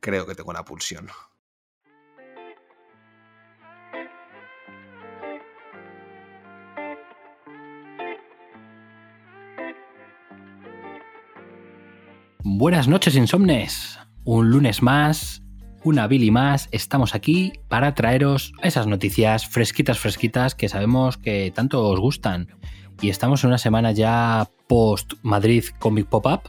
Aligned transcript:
Creo 0.00 0.26
que 0.26 0.34
tengo 0.34 0.52
la 0.52 0.64
pulsión. 0.64 1.08
Buenas 12.42 12.88
noches, 12.88 13.16
insomnes. 13.16 13.98
Un 14.24 14.50
lunes 14.50 14.82
más, 14.82 15.42
una 15.84 16.06
Billy 16.06 16.30
más. 16.30 16.68
Estamos 16.72 17.14
aquí 17.14 17.52
para 17.68 17.94
traeros 17.94 18.52
esas 18.62 18.86
noticias 18.86 19.46
fresquitas, 19.46 19.98
fresquitas 19.98 20.54
que 20.54 20.68
sabemos 20.68 21.16
que 21.18 21.52
tanto 21.54 21.86
os 21.86 22.00
gustan. 22.00 22.48
Y 23.02 23.08
estamos 23.08 23.44
en 23.44 23.48
una 23.48 23.58
semana 23.58 23.92
ya 23.92 24.48
post 24.68 25.14
Madrid 25.22 25.64
Comic 25.78 26.06
Pop-Up, 26.06 26.42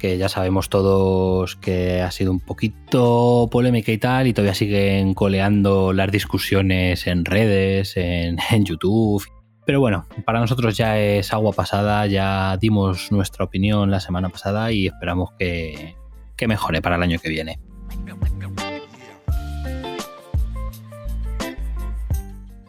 que 0.00 0.18
ya 0.18 0.28
sabemos 0.28 0.68
todos 0.68 1.56
que 1.56 2.00
ha 2.00 2.10
sido 2.10 2.32
un 2.32 2.40
poquito 2.40 3.48
polémica 3.52 3.92
y 3.92 3.98
tal, 3.98 4.26
y 4.26 4.32
todavía 4.32 4.54
siguen 4.54 5.14
coleando 5.14 5.92
las 5.92 6.10
discusiones 6.10 7.06
en 7.06 7.24
redes, 7.24 7.96
en, 7.96 8.38
YouTube. 8.64 9.24
Pero 9.66 9.78
bueno, 9.78 10.06
para 10.24 10.40
nosotros 10.40 10.76
ya 10.76 10.98
es 10.98 11.32
agua 11.32 11.52
pasada, 11.52 12.06
ya 12.06 12.56
dimos 12.56 13.12
nuestra 13.12 13.44
opinión 13.44 13.90
la 13.90 14.00
semana 14.00 14.30
pasada 14.30 14.72
y 14.72 14.86
esperamos 14.86 15.30
que, 15.38 15.94
que 16.36 16.48
mejore 16.48 16.82
para 16.82 16.96
el 16.96 17.02
año 17.02 17.18
que 17.18 17.28
viene. 17.28 17.58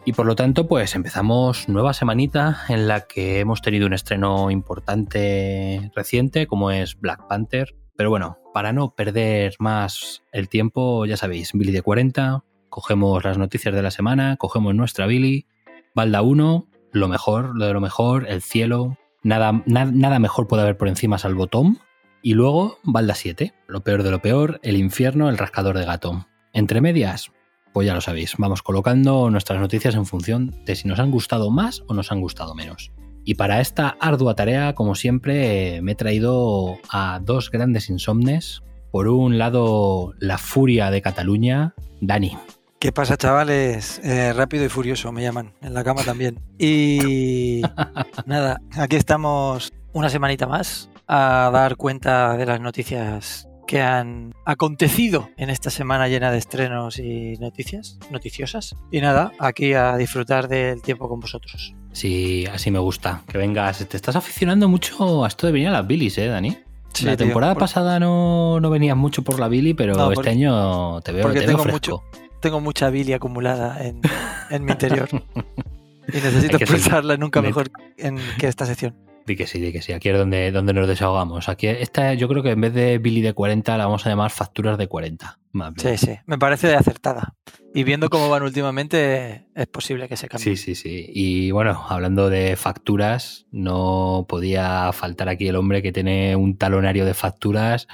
Y 0.04 0.14
por 0.14 0.26
lo 0.26 0.34
tanto, 0.34 0.66
pues 0.66 0.96
empezamos 0.96 1.68
nueva 1.68 1.92
semanita 1.94 2.62
en 2.68 2.88
la 2.88 3.02
que 3.02 3.38
hemos 3.38 3.62
tenido 3.62 3.86
un 3.86 3.92
estreno 3.92 4.50
importante 4.50 5.90
reciente, 5.94 6.48
como 6.48 6.72
es 6.72 6.98
Black 6.98 7.28
Panther. 7.28 7.76
Pero 7.96 8.10
bueno, 8.10 8.38
para 8.52 8.72
no 8.72 8.94
perder 8.96 9.54
más 9.60 10.24
el 10.32 10.48
tiempo, 10.48 11.06
ya 11.06 11.16
sabéis, 11.16 11.52
Billy 11.52 11.70
de 11.70 11.82
40, 11.82 12.42
cogemos 12.68 13.22
las 13.24 13.38
noticias 13.38 13.72
de 13.74 13.82
la 13.82 13.92
semana, 13.92 14.36
cogemos 14.38 14.74
nuestra 14.74 15.06
Billy, 15.06 15.46
Balda 15.94 16.22
1, 16.22 16.66
lo 16.90 17.08
mejor, 17.08 17.56
lo 17.56 17.66
de 17.66 17.72
lo 17.72 17.80
mejor, 17.80 18.26
el 18.28 18.42
cielo, 18.42 18.96
nada, 19.22 19.62
na- 19.66 19.84
nada 19.84 20.18
mejor 20.18 20.48
puede 20.48 20.62
haber 20.62 20.76
por 20.76 20.88
encima 20.88 21.18
salvo 21.18 21.46
Tom. 21.46 21.76
Y 22.22 22.34
luego 22.34 22.78
Balda 22.82 23.14
7, 23.14 23.54
lo 23.68 23.82
peor 23.82 24.02
de 24.02 24.10
lo 24.10 24.20
peor, 24.20 24.58
el 24.64 24.76
infierno, 24.76 25.28
el 25.28 25.38
rascador 25.38 25.78
de 25.78 25.84
gato. 25.84 26.26
Entre 26.52 26.80
medias, 26.80 27.30
pues 27.72 27.86
ya 27.86 27.94
lo 27.94 28.00
sabéis, 28.00 28.34
vamos 28.38 28.62
colocando 28.62 29.30
nuestras 29.30 29.60
noticias 29.60 29.94
en 29.94 30.06
función 30.06 30.54
de 30.64 30.76
si 30.76 30.88
nos 30.88 30.98
han 30.98 31.10
gustado 31.10 31.50
más 31.50 31.82
o 31.86 31.94
nos 31.94 32.12
han 32.12 32.20
gustado 32.20 32.54
menos. 32.54 32.92
Y 33.24 33.34
para 33.34 33.60
esta 33.60 33.96
ardua 34.00 34.34
tarea, 34.34 34.74
como 34.74 34.94
siempre, 34.94 35.80
me 35.82 35.92
he 35.92 35.94
traído 35.94 36.78
a 36.90 37.20
dos 37.22 37.50
grandes 37.50 37.88
insomnes. 37.88 38.62
Por 38.90 39.08
un 39.08 39.38
lado, 39.38 40.12
la 40.18 40.38
furia 40.38 40.90
de 40.90 41.02
Cataluña, 41.02 41.74
Dani. 42.00 42.36
¿Qué 42.80 42.90
pasa, 42.90 43.16
chavales? 43.16 44.00
Eh, 44.02 44.32
rápido 44.32 44.64
y 44.64 44.68
furioso 44.68 45.12
me 45.12 45.22
llaman, 45.22 45.54
en 45.62 45.72
la 45.72 45.84
cama 45.84 46.02
también. 46.02 46.40
Y 46.58 47.62
nada, 48.26 48.60
aquí 48.76 48.96
estamos 48.96 49.72
una 49.92 50.08
semanita 50.08 50.48
más 50.48 50.90
a 51.06 51.50
dar 51.52 51.76
cuenta 51.76 52.36
de 52.36 52.44
las 52.44 52.60
noticias 52.60 53.46
que 53.72 53.80
han 53.80 54.34
acontecido 54.44 55.30
en 55.38 55.48
esta 55.48 55.70
semana 55.70 56.06
llena 56.06 56.30
de 56.30 56.36
estrenos 56.36 56.98
y 56.98 57.38
noticias 57.40 57.98
noticiosas. 58.10 58.76
Y 58.90 59.00
nada, 59.00 59.32
aquí 59.38 59.72
a 59.72 59.96
disfrutar 59.96 60.46
del 60.46 60.82
tiempo 60.82 61.08
con 61.08 61.20
vosotros. 61.20 61.74
Sí, 61.92 62.44
así 62.52 62.70
me 62.70 62.78
gusta. 62.80 63.22
Que 63.26 63.38
vengas. 63.38 63.78
Te 63.88 63.96
estás 63.96 64.14
aficionando 64.14 64.68
mucho 64.68 65.24
a 65.24 65.28
esto 65.28 65.46
de 65.46 65.54
venir 65.54 65.68
a 65.68 65.70
las 65.70 65.86
bilis, 65.86 66.18
¿eh, 66.18 66.26
Dani? 66.26 66.58
Sí, 66.92 67.06
la 67.06 67.16
tío, 67.16 67.24
temporada 67.28 67.54
por- 67.54 67.60
pasada 67.62 67.98
no, 67.98 68.60
no 68.60 68.68
venías 68.68 68.94
mucho 68.94 69.22
por 69.22 69.40
la 69.40 69.48
Billy, 69.48 69.72
pero 69.72 69.94
No, 69.94 70.12
este 70.12 70.28
año 70.28 71.00
te 71.00 71.12
veo, 71.12 71.22
porque 71.22 71.40
te 71.40 71.46
veo 71.46 71.56
tengo 71.56 71.62
fresco. 71.62 72.04
Tengo 72.40 72.60
mucha 72.60 72.90
bilia 72.90 73.16
acumulada 73.16 73.82
en, 73.82 74.02
en 74.50 74.64
mi 74.66 74.72
interior 74.72 75.08
y 76.08 76.12
necesito 76.12 76.58
expresarla 76.58 77.16
nunca 77.16 77.40
me- 77.40 77.48
mejor 77.48 77.70
en 77.96 78.18
que 78.38 78.48
esta 78.48 78.66
sección. 78.66 78.94
Di 79.26 79.36
que 79.36 79.46
sí, 79.46 79.60
di 79.60 79.72
que 79.72 79.82
sí. 79.82 79.92
Aquí 79.92 80.08
es 80.08 80.18
donde, 80.18 80.50
donde 80.52 80.72
nos 80.72 80.88
desahogamos. 80.88 81.48
Aquí 81.48 81.66
esta 81.68 82.14
yo 82.14 82.28
creo 82.28 82.42
que 82.42 82.50
en 82.50 82.60
vez 82.60 82.74
de 82.74 82.98
Billy 82.98 83.20
de 83.20 83.34
40 83.34 83.76
la 83.78 83.86
vamos 83.86 84.04
a 84.06 84.10
llamar 84.10 84.30
facturas 84.30 84.78
de 84.78 84.88
40. 84.88 85.38
Más 85.52 85.74
bien. 85.74 85.98
Sí, 85.98 86.06
sí, 86.06 86.18
me 86.26 86.38
parece 86.38 86.74
acertada. 86.74 87.34
Y 87.74 87.84
viendo 87.84 88.08
cómo 88.10 88.28
van 88.28 88.42
últimamente, 88.42 89.46
es 89.54 89.66
posible 89.66 90.08
que 90.08 90.16
se 90.16 90.26
Sí, 90.26 90.28
cambie. 90.28 90.56
sí, 90.56 90.74
sí. 90.74 91.06
Y 91.14 91.50
bueno, 91.52 91.84
hablando 91.88 92.30
de 92.30 92.56
facturas, 92.56 93.46
no 93.50 94.26
podía 94.28 94.90
faltar 94.92 95.28
aquí 95.28 95.46
el 95.48 95.56
hombre 95.56 95.82
que 95.82 95.92
tiene 95.92 96.36
un 96.36 96.56
talonario 96.56 97.04
de 97.04 97.14
facturas 97.14 97.86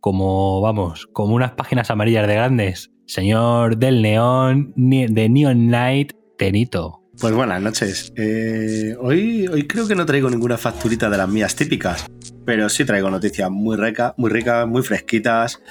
como, 0.00 0.60
vamos, 0.60 1.06
como 1.12 1.34
unas 1.34 1.52
páginas 1.52 1.90
amarillas 1.90 2.26
de 2.28 2.34
grandes. 2.34 2.92
Señor 3.06 3.76
del 3.78 4.02
neón, 4.02 4.72
de 4.76 5.28
Neon 5.28 5.68
Night, 5.68 6.12
Tenito. 6.38 7.02
Pues 7.20 7.34
buenas 7.34 7.62
noches. 7.62 8.12
Eh, 8.16 8.94
hoy, 9.00 9.46
hoy 9.48 9.66
creo 9.66 9.88
que 9.88 9.94
no 9.94 10.04
traigo 10.04 10.28
ninguna 10.28 10.58
facturita 10.58 11.08
de 11.08 11.16
las 11.16 11.28
mías 11.28 11.56
típicas, 11.56 12.06
pero 12.44 12.68
sí 12.68 12.84
traigo 12.84 13.10
noticias 13.10 13.50
muy 13.50 13.76
ricas, 13.76 14.12
muy 14.16 14.30
ricas, 14.30 14.66
muy 14.68 14.82
fresquitas 14.82 15.62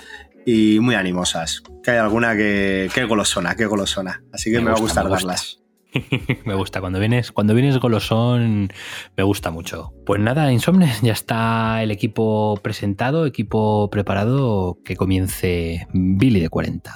y 0.45 0.79
muy 0.79 0.95
animosas. 0.95 1.61
Que 1.83 1.91
hay 1.91 1.97
alguna 1.97 2.35
que, 2.35 2.89
que 2.93 3.03
golosona, 3.05 3.55
que 3.55 3.65
golosona. 3.67 4.23
Así 4.33 4.49
que 4.51 4.57
Me 4.57 4.65
me, 4.65 4.71
va 4.71 4.77
a 4.77 4.79
gusta, 4.79 5.03
gustar 5.03 5.03
me 5.03 5.09
gusta. 5.11 5.27
darlas. 5.27 5.61
me 6.45 6.55
gusta, 6.55 6.81
cuando 6.81 6.99
vienes, 6.99 7.31
cuando 7.31 7.53
vienes 7.53 7.77
golosón, 7.77 8.69
me 9.15 9.23
gusta 9.23 9.51
mucho. 9.51 9.93
Pues 10.05 10.19
nada, 10.19 10.51
Insomnes, 10.51 11.01
ya 11.03 11.13
está 11.13 11.83
el 11.83 11.91
equipo 11.91 12.59
presentado, 12.63 13.25
equipo 13.27 13.89
preparado, 13.91 14.79
que 14.83 14.95
comience 14.95 15.87
Billy 15.93 16.39
de 16.39 16.49
40. 16.49 16.95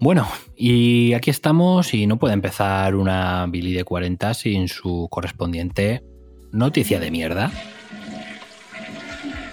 Bueno, 0.00 0.26
y 0.56 1.12
aquí 1.12 1.28
estamos 1.28 1.92
y 1.92 2.06
no 2.06 2.18
puede 2.18 2.32
empezar 2.32 2.94
una 2.94 3.46
Billy 3.46 3.74
de 3.74 3.84
40 3.84 4.32
sin 4.32 4.66
su 4.66 5.08
correspondiente 5.10 6.02
noticia 6.52 6.98
de 6.98 7.10
mierda. 7.10 7.52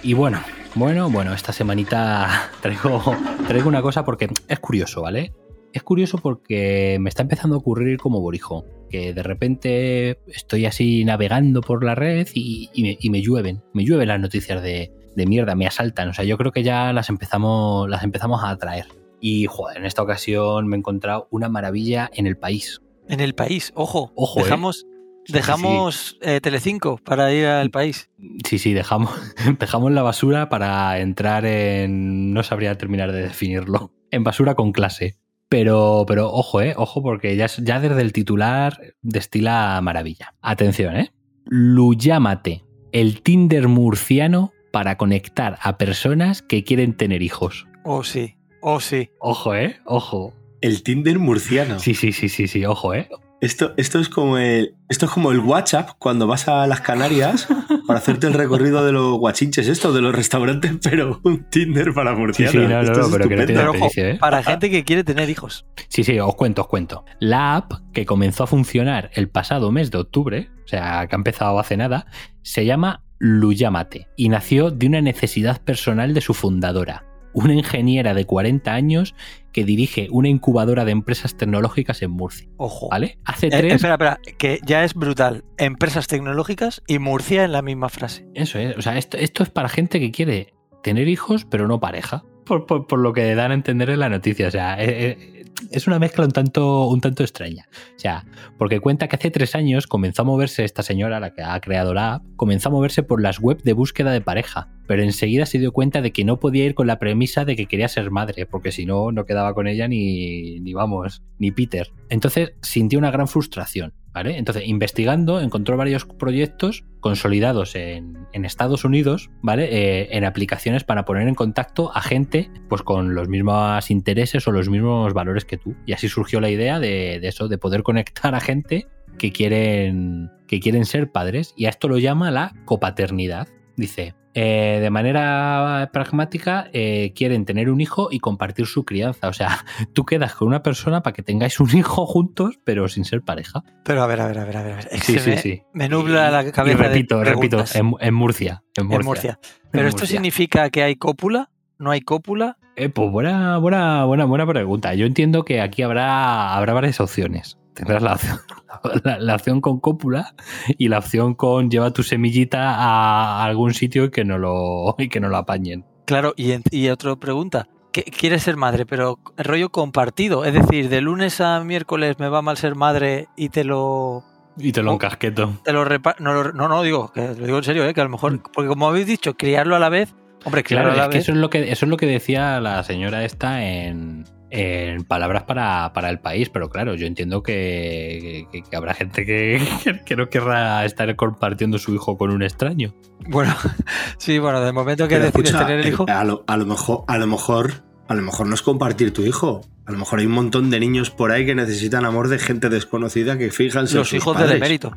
Y 0.02 0.14
bueno, 0.14 0.40
bueno, 0.74 1.10
bueno, 1.10 1.34
esta 1.34 1.52
semanita 1.52 2.50
traigo, 2.62 3.14
traigo 3.46 3.68
una 3.68 3.82
cosa 3.82 4.06
porque 4.06 4.30
es 4.48 4.58
curioso, 4.58 5.02
¿vale? 5.02 5.34
Es 5.74 5.82
curioso 5.82 6.16
porque 6.16 6.96
me 6.98 7.10
está 7.10 7.20
empezando 7.20 7.56
a 7.56 7.58
ocurrir 7.58 7.98
como 7.98 8.22
Borijo, 8.22 8.64
que 8.88 9.12
de 9.12 9.22
repente 9.22 10.18
estoy 10.28 10.64
así 10.64 11.04
navegando 11.04 11.60
por 11.60 11.84
la 11.84 11.94
red 11.94 12.26
y, 12.32 12.70
me, 12.78 12.96
y 12.98 13.10
me 13.10 13.20
llueven, 13.20 13.62
me 13.74 13.84
llueven 13.84 14.08
las 14.08 14.18
noticias 14.18 14.62
de, 14.62 14.90
de 15.14 15.26
mierda, 15.26 15.54
me 15.54 15.66
asaltan. 15.66 16.08
O 16.08 16.14
sea, 16.14 16.24
yo 16.24 16.38
creo 16.38 16.52
que 16.52 16.62
ya 16.62 16.94
las 16.94 17.10
empezamos, 17.10 17.86
las 17.90 18.02
empezamos 18.02 18.42
a 18.42 18.48
atraer. 18.48 18.86
Y 19.20 19.46
joder, 19.46 19.78
en 19.78 19.84
esta 19.84 20.02
ocasión 20.02 20.66
me 20.68 20.76
he 20.76 20.78
encontrado 20.78 21.28
una 21.30 21.48
maravilla 21.48 22.10
en 22.14 22.26
el 22.26 22.36
país. 22.36 22.80
En 23.08 23.20
el 23.20 23.34
país, 23.34 23.72
ojo, 23.74 24.12
Ojo, 24.14 24.40
¿eh? 24.40 24.42
dejamos, 24.44 24.86
Dejamos 25.28 26.16
eh, 26.22 26.40
Telecinco 26.40 26.96
para 26.96 27.32
ir 27.34 27.44
al 27.44 27.70
país. 27.70 28.08
Sí, 28.48 28.58
sí, 28.58 28.72
dejamos, 28.72 29.10
dejamos 29.58 29.92
la 29.92 30.02
basura 30.02 30.48
para 30.48 30.98
entrar 31.00 31.44
en. 31.44 32.32
No 32.32 32.42
sabría 32.42 32.76
terminar 32.76 33.12
de 33.12 33.22
definirlo. 33.22 33.92
En 34.10 34.24
basura 34.24 34.54
con 34.54 34.72
clase. 34.72 35.18
Pero, 35.50 36.04
pero 36.06 36.30
ojo, 36.32 36.60
eh, 36.62 36.74
ojo, 36.76 37.02
porque 37.02 37.36
ya 37.36 37.80
desde 37.80 38.00
el 38.00 38.12
titular 38.12 38.94
destila 39.02 39.78
maravilla. 39.82 40.34
Atención, 40.40 40.96
eh. 40.96 41.12
Luyámate, 41.44 42.64
el 42.92 43.22
Tinder 43.22 43.68
murciano 43.68 44.52
para 44.72 44.96
conectar 44.96 45.58
a 45.62 45.78
personas 45.78 46.42
que 46.42 46.64
quieren 46.64 46.94
tener 46.94 47.22
hijos. 47.22 47.66
Oh, 47.84 48.04
sí. 48.04 48.37
Oh, 48.60 48.80
sí. 48.80 49.10
Ojo, 49.20 49.54
eh, 49.54 49.80
ojo. 49.84 50.34
El 50.60 50.82
Tinder 50.82 51.18
murciano. 51.18 51.78
Sí, 51.78 51.94
sí, 51.94 52.12
sí, 52.12 52.28
sí, 52.28 52.48
sí, 52.48 52.64
ojo, 52.64 52.94
eh. 52.94 53.08
Esto, 53.40 53.72
esto, 53.76 54.00
es 54.00 54.08
como 54.08 54.36
el, 54.36 54.74
esto 54.88 55.06
es 55.06 55.12
como 55.12 55.30
el 55.30 55.38
WhatsApp 55.38 55.90
cuando 56.00 56.26
vas 56.26 56.48
a 56.48 56.66
las 56.66 56.80
Canarias 56.80 57.46
para 57.86 58.00
hacerte 58.00 58.26
el 58.26 58.34
recorrido 58.34 58.84
de 58.84 58.90
los 58.90 59.16
guachinches, 59.18 59.68
esto, 59.68 59.92
de 59.92 60.02
los 60.02 60.12
restaurantes, 60.12 60.72
pero 60.82 61.20
un 61.22 61.48
Tinder 61.48 61.94
para 61.94 62.14
Sí, 62.14 62.20
murcianos. 62.20 62.52
sí, 62.52 62.58
no, 62.58 62.68
no, 62.68 62.80
Esto 62.80 62.98
no, 62.98 63.06
es 63.06 63.12
pero 63.12 63.28
que 63.28 63.36
no 63.36 63.46
tiene 63.46 64.12
eh. 64.12 64.18
para 64.18 64.42
gente 64.42 64.70
que 64.70 64.82
quiere 64.82 65.04
tener 65.04 65.30
hijos. 65.30 65.66
Sí, 65.88 66.02
sí, 66.02 66.18
os 66.18 66.34
cuento, 66.34 66.62
os 66.62 66.68
cuento. 66.68 67.04
La 67.20 67.54
app 67.54 67.72
que 67.92 68.06
comenzó 68.06 68.42
a 68.42 68.46
funcionar 68.48 69.10
el 69.14 69.28
pasado 69.28 69.70
mes 69.70 69.92
de 69.92 69.98
octubre, 69.98 70.50
o 70.64 70.68
sea, 70.68 71.06
que 71.06 71.14
ha 71.14 71.18
empezado 71.18 71.60
hace 71.60 71.76
nada, 71.76 72.06
se 72.42 72.64
llama 72.64 73.04
Luyámate 73.20 74.08
y 74.16 74.30
nació 74.30 74.72
de 74.72 74.86
una 74.88 75.00
necesidad 75.00 75.60
personal 75.62 76.12
de 76.12 76.20
su 76.20 76.34
fundadora, 76.34 77.04
una 77.32 77.54
ingeniera 77.54 78.14
de 78.14 78.24
40 78.24 78.72
años 78.72 79.14
que 79.52 79.64
dirige 79.64 80.08
una 80.10 80.28
incubadora 80.28 80.84
de 80.84 80.92
empresas 80.92 81.36
tecnológicas 81.36 82.02
en 82.02 82.10
Murcia. 82.12 82.48
Ojo. 82.56 82.88
¿Vale? 82.90 83.18
Hace 83.24 83.46
Eh, 83.48 83.50
tres. 83.50 83.74
espera, 83.74 83.94
espera, 83.94 84.20
que 84.38 84.60
ya 84.64 84.84
es 84.84 84.94
brutal. 84.94 85.44
Empresas 85.56 86.06
tecnológicas 86.06 86.82
y 86.86 86.98
Murcia 86.98 87.44
en 87.44 87.52
la 87.52 87.62
misma 87.62 87.88
frase. 87.88 88.26
Eso 88.34 88.58
es, 88.58 88.76
o 88.76 88.82
sea, 88.82 88.96
esto, 88.98 89.16
esto 89.16 89.42
es 89.42 89.50
para 89.50 89.68
gente 89.68 90.00
que 90.00 90.10
quiere 90.10 90.54
tener 90.82 91.08
hijos, 91.08 91.44
pero 91.44 91.66
no 91.66 91.80
pareja. 91.80 92.24
Por, 92.44 92.66
por- 92.66 92.86
por 92.86 92.98
lo 93.00 93.12
que 93.12 93.34
dan 93.34 93.50
a 93.50 93.54
entender 93.54 93.90
en 93.90 94.00
la 94.00 94.08
noticia. 94.08 94.48
O 94.48 94.50
sea, 94.50 94.82
eh, 94.82 94.86
eh, 95.20 95.44
es 95.70 95.86
una 95.86 95.98
mezcla 95.98 96.24
un 96.24 96.30
tanto, 96.30 96.86
un 96.88 97.00
tanto 97.00 97.22
extraña. 97.22 97.68
O 97.96 97.98
sea, 97.98 98.24
porque 98.56 98.80
cuenta 98.80 99.06
que 99.08 99.16
hace 99.16 99.30
tres 99.30 99.54
años 99.54 99.86
comenzó 99.86 100.22
a 100.22 100.24
moverse 100.24 100.64
esta 100.64 100.82
señora, 100.82 101.20
la 101.20 101.34
que 101.34 101.42
ha 101.42 101.60
creado 101.60 101.92
la 101.92 102.14
app, 102.14 102.22
comenzó 102.36 102.68
a 102.68 102.72
moverse 102.72 103.02
por 103.02 103.20
las 103.20 103.38
webs 103.40 103.64
de 103.64 103.72
búsqueda 103.74 104.12
de 104.12 104.20
pareja. 104.22 104.68
Pero 104.88 105.02
enseguida 105.02 105.46
se 105.46 105.58
dio 105.58 105.70
cuenta 105.70 106.00
de 106.00 106.10
que 106.10 106.24
no 106.24 106.40
podía 106.40 106.64
ir 106.64 106.74
con 106.74 106.88
la 106.88 106.98
premisa 106.98 107.44
de 107.44 107.54
que 107.54 107.66
quería 107.66 107.86
ser 107.86 108.10
madre, 108.10 108.46
porque 108.46 108.72
si 108.72 108.86
no, 108.86 109.12
no 109.12 109.26
quedaba 109.26 109.54
con 109.54 109.68
ella 109.68 109.86
ni, 109.86 110.58
ni 110.60 110.72
vamos, 110.72 111.22
ni 111.38 111.52
Peter. 111.52 111.92
Entonces 112.08 112.54
sintió 112.62 112.98
una 112.98 113.12
gran 113.12 113.28
frustración. 113.28 113.92
¿Vale? 114.10 114.36
Entonces, 114.38 114.66
investigando, 114.66 115.40
encontró 115.40 115.76
varios 115.76 116.04
proyectos 116.04 116.82
consolidados 116.98 117.76
en, 117.76 118.26
en 118.32 118.44
Estados 118.44 118.84
Unidos, 118.84 119.30
¿vale? 119.42 119.68
Eh, 119.70 120.08
en 120.10 120.24
aplicaciones 120.24 120.82
para 120.82 121.04
poner 121.04 121.28
en 121.28 121.36
contacto 121.36 121.94
a 121.94 122.00
gente 122.00 122.50
pues 122.68 122.82
con 122.82 123.14
los 123.14 123.28
mismos 123.28 123.90
intereses 123.92 124.48
o 124.48 124.50
los 124.50 124.70
mismos 124.70 125.12
valores 125.12 125.44
que 125.44 125.58
tú. 125.58 125.76
Y 125.86 125.92
así 125.92 126.08
surgió 126.08 126.40
la 126.40 126.50
idea 126.50 126.80
de, 126.80 127.20
de 127.20 127.28
eso, 127.28 127.46
de 127.46 127.58
poder 127.58 127.84
conectar 127.84 128.34
a 128.34 128.40
gente 128.40 128.88
que 129.18 129.30
quieren, 129.30 130.30
que 130.48 130.58
quieren 130.58 130.86
ser 130.86 131.12
padres. 131.12 131.52
Y 131.56 131.66
a 131.66 131.68
esto 131.68 131.86
lo 131.86 131.98
llama 131.98 132.30
la 132.30 132.54
copaternidad. 132.64 133.46
Dice, 133.76 134.14
eh, 134.40 134.78
de 134.80 134.90
manera 134.90 135.90
pragmática, 135.92 136.68
eh, 136.72 137.12
quieren 137.16 137.44
tener 137.44 137.68
un 137.70 137.80
hijo 137.80 138.08
y 138.10 138.20
compartir 138.20 138.66
su 138.66 138.84
crianza. 138.84 139.26
O 139.28 139.32
sea, 139.32 139.64
tú 139.94 140.04
quedas 140.04 140.34
con 140.34 140.46
una 140.46 140.62
persona 140.62 141.02
para 141.02 141.12
que 141.12 141.22
tengáis 141.24 141.58
un 141.58 141.76
hijo 141.76 142.06
juntos, 142.06 142.58
pero 142.62 142.86
sin 142.88 143.04
ser 143.04 143.22
pareja. 143.22 143.64
Pero 143.84 144.02
a 144.02 144.06
ver, 144.06 144.20
a 144.20 144.28
ver, 144.28 144.38
a 144.38 144.44
ver, 144.44 144.56
a 144.56 144.62
ver. 144.62 144.88
Es 144.92 145.02
Sí, 145.02 145.18
sí, 145.18 145.30
me, 145.30 145.38
sí. 145.38 145.62
me 145.72 145.88
nubla 145.88 146.30
la 146.30 146.44
Y 146.46 146.52
cabeza. 146.52 146.78
de 146.78 146.88
repito, 146.88 147.24
repito, 147.24 147.64
en, 147.74 147.94
en 148.00 148.14
Murcia. 148.14 148.62
En 148.76 148.86
Murcia. 148.86 149.00
En 149.00 149.06
Murcia. 149.06 149.38
Pero 149.72 149.82
En 149.82 149.88
esto 149.88 150.02
Murcia. 150.02 150.16
significa 150.16 150.70
que 150.70 150.82
hay 150.84 150.94
cópula, 150.94 151.50
no 151.78 151.90
hay 151.90 152.00
cópula. 152.02 152.58
Eh, 152.76 152.90
pues 152.90 153.10
buena, 153.10 153.58
buena, 153.58 154.04
buena, 154.04 154.24
buena 154.24 154.46
pregunta. 154.46 154.94
Yo 154.94 155.04
entiendo 155.06 155.44
que 155.44 155.60
aquí 155.60 155.82
habrá, 155.82 156.54
habrá 156.54 156.74
varias 156.74 157.00
opciones. 157.00 157.58
Tendrás 157.78 158.02
la 158.02 158.12
opción, 158.14 158.38
la, 159.04 159.18
la 159.18 159.34
opción 159.34 159.60
con 159.60 159.78
cópula 159.80 160.34
y 160.78 160.88
la 160.88 160.98
opción 160.98 161.34
con 161.34 161.70
lleva 161.70 161.92
tu 161.92 162.02
semillita 162.02 162.74
a 162.74 163.44
algún 163.44 163.72
sitio 163.74 164.04
y 164.04 164.10
que 164.10 164.24
no 164.24 164.36
lo, 164.38 164.94
y 164.98 165.08
que 165.08 165.20
no 165.20 165.28
lo 165.28 165.36
apañen. 165.36 165.84
Claro, 166.04 166.34
y, 166.36 166.52
en- 166.52 166.62
y 166.70 166.88
otra 166.88 167.16
pregunta. 167.16 167.68
¿Qué- 167.92 168.02
¿Quieres 168.04 168.42
ser 168.42 168.56
madre, 168.56 168.84
pero 168.84 169.18
rollo 169.36 169.70
compartido? 169.70 170.44
Es 170.44 170.52
decir, 170.54 170.88
de 170.88 171.00
lunes 171.00 171.40
a 171.40 171.60
miércoles 171.64 172.16
me 172.18 172.28
va 172.28 172.42
mal 172.42 172.56
ser 172.56 172.74
madre 172.74 173.28
y 173.36 173.48
te 173.48 173.64
lo. 173.64 174.24
Y 174.58 174.72
te 174.72 174.82
lo 174.82 174.90
Oh. 174.90 174.94
encasqueto. 174.94 175.54
Te 175.64 175.72
lo 175.72 175.84
repa- 175.84 176.16
no, 176.18 176.44
no, 176.52 176.68
no, 176.68 176.82
digo, 176.82 177.12
que 177.12 177.28
lo 177.28 177.34
digo 177.46 177.58
en 177.58 177.64
serio, 177.64 177.86
¿eh? 177.88 177.94
que 177.94 178.00
a 178.00 178.04
lo 178.04 178.10
mejor. 178.10 178.42
Porque 178.52 178.68
como 178.68 178.88
habéis 178.88 179.06
dicho, 179.06 179.34
criarlo 179.34 179.76
a 179.76 179.78
la 179.78 179.88
vez. 179.88 180.14
Hombre, 180.44 180.62
criarlo 180.64 180.90
Mm. 180.90 180.94
Claro, 180.94 181.04
a 181.04 181.06
la 181.06 181.10
es 181.10 181.10
que 181.14 181.18
eso 181.18 181.32
es 181.32 181.38
lo 181.38 181.48
que 181.50 181.70
eso 181.72 181.86
es 181.86 181.88
lo 181.90 181.96
que 181.96 182.06
decía 182.06 182.60
la 182.60 182.82
señora 182.82 183.24
esta 183.24 183.64
en, 183.64 184.24
en 184.50 185.04
palabras 185.04 185.42
para, 185.44 185.92
para 185.92 186.08
el 186.10 186.20
país, 186.20 186.48
pero 186.48 186.70
claro, 186.70 186.94
yo 186.94 187.06
entiendo 187.06 187.42
que, 187.42 188.46
que- 188.50 188.62
que 188.62 188.76
habrá 188.76 188.94
gente 188.94 189.26
que, 189.26 189.60
que 190.06 190.16
no 190.16 190.28
querrá 190.28 190.84
estar 190.84 191.14
compartiendo 191.16 191.78
su 191.78 191.94
hijo 191.94 192.16
con 192.16 192.30
un 192.30 192.42
extraño. 192.42 192.94
Bueno, 193.28 193.54
sí, 194.18 194.38
bueno, 194.38 194.60
de 194.60 194.72
momento 194.72 195.06
que 195.08 195.18
decides 195.18 195.46
escucha, 195.50 195.66
tener 195.66 195.80
el 195.80 195.88
hijo. 195.88 196.06
eh, 196.08 196.12
A 196.12 196.24
lo, 196.24 196.44
a 196.46 196.56
lo 196.56 196.64
mejor, 196.66 197.04
a 197.08 197.18
lo 197.18 197.26
mejor, 197.26 197.72
a 198.08 198.14
lo 198.14 198.22
mejor 198.22 198.46
no 198.46 198.54
es 198.54 198.62
compartir 198.62 199.12
tu 199.12 199.22
hijo. 199.22 199.60
A 199.86 199.92
lo 199.92 199.96
mejor 199.98 200.18
hay 200.18 200.26
un 200.26 200.32
montón 200.32 200.68
de 200.68 200.80
niños 200.80 201.08
por 201.10 201.32
ahí 201.32 201.46
que 201.46 201.54
necesitan 201.54 202.04
amor 202.04 202.28
de 202.28 202.38
gente 202.38 202.68
desconocida 202.68 203.38
que 203.38 203.50
fijan 203.50 203.86
Los 203.90 204.12
hijos 204.12 204.38
del 204.38 204.52
emérito. 204.52 204.94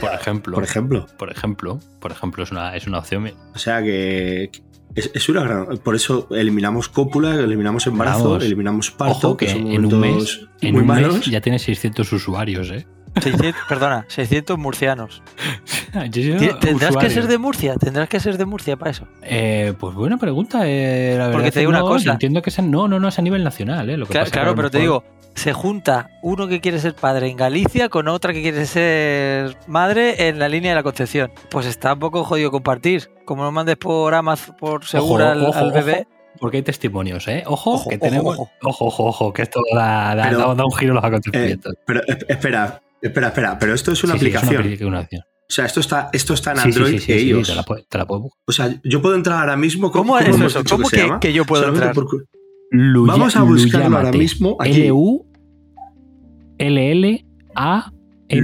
Por 0.00 0.12
ejemplo. 0.12 0.54
Por 0.56 0.64
ejemplo. 0.64 1.06
Por 1.16 1.30
ejemplo, 1.30 1.78
por 2.00 2.10
ejemplo, 2.10 2.42
es 2.42 2.50
una, 2.50 2.74
es 2.76 2.88
una 2.88 2.98
opción. 2.98 3.30
O 3.54 3.58
sea 3.58 3.80
que 3.80 4.50
es, 4.94 5.10
es 5.14 5.28
una 5.28 5.42
gran. 5.42 5.78
Por 5.78 5.94
eso 5.94 6.28
eliminamos 6.30 6.88
cópula, 6.88 7.34
eliminamos 7.36 7.86
embarazo, 7.86 8.24
Vamos. 8.30 8.44
eliminamos 8.44 8.90
parto, 8.90 9.28
Ojo 9.28 9.36
que 9.36 9.48
son 9.48 9.66
en 9.68 9.84
un 9.86 10.00
mes, 10.00 10.40
en 10.60 10.72
muy 10.72 10.82
un 10.82 10.86
malos. 10.88 11.14
mes 11.14 11.26
ya 11.26 11.40
tiene 11.40 11.58
600 11.58 12.12
usuarios, 12.12 12.70
¿eh? 12.70 12.86
600, 13.20 13.62
perdona, 13.68 14.04
600 14.08 14.58
murcianos. 14.58 15.22
Yo- 16.10 16.22
yo- 16.22 16.36
Ti- 16.38 16.48
Tendrás 16.60 16.96
que 16.96 17.10
ser 17.10 17.26
de 17.26 17.36
Murcia, 17.36 17.74
tendrás 17.76 18.08
que 18.08 18.18
ser 18.18 18.38
de 18.38 18.46
Murcia 18.46 18.76
para 18.78 18.90
eso. 18.92 19.06
Eh, 19.22 19.74
pues 19.78 19.94
buena 19.94 20.16
pregunta. 20.16 20.62
eh, 20.64 21.16
la 21.18 21.30
Porque 21.30 21.50
te 21.52 21.58
digo 21.60 21.68
una 21.68 21.80
no, 21.80 21.86
cosa. 21.86 22.04
yo 22.06 22.12
entiendo 22.12 22.40
que 22.40 22.48
es 22.48 22.58
no, 22.62 22.88
no, 22.88 22.98
no 22.98 23.08
es 23.08 23.18
a 23.18 23.22
nivel 23.22 23.44
nacional, 23.44 23.90
¿eh? 23.90 23.98
Lo 23.98 24.06
que 24.06 24.12
Claro, 24.12 24.24
pasa 24.24 24.32
claro, 24.32 24.54
pero 24.54 24.70
te 24.70 24.78
digo, 24.78 25.04
se 25.34 25.52
junta 25.52 26.08
uno 26.22 26.48
que 26.48 26.62
quiere 26.62 26.78
ser 26.78 26.94
padre 26.94 27.28
en 27.28 27.36
Galicia 27.36 27.90
con 27.90 28.08
otra 28.08 28.32
que 28.32 28.40
quiere 28.40 28.64
ser 28.64 29.54
madre 29.66 30.28
en 30.28 30.38
la 30.38 30.48
línea 30.48 30.70
de 30.70 30.76
la 30.76 30.82
Concepción. 30.82 31.30
Pues 31.50 31.66
está 31.66 31.92
un 31.92 31.98
poco 31.98 32.24
jodido 32.24 32.50
compartir. 32.50 33.10
Como 33.26 33.44
lo 33.44 33.52
mandes 33.52 33.76
por 33.76 34.14
Amazon, 34.14 34.56
por 34.58 34.86
seguro 34.86 35.28
al, 35.28 35.42
ojo, 35.44 35.58
al 35.58 35.66
ojo, 35.66 35.74
bebé. 35.74 36.06
Porque 36.40 36.56
hay 36.56 36.62
testimonios, 36.62 37.28
¿eh? 37.28 37.44
Ojo, 37.46 37.72
Ojo, 37.74 37.90
que 37.90 37.96
ojo, 37.96 38.04
tenemos. 38.06 38.34
ojo. 38.38 38.50
Ojo, 38.62 38.84
ojo, 38.86 39.04
ojo, 39.04 39.32
que 39.34 39.42
esto 39.42 39.60
da, 39.74 40.14
da- 40.14 40.24
Pero- 40.24 40.38
da- 40.38 40.54
da 40.54 40.64
un 40.64 40.72
giro 40.72 40.92
a 40.92 40.94
los 40.96 41.04
acontecimientos. 41.04 41.74
Pero 41.86 42.00
es- 42.06 42.16
espera, 42.28 42.80
espera, 43.02 43.28
espera. 43.28 43.58
Pero 43.58 43.74
esto 43.74 43.92
es 43.92 44.02
una 44.04 44.14
Sí, 44.14 44.20
sí, 44.20 44.26
es 44.28 44.36
aplicación. 44.36 44.88
una 44.88 45.00
opción. 45.00 45.22
O 45.22 45.54
sea, 45.54 45.66
esto 45.66 45.80
está, 45.80 46.08
esto 46.14 46.32
está 46.34 46.52
en 46.52 46.56
Sí, 46.58 46.62
sí, 46.62 46.68
Android 46.78 46.92
sí, 46.94 46.98
sí, 47.04 47.12
e 47.12 47.18
sí, 47.18 47.28
iOS. 47.28 47.48
te 47.48 47.54
la 47.54 47.62
puedo- 47.64 47.84
te 47.86 47.98
la 47.98 48.06
puedo- 48.06 48.30
O 48.46 48.52
sea, 48.52 48.74
yo 48.84 49.02
puedo 49.02 49.14
entrar 49.16 49.40
ahora 49.40 49.56
mismo. 49.56 49.90
¿Cómo 49.90 50.18
es 50.18 50.26
hemos 50.28 50.40
eso? 50.54 50.64
¿Cómo 50.68 50.88
que, 50.88 50.96
llama? 50.96 51.20
que 51.20 51.32
yo 51.34 51.44
puedo 51.44 51.62
Solamente 51.64 51.88
entrar? 51.88 52.04
por- 52.06 52.26
Luya- 52.70 53.12
Vamos 53.12 53.36
a 53.36 53.42
buscarlo 53.42 53.84
ahora 53.86 53.98
Luyámate. 53.98 54.18
mismo 54.18 54.56
aquí. 54.58 54.80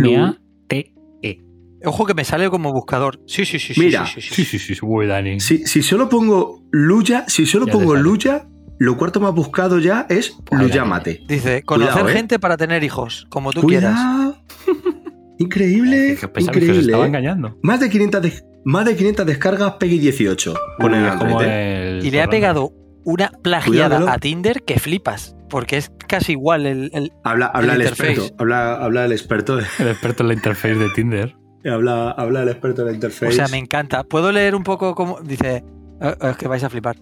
L-U-L-L-A-M-A-T-E. 0.09 1.45
Ojo 1.85 2.05
que 2.07 2.15
me 2.15 2.25
sale 2.25 2.51
como 2.51 2.73
buscador. 2.73 3.21
Sí, 3.27 3.45
sí, 3.47 3.59
sí. 3.59 3.73
sí, 3.75 3.81
Mira. 3.81 4.05
sí, 4.07 4.21
sí, 4.21 4.29
sí. 4.29 4.35
Sí, 4.35 4.45
sí, 4.45 4.59
sí, 4.59 4.75
sí, 4.75 4.85
muy 4.87 5.07
Dani. 5.07 5.39
Si, 5.41 5.67
si 5.67 5.83
solo 5.83 6.09
pongo 6.09 6.63
Luya, 6.73 7.25
si 7.29 7.47
solo 7.47 7.67
Lo 8.79 8.97
cuarto 8.97 9.19
más 9.21 9.35
buscado 9.35 9.79
ya 9.79 10.07
es 10.09 10.37
Luyámate. 10.53 11.23
Dice, 11.29 11.63
conocer 11.65 11.93
Cuidado, 11.93 12.09
¿eh? 12.11 12.13
gente 12.13 12.39
para 12.39 12.57
tener 12.57 12.85
hijos, 12.85 13.27
como 13.31 13.53
tú 13.53 13.63
quieras. 13.63 13.95
Cuidado. 13.95 14.39
Increíble, 15.39 16.17
Que 16.21 16.29
pensaba 16.29 16.53
que 16.53 16.61
se 16.61 16.67
increíble. 16.67 16.81
estaba 16.93 17.05
¿eh? 17.05 17.09
engañando. 17.09 17.57
Más 17.63 17.81
de 17.81 17.89
500 17.91 18.23
de- 18.23 18.43
más 18.65 18.85
de 18.85 18.97
500 18.97 19.25
descargas 19.27 19.73
Peggy 19.75 19.99
18. 19.99 20.55
Pone 20.79 20.97
en 20.99 21.03
Uy, 21.05 21.09
Android, 21.11 21.31
como 21.33 21.43
¿eh? 21.43 21.99
el 21.99 22.05
Y 22.07 22.11
le 22.11 22.23
ha 22.23 22.29
pegado 22.29 22.73
una 23.05 23.31
plagiada 23.43 23.97
Cuidado. 23.99 24.09
a 24.11 24.19
Tinder 24.19 24.63
que 24.65 24.79
flipas. 24.79 25.35
Porque 25.49 25.77
es 25.79 25.91
casi 26.09 26.33
igual 26.33 26.67
el, 26.67 26.91
el- 26.93 27.13
Habla, 27.25 27.47
habla 27.47 27.75
el, 27.75 27.81
el 27.83 27.87
experto. 27.87 28.27
Habla, 28.39 28.75
habla 28.75 29.05
el 29.07 29.13
experto. 29.13 29.59
El 29.59 29.89
experto 29.89 30.23
en 30.25 30.29
la 30.29 30.35
interface 30.35 30.75
de 30.75 30.89
Tinder. 30.91 31.37
Habla, 31.65 32.13
habla 32.13 32.43
el 32.43 32.49
experto 32.49 32.83
de 32.85 32.91
la 32.91 32.95
interface. 32.95 33.27
O 33.27 33.33
sea, 33.33 33.49
me 33.49 33.59
encanta. 33.59 34.03
¿Puedo 34.05 34.31
leer 34.33 34.55
un 34.55 34.63
poco 34.63 34.95
cómo...? 34.95 35.19
Dice... 35.23 35.65
Es 36.21 36.37
que 36.37 36.47
vais 36.49 36.63
a 36.65 36.71
flipar. 36.71 36.97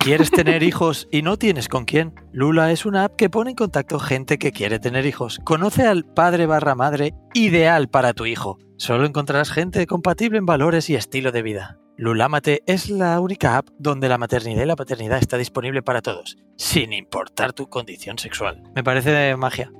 ¿Quieres 0.00 0.30
tener 0.30 0.62
hijos 0.62 1.08
y 1.10 1.20
no 1.20 1.36
tienes 1.36 1.68
con 1.68 1.84
quién? 1.84 2.14
Lula 2.32 2.72
es 2.72 2.86
una 2.86 3.04
app 3.04 3.16
que 3.16 3.28
pone 3.28 3.50
en 3.50 3.56
contacto 3.56 3.98
gente 3.98 4.38
que 4.38 4.50
quiere 4.50 4.78
tener 4.78 5.04
hijos. 5.04 5.38
Conoce 5.44 5.86
al 5.86 6.06
padre 6.06 6.46
barra 6.46 6.74
madre 6.74 7.12
ideal 7.34 7.88
para 7.90 8.14
tu 8.14 8.24
hijo. 8.24 8.56
Solo 8.78 9.04
encontrarás 9.04 9.50
gente 9.50 9.86
compatible 9.86 10.38
en 10.38 10.46
valores 10.46 10.88
y 10.88 10.94
estilo 10.94 11.32
de 11.32 11.42
vida. 11.42 11.78
Lulámate 11.98 12.62
es 12.66 12.88
la 12.88 13.20
única 13.20 13.58
app 13.58 13.68
donde 13.78 14.08
la 14.08 14.16
maternidad 14.16 14.62
y 14.62 14.66
la 14.66 14.74
paternidad 14.74 15.18
está 15.18 15.36
disponible 15.36 15.82
para 15.82 16.00
todos, 16.00 16.38
sin 16.56 16.94
importar 16.94 17.52
tu 17.52 17.68
condición 17.68 18.18
sexual. 18.18 18.62
Me 18.74 18.82
parece 18.82 19.36
magia. 19.36 19.70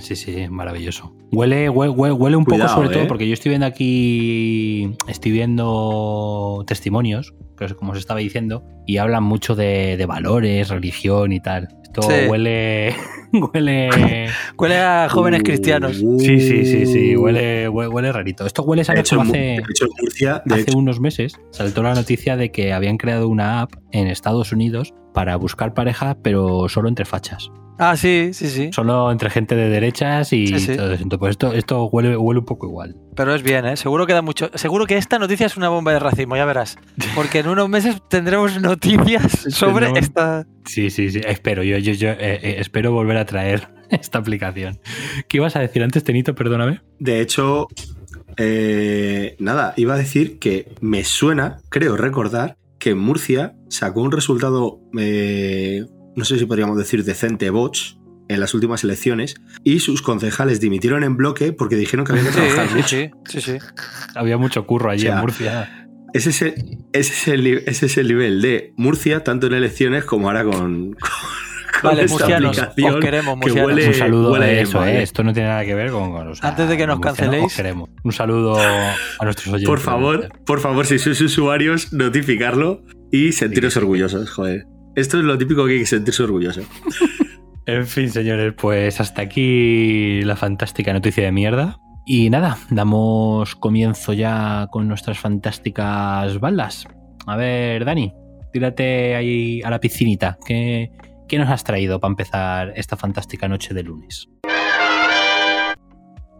Sí, 0.00 0.16
sí, 0.16 0.48
maravilloso. 0.48 1.14
Huele, 1.32 1.68
huele, 1.68 1.92
huele- 1.92 2.36
un 2.36 2.44
poco 2.44 2.68
sobre 2.68 2.88
todo 2.90 3.02
eh. 3.02 3.06
porque 3.06 3.26
yo 3.28 3.34
estoy 3.34 3.50
viendo 3.50 3.66
aquí, 3.66 4.90
estoy 5.08 5.32
viendo 5.32 6.64
testimonios, 6.66 7.34
es 7.60 7.74
como 7.74 7.92
os 7.92 7.98
estaba 7.98 8.20
diciendo, 8.20 8.64
y 8.86 8.98
hablan 8.98 9.22
mucho 9.24 9.54
de, 9.54 9.96
de 9.96 10.06
valores, 10.06 10.68
religión 10.68 11.32
y 11.32 11.40
tal. 11.40 11.68
Esto 11.82 12.02
Sí. 12.02 12.26
huele, 12.28 12.94
huele... 13.32 14.26
Huele 14.58 14.76
a 14.78 15.08
jóvenes 15.08 15.42
cristianos. 15.42 16.00
Uh, 16.02 16.18
Sí, 16.18 16.40
sí, 16.40 16.64
sí, 16.64 16.86
sí, 16.86 17.16
huele, 17.16 17.68
huele, 17.68 17.88
huele 17.88 18.12
rarito. 18.12 18.46
Esto 18.46 18.62
huele, 18.62 18.84
¿sabes 18.84 19.00
hecho, 19.02 19.20
hace...? 19.20 19.56
hecho, 19.56 19.86
Murcia, 20.00 20.42
Hace 20.48 20.60
hecho, 20.62 20.78
unos 20.78 21.00
meses 21.00 21.34
saltó 21.50 21.82
la 21.82 21.94
noticia 21.94 22.36
de 22.36 22.50
que 22.50 22.72
habían 22.72 22.96
creado 22.96 23.28
una 23.28 23.60
app 23.62 23.72
en 23.92 24.06
Estados 24.08 24.52
Unidos 24.52 24.92
para 25.14 25.36
buscar 25.36 25.72
pareja, 25.72 26.18
pero 26.22 26.68
solo 26.68 26.88
entre 26.90 27.06
fachas. 27.06 27.50
Ah, 27.76 27.96
sí, 27.96 28.30
sí, 28.34 28.48
sí. 28.50 28.70
Solo 28.72 29.10
entre 29.10 29.30
gente 29.30 29.56
de 29.56 29.68
derechas 29.68 30.32
y 30.32 30.46
Sí, 30.46 30.58
sí. 30.60 30.76
todo 30.76 30.92
eso. 30.92 31.02
Entonces, 31.02 31.18
pues 31.18 31.30
esto, 31.32 31.52
esto 31.54 31.84
huele, 31.86 32.16
huele 32.16 32.38
un 32.40 32.46
poco 32.46 32.66
igual. 32.66 32.94
Pero 33.16 33.34
es 33.34 33.42
bien, 33.42 33.66
¿eh? 33.66 33.76
Seguro 33.76 34.06
que 34.06 34.12
da 34.12 34.22
mucho. 34.22 34.48
Seguro 34.54 34.86
que 34.86 34.96
esta 34.96 35.18
noticia 35.18 35.46
es 35.46 35.56
una 35.56 35.70
bomba 35.70 35.92
de 35.92 35.98
racismo, 35.98 36.36
ya 36.36 36.44
verás. 36.44 36.76
Porque 37.16 37.40
en 37.40 37.48
unos 37.48 37.68
meses 37.68 38.00
tendremos 38.08 38.60
noticias 38.60 39.32
sobre 39.48 39.86
Tendremos- 39.86 39.98
esta. 39.98 40.46
Sí, 40.66 40.88
sí, 40.90 41.10
sí. 41.10 41.20
Espero, 41.26 41.64
yo, 41.64 41.78
yo, 41.78 41.94
yo 41.94 42.10
eh, 42.10 42.16
eh, 42.20 42.56
espero 42.58 42.92
volver 42.92 43.16
a 43.16 43.24
traer 43.24 43.68
esta 43.90 44.18
aplicación. 44.18 44.78
¿Qué 45.28 45.38
ibas 45.38 45.56
a 45.56 45.60
decir 45.60 45.82
antes, 45.82 46.04
Tenito? 46.04 46.36
Perdóname. 46.36 46.80
de 47.00 47.20
hecho, 47.20 47.66
eh, 48.36 49.36
nada, 49.38 49.74
iba 49.76 49.94
a 49.94 49.98
decir 49.98 50.38
que 50.38 50.72
me 50.80 51.04
suena, 51.04 51.58
creo 51.70 51.96
recordar, 51.96 52.56
que 52.78 52.90
en 52.90 52.98
Murcia 52.98 53.54
sacó 53.74 54.00
un 54.02 54.12
resultado, 54.12 54.80
eh, 54.98 55.84
no 56.16 56.24
sé 56.24 56.38
si 56.38 56.46
podríamos 56.46 56.76
decir 56.78 57.04
decente, 57.04 57.50
Boch, 57.50 57.76
en 58.28 58.40
las 58.40 58.54
últimas 58.54 58.84
elecciones, 58.84 59.34
y 59.64 59.80
sus 59.80 60.00
concejales 60.00 60.60
dimitieron 60.60 61.04
en 61.04 61.16
bloque 61.16 61.52
porque 61.52 61.76
dijeron 61.76 62.06
que 62.06 62.12
había 62.12 62.24
que 62.24 62.30
trabajar 62.30 62.68
sí, 62.68 62.74
mucho. 62.74 62.88
sí, 62.88 63.10
sí, 63.28 63.40
sí. 63.40 63.58
Había 64.14 64.38
mucho 64.38 64.66
curro 64.66 64.90
allí 64.90 65.02
O 65.02 65.06
sea, 65.08 65.14
en 65.16 65.20
Murcia. 65.20 65.80
Ese 66.14 66.30
es, 66.30 66.42
el, 66.42 66.54
ese, 66.92 67.12
es 67.12 67.28
el, 67.28 67.46
ese 67.66 67.86
es 67.86 67.96
el 67.98 68.06
nivel 68.08 68.40
de 68.40 68.72
Murcia, 68.76 69.24
tanto 69.24 69.48
en 69.48 69.54
elecciones 69.54 70.04
como 70.04 70.28
ahora 70.28 70.44
con, 70.44 70.52
con, 70.92 70.96
Vale, 71.82 72.04
esta 72.04 72.16
murcianos, 72.18 72.58
aplicación 72.60 72.94
os 72.94 73.00
queremos, 73.04 73.34
que 73.34 73.40
murcianos. 73.48 73.72
huele- 73.72 73.88
un 73.88 73.94
saludo 73.94 74.32
huele 74.32 74.44
a 74.44 74.60
eso, 74.60 74.84
eh. 74.86 74.98
eh. 74.98 75.02
Esto 75.02 75.24
no 75.24 75.32
tiene 75.32 75.48
nada 75.48 75.64
que 75.64 75.74
ver 75.74 75.90
con. 75.90 76.12
con 76.12 76.28
o 76.28 76.34
sea, 76.36 76.50
Antes 76.50 76.68
de 76.68 76.76
que 76.76 76.86
nos 76.86 77.00
canceléis. 77.00 77.44
os 77.44 77.54
queremos. 77.56 77.90
Un 78.04 78.12
saludo 78.12 78.56
a 78.56 79.24
nuestros 79.24 79.48
oyentes. 79.48 79.68
Por 79.68 79.80
favor, 79.80 80.28
por 80.46 80.60
favor, 80.60 80.86
si 80.86 81.00
sois 81.00 81.20
usuarios, 81.20 81.92
notificarlo 81.92 82.84
y 83.10 83.32
sentiros 83.32 83.72
Sí. 83.74 83.78
orgullosos, 83.78 84.30
joder. 84.30 84.66
Esto 84.96 85.18
es 85.18 85.24
lo 85.24 85.36
típico 85.38 85.66
que 85.66 85.72
hay 85.72 85.78
que 85.80 85.86
sentirse 85.86 86.22
orgulloso. 86.22 86.62
En 87.66 87.86
fin, 87.86 88.10
señores, 88.10 88.52
pues 88.60 89.00
hasta 89.00 89.22
aquí 89.22 90.20
la 90.20 90.36
fantástica 90.36 90.92
noticia 90.92 91.24
de 91.24 91.32
mierda. 91.32 91.78
Y 92.04 92.28
nada, 92.28 92.58
damos 92.68 93.56
comienzo 93.56 94.12
ya 94.12 94.68
con 94.70 94.86
nuestras 94.86 95.18
fantásticas 95.18 96.38
balas. 96.40 96.86
A 97.26 97.36
ver, 97.36 97.86
Dani, 97.86 98.12
tírate 98.52 99.14
ahí 99.14 99.62
a 99.62 99.70
la 99.70 99.80
piscinita. 99.80 100.36
¿Qué, 100.46 100.90
qué 101.26 101.38
nos 101.38 101.48
has 101.48 101.64
traído 101.64 101.98
para 102.00 102.10
empezar 102.12 102.72
esta 102.76 102.98
fantástica 102.98 103.48
noche 103.48 103.72
de 103.72 103.82
lunes? 103.82 104.28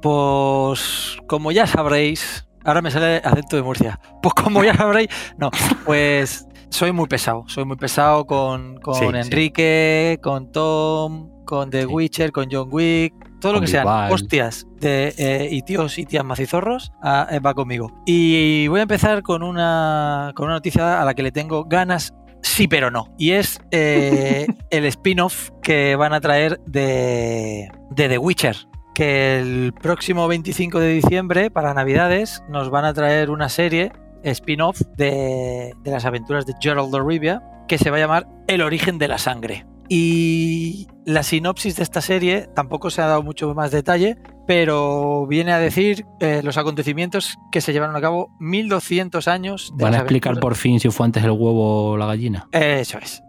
Pues 0.02 1.16
como 1.26 1.52
ya 1.52 1.66
sabréis, 1.66 2.46
ahora 2.64 2.82
me 2.82 2.90
sale 2.90 3.22
acento 3.24 3.56
de 3.56 3.62
Murcia. 3.62 3.98
Pues 4.22 4.34
como 4.34 4.62
ya 4.62 4.74
sabréis, 4.74 5.08
no, 5.38 5.50
pues 5.86 6.46
soy 6.74 6.90
muy 6.92 7.06
pesado, 7.06 7.44
soy 7.46 7.64
muy 7.64 7.76
pesado 7.76 8.26
con, 8.26 8.78
con 8.80 8.94
Sí, 8.96 9.06
sí. 9.10 9.16
Enrique, 9.16 10.18
con 10.22 10.50
Tom, 10.50 11.30
con 11.44 11.70
The 11.70 11.82
Sí. 11.82 11.86
Witcher, 11.86 12.32
con 12.32 12.48
John 12.50 12.68
Wick, 12.72 13.14
todo 13.40 13.52
lo 13.54 13.60
que 13.60 13.68
sean 13.68 13.84
Bisbal. 13.84 14.12
hostias 14.12 14.66
de 14.80 15.14
eh, 15.16 15.48
y 15.52 15.62
tíos 15.62 15.98
y 15.98 16.04
tías 16.04 16.24
macizorros 16.24 16.90
ah, 17.00 17.28
eh, 17.30 17.38
va 17.38 17.54
conmigo. 17.54 17.92
Y 18.06 18.66
voy 18.66 18.80
a 18.80 18.82
empezar 18.82 19.22
con 19.22 19.44
una 19.44 20.32
con 20.34 20.46
una 20.46 20.54
noticia 20.54 21.00
a 21.00 21.04
la 21.04 21.14
que 21.14 21.22
le 21.22 21.30
tengo 21.30 21.64
ganas 21.64 22.12
sí 22.42 22.66
pero 22.66 22.90
no. 22.90 23.06
Y 23.18 23.30
es 23.32 23.60
eh, 23.70 24.46
el 24.70 24.84
spin-off 24.86 25.50
que 25.62 25.94
van 25.94 26.12
a 26.12 26.20
traer 26.20 26.58
de, 26.66 27.68
de 27.90 28.08
The 28.08 28.18
Witcher. 28.18 28.56
Que 28.94 29.38
el 29.40 29.72
próximo 29.80 30.28
25 30.28 30.78
de 30.78 30.88
diciembre, 30.92 31.50
para 31.50 31.74
Navidades, 31.74 32.42
nos 32.48 32.70
van 32.70 32.84
a 32.84 32.94
traer 32.94 33.28
una 33.30 33.48
serie 33.48 33.90
spin-off 34.24 34.80
de, 34.96 35.72
de 35.82 35.90
las 35.90 36.04
aventuras 36.04 36.46
de 36.46 36.54
Gerald 36.60 36.92
de 36.92 37.00
Rivia 37.02 37.42
que 37.68 37.78
se 37.78 37.90
va 37.90 37.96
a 37.96 38.00
llamar 38.00 38.26
El 38.46 38.60
origen 38.62 38.98
de 38.98 39.08
la 39.08 39.18
sangre. 39.18 39.66
Y 39.88 40.86
la 41.04 41.22
sinopsis 41.22 41.76
de 41.76 41.82
esta 41.82 42.00
serie 42.00 42.48
tampoco 42.54 42.90
se 42.90 43.02
ha 43.02 43.06
dado 43.06 43.22
mucho 43.22 43.54
más 43.54 43.70
detalle, 43.70 44.16
pero 44.46 45.26
viene 45.26 45.52
a 45.52 45.58
decir 45.58 46.06
eh, 46.20 46.40
los 46.42 46.56
acontecimientos 46.56 47.36
que 47.52 47.60
se 47.60 47.72
llevaron 47.74 47.94
a 47.94 48.00
cabo 48.00 48.30
1200 48.40 49.28
años. 49.28 49.72
de 49.76 49.84
¿Van 49.84 49.94
a 49.94 49.98
explicar 49.98 50.32
aventuras- 50.32 50.40
por 50.40 50.54
fin 50.56 50.80
si 50.80 50.88
fue 50.90 51.04
antes 51.04 51.22
el 51.22 51.30
huevo 51.32 51.90
o 51.90 51.96
la 51.98 52.06
gallina? 52.06 52.48
eso 52.52 52.98
es. 52.98 53.22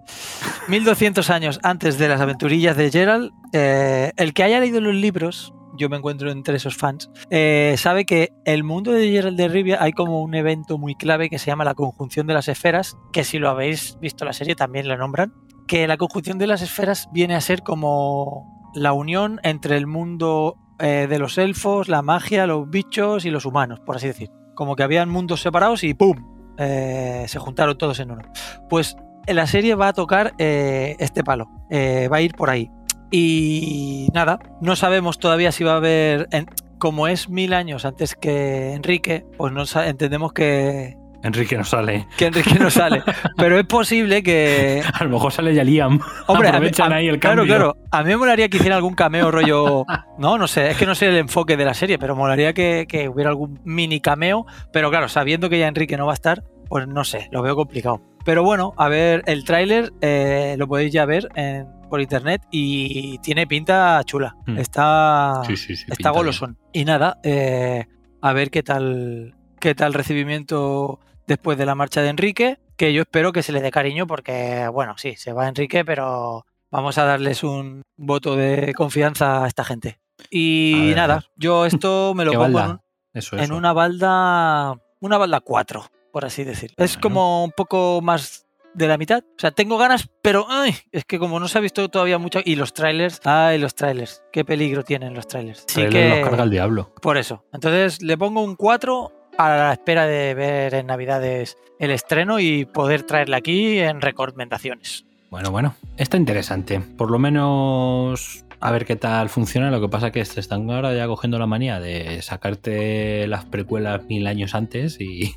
1200 0.68 1.30
años 1.30 1.60
antes 1.64 1.98
de 1.98 2.08
las 2.08 2.22
aventurillas 2.22 2.78
de 2.78 2.92
Gerald, 2.92 3.32
eh, 3.54 4.12
el 4.16 4.34
que 4.34 4.44
haya 4.44 4.60
leído 4.60 4.80
los 4.82 4.96
libros, 4.96 5.54
yo 5.78 5.90
me 5.90 5.98
encuentro 5.98 6.32
entre 6.32 6.58
esos 6.58 6.76
fans, 6.76 7.10
eh, 7.30 7.76
sabe 7.78 8.06
que 8.06 8.30
el 8.46 8.64
mundo 8.64 8.92
de 8.92 9.10
Gerald 9.10 9.38
de 9.38 9.48
Rivia 9.48 9.78
hay 9.82 9.94
como 9.94 10.22
un 10.22 10.36
evento 10.36 10.78
muy 10.78 10.96
clave 10.96 11.30
que 11.30 11.40
se 11.40 11.48
llama 11.48 11.64
la 11.64 11.74
conjunción 11.74 12.28
de 12.28 12.34
las 12.34 12.48
esferas, 12.48 12.98
que 13.12 13.24
si 13.24 13.40
lo 13.40 13.50
habéis 13.50 13.98
visto 14.00 14.26
la 14.26 14.34
serie 14.34 14.56
también 14.56 14.88
la 14.88 14.98
nombran, 14.98 15.34
que 15.68 15.88
la 15.88 15.98
conjunción 15.98 16.38
de 16.38 16.48
las 16.48 16.62
esferas 16.62 17.10
viene 17.12 17.36
a 17.36 17.42
ser 17.42 17.64
como 17.64 18.72
la 18.74 18.94
unión 18.94 19.40
entre 19.44 19.78
el 19.78 19.88
mundo 19.88 20.58
eh, 20.80 21.08
de 21.10 21.20
los 21.20 21.38
elfos, 21.38 21.88
la 21.88 22.02
magia, 22.02 22.46
los 22.46 22.70
bichos 22.70 23.26
y 23.26 23.30
los 23.30 23.46
humanos, 23.46 23.80
por 23.80 23.96
así 23.96 24.08
decir. 24.08 24.30
Como 24.54 24.76
que 24.76 24.84
habían 24.84 25.10
mundos 25.10 25.42
separados 25.42 25.84
y 25.84 25.94
¡pum! 25.94 26.16
eh, 26.58 27.26
se 27.28 27.40
juntaron 27.40 27.78
todos 27.78 28.00
en 28.00 28.12
uno. 28.12 28.22
Pues 28.70 28.96
la 29.28 29.48
serie 29.48 29.76
va 29.76 29.90
a 29.90 29.94
tocar 29.94 30.34
este 30.38 31.24
palo, 31.24 31.50
va 31.72 32.18
a 32.18 32.22
ir 32.22 32.36
por 32.36 32.50
ahí. 32.50 32.70
Y 33.12 34.08
nada, 34.14 34.40
no 34.62 34.76
sabemos 34.76 35.20
todavía 35.20 35.52
si 35.52 35.64
va 35.64 35.74
a 35.74 35.78
haber, 35.78 36.28
en- 36.32 36.48
como 36.78 37.08
es 37.08 37.30
mil 37.30 37.54
años 37.54 37.86
antes 37.86 38.16
que 38.16 38.74
Enrique, 38.74 39.26
pues 39.38 39.54
no 39.54 39.64
entendemos 39.82 40.34
que, 40.34 40.96
Enrique 41.24 41.58
no 41.58 41.64
sale. 41.64 42.08
que 42.18 42.26
Enrique 42.28 42.54
no 42.60 42.70
sale. 42.70 43.02
Pero 43.38 43.58
es 43.58 43.66
posible 43.66 44.22
que, 44.22 44.84
A 44.94 45.04
lo 45.06 45.10
mejor 45.12 45.32
sale 45.32 45.56
ya 45.56 45.64
Liam. 45.64 46.00
Hombre, 46.28 46.50
a 46.50 46.52
mí- 46.52 46.58
Aprovechan 46.58 46.94
a- 46.94 46.98
ahí 46.98 47.08
el 47.08 47.20
claro, 47.20 47.38
cambio. 47.42 47.56
claro. 47.56 47.78
A 47.92 48.04
mí 48.04 48.10
me 48.10 48.18
molaría 48.18 48.48
que 48.50 48.58
hiciera 48.58 48.76
algún 48.76 48.94
cameo 48.94 49.32
rollo. 49.32 49.86
No, 50.20 50.38
no 50.38 50.48
sé, 50.48 50.70
es 50.72 50.78
que 50.78 50.86
no 50.86 50.96
sé 50.96 51.08
el 51.08 51.18
enfoque 51.18 51.58
de 51.58 51.66
la 51.66 51.74
serie, 51.74 51.98
pero 52.00 52.16
molaría 52.16 52.54
que, 52.54 52.86
que 52.88 53.10
hubiera 53.10 53.30
algún 53.32 53.60
mini 53.66 54.00
cameo. 54.02 54.46
Pero 54.72 54.90
claro, 54.90 55.10
sabiendo 55.10 55.50
que 55.50 55.60
ya 55.60 55.68
Enrique 55.68 55.98
no 55.98 56.06
va 56.06 56.14
a 56.14 56.16
estar, 56.16 56.44
pues 56.70 56.88
no 56.88 57.04
sé, 57.04 57.28
lo 57.32 57.42
veo 57.42 57.56
complicado. 57.56 58.02
Pero 58.24 58.44
bueno, 58.44 58.74
a 58.78 58.88
ver, 58.88 59.24
el 59.26 59.44
tráiler 59.46 59.92
eh, 60.02 60.56
lo 60.58 60.68
podéis 60.68 60.94
ya 60.94 61.06
ver 61.06 61.28
en- 61.36 61.68
por 61.90 62.02
internet 62.02 62.42
y 62.52 63.18
tiene 63.20 63.48
pinta 63.48 64.02
chula. 64.06 64.36
Hmm. 64.46 64.58
Está, 64.58 65.42
Sí, 65.48 65.58
sí, 65.58 65.76
sí, 65.76 65.86
está 65.90 66.10
golosón. 66.12 66.58
Y 66.74 66.86
nada, 66.86 67.20
eh, 67.24 67.86
a 68.22 68.34
ver 68.34 68.50
qué 68.52 68.64
tal, 68.64 69.36
qué 69.60 69.76
tal 69.76 69.94
recibimiento 69.94 71.00
después 71.28 71.58
de 71.58 71.66
la 71.66 71.76
marcha 71.76 72.02
de 72.02 72.10
Enrique, 72.10 72.60
que 72.78 72.94
yo 72.94 73.02
espero 73.04 73.32
que 73.32 73.44
se 73.44 73.52
le 73.52 73.62
dé 73.62 73.72
cariño 73.72 74.06
porque, 74.08 74.68
bueno, 74.72 74.96
sí, 74.98 75.16
se 75.16 75.32
va 75.34 75.48
Enrique, 75.48 75.86
pero 75.86 76.46
vamos 76.72 76.98
a 76.98 77.06
darles 77.06 77.44
un 77.44 77.82
voto 77.98 78.36
de 78.36 78.74
confianza 78.74 79.44
a 79.44 79.48
esta 79.48 79.64
gente. 79.64 80.00
Y 80.30 80.88
ver, 80.88 80.96
nada, 80.98 81.24
yo 81.36 81.66
esto 81.66 82.14
me 82.16 82.26
lo 82.26 82.32
¿Qué 82.32 82.38
pongo 82.38 82.48
en, 82.48 82.54
balda? 82.54 82.74
un- 82.74 82.82
Eso, 83.14 83.36
en 83.38 83.44
eso. 83.44 83.56
una 83.56 83.74
balda, 83.74 84.74
una 85.00 85.18
balda 85.18 85.40
4, 85.40 85.86
por 86.12 86.26
así 86.26 86.44
decir. 86.44 86.74
Es 86.78 86.98
como 86.98 87.44
un 87.44 87.52
poco 87.52 88.02
más 88.02 88.45
de 88.76 88.88
la 88.88 88.98
mitad. 88.98 89.24
O 89.24 89.40
sea, 89.40 89.52
tengo 89.52 89.78
ganas, 89.78 90.10
pero 90.22 90.46
ay, 90.50 90.76
es 90.92 91.06
que 91.06 91.18
como 91.18 91.40
no 91.40 91.48
se 91.48 91.58
ha 91.58 91.62
visto 91.62 91.90
todavía 91.90 92.18
mucho. 92.18 92.40
Y 92.44 92.56
los 92.56 92.74
trailers, 92.74 93.22
ay, 93.26 93.58
los 93.58 93.76
trailers, 93.76 94.24
qué 94.32 94.46
peligro 94.46 94.84
tienen 94.84 95.14
los 95.14 95.28
trailers. 95.28 95.64
Sí 95.68 95.88
que. 95.90 96.10
los 96.10 96.30
carga 96.30 96.44
el 96.44 96.50
diablo. 96.50 96.94
Por 97.02 97.18
eso. 97.18 97.46
Entonces 97.54 98.02
le 98.02 98.18
pongo 98.18 98.44
un 98.44 98.56
4 98.56 99.12
a 99.38 99.50
la 99.50 99.74
espera 99.74 100.06
de 100.06 100.34
ver 100.34 100.74
en 100.76 100.88
Navidades 100.88 101.58
el 101.80 101.92
estreno 101.92 102.40
y 102.40 102.66
poder 102.66 103.04
traerla 103.04 103.38
aquí 103.38 103.80
en 103.80 104.02
recomendaciones. 104.02 105.06
Bueno, 105.30 105.52
bueno, 105.52 105.76
está 105.98 106.18
interesante. 106.18 106.80
Por 106.80 107.12
lo 107.12 107.20
menos 107.20 108.45
a 108.68 108.72
ver 108.72 108.86
qué 108.86 108.96
tal 108.96 109.30
funciona. 109.30 109.70
Lo 109.72 109.80
que 109.82 109.90
pasa 109.90 110.12
que 110.12 110.24
se 110.26 110.40
están 110.40 110.70
ahora 110.72 110.94
ya 110.96 111.08
cogiendo 111.08 111.38
la 111.40 111.46
manía 111.46 111.80
de 111.80 112.22
sacarte 112.22 113.28
las 113.28 113.46
precuelas 113.46 114.06
mil 114.06 114.26
años 114.28 114.56
antes 114.56 115.00
y, 115.00 115.36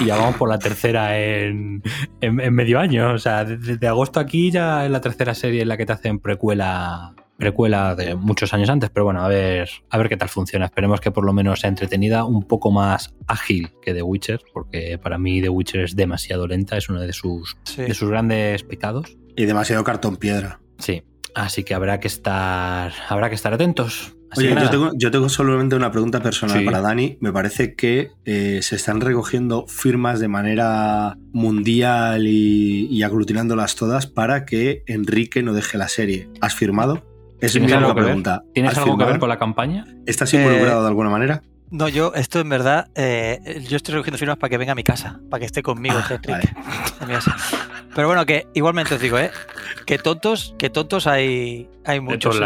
y 0.00 0.04
ya 0.06 0.16
vamos 0.16 0.36
por 0.36 0.48
la 0.48 0.58
tercera 0.58 1.18
en, 1.18 1.82
en- 2.20 2.40
en 2.40 2.54
medio 2.54 2.78
año. 2.78 3.12
O 3.12 3.18
sea, 3.18 3.44
desde 3.44 3.76
de 3.76 3.86
agosto 3.88 4.20
aquí 4.20 4.50
ya 4.50 4.84
es 4.84 4.90
la 4.90 5.00
tercera 5.00 5.34
serie 5.34 5.62
en 5.62 5.68
la 5.68 5.76
que 5.76 5.86
te 5.86 5.92
hacen 5.92 6.18
precuela 6.18 7.14
precuela 7.36 7.94
de 7.94 8.14
muchos 8.16 8.52
años 8.52 8.68
antes, 8.68 8.90
pero 8.90 9.06
bueno, 9.06 9.22
a 9.24 9.28
ver, 9.28 9.66
a 9.88 9.96
ver 9.96 10.10
qué 10.10 10.18
tal 10.18 10.28
funciona. 10.28 10.66
Esperemos 10.66 11.00
que 11.00 11.10
por 11.10 11.24
lo 11.24 11.32
menos 11.32 11.60
sea 11.60 11.68
entretenida, 11.70 12.26
un 12.26 12.42
poco 12.42 12.70
más 12.70 13.14
ágil 13.26 13.70
que 13.80 13.94
The 13.94 14.02
Witcher, 14.02 14.40
porque 14.52 14.98
para 15.02 15.16
mí 15.16 15.40
The 15.40 15.48
Witcher 15.48 15.80
es 15.84 15.96
demasiado 15.96 16.46
lenta, 16.46 16.76
es 16.76 16.90
uno 16.90 17.00
de 17.00 17.14
sus 17.14 17.56
Sí. 17.62 17.80
de 17.80 17.94
sus 17.94 18.10
grandes 18.10 18.62
pecados. 18.62 19.16
Y 19.36 19.46
demasiado 19.46 19.82
cartón 19.84 20.16
piedra. 20.18 20.60
Sí. 20.76 21.02
Así 21.34 21.64
que 21.64 21.74
habrá 21.74 22.00
que 22.00 22.08
estar, 22.08 22.92
habrá 23.08 23.28
que 23.28 23.34
estar 23.34 23.52
atentos. 23.52 24.14
Así 24.32 24.46
Oye, 24.46 24.54
yo 24.62 24.70
tengo, 24.70 24.90
yo 24.96 25.10
tengo 25.10 25.28
solamente 25.28 25.74
una 25.74 25.90
pregunta 25.90 26.20
personal 26.22 26.58
Sí. 26.60 26.64
para 26.64 26.80
Dani. 26.80 27.18
Me 27.20 27.32
parece 27.32 27.74
que 27.74 28.10
eh, 28.24 28.60
se 28.62 28.76
están 28.76 29.00
recogiendo 29.00 29.66
firmas 29.66 30.20
de 30.20 30.28
manera 30.28 31.16
mundial 31.32 32.26
y, 32.28 32.86
y 32.86 33.02
aglutinándolas 33.02 33.74
todas 33.74 34.06
para 34.06 34.44
que 34.44 34.84
Enrique 34.86 35.42
no 35.42 35.52
deje 35.52 35.78
la 35.78 35.88
serie. 35.88 36.28
¿Has 36.40 36.54
firmado? 36.54 37.04
Es 37.40 37.54
mi 37.54 37.60
¿Tienes 37.62 37.76
algo 37.78 37.90
única 37.92 38.02
pregunta. 38.04 38.42
¿Tienes 38.54 38.72
¿Has 38.72 38.78
algo 38.78 38.98
que 38.98 39.04
ver 39.04 39.18
con 39.18 39.28
la 39.28 39.38
campaña? 39.38 39.84
¿Estás 40.06 40.32
Eh, 40.34 40.36
involucrado 40.36 40.82
de 40.82 40.88
alguna 40.88 41.10
manera? 41.10 41.42
No, 41.70 41.88
yo, 41.88 42.12
esto 42.16 42.40
en 42.40 42.48
verdad, 42.48 42.88
eh, 42.96 43.62
yo 43.68 43.76
estoy 43.76 43.94
recogiendo 43.94 44.18
firmas 44.18 44.38
para 44.38 44.50
que 44.50 44.58
venga 44.58 44.72
a 44.72 44.74
mi 44.74 44.82
casa, 44.82 45.20
para 45.30 45.38
que 45.40 45.46
esté 45.46 45.62
conmigo, 45.62 45.98
Ah, 45.98 46.18
vale. 46.26 47.20
Pero 47.94 48.08
bueno, 48.08 48.26
que 48.26 48.46
igualmente 48.54 48.94
os 48.94 49.00
digo, 49.00 49.18
¿eh? 49.18 49.30
Que 49.86 49.98
tontos, 49.98 50.54
que 50.58 50.68
tontos 50.68 51.06
hay, 51.06 51.68
hay 51.84 52.00
muchos. 52.00 52.40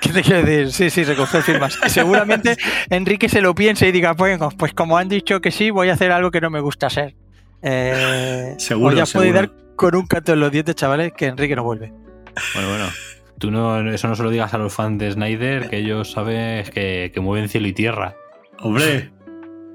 ¿Qué 0.00 0.12
te 0.12 0.22
quiero 0.22 0.42
decir? 0.42 0.72
Sí, 0.72 0.90
sí, 0.90 1.04
recoger 1.04 1.42
firmas. 1.42 1.78
Seguramente 1.86 2.56
Enrique 2.90 3.28
se 3.28 3.40
lo 3.40 3.54
piense 3.54 3.88
y 3.88 3.92
diga, 3.92 4.14
pues, 4.14 4.38
pues 4.58 4.74
como 4.74 4.98
han 4.98 5.08
dicho 5.08 5.40
que 5.40 5.50
sí, 5.50 5.70
voy 5.70 5.88
a 5.88 5.94
hacer 5.94 6.12
algo 6.12 6.30
que 6.30 6.40
no 6.42 6.50
me 6.50 6.60
gusta 6.60 6.88
hacer. 6.88 7.14
Eh, 7.62 8.54
Seguro, 8.58 8.90
os 8.90 8.96
ya 8.96 9.18
podéis 9.18 9.34
dar 9.34 9.50
con 9.76 9.94
un 9.94 10.06
canto 10.06 10.34
en 10.34 10.40
los 10.40 10.52
dientes, 10.52 10.74
chavales, 10.74 11.12
que 11.16 11.26
Enrique 11.26 11.56
no 11.56 11.64
vuelve. 11.64 11.92
Bueno, 12.54 12.68
bueno. 12.68 12.88
Tú 13.38 13.50
no, 13.50 13.90
eso 13.90 14.08
no 14.08 14.16
se 14.16 14.22
lo 14.22 14.30
digas 14.30 14.54
a 14.54 14.58
los 14.58 14.72
fans 14.72 14.98
de 14.98 15.12
Snyder, 15.12 15.68
que 15.68 15.78
ellos 15.78 16.12
saben 16.12 16.64
que, 16.70 17.10
que 17.12 17.20
mueven 17.20 17.48
cielo 17.50 17.66
y 17.68 17.74
tierra. 17.74 18.14
Hombre, 18.60 19.10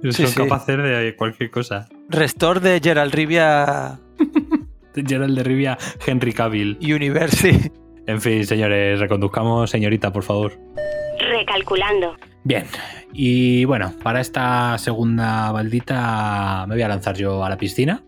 Son 0.04 0.14
Sí, 0.14 0.28
sí. 0.28 0.36
capaces 0.36 0.78
de 0.78 1.16
cualquier 1.16 1.52
cosa. 1.52 1.88
Restor 2.10 2.60
de 2.60 2.80
Gerald 2.84 3.14
Rivia 3.14 4.00
Gerald 4.96 5.38
de 5.38 5.44
Rivia, 5.44 5.78
Henry 6.06 6.34
Cavill. 6.34 6.78
University. 6.82 7.72
En 8.08 8.20
fin, 8.20 8.46
señores, 8.46 9.00
reconduzcamos, 9.00 9.70
señorita, 9.70 10.12
por 10.12 10.24
favor. 10.24 10.54
Recalculando. 11.20 12.16
Bien, 12.44 12.66
y 13.14 13.64
bueno, 13.66 13.94
para 14.04 14.20
esta 14.22 14.76
segunda 14.80 15.52
baldita 15.52 16.66
me 16.68 16.76
voy 16.76 16.82
a 16.82 16.88
lanzar 16.88 17.16
yo 17.16 17.44
a 17.46 17.50
la 17.50 17.58
piscina. 17.58 18.04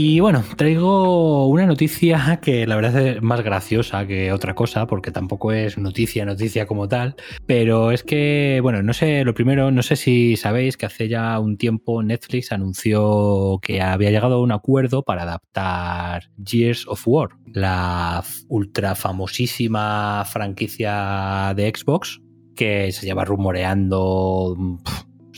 Y 0.00 0.20
bueno, 0.20 0.44
traigo 0.56 1.48
una 1.48 1.66
noticia 1.66 2.38
que 2.40 2.68
la 2.68 2.76
verdad 2.76 3.04
es 3.04 3.20
más 3.20 3.42
graciosa 3.42 4.06
que 4.06 4.30
otra 4.30 4.54
cosa, 4.54 4.86
porque 4.86 5.10
tampoco 5.10 5.50
es 5.50 5.76
noticia, 5.76 6.24
noticia 6.24 6.68
como 6.68 6.86
tal. 6.86 7.16
Pero 7.46 7.90
es 7.90 8.04
que, 8.04 8.60
bueno, 8.62 8.80
no 8.80 8.92
sé, 8.92 9.24
lo 9.24 9.34
primero, 9.34 9.72
no 9.72 9.82
sé 9.82 9.96
si 9.96 10.36
sabéis 10.36 10.76
que 10.76 10.86
hace 10.86 11.08
ya 11.08 11.40
un 11.40 11.56
tiempo 11.56 12.00
Netflix 12.04 12.52
anunció 12.52 13.58
que 13.60 13.82
había 13.82 14.12
llegado 14.12 14.36
a 14.36 14.40
un 14.40 14.52
acuerdo 14.52 15.02
para 15.02 15.22
adaptar 15.22 16.30
Gears 16.44 16.86
of 16.86 17.02
War, 17.04 17.30
la 17.52 18.22
ultra 18.46 18.94
famosísima 18.94 20.24
franquicia 20.26 21.54
de 21.56 21.72
Xbox 21.76 22.20
que 22.54 22.92
se 22.92 23.04
lleva 23.04 23.24
rumoreando 23.24 24.56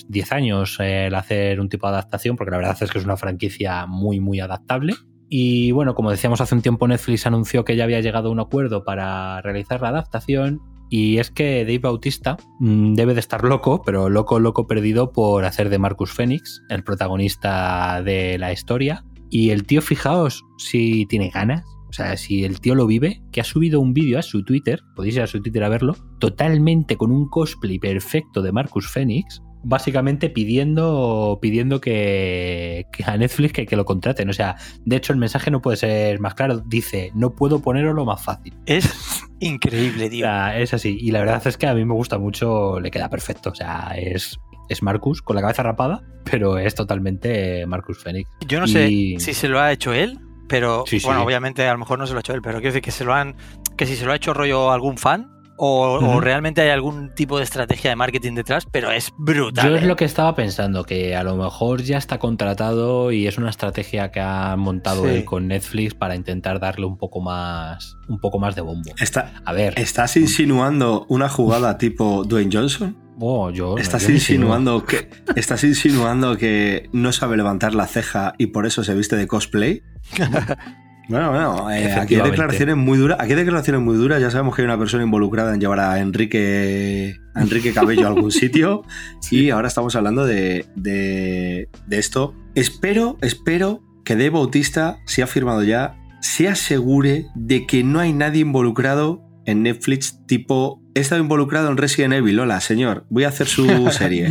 10 0.09 0.33
años 0.33 0.77
el 0.81 1.15
hacer 1.15 1.61
un 1.61 1.69
tipo 1.69 1.87
de 1.87 1.95
adaptación, 1.95 2.37
porque 2.37 2.51
la 2.51 2.59
verdad 2.59 2.77
es 2.81 2.91
que 2.91 2.99
es 2.99 3.05
una 3.05 3.17
franquicia 3.17 3.87
muy, 3.87 4.21
muy 4.21 4.41
adaptable. 4.41 4.95
Y 5.29 5.71
bueno, 5.71 5.95
como 5.95 6.11
decíamos 6.11 6.41
hace 6.41 6.57
un 6.57 6.63
tiempo, 6.63 6.89
Netflix 6.89 7.25
anunció 7.25 7.65
que 7.65 7.77
ya 7.77 7.85
había 7.85 8.01
llegado 8.01 8.29
a 8.29 8.33
un 8.33 8.41
acuerdo 8.41 8.85
para 8.85 9.41
realizar 9.43 9.81
la 9.81 9.91
adaptación. 9.91 10.61
Y 10.91 11.19
es 11.19 11.31
que 11.31 11.65
Dave 11.65 11.79
Bautista 11.79 12.37
mm, 12.59 12.95
debe 12.95 13.15
de 13.15 13.21
estar 13.21 13.45
loco, 13.45 13.83
pero 13.87 14.09
loco, 14.09 14.41
loco 14.41 14.67
perdido 14.67 15.13
por 15.13 15.45
hacer 15.45 15.69
de 15.69 15.79
Marcus 15.79 16.13
Phoenix, 16.13 16.63
el 16.69 16.83
protagonista 16.83 18.03
de 18.03 18.39
la 18.39 18.53
historia. 18.53 19.05
Y 19.31 19.51
el 19.51 19.67
tío, 19.67 19.83
fijaos 19.83 20.45
si 20.59 21.07
tiene 21.07 21.31
ganas. 21.31 21.65
O 21.89 21.93
sea, 21.93 22.17
si 22.17 22.45
el 22.45 22.61
tío 22.61 22.75
lo 22.75 22.87
vive, 22.87 23.23
que 23.31 23.41
ha 23.41 23.45
subido 23.45 23.81
un 23.81 23.95
vídeo 23.95 24.19
a 24.19 24.23
su 24.23 24.45
Twitter, 24.45 24.81
podéis 24.97 25.17
ir 25.17 25.23
a 25.23 25.27
su 25.29 25.41
Twitter 25.41 25.63
a 25.63 25.69
verlo, 25.69 25.97
totalmente 26.19 26.97
con 26.97 27.11
un 27.11 27.29
cosplay 27.29 27.79
perfecto 27.79 28.43
de 28.43 28.53
Marcus 28.53 28.89
Phoenix, 28.89 29.43
básicamente 29.63 30.31
pidiendo, 30.31 31.39
pidiendo 31.41 31.81
que, 31.81 32.87
que 32.93 33.05
a 33.05 33.17
Netflix 33.17 33.53
que, 33.53 33.67
que 33.67 33.77
lo 33.77 33.85
contraten. 33.85 34.29
O 34.31 34.33
sea, 34.33 34.57
de 34.85 34.97
hecho 34.97 35.13
el 35.13 35.19
mensaje 35.19 35.51
no 35.51 35.61
puede 35.61 35.77
ser 35.77 36.21
más 36.21 36.35
claro. 36.35 36.61
Dice, 36.67 37.11
no 37.15 37.35
puedo 37.35 37.61
ponerlo 37.61 38.05
más 38.05 38.23
fácil. 38.25 38.55
Es 38.67 39.23
increíble, 39.41 40.07
O 40.09 40.11
tío. 40.11 40.25
sea, 40.27 40.59
es 40.59 40.75
así. 40.75 40.97
Y 41.01 41.11
la 41.11 41.21
verdad 41.21 41.47
es 41.47 41.57
que 41.57 41.67
a 41.67 41.75
mí 41.75 41.85
me 41.85 41.95
gusta 41.95 42.19
mucho, 42.19 42.81
le 42.81 42.91
queda 42.91 43.09
perfecto. 43.09 43.51
O 43.51 43.55
sea, 43.55 43.93
es, 43.97 44.39
es 44.69 44.83
Marcus 44.83 45.23
con 45.23 45.37
la 45.37 45.43
cabeza 45.43 45.63
rapada, 45.63 46.03
pero 46.25 46.59
es 46.59 46.75
totalmente 46.75 47.67
Marcus 47.67 47.99
Phoenix. 48.03 48.29
Yo 48.47 48.61
no 48.61 48.67
sé 48.67 48.87
si 48.89 49.19
se 49.35 49.49
lo 49.49 49.61
ha 49.61 49.73
hecho 49.73 49.93
él, 49.93 50.19
pero 50.49 50.85
Sí, 50.87 51.01
sí. 51.01 51.07
bueno, 51.07 51.23
obviamente 51.23 51.67
a 51.69 51.73
lo 51.73 51.79
mejor 51.79 51.99
no 51.99 52.07
se 52.07 52.13
lo 52.13 52.19
ha 52.19 52.21
hecho 52.21 52.35
él, 52.35 52.43
pero 52.43 52.57
quiero 52.59 52.71
decir 52.73 52.83
que 52.83 52.91
se 52.91 53.05
lo 53.05 53.15
han, 53.15 53.37
que 53.77 53.87
si 53.87 53.97
se 53.97 54.05
lo 54.07 54.13
ha 54.13 54.17
hecho 54.17 54.33
rollo 54.35 54.71
algún 54.71 54.97
fan 54.99 55.31
o, 55.63 56.21
realmente 56.21 56.63
hay 56.63 56.71
algún 56.71 57.15
tipo 57.15 57.37
de 57.39 57.45
estrategia 57.45 57.91
de 57.91 57.97
marketing 57.97 58.35
detrás, 58.35 58.67
pero 58.71 58.91
es 58.91 59.13
brutal. 59.19 59.69
Yo 59.69 59.77
es 59.77 59.83
¿eh? 59.83 59.87
lo 59.87 59.95
que 59.97 60.07
estaba 60.07 60.35
pensando, 60.35 60.85
que 60.85 61.15
a 61.15 61.23
lo 61.23 61.37
mejor 61.37 61.83
ya 61.83 61.99
está 61.99 62.19
contratado 62.19 63.13
y 63.13 63.27
es 63.27 63.37
una 63.37 63.51
estrategia 63.51 64.11
que 64.11 64.21
ha 64.21 64.57
montado 64.57 65.05
Sí. 65.05 65.11
él 65.17 65.25
con 65.25 65.49
Netflix 65.49 65.95
para 65.95 66.17
intentar 66.17 66.61
darle 66.61 66.87
un 66.87 66.97
poco 66.97 67.21
más, 67.21 67.97
un 68.09 68.19
poco 68.21 68.39
más 68.39 68.55
de 68.55 68.63
bombo. 68.63 68.91
está- 68.99 69.33
A 69.45 69.53
ver, 69.53 69.79
¿estás 69.79 70.17
insinuando 70.17 71.05
una 71.09 71.29
jugada 71.29 71.77
tipo 71.79 72.25
Dwayne 72.25 72.51
Johnson? 72.53 72.97
oh, 73.23 73.51
yo, 73.51 73.77
¿Estás 73.77 74.07
yo 74.07 74.15
insinuando 74.15 74.87
que 74.87 75.11
estás 75.37 75.63
insinuando 75.65 76.39
que 76.39 76.89
no 76.95 77.13
sabe 77.13 77.37
levantar 77.37 77.75
la 77.75 77.87
ceja 77.87 78.33
y 78.39 78.47
por 78.47 78.65
eso 78.65 78.83
se 78.83 78.95
viste 78.95 79.17
de 79.17 79.27
cosplay? 79.27 79.83
Bueno, 81.11 81.31
bueno, 81.31 81.71
eh, 81.73 81.93
aquí 81.93 82.15
hay 82.15 82.23
declaraciones 82.31 82.77
muy 82.77 82.97
duras. 82.97 83.19
Aquí 83.21 83.33
hay 83.33 83.39
declaraciones 83.39 83.83
muy 83.83 83.97
duras. 83.97 84.21
Ya 84.21 84.31
sabemos 84.31 84.55
que 84.55 84.63
hay 84.63 84.67
una 84.67 84.79
persona 84.79 85.03
involucrada 85.03 85.53
en 85.53 85.61
llevar 85.61 85.81
a 85.81 85.99
Enrique, 85.99 87.17
a 87.35 87.43
Enrique 87.43 87.73
Cabello 87.73 88.05
a 88.07 88.09
algún 88.11 88.31
sitio. 88.31 88.83
Y 89.33 89.51
ahora 89.51 89.69
estamos 89.69 89.95
hablando 89.97 90.25
de, 90.25 90.67
de- 90.77 91.69
de 91.87 91.99
esto. 91.99 92.35
Espero, 92.55 93.17
espero 93.23 93.83
que 94.05 94.15
Dave 94.15 94.31
Bautista, 94.31 94.99
si 95.07 95.21
ha 95.23 95.27
firmado 95.27 95.63
ya, 95.65 95.97
se 96.21 96.49
asegure 96.49 97.27
de 97.35 97.67
que 97.67 97.83
no 97.85 97.99
hay 98.01 98.13
nadie 98.13 98.41
involucrado 98.43 99.23
en 99.47 99.63
Netflix 99.65 100.25
tipo. 100.27 100.81
He 100.95 101.01
estado 101.01 101.21
involucrado 101.21 101.71
en 101.71 101.77
Resident 101.77 102.15
Evil. 102.15 102.39
Hola, 102.41 102.61
señor. 102.61 103.07
Voy 103.11 103.25
a 103.25 103.29
hacer 103.29 103.47
su 103.47 103.65
serie. 103.93 104.29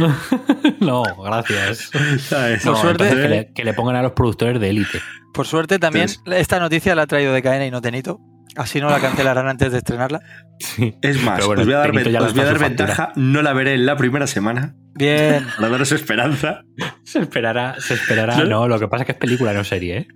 no, 0.86 1.04
gracias. 1.24 1.90
¿Sabes? 2.20 2.64
Por 2.64 2.74
No, 2.74 2.82
suerte- 2.82 3.10
que, 3.10 3.16
le, 3.30 3.54
que 3.54 3.64
le 3.64 3.74
pongan 3.74 3.96
a 3.96 4.02
los 4.02 4.12
productores 4.14 4.60
de 4.60 4.70
élite. 4.70 5.00
Por 5.34 5.46
suerte 5.48 5.80
también 5.80 6.10
Entonces- 6.10 6.42
esta 6.42 6.60
noticia 6.60 6.96
la 6.96 7.04
ha 7.04 7.08
traído 7.08 7.34
de 7.34 7.42
cadena 7.42 7.66
y 7.66 7.72
no 7.72 7.82
Tenito. 7.82 8.20
Así 8.56 8.82
no 8.82 8.90
la 8.90 9.00
cancelarán 9.00 9.48
antes 9.48 9.72
de 9.72 9.78
estrenarla. 9.78 10.22
Sí. 10.60 10.96
Es 11.04 11.22
más, 11.22 11.46
bueno, 11.46 11.62
os 11.62 11.68
voy 11.68 11.76
a 11.76 11.78
dar, 11.80 11.92
os 12.24 12.34
voy 12.34 12.46
a 12.46 12.54
ventaja. 12.54 13.12
No 13.16 13.42
la 13.44 13.54
veré 13.54 13.76
en 13.76 13.86
la 13.86 13.96
primera 13.96 14.26
semana. 14.28 14.76
Bien. 15.00 15.46
Para 15.58 15.70
daros 15.70 15.92
esperanza. 15.92 16.64
Se 17.04 17.20
esperará, 17.20 17.76
se 17.80 17.96
esperará. 17.96 18.38
¿No? 18.38 18.46
No, 18.46 18.68
lo 18.68 18.80
que 18.80 18.88
pasa 18.88 19.04
es 19.04 19.06
que 19.08 19.12
es 19.14 19.18
película, 19.18 19.54
no 19.54 19.64
serie, 19.64 19.98
¿eh? 19.98 20.08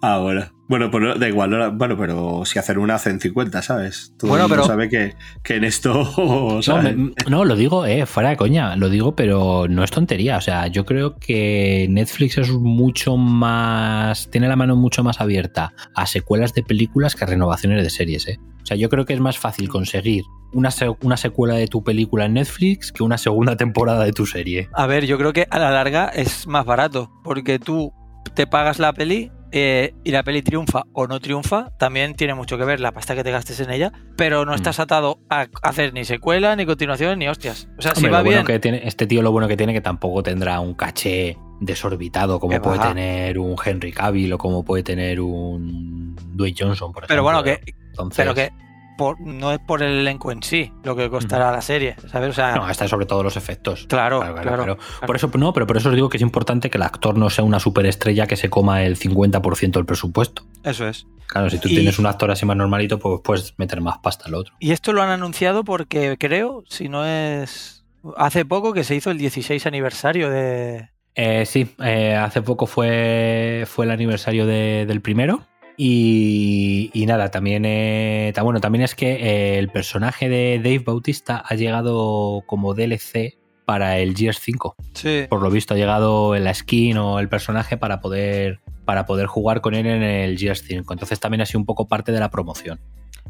Ah, 0.00 0.18
bueno. 0.18 0.46
Bueno, 0.68 0.90
pues 0.90 1.02
no- 1.02 1.14
da 1.14 1.28
igual. 1.28 1.50
no 1.50 1.72
bueno, 1.72 1.96
pero 1.98 2.42
si 2.44 2.58
hacen 2.58 2.78
una, 2.78 2.94
hacen 2.96 3.20
50, 3.20 3.62
¿sabes? 3.62 4.14
Todo 4.18 4.30
Bueno, 4.30 4.44
el 4.44 4.50
mundo 4.50 4.62
pero- 4.64 4.66
sabe 4.66 4.88
que, 4.88 5.14
que 5.42 5.56
en 5.56 5.64
esto. 5.64 6.60
No, 6.68 7.12
no, 7.28 7.44
lo 7.44 7.56
digo, 7.56 7.84
eh, 7.86 8.06
fuera 8.06 8.30
de 8.30 8.36
coña, 8.36 8.76
lo 8.76 8.88
digo, 8.88 9.14
pero 9.16 9.66
no 9.68 9.82
es 9.84 9.90
tontería. 9.90 10.36
O 10.36 10.40
sea, 10.40 10.66
yo 10.68 10.84
creo 10.84 11.16
que 11.16 11.86
Netflix 11.90 12.38
es 12.38 12.50
mucho 12.50 13.16
más. 13.16 14.28
tiene 14.30 14.48
la 14.48 14.56
mano 14.56 14.76
mucho 14.76 15.02
más 15.02 15.20
abierta 15.20 15.72
a 15.94 16.06
secuelas 16.06 16.54
de 16.54 16.62
películas 16.62 17.14
que 17.16 17.24
a 17.24 17.26
renovaciones 17.28 17.82
de 17.82 17.90
series, 17.90 18.28
eh. 18.28 18.38
O 18.62 18.66
sea, 18.68 18.76
yo 18.76 18.88
creo 18.90 19.04
que 19.06 19.14
es 19.14 19.20
más 19.20 19.38
fácil 19.38 19.68
conseguir 19.68 20.24
una, 20.52 20.70
se- 20.70 20.94
una 21.02 21.16
secuela 21.16 21.54
de 21.54 21.66
tu 21.66 21.82
película 21.84 22.24
en 22.26 22.34
Netflix 22.34 22.92
que 22.92 23.02
una 23.02 23.18
segunda 23.18 23.56
temporada 23.56 24.04
de 24.04 24.12
tu 24.12 24.26
serie. 24.26 24.68
A 24.74 24.86
ver, 24.86 25.06
yo 25.06 25.18
creo 25.18 25.32
que 25.32 25.46
a 25.50 25.58
la 25.58 25.70
larga 25.70 26.08
es 26.08 26.46
más 26.46 26.64
barato, 26.64 27.10
porque 27.24 27.58
tú 27.58 27.92
te 28.34 28.46
pagas 28.46 28.78
la 28.78 28.92
peli 28.92 29.30
eh, 29.50 29.94
y 30.04 30.10
la 30.10 30.22
peli 30.22 30.42
triunfa 30.42 30.82
o 30.92 31.06
no 31.06 31.20
triunfa, 31.20 31.70
también 31.78 32.14
tiene 32.14 32.34
mucho 32.34 32.58
que 32.58 32.64
ver 32.66 32.80
la 32.80 32.92
pasta 32.92 33.14
que 33.14 33.24
te 33.24 33.30
gastes 33.30 33.58
en 33.60 33.70
ella, 33.70 33.92
pero 34.16 34.44
no 34.44 34.52
Mm. 34.52 34.56
estás 34.56 34.78
atado 34.80 35.20
a 35.30 35.46
hacer 35.62 35.94
ni 35.94 36.04
secuela, 36.04 36.54
ni 36.54 36.66
continuación, 36.66 37.18
ni 37.18 37.28
hostias. 37.28 37.66
O 37.78 37.82
sea, 37.82 37.94
si 37.94 38.02
va 38.04 38.18
lo 38.18 38.24
bueno 38.24 38.30
bien, 38.30 38.46
que 38.46 38.58
tiene, 38.58 38.82
este 38.86 39.06
tío 39.06 39.22
lo 39.22 39.32
bueno 39.32 39.48
que 39.48 39.56
tiene 39.56 39.72
que 39.72 39.80
tampoco 39.80 40.22
tendrá 40.22 40.60
un 40.60 40.74
caché 40.74 41.38
desorbitado 41.60 42.38
como 42.40 42.60
puede 42.60 42.78
tener 42.78 43.38
un 43.38 43.56
Henry 43.64 43.90
Cavill 43.92 44.32
o 44.34 44.38
como 44.38 44.64
puede 44.64 44.82
tener 44.82 45.20
un 45.20 46.14
Dwayne 46.34 46.56
Johnson, 46.58 46.92
por 46.92 47.04
ejemplo. 47.04 47.08
pero 47.14 47.22
bueno, 47.22 47.42
que, 47.42 47.60
Entonces- 47.90 48.16
pero 48.16 48.34
que 48.34 48.50
por- 48.98 49.18
no 49.20 49.50
es 49.52 49.58
por 49.60 49.82
el 49.82 50.00
elenco 50.00 50.30
en 50.30 50.42
sí 50.42 50.70
lo 50.84 50.94
que 50.94 51.08
costará 51.08 51.50
la 51.50 51.62
serie, 51.62 51.96
¿sabes? 52.08 52.28
O 52.28 52.32
sea, 52.34 52.54
No, 52.56 52.68
está 52.68 52.86
sobre 52.86 53.06
todo 53.06 53.22
los 53.22 53.38
efectos. 53.38 53.86
claro, 53.88 54.18
Claro, 54.20 54.34
claro, 54.34 54.48
claro, 54.48 54.62
claro. 54.64 54.76
claro. 54.76 55.06
Por 55.06 55.16
eso, 55.16 55.30
no, 55.34 55.54
pero 55.54 55.66
por 55.66 55.78
eso 55.78 55.88
os 55.88 55.94
digo 55.94 56.10
que 56.10 56.18
es 56.18 56.22
importante 56.22 56.68
que 56.68 56.76
el 56.76 56.82
actor 56.82 57.16
no 57.16 57.30
sea 57.30 57.44
una 57.44 57.58
superestrella 57.60 58.26
que 58.26 58.36
se 58.36 58.50
coma 58.50 58.82
el 58.82 58.96
50% 58.98 59.78
del 59.78 59.86
presupuesto. 59.86 60.42
Eso 60.64 60.86
es. 60.86 61.06
Claro, 61.28 61.48
si 61.48 61.58
tú 61.58 61.68
Y- 61.68 61.74
tienes 61.76 61.98
un 61.98 62.06
actor 62.06 62.30
así 62.30 62.44
más 62.44 62.56
normalito, 62.56 62.98
pues 62.98 63.20
puedes 63.24 63.54
meter 63.58 63.80
más 63.80 63.98
pasta 63.98 64.24
al 64.26 64.34
otro. 64.34 64.54
Y 64.58 64.72
esto 64.72 64.92
lo 64.92 65.02
han 65.02 65.10
anunciado 65.10 65.64
porque 65.64 66.16
creo, 66.18 66.64
si 66.68 66.88
no 66.90 67.06
es... 67.06 67.84
Hace 68.16 68.44
poco 68.44 68.72
que 68.72 68.84
se 68.84 68.94
hizo 68.94 69.10
el 69.10 69.18
16 69.18 69.64
aniversario 69.66 70.30
de... 70.30 70.88
Eh, 71.14 71.44
sí, 71.46 71.74
eh, 71.84 72.14
hace 72.14 72.42
poco 72.42 72.66
fue, 72.66 73.64
fue 73.66 73.84
el 73.84 73.90
aniversario 73.90 74.46
de- 74.46 74.84
del 74.86 75.00
primero. 75.00 75.40
Y, 75.80 76.90
y 76.92 77.06
nada, 77.06 77.30
también, 77.30 77.62
eh, 77.64 78.34
bueno, 78.42 78.60
también 78.60 78.82
es 78.82 78.96
que 78.96 79.12
eh, 79.12 79.58
el 79.60 79.68
personaje 79.68 80.28
de 80.28 80.58
Dave 80.58 80.80
Bautista 80.80 81.40
ha 81.46 81.54
llegado 81.54 82.42
como 82.46 82.74
DLC 82.74 83.38
para 83.64 84.00
el 84.00 84.16
Gears 84.16 84.40
5. 84.40 84.74
Sí. 84.94 85.26
Por 85.30 85.40
lo 85.40 85.50
visto 85.52 85.74
ha 85.74 85.76
llegado 85.76 86.34
en 86.34 86.42
la 86.42 86.52
skin 86.52 86.98
o 86.98 87.20
el 87.20 87.28
personaje 87.28 87.76
para 87.76 88.00
poder, 88.00 88.58
para 88.84 89.06
poder 89.06 89.26
jugar 89.26 89.60
con 89.60 89.74
él 89.74 89.86
en 89.86 90.02
el 90.02 90.36
Gears 90.36 90.64
5. 90.66 90.92
Entonces 90.92 91.20
también 91.20 91.42
ha 91.42 91.46
sido 91.46 91.60
un 91.60 91.66
poco 91.66 91.86
parte 91.86 92.10
de 92.10 92.18
la 92.18 92.28
promoción. 92.28 92.80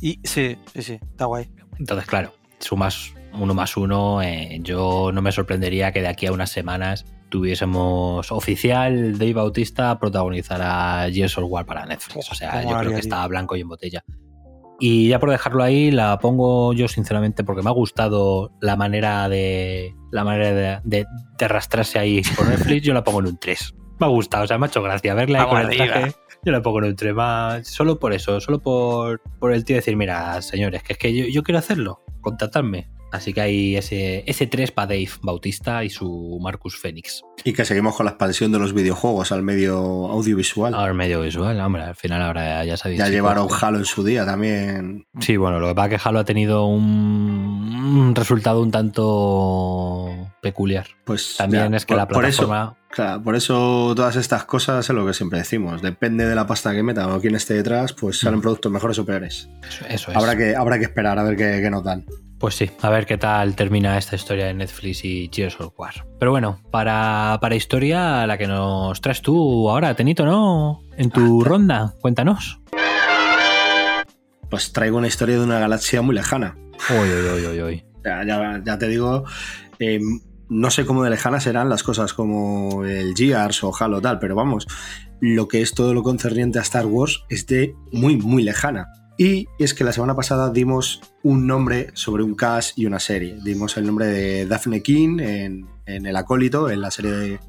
Y 0.00 0.18
sí, 0.24 0.56
sí, 0.72 0.80
sí, 0.80 0.92
está 0.94 1.26
guay. 1.26 1.50
Entonces, 1.78 2.06
claro, 2.06 2.32
sumas 2.60 3.12
uno 3.34 3.52
más 3.52 3.76
uno. 3.76 4.22
eh, 4.22 4.58
yo 4.62 5.10
no 5.12 5.20
me 5.20 5.32
sorprendería 5.32 5.92
que 5.92 6.00
de 6.00 6.08
aquí 6.08 6.24
a 6.24 6.32
unas 6.32 6.50
semanas 6.50 7.04
tuviésemos 7.28 8.30
oficial 8.32 9.18
Dave 9.18 9.34
Bautista 9.34 9.98
protagonizar 9.98 10.60
a 10.62 11.08
Gears 11.10 11.38
of 11.38 11.44
War 11.48 11.64
para 11.66 11.84
Netflix. 11.86 12.30
O 12.30 12.34
sea, 12.34 12.62
yo 12.62 12.68
creo 12.80 12.90
que 12.90 13.00
está 13.00 13.26
blanco 13.26 13.56
y 13.56 13.60
en 13.60 13.68
botella. 13.68 14.04
Y 14.80 15.08
ya 15.08 15.18
por 15.18 15.30
dejarlo 15.30 15.64
ahí, 15.64 15.90
la 15.90 16.18
pongo 16.20 16.72
yo 16.72 16.86
sinceramente 16.86 17.42
porque 17.42 17.62
me 17.62 17.68
ha 17.68 17.72
gustado 17.72 18.52
la 18.60 18.76
manera 18.76 19.28
de 19.28 19.94
la 20.12 20.22
manera 20.24 20.52
de, 20.52 20.80
de- 20.98 21.06
de 21.38 21.44
arrastrarse 21.44 21.98
ahí 21.98 22.22
por 22.36 22.46
Netflix. 22.48 22.82
Yo 22.86 22.94
la 22.94 23.02
pongo 23.02 23.20
en 23.20 23.26
un 23.26 23.38
3. 23.38 23.74
Me 23.98 24.06
ha 24.06 24.08
gustado, 24.10 24.44
o 24.44 24.46
sea, 24.46 24.56
me 24.58 24.66
ha 24.66 24.68
hecho 24.68 24.80
gracia 24.82 25.14
verla 25.14 25.40
ahí 25.42 25.48
con 25.48 25.58
el 25.72 25.76
traje. 25.76 26.12
Yo 26.44 26.52
la 26.52 26.62
pongo 26.62 26.78
en 26.78 26.84
un 26.84 26.94
3 26.96 27.14
más, 27.14 27.66
solo 27.66 27.98
por 27.98 28.12
eso, 28.12 28.40
solo 28.40 28.60
por, 28.60 29.20
por 29.40 29.52
el 29.52 29.64
tío 29.64 29.74
decir, 29.74 29.96
mira, 29.96 30.40
señores, 30.42 30.84
que 30.84 30.92
es 30.92 30.98
que 31.00 31.12
yo, 31.12 31.24
yo 31.26 31.42
quiero 31.42 31.58
hacerlo, 31.58 32.04
contactadme. 32.20 32.88
Así 33.10 33.32
que 33.32 33.40
hay 33.40 33.76
ese, 33.76 34.22
ese 34.26 34.46
3 34.46 34.70
para 34.72 34.88
Dave 34.88 35.08
Bautista 35.22 35.82
y 35.82 35.88
su 35.90 36.38
Marcus 36.42 36.76
Phoenix. 36.76 37.22
Y 37.42 37.54
que 37.54 37.64
seguimos 37.64 37.96
con 37.96 38.04
la 38.04 38.10
expansión 38.10 38.52
de 38.52 38.58
los 38.58 38.74
videojuegos 38.74 39.32
al 39.32 39.42
medio 39.42 39.78
audiovisual. 40.10 40.74
Ahora 40.74 40.92
medio 40.92 41.22
visual, 41.22 41.58
hombre, 41.60 41.82
al 41.84 41.94
final 41.96 42.20
ahora 42.20 42.64
ya 42.66 42.76
sabéis. 42.76 42.98
ya 42.98 43.08
llevaron 43.08 43.48
Halo 43.60 43.78
en 43.78 43.84
su 43.86 44.04
día 44.04 44.26
también. 44.26 45.06
Sí, 45.20 45.36
bueno, 45.38 45.58
lo 45.58 45.68
que 45.68 45.74
pasa 45.74 45.94
es 45.94 46.02
que 46.02 46.08
Halo 46.08 46.18
ha 46.18 46.24
tenido 46.24 46.66
un, 46.66 46.82
un 46.84 48.14
resultado 48.14 48.60
un 48.62 48.70
tanto 48.70 50.10
peculiar. 50.42 50.86
Pues 51.04 51.36
También 51.38 51.70
ya, 51.70 51.76
es 51.78 51.86
que 51.86 51.94
por- 51.94 51.98
la 51.98 52.08
por 52.08 52.24
eso- 52.24 52.46
plataforma... 52.46 52.74
Claro, 52.90 53.22
por 53.22 53.36
eso 53.36 53.92
todas 53.94 54.16
estas 54.16 54.44
cosas 54.44 54.88
es 54.88 54.94
lo 54.96 55.06
que 55.06 55.12
siempre 55.12 55.38
decimos. 55.38 55.82
Depende 55.82 56.24
de 56.26 56.34
la 56.34 56.46
pasta 56.46 56.72
que 56.72 56.82
metan 56.82 57.10
o 57.10 57.20
quién 57.20 57.34
esté 57.34 57.52
detrás, 57.54 57.92
pues 57.92 58.18
salen 58.18 58.38
Mm. 58.38 58.42
productos 58.42 58.72
mejores 58.72 58.98
o 58.98 59.04
peores. 59.04 59.50
Eso, 59.68 59.84
eso 59.88 60.10
es. 60.10 60.16
Habrá 60.16 60.36
que, 60.36 60.56
habrá 60.56 60.78
que 60.78 60.84
esperar 60.84 61.18
a 61.18 61.22
ver 61.22 61.36
qué, 61.36 61.60
qué 61.62 61.68
nos 61.70 61.84
dan. 61.84 62.06
Pues 62.38 62.54
sí, 62.54 62.70
a 62.82 62.88
ver 62.90 63.04
qué 63.04 63.18
tal 63.18 63.56
termina 63.56 63.98
esta 63.98 64.14
historia 64.14 64.46
de 64.46 64.54
Netflix 64.54 65.04
y 65.04 65.28
Gears 65.32 65.60
of 65.60 65.72
War. 65.76 66.06
Pero 66.20 66.30
bueno, 66.30 66.60
para, 66.70 67.36
para 67.40 67.56
historia, 67.56 68.26
la 68.28 68.38
que 68.38 68.46
nos 68.46 69.00
traes 69.00 69.22
tú 69.22 69.68
ahora, 69.68 69.94
Tenito, 69.94 70.24
¿no? 70.24 70.82
En 70.96 71.10
tu 71.10 71.42
ronda, 71.42 71.94
cuéntanos. 72.00 72.60
Pues 74.48 74.72
traigo 74.72 74.98
una 74.98 75.08
historia 75.08 75.36
de 75.36 75.44
una 75.44 75.58
galaxia 75.58 76.00
muy 76.00 76.14
lejana. 76.14 76.56
Uy, 76.90 77.08
uy, 77.08 77.28
uy, 77.40 77.46
uy, 77.46 77.62
uy. 77.62 77.84
Ya, 78.04 78.24
ya- 78.24 78.62
ya 78.64 78.78
te 78.78 78.86
digo, 78.86 79.24
eh, 79.80 79.98
no 80.48 80.70
sé 80.70 80.86
cómo 80.86 81.02
de 81.02 81.10
lejanas 81.10 81.42
serán 81.42 81.68
las 81.68 81.82
cosas 81.82 82.14
como 82.14 82.84
el 82.84 83.14
Gears 83.16 83.64
o 83.64 83.72
Halo 83.78 84.00
tal, 84.00 84.20
pero 84.20 84.36
vamos, 84.36 84.66
lo 85.20 85.48
que 85.48 85.60
es 85.60 85.74
todo 85.74 85.92
lo 85.92 86.04
concerniente 86.04 86.60
a 86.60 86.62
Star 86.62 86.86
Wars 86.86 87.24
es 87.28 87.46
de 87.48 87.74
muy, 87.92 88.16
muy 88.16 88.44
lejana. 88.44 88.86
Y 89.18 89.48
es 89.58 89.74
que 89.74 89.82
la 89.82 89.92
semana 89.92 90.14
pasada 90.14 90.50
dimos 90.50 91.00
un 91.24 91.48
nombre 91.48 91.90
sobre 91.94 92.22
un 92.22 92.36
cast 92.36 92.78
y 92.78 92.86
una 92.86 93.00
serie. 93.00 93.36
Dimos 93.42 93.76
el 93.76 93.84
nombre 93.84 94.06
de 94.06 94.46
Daphne 94.46 94.80
King 94.80 95.18
en, 95.18 95.66
en 95.86 96.06
El 96.06 96.14
Acólito, 96.14 96.70
en 96.70 96.80
la 96.80 96.92
serie 96.92 97.10
de, 97.10 97.40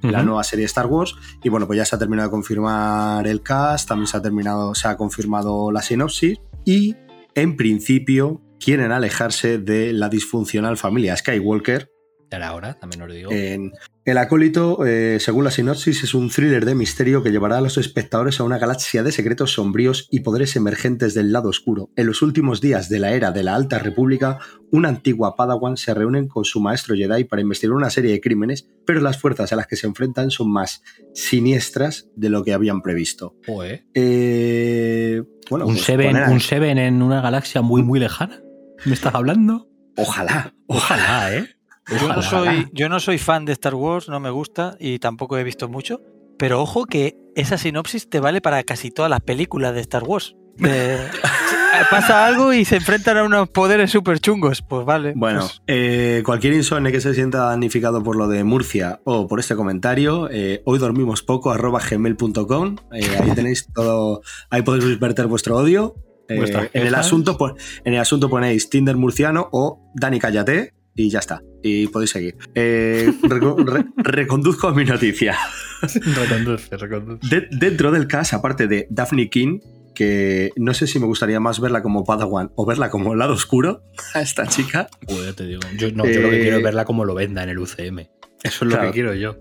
la 0.00 0.22
nueva 0.22 0.42
serie 0.42 0.62
de 0.62 0.68
Star 0.68 0.86
Wars. 0.86 1.14
Y 1.44 1.50
bueno, 1.50 1.66
pues 1.66 1.76
ya 1.76 1.84
se 1.84 1.96
ha 1.96 1.98
terminado 1.98 2.28
de 2.28 2.30
confirmar 2.30 3.26
el 3.26 3.42
cast, 3.42 3.88
también 3.88 4.06
se 4.06 4.16
ha 4.16 4.22
terminado, 4.22 4.74
se 4.74 4.88
ha 4.88 4.96
confirmado 4.96 5.70
la 5.70 5.82
sinopsis. 5.82 6.38
Y 6.64 6.96
en 7.34 7.56
principio 7.56 8.40
quieren 8.58 8.90
alejarse 8.90 9.58
de 9.58 9.92
la 9.92 10.08
disfuncional 10.08 10.78
familia 10.78 11.14
Skywalker. 11.14 11.90
Ahora, 12.30 12.74
también 12.74 13.02
os 13.02 13.12
digo. 13.12 13.30
En 13.32 13.72
el 14.04 14.18
acólito, 14.18 14.86
eh, 14.86 15.18
según 15.20 15.44
la 15.44 15.50
sinopsis, 15.50 16.04
es 16.04 16.14
un 16.14 16.30
thriller 16.30 16.64
de 16.64 16.74
misterio 16.74 17.22
que 17.22 17.30
llevará 17.30 17.58
a 17.58 17.60
los 17.60 17.78
espectadores 17.78 18.40
a 18.40 18.44
una 18.44 18.58
galaxia 18.58 19.02
de 19.02 19.12
secretos 19.12 19.52
sombríos 19.52 20.08
y 20.10 20.20
poderes 20.20 20.56
emergentes 20.56 21.14
del 21.14 21.32
lado 21.32 21.48
oscuro. 21.48 21.90
En 21.96 22.06
los 22.06 22.22
últimos 22.22 22.60
días 22.60 22.88
de 22.88 23.00
la 23.00 23.12
era 23.12 23.32
de 23.32 23.42
la 23.42 23.54
Alta 23.54 23.78
República, 23.78 24.38
una 24.70 24.88
antigua 24.88 25.36
Padawan 25.36 25.76
se 25.76 25.94
reúnen 25.94 26.28
con 26.28 26.44
su 26.44 26.60
maestro 26.60 26.94
Jedi 26.94 27.24
para 27.24 27.42
investigar 27.42 27.74
una 27.74 27.90
serie 27.90 28.12
de 28.12 28.20
crímenes, 28.20 28.68
pero 28.86 29.00
las 29.00 29.18
fuerzas 29.18 29.52
a 29.52 29.56
las 29.56 29.66
que 29.66 29.76
se 29.76 29.86
enfrentan 29.86 30.30
son 30.30 30.50
más 30.50 30.82
siniestras 31.14 32.08
de 32.16 32.30
lo 32.30 32.44
que 32.44 32.52
habían 32.52 32.82
previsto. 32.82 33.36
Joder. 33.46 33.84
Eh, 33.94 35.22
bueno, 35.50 35.66
un, 35.66 35.74
pues 35.74 35.84
Seven, 35.84 36.12
poner 36.12 36.28
un 36.28 36.40
Seven 36.40 36.78
en 36.78 37.02
una 37.02 37.20
galaxia 37.20 37.62
muy, 37.62 37.82
muy 37.82 38.00
lejana. 38.00 38.42
¿Me 38.84 38.94
estás 38.94 39.14
hablando? 39.14 39.68
Ojalá, 39.96 40.54
Ojalá, 40.68 41.34
¿eh? 41.34 41.57
Yo 41.90 42.08
no, 42.08 42.22
soy, 42.22 42.68
yo 42.72 42.88
no 42.88 43.00
soy 43.00 43.18
fan 43.18 43.44
de 43.44 43.52
Star 43.52 43.74
Wars, 43.74 44.08
no 44.08 44.20
me 44.20 44.30
gusta 44.30 44.76
y 44.78 44.98
tampoco 44.98 45.38
he 45.38 45.44
visto 45.44 45.68
mucho. 45.68 46.00
Pero 46.38 46.60
ojo 46.62 46.84
que 46.84 47.16
esa 47.34 47.58
sinopsis 47.58 48.08
te 48.08 48.20
vale 48.20 48.40
para 48.40 48.62
casi 48.62 48.90
todas 48.90 49.10
las 49.10 49.20
películas 49.20 49.74
de 49.74 49.80
Star 49.80 50.04
Wars. 50.04 50.36
De- 50.56 50.98
pasa 51.90 52.26
algo 52.26 52.52
y 52.52 52.64
se 52.64 52.76
enfrentan 52.76 53.16
a 53.16 53.24
unos 53.24 53.48
poderes 53.48 53.90
súper 53.90 54.20
chungos. 54.20 54.62
Pues 54.62 54.84
vale. 54.84 55.12
Bueno, 55.16 55.40
pues- 55.40 55.62
eh, 55.66 56.22
cualquier 56.24 56.52
insomne 56.54 56.92
que 56.92 57.00
se 57.00 57.14
sienta 57.14 57.38
damnificado 57.46 58.02
por 58.02 58.16
lo 58.16 58.28
de 58.28 58.44
Murcia 58.44 59.00
o 59.04 59.26
por 59.26 59.40
este 59.40 59.56
comentario, 59.56 60.28
eh, 60.30 60.62
hoy 60.64 60.78
dormimos 60.78 61.22
poco, 61.22 61.50
arroba 61.50 61.80
gmail.com. 61.88 62.76
eh, 62.92 63.18
ahí 63.20 63.30
tenéis 63.32 63.68
todo, 63.74 64.22
ahí 64.50 64.62
podéis 64.62 64.98
verter 65.00 65.26
vuestro 65.26 65.56
odio. 65.56 65.94
Eh, 66.28 66.68
en, 66.74 66.86
el 66.86 66.94
asunto, 66.94 67.38
en 67.84 67.94
el 67.94 68.00
asunto 68.00 68.28
ponéis 68.28 68.68
Tinder 68.68 68.96
murciano 68.96 69.48
o 69.50 69.90
Dani 69.94 70.18
Cállate 70.20 70.74
y 70.98 71.08
ya 71.10 71.20
está. 71.20 71.42
Y 71.62 71.86
podéis 71.86 72.10
seguir. 72.10 72.36
Eh, 72.54 73.10
reco- 73.22 73.56
re- 73.66 73.86
reconduzco 73.96 74.68
a 74.68 74.74
mi 74.74 74.84
noticia. 74.84 75.36
reconduce, 75.82 76.76
reconduce. 76.76 77.28
De- 77.28 77.48
dentro 77.52 77.90
del 77.92 78.06
cast, 78.06 78.34
aparte 78.34 78.66
de 78.66 78.86
Daphne 78.90 79.30
King, 79.30 79.60
que 79.94 80.50
no 80.56 80.74
sé 80.74 80.86
si 80.86 80.98
me 80.98 81.06
gustaría 81.06 81.40
más 81.40 81.60
verla 81.60 81.82
como 81.82 82.04
Padawan 82.04 82.50
o 82.54 82.66
verla 82.66 82.90
como 82.90 83.14
lado 83.14 83.32
oscuro 83.34 83.82
a 84.14 84.20
esta 84.20 84.46
chica. 84.46 84.88
Joder, 85.08 85.34
te 85.34 85.46
digo. 85.46 85.60
Yo, 85.76 85.90
no, 85.92 86.04
yo 86.06 86.20
lo 86.20 86.30
que 86.30 86.38
Eh, 86.38 86.42
quiero 86.42 86.56
es 86.58 86.62
verla 86.62 86.84
como 86.84 87.04
lo 87.04 87.14
venda 87.14 87.42
en 87.42 87.48
el 87.50 87.58
UCM. 87.58 88.00
Eso 88.00 88.08
es 88.42 88.62
lo 88.62 88.68
Claro. 88.70 88.86
que 88.88 88.92
quiero 88.92 89.14
yo. 89.14 89.36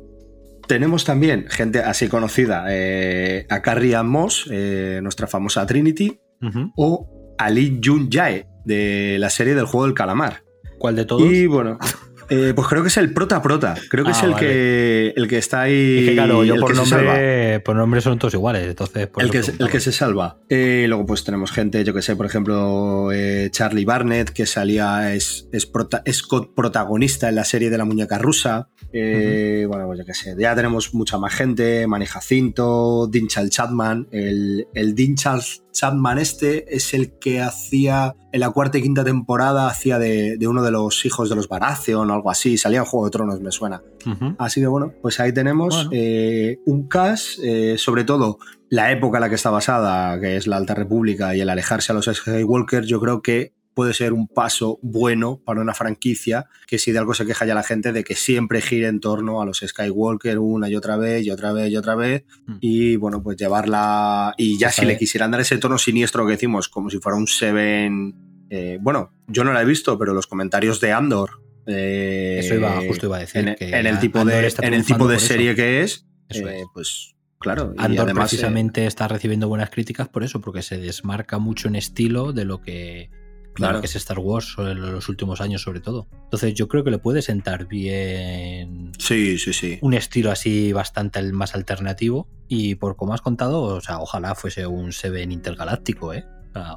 Tenemos 0.67 1.05
también 1.05 1.45
gente 1.49 1.79
así 1.79 2.07
conocida, 2.09 2.65
eh, 2.69 3.45
a 3.49 3.61
Carrie 3.61 3.95
Ann 3.95 4.09
Moss, 4.09 4.47
eh, 4.51 4.99
nuestra 5.01 5.25
famosa 5.27 5.65
Trinity, 5.65 6.19
o 6.75 7.35
a 7.37 7.49
Lee 7.49 7.79
Jun 7.83 8.09
Jae, 8.11 8.47
de 8.65 9.15
la 9.17 9.29
serie 9.29 9.55
del 9.55 9.65
juego 9.65 9.85
del 9.85 9.93
calamar. 9.95 10.43
¿Cuál 10.77 10.95
de 10.95 11.05
todos? 11.05 11.31
Y 11.31 11.47
bueno, 11.47 11.77
eh, 12.29 12.51
pues 12.55 12.67
creo 12.67 12.81
que 12.81 12.89
es 12.89 12.97
el 12.97 13.13
prota 13.13 13.41
prota, 13.41 13.75
creo 13.89 14.03
que 14.03 14.11
Ah, 14.11 14.13
es 14.17 14.23
el, 14.23 14.31
vale. 14.31 14.45
que, 14.47 15.13
el 15.15 15.27
que 15.27 15.37
está 15.37 15.61
ahí. 15.61 15.99
Es 15.99 16.09
que 16.09 16.13
claro, 16.13 16.43
yo 16.43 16.55
el 16.55 16.59
por 16.59 16.71
que 16.71 16.77
se 16.79 16.85
salva. 16.85 17.05
nombre, 17.13 17.59
por 17.61 17.75
nombre 17.75 18.01
son 18.01 18.19
todos 18.19 18.33
iguales, 18.33 18.67
entonces 18.67 19.07
por 19.07 19.23
El 19.23 19.31
que, 19.31 19.37
el 19.39 19.69
que 19.69 19.79
se 19.79 19.91
salva. 19.91 20.37
Eh, 20.49 20.85
luego, 20.87 21.05
pues 21.05 21.23
tenemos 21.23 21.51
gente, 21.51 21.83
yo 21.83 21.93
que 21.93 22.01
sé, 22.01 22.15
por 22.15 22.25
ejemplo, 22.25 23.11
eh, 23.13 23.47
Charlie 23.51 23.85
Barnett, 23.85 24.29
que 24.31 24.45
salía, 24.45 25.13
es, 25.13 25.47
es, 25.51 25.65
prota- 25.71 26.01
es 26.05 26.21
protagonista 26.55 27.29
en 27.29 27.35
la 27.35 27.45
serie 27.45 27.69
de 27.69 27.77
la 27.77 27.85
muñeca 27.85 28.17
rusa. 28.17 28.69
Eh, 28.93 29.65
Bueno, 29.67 29.85
pues 29.87 29.99
yo 29.99 30.05
que 30.05 30.13
sé, 30.13 30.35
ya 30.37 30.53
tenemos 30.55 30.93
mucha 30.93 31.17
más 31.17 31.33
gente, 31.33 31.87
Manny 31.87 32.05
Jacinto, 32.05 33.07
Dinchal 33.07 33.49
Chapman. 33.49 34.07
El, 34.11 34.67
el 34.73 34.95
Dinchal 34.95 35.41
Chapman 35.77 36.17
este 36.17 36.75
es 36.75 36.93
el 36.95 37.19
que 37.19 37.39
hacía 37.39 38.15
en 38.31 38.39
la 38.39 38.49
cuarta 38.49 38.79
y 38.79 38.81
quinta 38.81 39.03
temporada, 39.03 39.67
hacía 39.67 39.99
de, 39.99 40.37
de 40.37 40.47
uno 40.47 40.63
de 40.63 40.71
los 40.71 41.05
hijos 41.05 41.29
de 41.29 41.35
los 41.35 41.47
Baratheon 41.47 42.09
o 42.09 42.13
algo 42.13 42.31
así. 42.31 42.57
Salía 42.57 42.79
en 42.79 42.85
Juego 42.85 43.05
de 43.05 43.11
Tronos, 43.11 43.39
me 43.41 43.51
suena. 43.51 43.81
Así 44.39 44.59
que 44.59 44.67
bueno, 44.67 44.91
pues 45.01 45.19
ahí 45.19 45.33
tenemos 45.33 45.75
Bueno. 45.75 45.89
eh, 45.93 46.57
un 46.65 46.87
cast, 46.87 47.39
eh, 47.43 47.75
sobre 47.77 48.03
todo 48.05 48.39
la 48.69 48.91
época 48.91 49.17
en 49.17 49.21
la 49.21 49.29
que 49.29 49.35
está 49.35 49.49
basada, 49.49 50.19
que 50.19 50.35
es 50.37 50.47
la 50.47 50.57
Alta 50.57 50.73
República, 50.73 51.35
y 51.35 51.41
el 51.41 51.49
alejarse 51.49 51.91
a 51.91 51.95
los 51.95 52.05
Skywalker, 52.05 52.83
yo 52.85 52.99
creo 52.99 53.21
que 53.21 53.53
puede 53.77 53.93
ser 53.93 54.11
un 54.11 54.27
paso 54.27 54.79
bueno 54.81 55.39
para 55.45 55.61
una 55.61 55.75
franquicia 55.75 56.47
que 56.65 56.79
si 56.79 56.91
de 56.91 56.97
algo 56.97 57.13
se 57.13 57.27
queja 57.27 57.45
ya 57.45 57.53
la 57.53 57.61
gente 57.61 57.91
de 57.91 58.03
que 58.03 58.15
siempre 58.15 58.59
gire 58.59 58.87
en 58.87 58.99
torno 58.99 59.39
a 59.39 59.45
los 59.45 59.59
Skywalker 59.65 60.39
una 60.39 60.67
y 60.67 60.75
otra 60.75 60.97
vez 60.97 61.23
y 61.23 61.29
otra 61.29 61.53
vez 61.53 61.69
y 61.71 61.77
otra 61.77 61.93
vez 61.93 62.23
Mm. 62.47 62.57
y 62.59 62.95
bueno 62.95 63.21
pues 63.21 63.37
llevarla 63.37 64.33
y 64.35 64.57
ya 64.57 64.71
si 64.71 64.83
le 64.85 64.97
quisieran 64.97 65.29
dar 65.29 65.41
ese 65.41 65.57
tono 65.59 65.77
siniestro 65.77 66.25
que 66.25 66.31
decimos 66.31 66.69
como 66.69 66.89
si 66.89 66.97
fuera 66.97 67.17
un 67.19 67.27
Seven 67.27 68.15
eh, 68.49 68.79
bueno 68.81 69.11
yo 69.27 69.43
no 69.43 69.53
la 69.53 69.61
he 69.61 69.65
visto 69.65 69.97
pero 69.99 70.13
los 70.15 70.25
comentarios 70.25 70.81
de 70.81 70.91
Andor 70.91 71.29
eh, 71.67 72.39
Eso 72.39 72.55
iba, 72.55 72.81
justo 72.87 73.05
iba 73.05 73.17
a 73.17 73.19
decir. 73.19 73.47
en, 73.47 73.55
que 73.55 73.69
en 73.69 73.85
el 73.85 73.99
tipo 73.99 74.19
Andor 74.19 74.41
de, 74.41 74.53
en 74.67 74.73
el 74.73 74.83
tipo 74.85 75.07
de 75.07 75.17
eso. 75.17 75.27
serie 75.27 75.53
que 75.55 75.83
es, 75.83 76.07
Eso 76.29 76.47
eh, 76.47 76.61
es. 76.61 76.65
pues 76.73 77.15
claro. 77.39 77.73
y 77.77 77.81
Andor 77.81 78.09
eh, 78.09 78.13
precisamente 78.15 78.85
está 78.87 79.07
recibiendo 79.07 79.47
buenas 79.49 79.69
críticas 79.69 80.07
por 80.07 80.23
eso, 80.23 80.41
porque 80.41 80.61
se 80.61 80.77
desmarca 80.77 81.37
mucho 81.39 81.67
en 81.67 81.75
estilo 81.75 82.31
de 82.33 82.45
lo 82.45 82.61
que 82.61 83.09
claro. 83.57 83.79
que 83.81 83.87
es 83.87 83.95
Star 83.95 84.19
Wars 84.19 84.55
en 84.57 84.81
los 84.81 85.09
últimos 85.09 85.41
años 85.41 85.61
sobre 85.61 85.79
todo. 85.81 86.07
Entonces 86.23 86.53
yo 86.53 86.67
creo 86.67 86.83
que 86.83 86.91
le 86.91 86.97
puede 86.99 87.21
sentar 87.21 87.67
bien 87.67 88.91
Sí, 88.99 89.37
sí, 89.37 89.53
sí. 89.53 89.77
un 89.81 89.93
estilo 89.93 90.31
así 90.31 90.71
bastante 90.73 91.21
más 91.31 91.55
alternativo 91.55 92.27
y 92.47 92.75
por 92.75 92.95
como 92.95 93.13
has 93.13 93.21
contado, 93.21 93.61
o 93.61 93.81
sea, 93.81 93.99
ojalá 93.99 94.35
fuese 94.35 94.65
un 94.67 94.91
Seven 94.93 95.31
intergaláctico, 95.31 96.13
¿eh? 96.13 96.25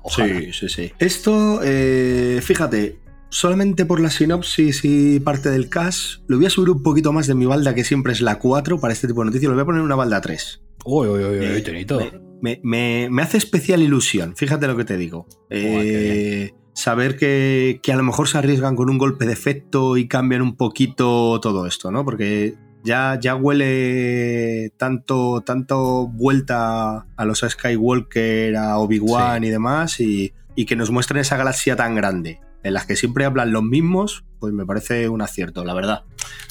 Ojalá. 0.03 0.41
Sí, 0.41 0.53
sí, 0.53 0.69
sí. 0.69 0.93
Esto, 0.99 1.61
eh, 1.65 2.41
fíjate, 2.43 2.99
solamente 3.31 3.87
por 3.87 4.01
la 4.01 4.11
sinopsis 4.11 4.85
y 4.85 5.21
parte 5.21 5.49
del 5.51 5.69
cast, 5.71 6.21
lo 6.27 6.37
voy 6.37 6.47
a 6.47 6.51
subir 6.51 6.69
un 6.71 6.83
poquito 6.83 7.13
más 7.13 7.27
de 7.27 7.35
mi 7.35 7.47
balda, 7.47 7.75
que 7.75 7.85
siempre 7.85 8.13
es 8.13 8.21
la 8.21 8.39
4 8.39 8.79
para 8.79 8.93
este 8.93 9.07
tipo 9.07 9.21
de 9.21 9.27
noticias, 9.27 9.49
lo 9.49 9.55
voy 9.55 9.63
a 9.63 9.65
poner 9.65 9.79
en 9.81 9.87
una 9.87 9.95
balda 9.95 10.21
3. 10.21 10.61
Uy, 10.85 11.09
uy, 11.09 11.25
uy, 11.25 11.39
uy, 11.39 11.45
Eh, 11.47 11.61
Tonito. 11.63 11.99
Me, 12.43 12.59
me- 12.63 13.09
me 13.11 13.23
hace 13.23 13.37
especial 13.39 13.83
ilusión, 13.83 14.35
fíjate 14.37 14.67
lo 14.67 14.77
que 14.77 14.85
te 14.85 14.97
digo. 14.99 15.27
Eh, 15.51 16.53
saber 16.81 17.17
que, 17.17 17.81
que 17.83 17.93
a 17.93 17.97
lo 17.97 18.03
mejor 18.03 18.29
se 18.29 18.39
arriesgan 18.39 18.75
con 18.77 18.91
un 18.91 18.99
golpe 18.99 19.27
de 19.27 19.33
efecto 19.33 19.97
y 19.97 20.09
cambian 20.09 20.43
un 20.43 20.57
poquito 20.57 21.39
todo 21.41 21.67
esto, 21.67 21.91
¿no? 21.91 22.05
Porque 22.05 22.55
ya, 22.83 23.19
ya 23.21 23.35
huele 23.37 24.73
tanto, 24.77 25.43
tanto 25.43 26.07
vuelta 26.09 27.07
a 27.17 27.25
los 27.25 27.45
Skywalker, 27.47 28.57
a 28.57 28.79
Obi-Wan 28.79 29.45
y 29.45 29.51
demás, 29.51 30.01
y, 30.01 30.33
y 30.55 30.65
que 30.67 30.77
nos 30.77 30.91
muestren 30.91 31.21
esa 31.21 31.37
galaxia 31.37 31.77
tan 31.77 31.95
grande, 31.95 32.41
en 32.63 32.75
las 32.75 32.87
que 32.87 32.97
siempre 32.97 33.25
hablan 33.25 33.53
los 33.53 33.63
mismos, 33.63 34.25
pues 34.39 34.53
me 34.53 34.65
parece 34.67 35.09
un 35.09 35.23
acierto, 35.23 35.65
la 35.65 35.75
verdad. 35.75 36.03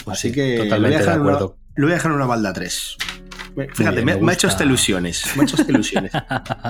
Pues 0.05 0.19
Así 0.19 0.29
sí, 0.29 0.35
que 0.35 0.41
lo 0.41 0.47
voy 0.49 0.59
a 0.61 0.63
totalmente 0.65 0.97
de 0.97 1.03
dejar 1.03 1.15
en 1.15 1.21
una- 1.21 1.31
acuerdo. 1.35 1.57
lo 1.75 1.85
voy 1.87 1.91
a 1.91 1.95
dejar 1.95 2.11
en 2.11 2.15
una 2.17 2.25
balda 2.27 2.53
3. 2.53 2.97
Fíjate, 3.73 4.03
me, 4.03 4.15
me 4.15 4.21
me 4.21 4.31
ha 4.31 4.35
hecho 4.35 4.47
hasta 4.47 4.63
ilusiones. 4.63 5.23
Me 5.35 5.41
ha 5.41 5.45
hecho 5.45 5.55
hasta 5.57 5.71
ilusiones. 5.71 6.11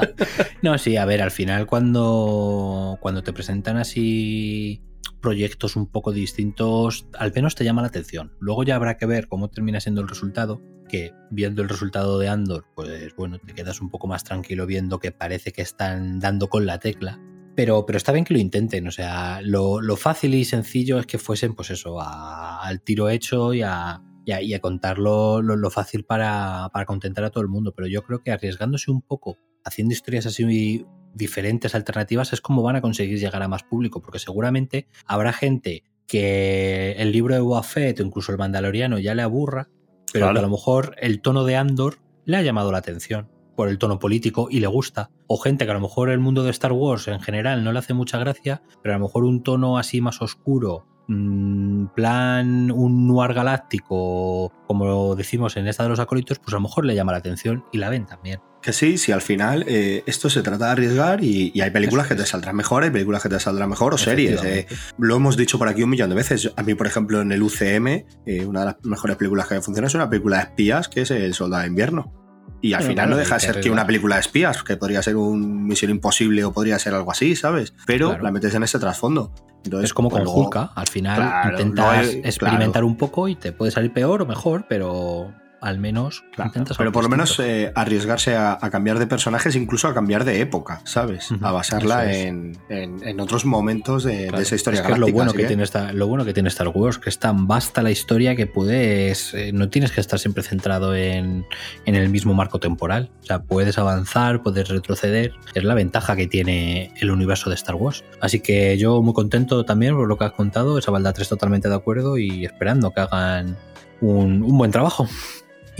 no, 0.61 0.77
sí, 0.77 0.97
a 0.97 1.05
ver, 1.05 1.21
al 1.21 1.31
final 1.31 1.65
cuando, 1.67 2.97
cuando 3.01 3.23
te 3.23 3.33
presentan 3.33 3.77
así 3.77 4.81
proyectos 5.21 5.75
un 5.75 5.87
poco 5.87 6.11
distintos, 6.11 7.07
al 7.17 7.31
menos 7.33 7.55
te 7.55 7.63
llama 7.63 7.81
la 7.81 7.89
atención. 7.89 8.31
Luego 8.39 8.63
ya 8.63 8.75
habrá 8.75 8.97
que 8.97 9.05
ver 9.05 9.27
cómo 9.27 9.49
termina 9.49 9.79
siendo 9.79 10.01
el 10.01 10.07
resultado, 10.07 10.61
que 10.87 11.11
viendo 11.29 11.61
el 11.61 11.69
resultado 11.69 12.17
de 12.19 12.29
Andor, 12.29 12.65
pues 12.75 13.13
bueno, 13.15 13.37
te 13.39 13.53
quedas 13.53 13.81
un 13.81 13.89
poco 13.89 14.07
más 14.07 14.23
tranquilo 14.23 14.65
viendo 14.65 14.99
que 14.99 15.11
parece 15.11 15.51
que 15.51 15.61
están 15.61 16.19
dando 16.19 16.47
con 16.49 16.65
la 16.65 16.79
tecla. 16.79 17.19
Pero, 17.55 17.85
pero 17.85 17.97
está 17.97 18.13
bien 18.13 18.23
que 18.23 18.33
lo 18.33 18.39
intenten, 18.39 18.87
o 18.87 18.91
sea, 18.91 19.41
lo, 19.41 19.81
lo 19.81 19.97
fácil 19.97 20.33
y 20.35 20.45
sencillo 20.45 20.97
es 20.97 21.05
que 21.05 21.17
fuesen, 21.17 21.53
pues 21.55 21.69
eso, 21.71 21.99
a- 21.99 22.61
al 22.65 22.79
tiro 22.81 23.09
hecho 23.09 23.53
y 23.53 23.61
a, 23.61 24.01
y 24.29 24.31
a, 24.31 24.41
y 24.41 24.53
a 24.53 24.59
contar 24.59 24.99
lo, 24.99 25.69
fácil 25.71 26.03
para, 26.03 26.69
para 26.71 26.85
contentar 26.85 27.23
a 27.23 27.29
todo 27.31 27.41
el 27.41 27.49
mundo. 27.49 27.73
Pero 27.75 27.87
yo 27.87 28.03
creo 28.03 28.21
que 28.21 28.31
arriesgándose 28.31 28.91
un 28.91 29.01
poco, 29.01 29.37
haciendo 29.63 29.93
historias 29.93 30.25
así 30.25 30.85
diferentes, 31.13 31.73
alternativas, 31.73 32.33
es 32.33 32.41
como 32.41 32.61
van 32.61 32.75
a 32.75 32.81
conseguir 32.81 33.19
llegar 33.19 33.41
a 33.41 33.47
más 33.47 33.63
público, 33.63 34.01
porque 34.01 34.19
seguramente 34.19 34.87
habrá 35.05 35.33
gente 35.33 35.83
que 36.05 36.93
el 36.97 37.11
libro 37.11 37.33
de 37.33 37.41
Boba 37.41 37.63
Fett 37.63 37.99
o 37.99 38.03
incluso 38.03 38.31
el 38.31 38.37
Mandaloriano 38.37 38.99
ya 38.99 39.15
le 39.15 39.21
aburra, 39.21 39.69
pero 40.13 40.25
Claro. 40.25 40.33
que 40.33 40.39
a 40.39 40.41
lo 40.43 40.49
mejor 40.49 40.95
el 40.99 41.21
tono 41.21 41.43
de 41.45 41.55
Andor 41.55 41.97
le 42.25 42.37
ha 42.37 42.41
llamado 42.41 42.71
la 42.71 42.79
atención 42.79 43.29
por 43.55 43.69
el 43.69 43.77
tono 43.77 43.99
político 43.99 44.47
y 44.49 44.59
le 44.59 44.67
gusta. 44.67 45.11
O 45.27 45.37
gente 45.37 45.65
que 45.65 45.71
a 45.71 45.73
lo 45.73 45.81
mejor 45.81 46.09
el 46.09 46.19
mundo 46.19 46.43
de 46.43 46.51
Star 46.51 46.71
Wars 46.71 47.07
en 47.07 47.19
general 47.19 47.63
no 47.63 47.71
le 47.73 47.79
hace 47.79 47.93
mucha 47.93 48.17
gracia, 48.17 48.61
pero 48.81 48.95
a 48.95 48.97
lo 48.97 49.05
mejor 49.05 49.23
un 49.25 49.43
tono 49.43 49.77
así 49.77 49.99
más 49.99 50.21
oscuro, 50.21 50.85
mm, 51.09 51.87
plan 51.95 52.71
un 52.71 53.07
noir 53.07 53.33
galáctico, 53.33 54.51
como 54.67 55.15
decimos 55.15 55.57
en 55.57 55.67
esta 55.67 55.83
de 55.83 55.89
los 55.89 55.99
acólitos, 55.99 56.39
pues 56.39 56.53
a 56.53 56.57
lo 56.57 56.61
mejor 56.61 56.85
le 56.85 56.95
llama 56.95 57.11
la 57.11 57.17
atención 57.17 57.65
y 57.71 57.77
la 57.79 57.89
ven 57.89 58.05
también. 58.05 58.39
Que 58.61 58.73
sí, 58.73 58.97
si 58.97 59.13
al 59.13 59.21
final 59.21 59.63
eh, 59.67 60.03
esto 60.05 60.29
se 60.29 60.41
trata 60.41 60.65
de 60.65 60.71
arriesgar 60.71 61.23
y, 61.23 61.51
y 61.53 61.61
hay 61.61 61.71
películas 61.71 62.07
que 62.07 62.15
te 62.15 62.25
saldrán 62.25 62.57
mejor, 62.57 62.83
hay 62.83 62.89
películas 62.89 63.23
que 63.23 63.29
te 63.29 63.39
saldrán 63.39 63.69
mejor 63.69 63.93
o 63.93 63.97
series. 63.97 64.43
eh. 64.43 64.67
lo 64.97 65.15
hemos 65.15 65.37
dicho 65.37 65.57
por 65.57 65.69
aquí 65.69 65.83
un 65.83 65.89
millón 65.89 66.09
de 66.09 66.15
veces. 66.15 66.51
A 66.57 66.63
mí, 66.63 66.75
por 66.75 66.85
ejemplo, 66.85 67.21
en 67.21 67.31
el 67.31 67.41
UCM, 67.41 67.87
eh, 68.25 68.45
una 68.45 68.59
de 68.61 68.65
las 68.65 68.75
mejores 68.83 69.15
películas 69.15 69.47
que 69.47 69.61
funciona 69.61 69.87
es 69.87 69.95
una 69.95 70.09
película 70.09 70.37
de 70.37 70.43
espías 70.43 70.89
que 70.89 71.01
es 71.01 71.11
El 71.11 71.33
Soldado 71.33 71.61
de 71.61 71.69
Invierno. 71.69 72.13
Y 72.61 72.73
al 72.73 72.81
final 72.81 72.95
claro, 72.95 73.11
no 73.11 73.17
deja 73.17 73.35
de 73.35 73.39
ser 73.41 73.59
que 73.61 73.69
una 73.71 73.85
película 73.85 74.15
de 74.15 74.21
espías, 74.21 74.63
que 74.63 74.75
podría 74.75 75.01
ser 75.01 75.15
un 75.15 75.65
Misión 75.65 75.91
Imposible 75.91 76.43
o 76.43 76.51
podría 76.51 76.77
ser 76.79 76.93
algo 76.93 77.11
así, 77.11 77.35
¿sabes? 77.35 77.73
Pero 77.85 78.09
Claro. 78.09 78.23
la 78.23 78.31
metes 78.31 78.53
en 78.53 78.63
ese 78.63 78.79
trasfondo. 78.79 79.31
Entonces, 79.63 79.89
Es 79.89 79.93
como 79.93 80.09
pues 80.09 80.19
con 80.19 80.25
luego- 80.25 80.41
Hulka, 80.45 80.71
al 80.75 80.87
final 80.87 81.17
Claro, 81.17 81.49
intentas 81.51 82.07
hay- 82.07 82.21
experimentar 82.23 82.83
un 82.83 82.97
poco 82.97 83.27
y 83.27 83.35
te 83.35 83.51
puede 83.51 83.71
salir 83.71 83.91
peor 83.93 84.21
o 84.21 84.25
mejor, 84.25 84.65
pero 84.69 85.33
al 85.61 85.79
menos 85.79 86.23
Claro, 86.33 86.49
intentas 86.49 86.77
pero 86.77 86.91
por 86.91 87.03
lo 87.03 87.09
menos 87.09 87.39
eh, 87.39 87.71
arriesgarse 87.75 88.35
a, 88.35 88.57
a 88.61 88.69
cambiar 88.69 88.99
de 88.99 89.07
personajes, 89.07 89.55
incluso 89.55 89.87
a 89.87 89.93
cambiar 89.93 90.23
de 90.25 90.39
época, 90.41 90.81
¿sabes? 90.85 91.29
A 91.41 91.51
basarla 91.51 92.09
es. 92.11 92.17
en, 92.25 92.57
en- 92.69 93.07
en 93.07 93.19
otros 93.19 93.45
momentos 93.45 94.03
de, 94.03 94.27
esa 94.27 94.55
historia 94.55 94.81
es 94.81 94.85
que 94.87 94.93
es 94.93 94.99
lo 94.99 95.07
bueno 95.11 95.33
que- 95.33 95.45
tiene 95.45 95.63
esta, 95.63 95.91
lo 95.93 96.07
bueno 96.07 96.25
que 96.25 96.33
tiene 96.33 96.49
Star 96.49 96.67
Wars, 96.69 96.97
que 96.97 97.09
es 97.09 97.19
tan 97.19 97.47
vasta 97.47 97.81
la 97.81 97.91
historia 97.91 98.35
que 98.35 98.45
puedes, 98.47 99.33
eh, 99.33 99.51
no 99.53 99.69
tienes 99.69 99.91
que 99.91 100.01
estar 100.01 100.19
siempre 100.19 100.43
centrado 100.43 100.95
en, 100.95 101.45
en 101.85 101.95
el 101.95 102.09
mismo 102.09 102.33
marco 102.33 102.59
temporal. 102.59 103.09
O 103.21 103.25
sea, 103.25 103.39
puedes 103.43 103.77
avanzar, 103.77 104.41
puedes 104.43 104.67
retroceder. 104.69 105.33
Es 105.53 105.63
la 105.63 105.73
ventaja 105.73 106.15
que 106.15 106.27
tiene 106.27 106.93
el 106.99 107.11
universo 107.11 107.49
de 107.49 107.55
Star 107.55 107.75
Wars. 107.75 108.03
Así 108.21 108.39
que 108.39 108.77
yo 108.77 109.01
muy 109.01 109.13
contento 109.13 109.65
también 109.65 109.95
por 109.95 110.07
lo 110.07 110.17
que 110.17 110.25
has 110.25 110.31
contado, 110.33 110.77
esa 110.77 110.91
balda 110.91 111.13
3 111.13 111.27
totalmente 111.29 111.67
de 111.69 111.75
acuerdo 111.75 112.17
y 112.17 112.45
esperando 112.45 112.91
que 112.91 113.01
hagan 113.01 113.57
un, 114.01 114.43
un 114.43 114.57
buen 114.57 114.71
trabajo. 114.71 115.07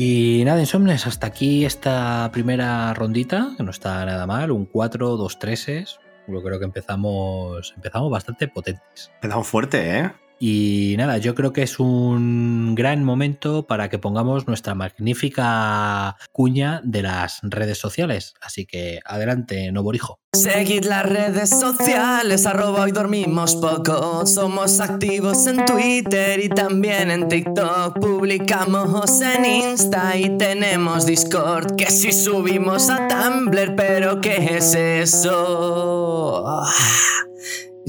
Y 0.02 0.44
nada, 0.46 0.62
Insomnes, 0.62 1.06
hasta 1.08 1.28
aquí 1.28 1.66
esta 1.66 2.30
primera 2.32 2.94
rondita, 2.94 3.50
que 3.58 3.64
no 3.64 3.72
está 3.72 4.06
nada 4.06 4.26
mal, 4.26 4.50
un 4.50 4.66
4, 4.66 5.18
2 5.18 5.40
3 5.40 6.00
Yo 6.26 6.42
creo 6.42 6.58
que 6.58 6.64
empezamos, 6.64 7.74
empezamos 7.76 8.10
bastante 8.10 8.48
potentes. 8.48 9.12
Empezamos 9.16 9.46
fuerte, 9.46 10.00
¿eh? 10.00 10.12
Y 10.40 10.96
nada, 10.98 11.18
yo 11.18 11.36
creo 11.36 11.52
que 11.52 11.64
es 11.64 11.80
un 11.80 12.74
gran 12.74 13.04
momento 13.04 13.68
para 13.68 13.90
que 13.90 14.00
pongamos 14.00 14.48
nuestra 14.48 14.74
magnífica 14.74 16.16
cuña 16.32 16.82
de 16.84 17.02
las 17.02 17.40
redes 17.44 17.78
sociales. 17.78 18.34
Así 18.42 18.66
que 18.66 19.00
adelante, 19.06 19.72
Noborijo. 19.74 20.20
Seguid 20.32 20.86
las 20.86 21.06
redes 21.06 21.50
sociales, 21.50 22.46
arroba 22.46 22.84
hoy 22.84 22.92
dormimos 22.92 23.56
poco. 23.56 24.26
Somos 24.26 24.80
activos 24.80 25.46
en 25.48 25.66
Twitter 25.66 26.40
y 26.40 26.50
también 26.50 27.12
en 27.12 27.28
TikTok. 27.28 28.00
Publicamos 28.00 29.20
en 29.22 29.44
Insta 29.44 30.16
y 30.16 30.38
tenemos 30.38 31.06
Discord. 31.06 31.76
Que 31.76 31.88
si 31.88 32.14
subimos 32.14 32.90
a 32.90 33.08
Tumblr, 33.08 33.76
pero 33.76 34.22
¿qué 34.22 34.58
es 34.58 34.74
eso? 34.76 36.64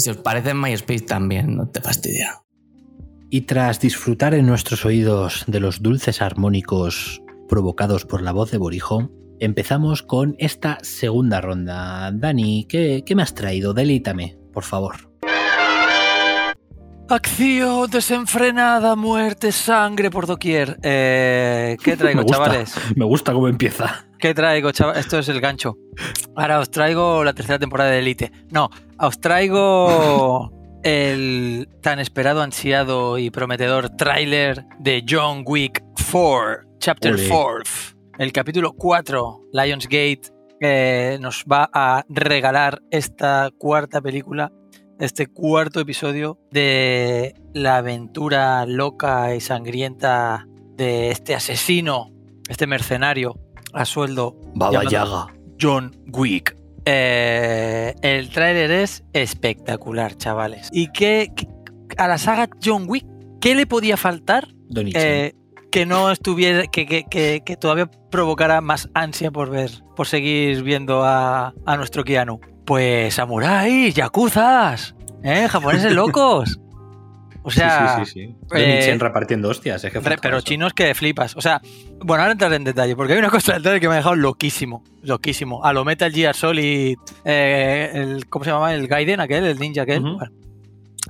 Y 0.00 0.02
si 0.02 0.08
os 0.08 0.16
parece 0.16 0.48
en 0.48 0.60
MySpace 0.62 1.04
también, 1.04 1.56
no 1.56 1.68
te 1.68 1.82
fastidia. 1.82 2.40
Y 3.28 3.42
tras 3.42 3.80
disfrutar 3.80 4.32
en 4.32 4.46
nuestros 4.46 4.86
oídos 4.86 5.44
de 5.46 5.60
los 5.60 5.82
dulces 5.82 6.22
armónicos 6.22 7.20
provocados 7.50 8.06
por 8.06 8.22
la 8.22 8.32
voz 8.32 8.50
de 8.50 8.56
Borijo, 8.56 9.10
empezamos 9.40 10.02
con 10.02 10.36
esta 10.38 10.78
segunda 10.80 11.42
ronda. 11.42 12.10
Dani, 12.14 12.64
¿qué, 12.64 13.02
qué 13.04 13.14
me 13.14 13.22
has 13.22 13.34
traído? 13.34 13.74
Delítame, 13.74 14.38
por 14.54 14.64
favor. 14.64 15.09
Acción 17.10 17.90
desenfrenada, 17.90 18.94
muerte, 18.94 19.50
sangre 19.50 20.12
por 20.12 20.28
doquier. 20.28 20.78
Eh, 20.84 21.76
¿Qué 21.82 21.96
traigo, 21.96 22.18
Me 22.18 22.22
gusta. 22.22 22.36
chavales? 22.36 22.74
Me 22.94 23.04
gusta 23.04 23.32
cómo 23.32 23.48
empieza. 23.48 24.06
¿Qué 24.20 24.32
traigo, 24.32 24.70
chaval? 24.70 24.96
Esto 24.96 25.18
es 25.18 25.28
el 25.28 25.40
gancho. 25.40 25.76
Ahora 26.36 26.60
os 26.60 26.70
traigo 26.70 27.24
la 27.24 27.32
tercera 27.32 27.58
temporada 27.58 27.90
de 27.90 27.98
Elite. 27.98 28.30
No, 28.50 28.70
os 28.96 29.20
traigo 29.20 30.52
el 30.84 31.68
tan 31.82 31.98
esperado, 31.98 32.42
ansiado 32.42 33.18
y 33.18 33.30
prometedor 33.30 33.90
tráiler 33.90 34.64
de 34.78 35.04
John 35.08 35.42
Wick 35.44 35.82
4, 36.12 36.62
Chapter 36.78 37.14
Ole. 37.14 37.28
4. 37.28 37.72
El 38.18 38.30
capítulo 38.32 38.72
4, 38.72 39.40
Lionsgate, 39.52 40.20
eh, 40.60 41.18
nos 41.20 41.44
va 41.50 41.68
a 41.72 42.04
regalar 42.08 42.82
esta 42.92 43.50
cuarta 43.58 44.00
película, 44.00 44.52
este 45.00 45.26
cuarto 45.26 45.80
episodio 45.80 46.38
de 46.50 47.34
la 47.54 47.78
aventura 47.78 48.64
loca 48.66 49.34
y 49.34 49.40
sangrienta 49.40 50.46
de 50.76 51.10
este 51.10 51.34
asesino, 51.34 52.10
este 52.48 52.66
mercenario 52.66 53.34
a 53.72 53.84
sueldo 53.84 54.36
Baba 54.54 54.84
Yaga. 54.84 55.26
John 55.60 55.96
Wick. 56.12 56.56
Eh, 56.84 57.94
el 58.02 58.30
tráiler 58.30 58.70
es 58.70 59.04
espectacular, 59.12 60.16
chavales. 60.16 60.68
¿Y 60.72 60.90
qué, 60.92 61.30
qué- 61.36 61.46
a 61.98 62.08
la 62.08 62.18
saga 62.18 62.48
John 62.64 62.84
Wick 62.88 63.04
qué 63.40 63.54
le 63.54 63.66
podía 63.66 63.96
faltar 63.96 64.48
eh, 65.00 65.34
que 65.70 65.86
no 65.86 66.10
estuviera 66.10 66.66
que, 66.66 66.86
que- 66.86 67.04
que- 67.04 67.42
que 67.44 67.56
todavía 67.56 67.90
provocara 68.10 68.60
más 68.60 68.88
ansia 68.94 69.30
por 69.30 69.50
ver, 69.50 69.70
por 69.96 70.06
seguir 70.06 70.62
viendo 70.62 71.04
a, 71.04 71.54
a 71.66 71.76
nuestro 71.76 72.02
Keanu? 72.04 72.40
Pues 72.70 73.14
samuráis, 73.14 73.96
yakuzas, 73.96 74.94
¿eh? 75.24 75.48
japoneses 75.48 75.92
locos. 75.92 76.60
O 77.42 77.50
sea, 77.50 77.96
sí, 77.96 78.04
sí, 78.04 78.12
sí. 78.12 78.36
sí. 78.48 78.56
Eh, 78.56 78.96
repartiendo 78.96 79.48
hostias. 79.48 79.82
Es 79.82 79.92
que 79.92 80.00
pero 80.00 80.36
eso. 80.36 80.46
chinos 80.46 80.72
que 80.72 80.94
flipas. 80.94 81.34
O 81.34 81.40
sea, 81.40 81.60
bueno, 81.98 82.22
ahora 82.22 82.30
entraré 82.30 82.54
en 82.54 82.62
detalle, 82.62 82.94
porque 82.94 83.14
hay 83.14 83.18
una 83.18 83.28
cosa 83.28 83.54
del 83.54 83.62
trailer 83.62 83.80
que 83.80 83.88
me 83.88 83.94
ha 83.94 83.96
dejado 83.96 84.14
loquísimo. 84.14 84.84
Loquísimo. 85.02 85.64
A 85.64 85.72
lo 85.72 85.84
Metal 85.84 86.12
Gear 86.12 86.36
Solid, 86.36 86.96
eh, 87.24 87.90
el, 87.92 88.28
¿cómo 88.28 88.44
se 88.44 88.52
llamaba? 88.52 88.72
El 88.72 88.86
Gaiden, 88.86 89.18
aquel, 89.18 89.46
el 89.46 89.58
ninja 89.58 89.82
aquel, 89.82 90.02
bueno, 90.02 90.30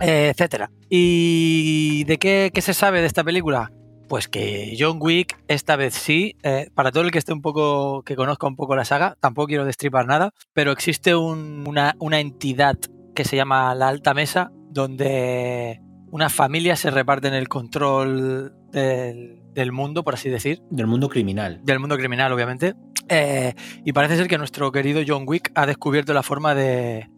eh, 0.01 0.31
etcétera. 0.31 0.71
¿Y 0.89 2.05
de 2.05 2.17
qué, 2.17 2.53
qué 2.55 2.63
se 2.63 2.73
sabe 2.73 3.03
de 3.03 3.07
esta 3.07 3.23
película? 3.23 3.71
Pues 4.11 4.27
que 4.27 4.75
John 4.77 4.99
Wick, 5.01 5.39
esta 5.47 5.77
vez 5.77 5.95
sí, 5.95 6.35
eh, 6.43 6.69
para 6.75 6.91
todo 6.91 7.05
el 7.05 7.13
que 7.13 7.19
esté 7.19 7.33
un 7.33 7.43
poco, 7.43 8.03
que 8.03 8.17
conozca 8.17 8.49
un 8.49 8.57
poco 8.57 8.75
la 8.75 8.85
saga, 8.85 9.17
tampoco 9.21 9.47
quiero 9.47 9.65
destripar 9.65 10.05
nada, 10.07 10.33
pero 10.53 10.73
existe 10.73 11.15
un- 11.15 11.65
una, 11.65 11.95
una 12.01 12.19
entidad 12.19 12.77
que 13.15 13.25
se 13.25 13.37
llama 13.37 13.73
la 13.77 13.87
Alta 13.87 14.13
Mesa, 14.13 14.51
donde 14.69 15.81
unas 16.11 16.33
familias 16.35 16.81
se 16.81 16.91
reparten 16.91 17.35
el 17.35 17.47
control 17.49 18.53
del, 18.73 19.39
del 19.55 19.71
mundo, 19.71 20.03
por 20.03 20.15
así 20.15 20.29
decir, 20.29 20.61
Del 20.71 20.89
mundo 20.89 21.09
criminal. 21.09 21.61
del 21.63 21.79
mundo 21.79 21.97
criminal, 21.97 22.33
obviamente. 22.33 22.75
Eh, 23.09 23.55
y 23.85 23.93
parece 23.93 24.17
ser 24.17 24.27
que 24.27 24.39
nuestro 24.39 24.73
querido 24.73 25.03
John 25.07 25.23
Wick 25.25 25.53
ha 25.55 25.67
descubierto 25.67 26.13
la 26.15 26.25
forma 26.25 26.55
de, 26.57 27.09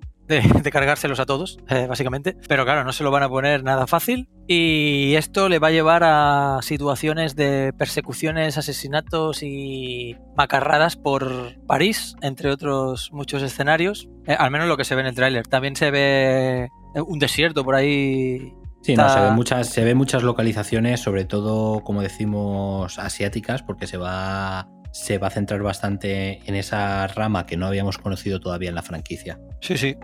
de- 0.40 0.60
de 0.62 0.70
cargárselos 0.70 1.20
a 1.20 1.26
todos, 1.26 1.58
eh, 1.68 1.86
básicamente. 1.88 2.36
Pero 2.48 2.64
claro, 2.64 2.84
no 2.84 2.92
se 2.92 3.04
lo 3.04 3.10
van 3.10 3.22
a 3.22 3.28
poner 3.28 3.62
nada 3.64 3.86
fácil. 3.86 4.28
Y 4.48 5.14
esto 5.14 5.48
le 5.48 5.58
va 5.58 5.68
a 5.68 5.70
llevar 5.70 6.02
a 6.04 6.58
situaciones 6.62 7.36
de 7.36 7.72
persecuciones, 7.78 8.58
asesinatos 8.58 9.42
y 9.42 10.16
macarradas 10.36 10.96
por 10.96 11.54
París, 11.66 12.14
entre 12.22 12.50
otros 12.50 13.10
muchos 13.12 13.42
escenarios. 13.42 14.08
Eh, 14.26 14.34
al 14.38 14.50
menos 14.50 14.66
lo 14.68 14.76
que 14.76 14.84
se 14.84 14.94
ve 14.94 15.02
en 15.02 15.06
el 15.08 15.14
tráiler. 15.14 15.46
También 15.46 15.76
se 15.76 15.90
ve 15.90 16.64
eh, 16.94 17.00
un 17.06 17.18
desierto 17.18 17.64
por 17.64 17.74
ahí 17.74 18.52
Sí, 18.84 18.96
no, 18.96 19.08
se 19.08 19.20
ven 19.20 19.34
muchas, 19.34 19.68
se 19.68 19.84
ven 19.84 19.96
muchas 19.96 20.24
localizaciones, 20.24 20.98
sobre 20.98 21.24
todo, 21.24 21.84
como 21.84 22.02
decimos, 22.02 22.98
asiáticas, 22.98 23.62
porque 23.62 23.86
se 23.86 23.96
va, 23.96 24.66
se 24.92 25.18
va 25.18 25.28
a 25.28 25.30
centrar 25.30 25.62
bastante 25.62 26.40
en 26.46 26.56
esa 26.56 27.06
rama 27.06 27.46
que 27.46 27.56
no 27.56 27.66
habíamos 27.66 27.98
conocido 27.98 28.40
todavía 28.40 28.70
en 28.70 28.74
la 28.74 28.82
franquicia. 28.82 29.38
Sí, 29.60 29.76
sí. 29.76 29.94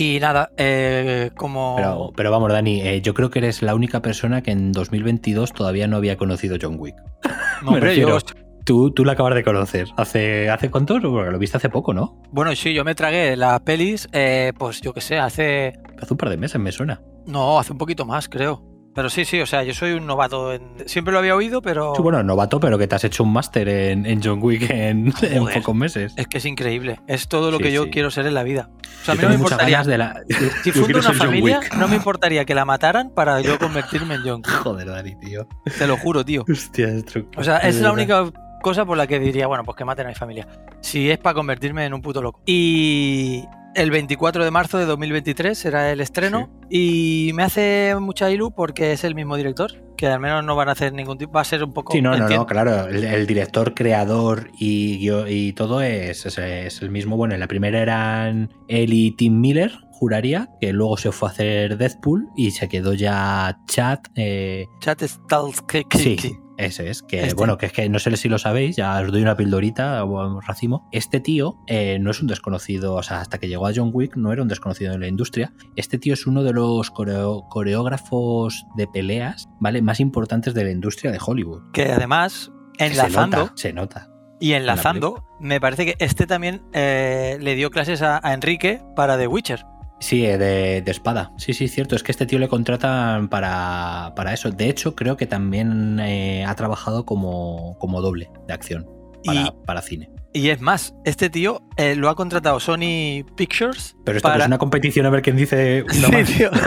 Y 0.00 0.18
nada, 0.18 0.50
eh, 0.56 1.30
como... 1.36 1.74
Pero, 1.76 2.10
pero 2.16 2.30
vamos, 2.30 2.50
Dani, 2.50 2.80
eh, 2.80 3.02
yo 3.02 3.12
creo 3.12 3.28
que 3.28 3.40
eres 3.40 3.60
la 3.60 3.74
única 3.74 4.00
persona 4.00 4.42
que 4.42 4.50
en 4.50 4.72
2022 4.72 5.52
todavía 5.52 5.86
no 5.88 5.96
había 5.98 6.16
conocido 6.16 6.56
John 6.60 6.76
Wick. 6.78 6.96
No, 7.62 7.72
hombre, 7.72 7.88
refiero- 7.90 8.18
yo- 8.18 8.24
Tú, 8.64 8.90
tú 8.92 9.04
la 9.04 9.12
acabas 9.12 9.34
de 9.34 9.42
conocer. 9.42 9.88
¿Hace, 9.96 10.48
¿Hace 10.48 10.70
cuánto? 10.70 10.98
Porque 11.00 11.30
lo 11.30 11.38
viste 11.38 11.56
hace 11.58 11.68
poco, 11.68 11.92
¿no? 11.92 12.22
Bueno, 12.30 12.54
sí, 12.54 12.72
yo 12.72 12.84
me 12.84 12.94
tragué 12.94 13.36
las 13.36 13.60
pelis, 13.60 14.08
eh, 14.12 14.52
pues 14.58 14.80
yo 14.80 14.92
qué 14.94 15.00
sé, 15.00 15.18
hace... 15.18 15.74
Hace 16.00 16.14
un 16.14 16.16
par 16.18 16.28
de 16.30 16.36
meses 16.38 16.60
me 16.60 16.70
suena. 16.72 17.02
No, 17.26 17.58
hace 17.58 17.72
un 17.72 17.78
poquito 17.78 18.04
más, 18.06 18.28
creo. 18.28 18.62
Pero 18.94 19.08
sí, 19.08 19.24
sí, 19.24 19.40
o 19.40 19.46
sea, 19.46 19.62
yo 19.62 19.72
soy 19.72 19.92
un 19.92 20.06
novato. 20.06 20.52
En... 20.52 20.62
Siempre 20.86 21.12
lo 21.12 21.20
había 21.20 21.36
oído, 21.36 21.62
pero... 21.62 21.94
Sí, 21.94 22.02
bueno, 22.02 22.22
novato, 22.22 22.58
pero 22.58 22.76
que 22.76 22.88
te 22.88 22.96
has 22.96 23.04
hecho 23.04 23.22
un 23.22 23.32
máster 23.32 23.68
en, 23.68 24.04
en 24.04 24.20
John 24.22 24.40
Wick 24.42 24.68
en, 24.68 25.12
pocos 25.54 25.74
meses. 25.74 26.12
Es 26.16 26.26
que 26.26 26.38
es 26.38 26.44
increíble. 26.44 27.00
Es 27.06 27.28
todo 27.28 27.50
lo 27.50 27.58
Sí, 27.58 27.64
que 27.64 27.72
yo 27.72 27.84
sí. 27.84 27.90
quiero 27.90 28.10
ser 28.10 28.26
en 28.26 28.34
la 28.34 28.42
vida. 28.42 28.70
O 29.02 29.04
sea, 29.04 29.14
a 29.14 29.16
mí 29.16 29.22
no 29.22 29.28
me 29.28 29.34
importaría... 29.36 29.82
de 29.84 29.98
la... 29.98 30.20
Si 30.64 30.72
fundo 30.72 30.98
una 30.98 31.12
familia, 31.12 31.60
no 31.78 31.86
me 31.88 31.96
importaría 31.96 32.44
que 32.44 32.54
la 32.54 32.64
mataran 32.64 33.10
para 33.10 33.40
yo 33.40 33.58
convertirme 33.60 34.14
en 34.16 34.22
John 34.22 34.42
Wick. 34.44 34.50
Joder, 34.62 34.88
Dani, 34.88 35.14
tío. 35.20 35.46
Te 35.78 35.86
lo 35.86 35.96
juro, 35.96 36.24
tío. 36.24 36.44
Hostia, 36.50 36.88
es 36.88 37.04
truco. 37.04 37.30
O 37.36 37.44
sea, 37.44 37.58
es 37.58 37.76
la 37.76 37.92
verdad. 37.92 38.24
única 38.24 38.40
cosa 38.62 38.84
por 38.84 38.96
la 38.96 39.06
que 39.06 39.18
diría, 39.20 39.46
bueno, 39.46 39.64
pues 39.64 39.76
que 39.76 39.84
maten 39.84 40.06
a 40.06 40.08
mi 40.10 40.14
familia. 40.16 40.46
Si 40.80 41.10
es 41.10 41.18
para 41.18 41.34
convertirme 41.34 41.86
en 41.86 41.94
un 41.94 42.02
puto 42.02 42.20
loco. 42.20 42.42
Y 42.44 43.44
el 43.74 43.90
24 43.90 44.44
de 44.44 44.50
marzo 44.50 44.78
de 44.78 44.84
2023 44.86 45.56
será 45.58 45.90
el 45.92 46.00
estreno. 46.00 46.50
Y 46.68 47.30
me 47.34 47.42
hace 47.42 47.94
mucha 48.00 48.30
ilu 48.30 48.52
porque 48.52 48.92
es 48.92 49.04
el 49.04 49.14
mismo 49.14 49.36
director. 49.36 49.70
Que 49.96 50.06
al 50.06 50.18
menos 50.20 50.42
no 50.44 50.56
van 50.56 50.68
a 50.70 50.72
hacer 50.72 50.92
ningún 50.94 51.18
tipo. 51.18 51.32
Va 51.32 51.42
a 51.42 51.44
ser 51.44 51.62
un 51.62 51.72
poco. 51.74 51.92
Sí, 51.92 52.00
no, 52.00 52.16
no, 52.16 52.26
no, 52.28 52.46
claro. 52.46 52.86
El, 52.88 53.04
el 53.04 53.26
director, 53.26 53.74
creador 53.74 54.50
y, 54.58 54.98
guio- 54.98 55.26
y 55.28 55.52
todo 55.52 55.82
es, 55.82 56.24
es, 56.24 56.38
es 56.38 56.80
el 56.82 56.90
mismo. 56.90 57.16
Bueno, 57.16 57.34
en 57.34 57.40
la 57.40 57.46
primera 57.48 57.80
eran 57.80 58.50
él 58.68 58.92
y 58.94 59.10
Tim 59.10 59.40
Miller, 59.40 59.72
juraría, 59.92 60.48
que 60.60 60.72
luego 60.72 60.96
se 60.96 61.12
fue 61.12 61.28
a 61.28 61.32
hacer 61.32 61.76
Deadpool 61.76 62.28
y 62.34 62.52
se 62.52 62.66
quedó 62.68 62.94
ya 62.94 63.58
Chad. 63.66 63.98
eh, 64.14 64.64
Chat 64.80 65.02
Stahelski. 65.02 65.84
sí, 65.98 66.16
ese 66.64 66.90
es. 66.90 67.02
Que 67.02 67.22
Este. 67.22 67.34
bueno, 67.34 67.58
que 67.58 67.66
es 67.66 67.72
que 67.72 67.88
no 67.88 67.98
sé 67.98 68.16
si 68.16 68.28
lo 68.28 68.38
sabéis, 68.38 68.76
ya 68.76 68.98
os 69.00 69.10
doy 69.12 69.22
una 69.22 69.36
pildorita 69.36 70.04
o 70.04 70.26
un 70.34 70.42
racimo. 70.42 70.88
Este 70.92 71.20
tío 71.20 71.58
eh, 71.66 71.98
no 72.00 72.10
es 72.10 72.20
un 72.20 72.28
desconocido, 72.28 72.94
o 72.94 73.02
sea, 73.02 73.20
hasta 73.20 73.38
que 73.38 73.48
llegó 73.48 73.66
a 73.66 73.72
John 73.74 73.90
Wick 73.92 74.16
no 74.16 74.32
era 74.32 74.42
un 74.42 74.48
desconocido 74.48 74.92
en 74.92 75.00
la 75.00 75.06
industria. 75.08 75.52
Este 75.76 75.98
tío 75.98 76.14
es 76.14 76.26
uno 76.26 76.42
de 76.42 76.52
los 76.52 76.90
coreo- 76.90 77.44
coreógrafos 77.48 78.66
de 78.76 78.86
peleas, 78.86 79.48
¿vale? 79.60 79.82
Más 79.82 80.00
importantes 80.00 80.54
de 80.54 80.64
la 80.64 80.70
industria 80.70 81.10
de 81.12 81.18
Hollywood. 81.24 81.62
Que 81.72 81.92
además, 81.92 82.50
enlazando. 82.78 83.36
Se 83.36 83.42
nota. 83.42 83.56
Se 83.56 83.72
nota. 83.72 84.06
Y 84.42 84.52
enlazando, 84.54 85.24
me 85.38 85.60
parece 85.60 85.84
que 85.84 85.96
este 85.98 86.26
también 86.26 86.62
eh, 86.72 87.36
le 87.40 87.54
dio 87.56 87.70
clases 87.70 88.00
a, 88.00 88.20
a 88.22 88.32
Enrique 88.32 88.80
para 88.96 89.18
The 89.18 89.26
Witcher. 89.26 89.66
Sí, 90.00 90.24
eh, 90.26 90.38
de, 90.38 90.82
de 90.82 90.90
espada. 90.90 91.32
Sí, 91.36 91.52
sí, 91.54 91.68
cierto. 91.68 91.94
Es 91.94 92.02
que 92.02 92.10
este 92.12 92.26
tío 92.26 92.38
le 92.38 92.48
contratan 92.48 93.28
para, 93.28 94.12
para 94.16 94.32
eso. 94.32 94.50
De 94.50 94.68
hecho, 94.68 94.94
creo 94.94 95.16
que 95.16 95.26
también 95.26 96.00
eh, 96.00 96.44
ha 96.46 96.54
trabajado 96.54 97.04
como, 97.04 97.76
como 97.78 98.00
doble 98.00 98.30
de 98.48 98.54
acción 98.54 98.88
para, 99.24 99.40
Y- 99.42 99.52
para 99.66 99.82
cine. 99.82 100.10
Y 100.32 100.50
es 100.50 100.60
más, 100.60 100.94
este 101.04 101.28
tío 101.28 101.60
eh, 101.76 101.96
lo 101.96 102.08
ha 102.08 102.14
contratado 102.14 102.60
Sony 102.60 103.24
Pictures. 103.36 103.96
Pero 104.04 104.16
esto 104.18 104.32
es 104.32 104.46
una 104.46 104.58
competición 104.58 105.04
a 105.06 105.10
ver 105.10 105.22
quién 105.22 105.36
dice 105.36 105.82
una 105.82 105.92
Sí, 106.06 106.12
más. 106.12 106.26
tío. 106.36 106.50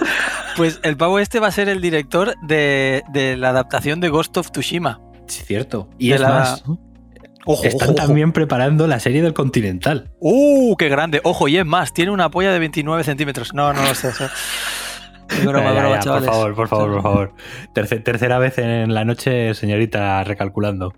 Pues 0.55 0.79
el 0.83 0.95
pavo 0.97 1.17
este 1.17 1.39
va 1.39 1.47
a 1.47 1.51
ser 1.51 1.67
el 1.67 1.81
director 1.81 2.35
de, 2.43 3.01
de 3.11 3.35
la 3.37 3.49
adaptación 3.49 3.99
de 3.99 4.09
Ghost 4.09 4.37
of 4.37 4.51
Tsushima. 4.51 5.01
Sí, 5.25 5.41
cierto. 5.45 5.89
Y 5.97 6.09
De 6.09 6.15
es 6.15 6.21
la- 6.21 6.29
más, 6.29 6.63
Ojo, 7.45 7.63
están 7.65 7.89
ojo, 7.89 7.97
ojo. 7.99 8.07
también 8.07 8.31
preparando 8.31 8.87
la 8.87 8.99
serie 8.99 9.21
del 9.21 9.33
Continental. 9.33 10.11
¡Uh, 10.19 10.75
qué 10.77 10.89
grande! 10.89 11.19
Ojo, 11.23 11.47
y 11.47 11.57
es 11.57 11.65
más, 11.65 11.93
tiene 11.93 12.11
una 12.11 12.29
polla 12.29 12.51
de 12.51 12.59
29 12.59 13.03
centímetros. 13.03 13.53
No, 13.53 13.73
no 13.73 13.81
lo 13.83 13.93
sé. 13.95 14.09
eso- 14.09 14.29
Es 15.29 15.45
broma, 15.45 15.65
Ya, 15.73 15.79
broma, 15.81 15.99
ya, 15.99 16.11
por 16.13 16.23
favor, 16.25 16.55
por 16.55 16.67
favor, 16.67 16.91
por 16.93 17.01
favor. 17.01 17.33
Terce- 17.73 17.99
tercera 18.03 18.39
vez 18.39 18.57
en 18.59 18.93
la 18.93 19.03
noche, 19.05 19.53
señorita, 19.55 20.23
recalculando. 20.23 20.93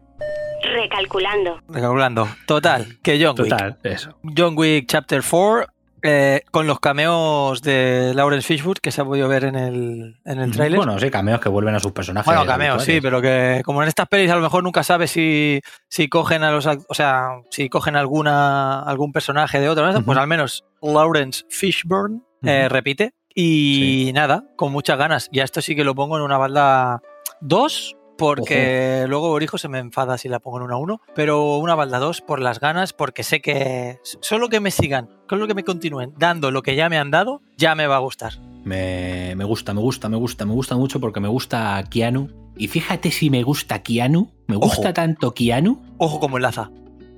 Recalculando. 0.64 1.62
Recalculando. 1.70 2.28
Total, 2.48 2.98
que 3.04 3.24
John 3.24 3.36
Wick. 3.40 3.50
Total, 3.50 3.78
eso. 3.84 4.18
John 4.36 4.56
Wick 4.58 4.86
Chapter 4.88 5.22
4, 5.28 5.68
eh, 6.06 6.44
con 6.52 6.68
los 6.68 6.80
cameos 6.80 7.62
de 7.62 8.14
Lawrence 8.14 8.48
Fishburne 8.48 8.80
que 8.82 8.92
se 8.92 9.02
ha 9.02 9.06
podido 9.06 9.28
ver 9.28 9.46
en 9.46 9.56
el, 9.56 10.18
en 10.26 10.40
el 10.40 10.52
tráiler. 10.52 10.78
Bueno, 10.78 11.00
sí, 11.00 11.10
cameos 11.10 11.40
que 11.40 11.50
vuelven 11.50 11.76
a 11.76 11.80
sus 11.80 11.92
personajes. 11.92 12.26
Bueno, 12.26 12.46
cameos, 12.46 12.84
sí, 12.84 13.00
pero 13.02 13.22
que 13.22 13.62
como 13.66 13.82
en 13.82 13.88
estas 13.88 14.08
pelis 14.08 14.32
a 14.32 14.36
lo 14.36 14.42
mejor 14.42 14.64
nunca 14.64 14.84
sabes 14.84 15.12
si, 15.12 15.62
si 15.90 16.08
cogen 16.08 16.44
a 16.44 16.52
los 16.52 16.66
o 16.66 16.94
sea, 16.94 17.30
si 17.50 17.70
cogen 17.70 17.96
alguna 17.96 18.82
algún 18.82 19.12
personaje 19.12 19.60
de 19.60 19.70
otro, 19.70 19.92
¿no? 19.92 20.02
pues 20.04 20.18
al 20.18 20.28
menos 20.28 20.64
Lawrence 20.82 21.44
Fishburne 21.50 22.22
eh, 22.44 22.70
repite. 22.70 23.14
Y 23.38 24.12
nada, 24.14 24.46
con 24.56 24.72
muchas 24.72 24.98
ganas. 24.98 25.30
Ya 25.32 25.44
esto 25.44 25.62
sí 25.62 25.76
que 25.76 25.84
lo 25.84 25.94
pongo 25.94 26.16
en 26.16 26.24
una 26.24 26.38
balda 26.38 27.02
2, 27.42 27.98
porque 28.18 29.06
luego 29.08 29.30
Borijo 29.30 29.58
se 29.58 29.68
me 29.68 29.80
enfada 29.80 30.18
si 30.18 30.30
la 30.30 30.40
pongo 30.40 30.58
en 30.58 30.64
una 30.64 30.78
1, 30.78 31.02
pero 31.16 31.58
una 31.58 31.76
balda 31.76 32.00
2 32.00 32.22
por 32.22 32.40
las 32.42 32.60
ganas, 32.60 32.94
porque 32.94 33.24
sé 33.24 33.42
que 33.42 34.00
solo 34.04 34.50
que 34.50 34.60
me 34.60 34.72
sigan, 34.72 35.10
solo 35.30 35.48
que 35.48 35.54
me 35.54 35.64
continúen 35.64 36.14
dando 36.18 36.52
lo 36.52 36.62
que 36.62 36.76
ya 36.76 36.90
me 36.90 36.98
han 36.98 37.12
dado, 37.12 37.42
ya 37.58 37.76
me 37.76 37.88
va 37.88 37.98
a 37.98 38.00
gustar. 38.00 38.34
Me, 38.64 39.34
me 39.36 39.44
gusta, 39.44 39.74
me 39.74 39.82
gusta, 39.82 40.10
me 40.10 40.18
gusta, 40.18 40.46
me 40.46 40.54
gusta 40.54 40.76
mucho 40.76 41.00
porque 41.00 41.20
me 41.20 41.28
gusta 41.28 41.84
Keanu. 41.90 42.30
Y 42.58 42.68
fíjate 42.70 43.12
si 43.12 43.30
me 43.30 43.44
gusta 43.44 43.84
Keanu, 43.84 44.32
me 44.48 44.56
Ojo. 44.56 44.68
gusta 44.68 44.94
tanto 44.94 45.34
Keanu 45.34 45.82
Ojo 45.98 46.20
como 46.20 46.38
enlaza. 46.38 46.72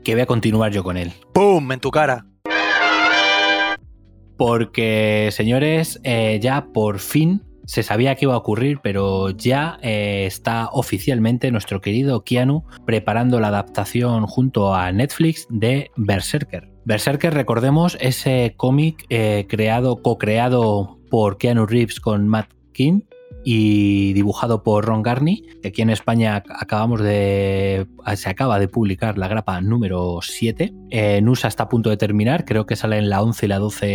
que 0.03 0.13
voy 0.13 0.21
a 0.21 0.25
continuar 0.25 0.71
yo 0.71 0.83
con 0.83 0.97
él. 0.97 1.13
¡Pum! 1.33 1.71
En 1.71 1.79
tu 1.79 1.91
cara. 1.91 2.25
Porque, 4.37 5.29
señores, 5.31 5.99
eh, 6.03 6.39
ya 6.41 6.67
por 6.73 6.99
fin 6.99 7.41
se 7.67 7.83
sabía 7.83 8.15
que 8.15 8.25
iba 8.25 8.33
a 8.33 8.37
ocurrir, 8.37 8.79
pero 8.81 9.29
ya 9.29 9.77
eh, 9.83 10.23
está 10.25 10.69
oficialmente 10.71 11.51
nuestro 11.51 11.81
querido 11.81 12.23
Keanu 12.23 12.63
preparando 12.85 13.39
la 13.41 13.49
adaptación 13.49 14.25
junto 14.25 14.73
a 14.73 14.91
Netflix 14.91 15.45
de 15.49 15.91
Berserker. 15.97 16.69
Berserker, 16.85 17.33
recordemos, 17.33 17.97
ese 17.99 18.53
cómic 18.55 19.05
eh, 19.09 19.45
creado, 19.49 20.01
co-creado 20.01 20.97
por 21.11 21.37
Keanu 21.37 21.65
Reeves 21.65 21.99
con 21.99 22.29
Matt 22.29 22.53
King 22.71 23.01
y 23.43 24.13
dibujado 24.13 24.63
por 24.63 24.85
Ron 24.85 25.03
Garney, 25.03 25.43
que 25.61 25.69
aquí 25.69 25.81
en 25.81 25.89
España 25.89 26.43
acabamos 26.49 27.01
de 27.01 27.85
se 28.15 28.29
acaba 28.29 28.59
de 28.59 28.69
publicar 28.69 29.17
la 29.17 29.27
grapa 29.27 29.59
número 29.59 30.19
7. 30.21 30.73
Eh, 30.89 31.21
Nusa 31.21 31.49
está 31.49 31.63
a 31.63 31.69
punto 31.69 31.89
de 31.89 31.97
terminar, 31.97 32.45
creo 32.45 32.65
que 32.65 32.77
sale 32.77 32.97
en 32.97 33.09
la 33.09 33.21
11 33.21 33.45
y 33.45 33.49
la 33.49 33.59
12 33.59 33.87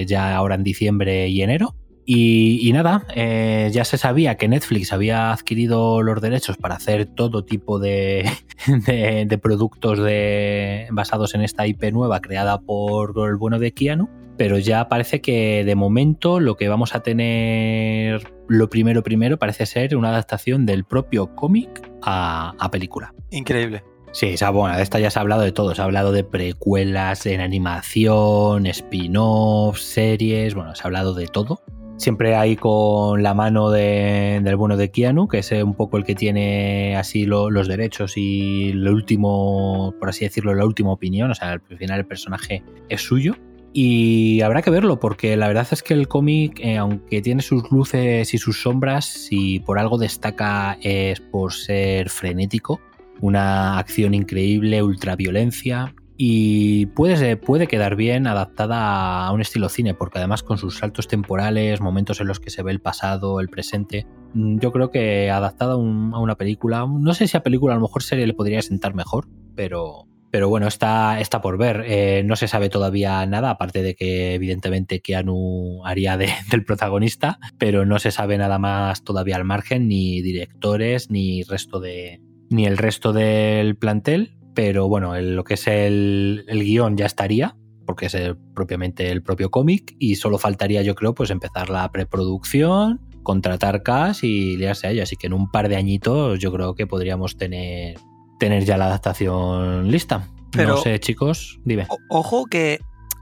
eh, 0.00 0.06
ya 0.06 0.34
ahora 0.34 0.56
en 0.56 0.64
diciembre 0.64 1.28
y 1.28 1.42
enero. 1.42 1.74
Y, 2.08 2.60
y 2.68 2.72
nada, 2.72 3.04
eh, 3.16 3.68
ya 3.72 3.84
se 3.84 3.98
sabía 3.98 4.36
que 4.36 4.46
Netflix 4.46 4.92
había 4.92 5.32
adquirido 5.32 6.02
los 6.02 6.20
derechos 6.22 6.56
para 6.56 6.76
hacer 6.76 7.06
todo 7.06 7.44
tipo 7.44 7.80
de, 7.80 8.30
de- 8.86 9.26
de 9.26 9.38
productos 9.38 9.98
de, 9.98 10.86
basados 10.92 11.34
en 11.34 11.42
esta 11.42 11.66
IP 11.66 11.90
nueva 11.92 12.20
creada 12.20 12.60
por 12.60 13.12
el 13.28 13.34
bueno 13.36 13.58
de 13.58 13.72
Keanu, 13.72 14.08
pero 14.36 14.56
ya 14.58 14.88
parece 14.88 15.20
que 15.20 15.64
de 15.64 15.74
momento 15.74 16.38
lo 16.38 16.56
que 16.56 16.68
vamos 16.68 16.94
a 16.94 17.00
tener 17.00 18.32
lo 18.48 18.70
primero, 18.70 19.02
primero 19.02 19.36
parece 19.38 19.66
ser 19.66 19.96
una 19.96 20.10
adaptación 20.10 20.64
del 20.64 20.84
propio 20.84 21.34
cómic 21.34 21.90
a, 22.02 22.54
a 22.60 22.70
película. 22.70 23.12
Increíble. 23.32 23.82
Sí, 24.12 24.26
esa, 24.28 24.50
bueno, 24.50 24.76
de 24.76 24.82
esta 24.84 25.00
ya 25.00 25.10
se 25.10 25.18
ha 25.18 25.22
hablado 25.22 25.42
de 25.42 25.50
todo. 25.52 25.74
Se 25.74 25.82
ha 25.82 25.84
hablado 25.84 26.12
de 26.12 26.22
precuelas 26.22 27.26
en 27.26 27.40
animación, 27.40 28.66
spin-offs, 28.66 29.82
series, 29.82 30.54
bueno, 30.54 30.74
se 30.74 30.82
ha 30.82 30.86
hablado 30.86 31.12
de 31.14 31.26
todo. 31.26 31.60
Siempre 31.96 32.36
hay 32.36 32.56
con 32.56 33.22
la 33.22 33.32
mano 33.32 33.70
de- 33.70 34.40
del 34.42 34.56
bueno 34.56 34.76
de 34.76 34.90
Keanu, 34.90 35.28
que 35.28 35.38
es 35.38 35.50
un 35.52 35.74
poco 35.74 35.96
el 35.96 36.04
que 36.04 36.14
tiene 36.14 36.94
así 36.96 37.24
lo- 37.24 37.50
los 37.50 37.68
derechos 37.68 38.14
y 38.16 38.72
lo 38.74 38.92
último, 38.92 39.94
por 39.98 40.10
así 40.10 40.24
decirlo, 40.24 40.54
la 40.54 40.66
última 40.66 40.92
opinión. 40.92 41.30
O 41.30 41.34
sea, 41.34 41.52
al 41.52 41.60
final 41.78 42.00
el 42.00 42.06
personaje 42.06 42.62
es 42.90 43.00
suyo. 43.00 43.34
Y 43.72 44.40
habrá 44.40 44.62
que 44.62 44.70
verlo, 44.70 45.00
porque 45.00 45.36
la 45.36 45.48
verdad 45.48 45.66
es 45.70 45.82
que 45.82 45.92
el 45.94 46.08
cómic, 46.08 46.60
eh, 46.60 46.76
aunque 46.78 47.20
tiene 47.20 47.42
sus 47.42 47.70
luces 47.70 48.32
y 48.32 48.38
sus 48.38 48.62
sombras, 48.62 49.04
si 49.04 49.60
por 49.60 49.78
algo 49.78 49.98
destaca 49.98 50.78
es 50.82 51.20
por 51.20 51.52
ser 51.52 52.08
frenético, 52.08 52.80
una 53.20 53.78
acción 53.78 54.14
increíble, 54.14 54.82
ultraviolencia. 54.82 55.94
Y 56.18 56.86
puede, 56.86 57.36
puede 57.36 57.66
quedar 57.66 57.94
bien 57.94 58.26
adaptada 58.26 59.26
a 59.26 59.32
un 59.32 59.40
estilo 59.42 59.68
cine, 59.68 59.92
porque 59.94 60.18
además 60.18 60.42
con 60.42 60.56
sus 60.56 60.78
saltos 60.78 61.08
temporales, 61.08 61.80
momentos 61.80 62.20
en 62.20 62.26
los 62.26 62.40
que 62.40 62.50
se 62.50 62.62
ve 62.62 62.72
el 62.72 62.80
pasado, 62.80 63.38
el 63.40 63.48
presente, 63.48 64.06
mm, 64.34 64.58
yo 64.60 64.72
creo 64.72 64.90
que 64.90 65.30
adaptada 65.30 65.72
a, 65.72 65.76
a 65.76 65.78
una 65.78 66.36
película, 66.36 66.86
no 66.88 67.12
sé 67.12 67.26
si 67.28 67.36
a 67.36 67.42
película 67.42 67.74
a 67.74 67.76
lo 67.76 67.82
mejor 67.82 68.02
serie 68.02 68.26
le 68.26 68.32
podría 68.34 68.62
sentar 68.62 68.94
mejor, 68.94 69.28
pero, 69.54 70.06
pero 70.30 70.48
bueno, 70.48 70.66
está, 70.68 71.20
está 71.20 71.42
por 71.42 71.58
ver. 71.58 71.84
Eh, 71.86 72.22
no 72.24 72.36
se 72.36 72.48
sabe 72.48 72.70
todavía 72.70 73.24
nada, 73.26 73.50
aparte 73.50 73.82
de 73.82 73.94
que 73.94 74.34
evidentemente 74.34 75.00
Keanu 75.00 75.84
haría 75.84 76.16
de- 76.16 76.30
del 76.50 76.64
protagonista, 76.64 77.38
pero 77.58 77.84
no 77.84 77.98
se 77.98 78.10
sabe 78.10 78.38
nada 78.38 78.58
más 78.58 79.04
todavía 79.04 79.36
al 79.36 79.44
margen, 79.44 79.86
ni 79.88 80.22
directores, 80.22 81.10
ni 81.10 81.42
resto 81.42 81.78
de, 81.78 82.22
ni 82.48 82.64
el 82.64 82.78
resto 82.78 83.12
del 83.12 83.76
plantel. 83.76 84.32
Pero 84.56 84.88
bueno, 84.88 85.14
el- 85.14 85.36
lo 85.36 85.44
que 85.44 85.54
es 85.54 85.68
el, 85.68 86.44
el 86.48 86.64
guion 86.64 86.96
ya 86.96 87.06
estaría, 87.06 87.54
porque 87.86 88.06
es 88.06 88.14
el- 88.14 88.36
propiamente 88.56 89.12
el 89.12 89.22
propio 89.22 89.50
cómic, 89.52 89.94
y 90.00 90.16
solo 90.16 90.38
faltaría, 90.38 90.82
yo 90.82 90.96
creo, 90.96 91.14
pues 91.14 91.30
empezar 91.30 91.70
la 91.70 91.88
preproducción, 91.92 93.00
contratar 93.22 93.82
cast 93.82 94.24
y 94.24 94.56
liarse 94.56 94.86
a 94.86 94.90
ello. 94.90 95.02
Así 95.02 95.16
que 95.16 95.26
en 95.28 95.34
un 95.34 95.50
par 95.50 95.68
de 95.68 95.76
añitos 95.76 96.38
yo 96.40 96.52
creo 96.52 96.74
que 96.74 96.86
podríamos 96.86 97.36
tener, 97.36 97.98
tener 98.38 98.64
ya 98.64 98.76
la 98.76 98.86
adaptación 98.86 99.90
lista. 99.90 100.28
Pero- 100.52 100.70
no 100.70 100.76
sé, 100.78 100.98
chicos, 101.00 101.60
dime. 101.64 101.86
O- 101.88 101.98
ojo 102.08 102.46
que, 102.46 102.78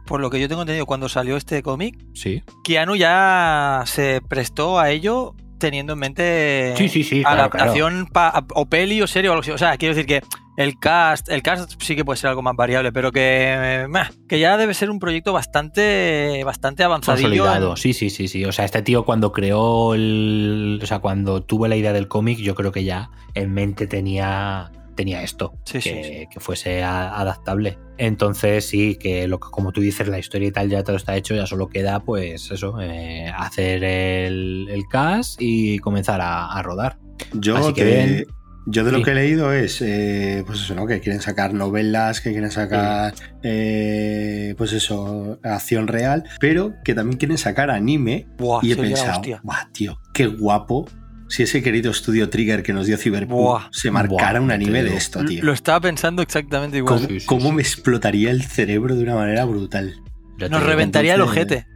por 0.07 0.21
lo 0.21 0.31
que 0.31 0.39
yo 0.41 0.49
tengo 0.49 0.63
entendido, 0.63 0.87
cuando 0.87 1.09
salió 1.09 1.37
este 1.37 1.63
cómic, 1.63 1.97
Sí. 2.15 2.43
Keanu 2.63 2.95
ya 2.97 3.83
se 3.87 4.21
prestó 4.29 4.79
a 4.79 4.91
ello 4.91 5.35
teniendo 5.59 5.95
en 5.95 5.99
mente 5.99 6.75
Sí, 6.77 6.89
sí, 6.89 7.03
sí, 7.03 7.23
claro, 7.23 7.41
adaptación 7.43 8.07
pa- 8.13 8.45
o 8.55 8.67
peli 8.67 9.01
o 9.03 9.07
serie 9.07 9.31
o 9.31 9.33
algo 9.33 9.41
así. 9.41 9.51
O 9.51 9.59
sea, 9.59 9.77
quiero 9.79 9.95
decir 9.95 10.07
que 10.07 10.21
el 10.57 10.79
cast, 10.79 11.29
el 11.31 11.43
cast 11.43 11.73
sí 11.83 11.97
que 11.97 12.05
puede 12.05 12.17
ser 12.19 12.31
algo 12.31 12.43
más 12.43 12.55
variable, 12.57 12.93
pero 12.93 13.11
que, 13.13 13.87
meh, 13.89 14.03
que 14.29 14.39
ya 14.39 14.57
debe 14.57 14.75
ser 14.75 14.91
un 14.91 14.99
proyecto 14.99 15.33
bastante, 15.33 16.43
bastante 16.45 16.85
avanzadillo. 16.85 17.29
Consolidado, 17.29 17.77
sí, 17.77 17.93
sí, 17.93 18.11
sí, 18.11 18.29
sí. 18.29 18.45
O 18.45 18.53
sea, 18.53 18.65
este 18.65 18.83
tío 18.83 19.05
cuando 19.05 19.33
creó 19.33 19.95
el. 19.95 20.81
O 20.83 20.87
sea, 20.87 20.99
cuando 21.01 21.43
tuvo 21.43 21.67
la 21.69 21.77
idea 21.77 21.93
del 21.93 22.09
cómic, 22.09 22.39
yo 22.39 22.55
creo 22.55 22.73
que 22.73 22.85
ya 22.85 23.11
en 23.35 23.53
mente 23.53 23.87
tenía. 23.87 24.71
Tenía 24.95 25.25
esto, 25.25 25.55
Sí, 25.65 25.81
sí, 25.81 25.91
que, 25.91 26.05
sí. 26.05 26.27
que 26.33 26.39
fuese 26.39 26.85
a- 26.85 27.19
adaptable. 27.19 27.79
Entonces, 27.99 28.65
sí, 28.69 28.95
que 28.95 29.27
lo 29.27 29.41
que, 29.41 29.49
como 29.51 29.73
tú 29.73 29.81
dices, 29.81 30.07
la 30.07 30.21
historia 30.21 30.47
y 30.47 30.53
tal 30.53 30.69
ya 30.71 30.85
todo 30.85 30.95
está 30.95 31.17
hecho, 31.17 31.35
ya 31.35 31.47
solo 31.47 31.67
queda, 31.69 31.99
pues 32.05 32.49
eso, 32.53 32.81
eh, 32.81 33.27
hacer 33.37 33.83
el, 33.83 34.69
el 34.71 34.85
cast 34.89 35.43
y 35.43 35.81
comenzar 35.81 36.21
a, 36.21 36.47
a 36.53 36.63
rodar. 36.63 36.99
Yo, 37.33 37.57
Así 37.57 37.73
que 37.73 37.81
te- 37.83 37.87
bien. 37.87 38.27
Yo 38.67 38.85
de 38.85 38.93
lo 38.93 39.03
que 39.03 39.11
he 39.11 39.15
leído 39.15 39.53
es, 39.53 39.81
eh, 39.83 40.43
pues 40.47 40.61
eso, 40.61 40.75
¿no? 40.75 40.87
Que 40.87 41.01
quieren 41.01 41.21
sacar 41.21 41.53
novelas, 41.55 42.21
que 42.21 42.31
quieren 42.33 42.51
sacar, 42.51 43.15
eh, 43.43 44.55
pues 44.57 44.73
eso, 44.73 45.39
acción 45.43 45.87
real, 45.89 46.25
pero 46.41 46.75
que 46.85 46.95
también 46.95 47.19
quieren 47.19 47.39
sacar 47.39 47.71
anime. 47.71 48.27
Buah, 48.39 48.61
y 48.63 48.73
he 48.73 48.77
pensado. 48.77 49.21
"Buah, 49.43 49.69
tío, 49.73 49.99
qué 50.13 50.27
guapo. 50.27 50.87
Si 51.29 51.43
ese 51.43 51.63
querido 51.63 51.91
estudio 51.91 52.29
Trigger 52.29 52.63
que 52.63 52.73
nos 52.73 52.87
dio 52.87 52.97
Cyberpunk 52.99 53.41
Buah. 53.41 53.69
se 53.73 53.91
marcara 53.91 54.39
Buah, 54.39 54.45
un 54.45 54.51
anime 54.51 54.83
de 54.83 54.95
esto, 54.97 55.25
tío. 55.25 55.43
Lo 55.43 55.53
estaba 55.53 55.81
pensando 55.81 56.21
exactamente 56.23 56.77
igual. 56.79 56.97
¿Cómo, 56.97 57.09
Sí, 57.09 57.21
sí, 57.21 57.27
cómo 57.27 57.49
sí. 57.49 57.53
me 57.53 57.63
explotaría 57.63 58.31
el 58.31 58.43
cerebro 58.43 58.95
de 58.95 59.03
una 59.03 59.15
manera 59.15 59.45
brutal? 59.45 59.95
Ya 60.39 60.49
Nos 60.49 60.63
reventaría 60.63 61.15
el 61.15 61.23
ojete. 61.23 61.67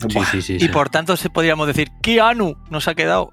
Sí, 0.00 0.06
Buah. 0.14 0.26
sí, 0.30 0.42
sí, 0.42 0.56
Y 0.60 0.68
por 0.68 0.90
tanto 0.90 1.16
se 1.16 1.30
podríamos 1.30 1.66
decir, 1.66 1.88
Keanu 2.02 2.56
nos 2.70 2.88
ha 2.88 2.94
quedado. 2.94 3.32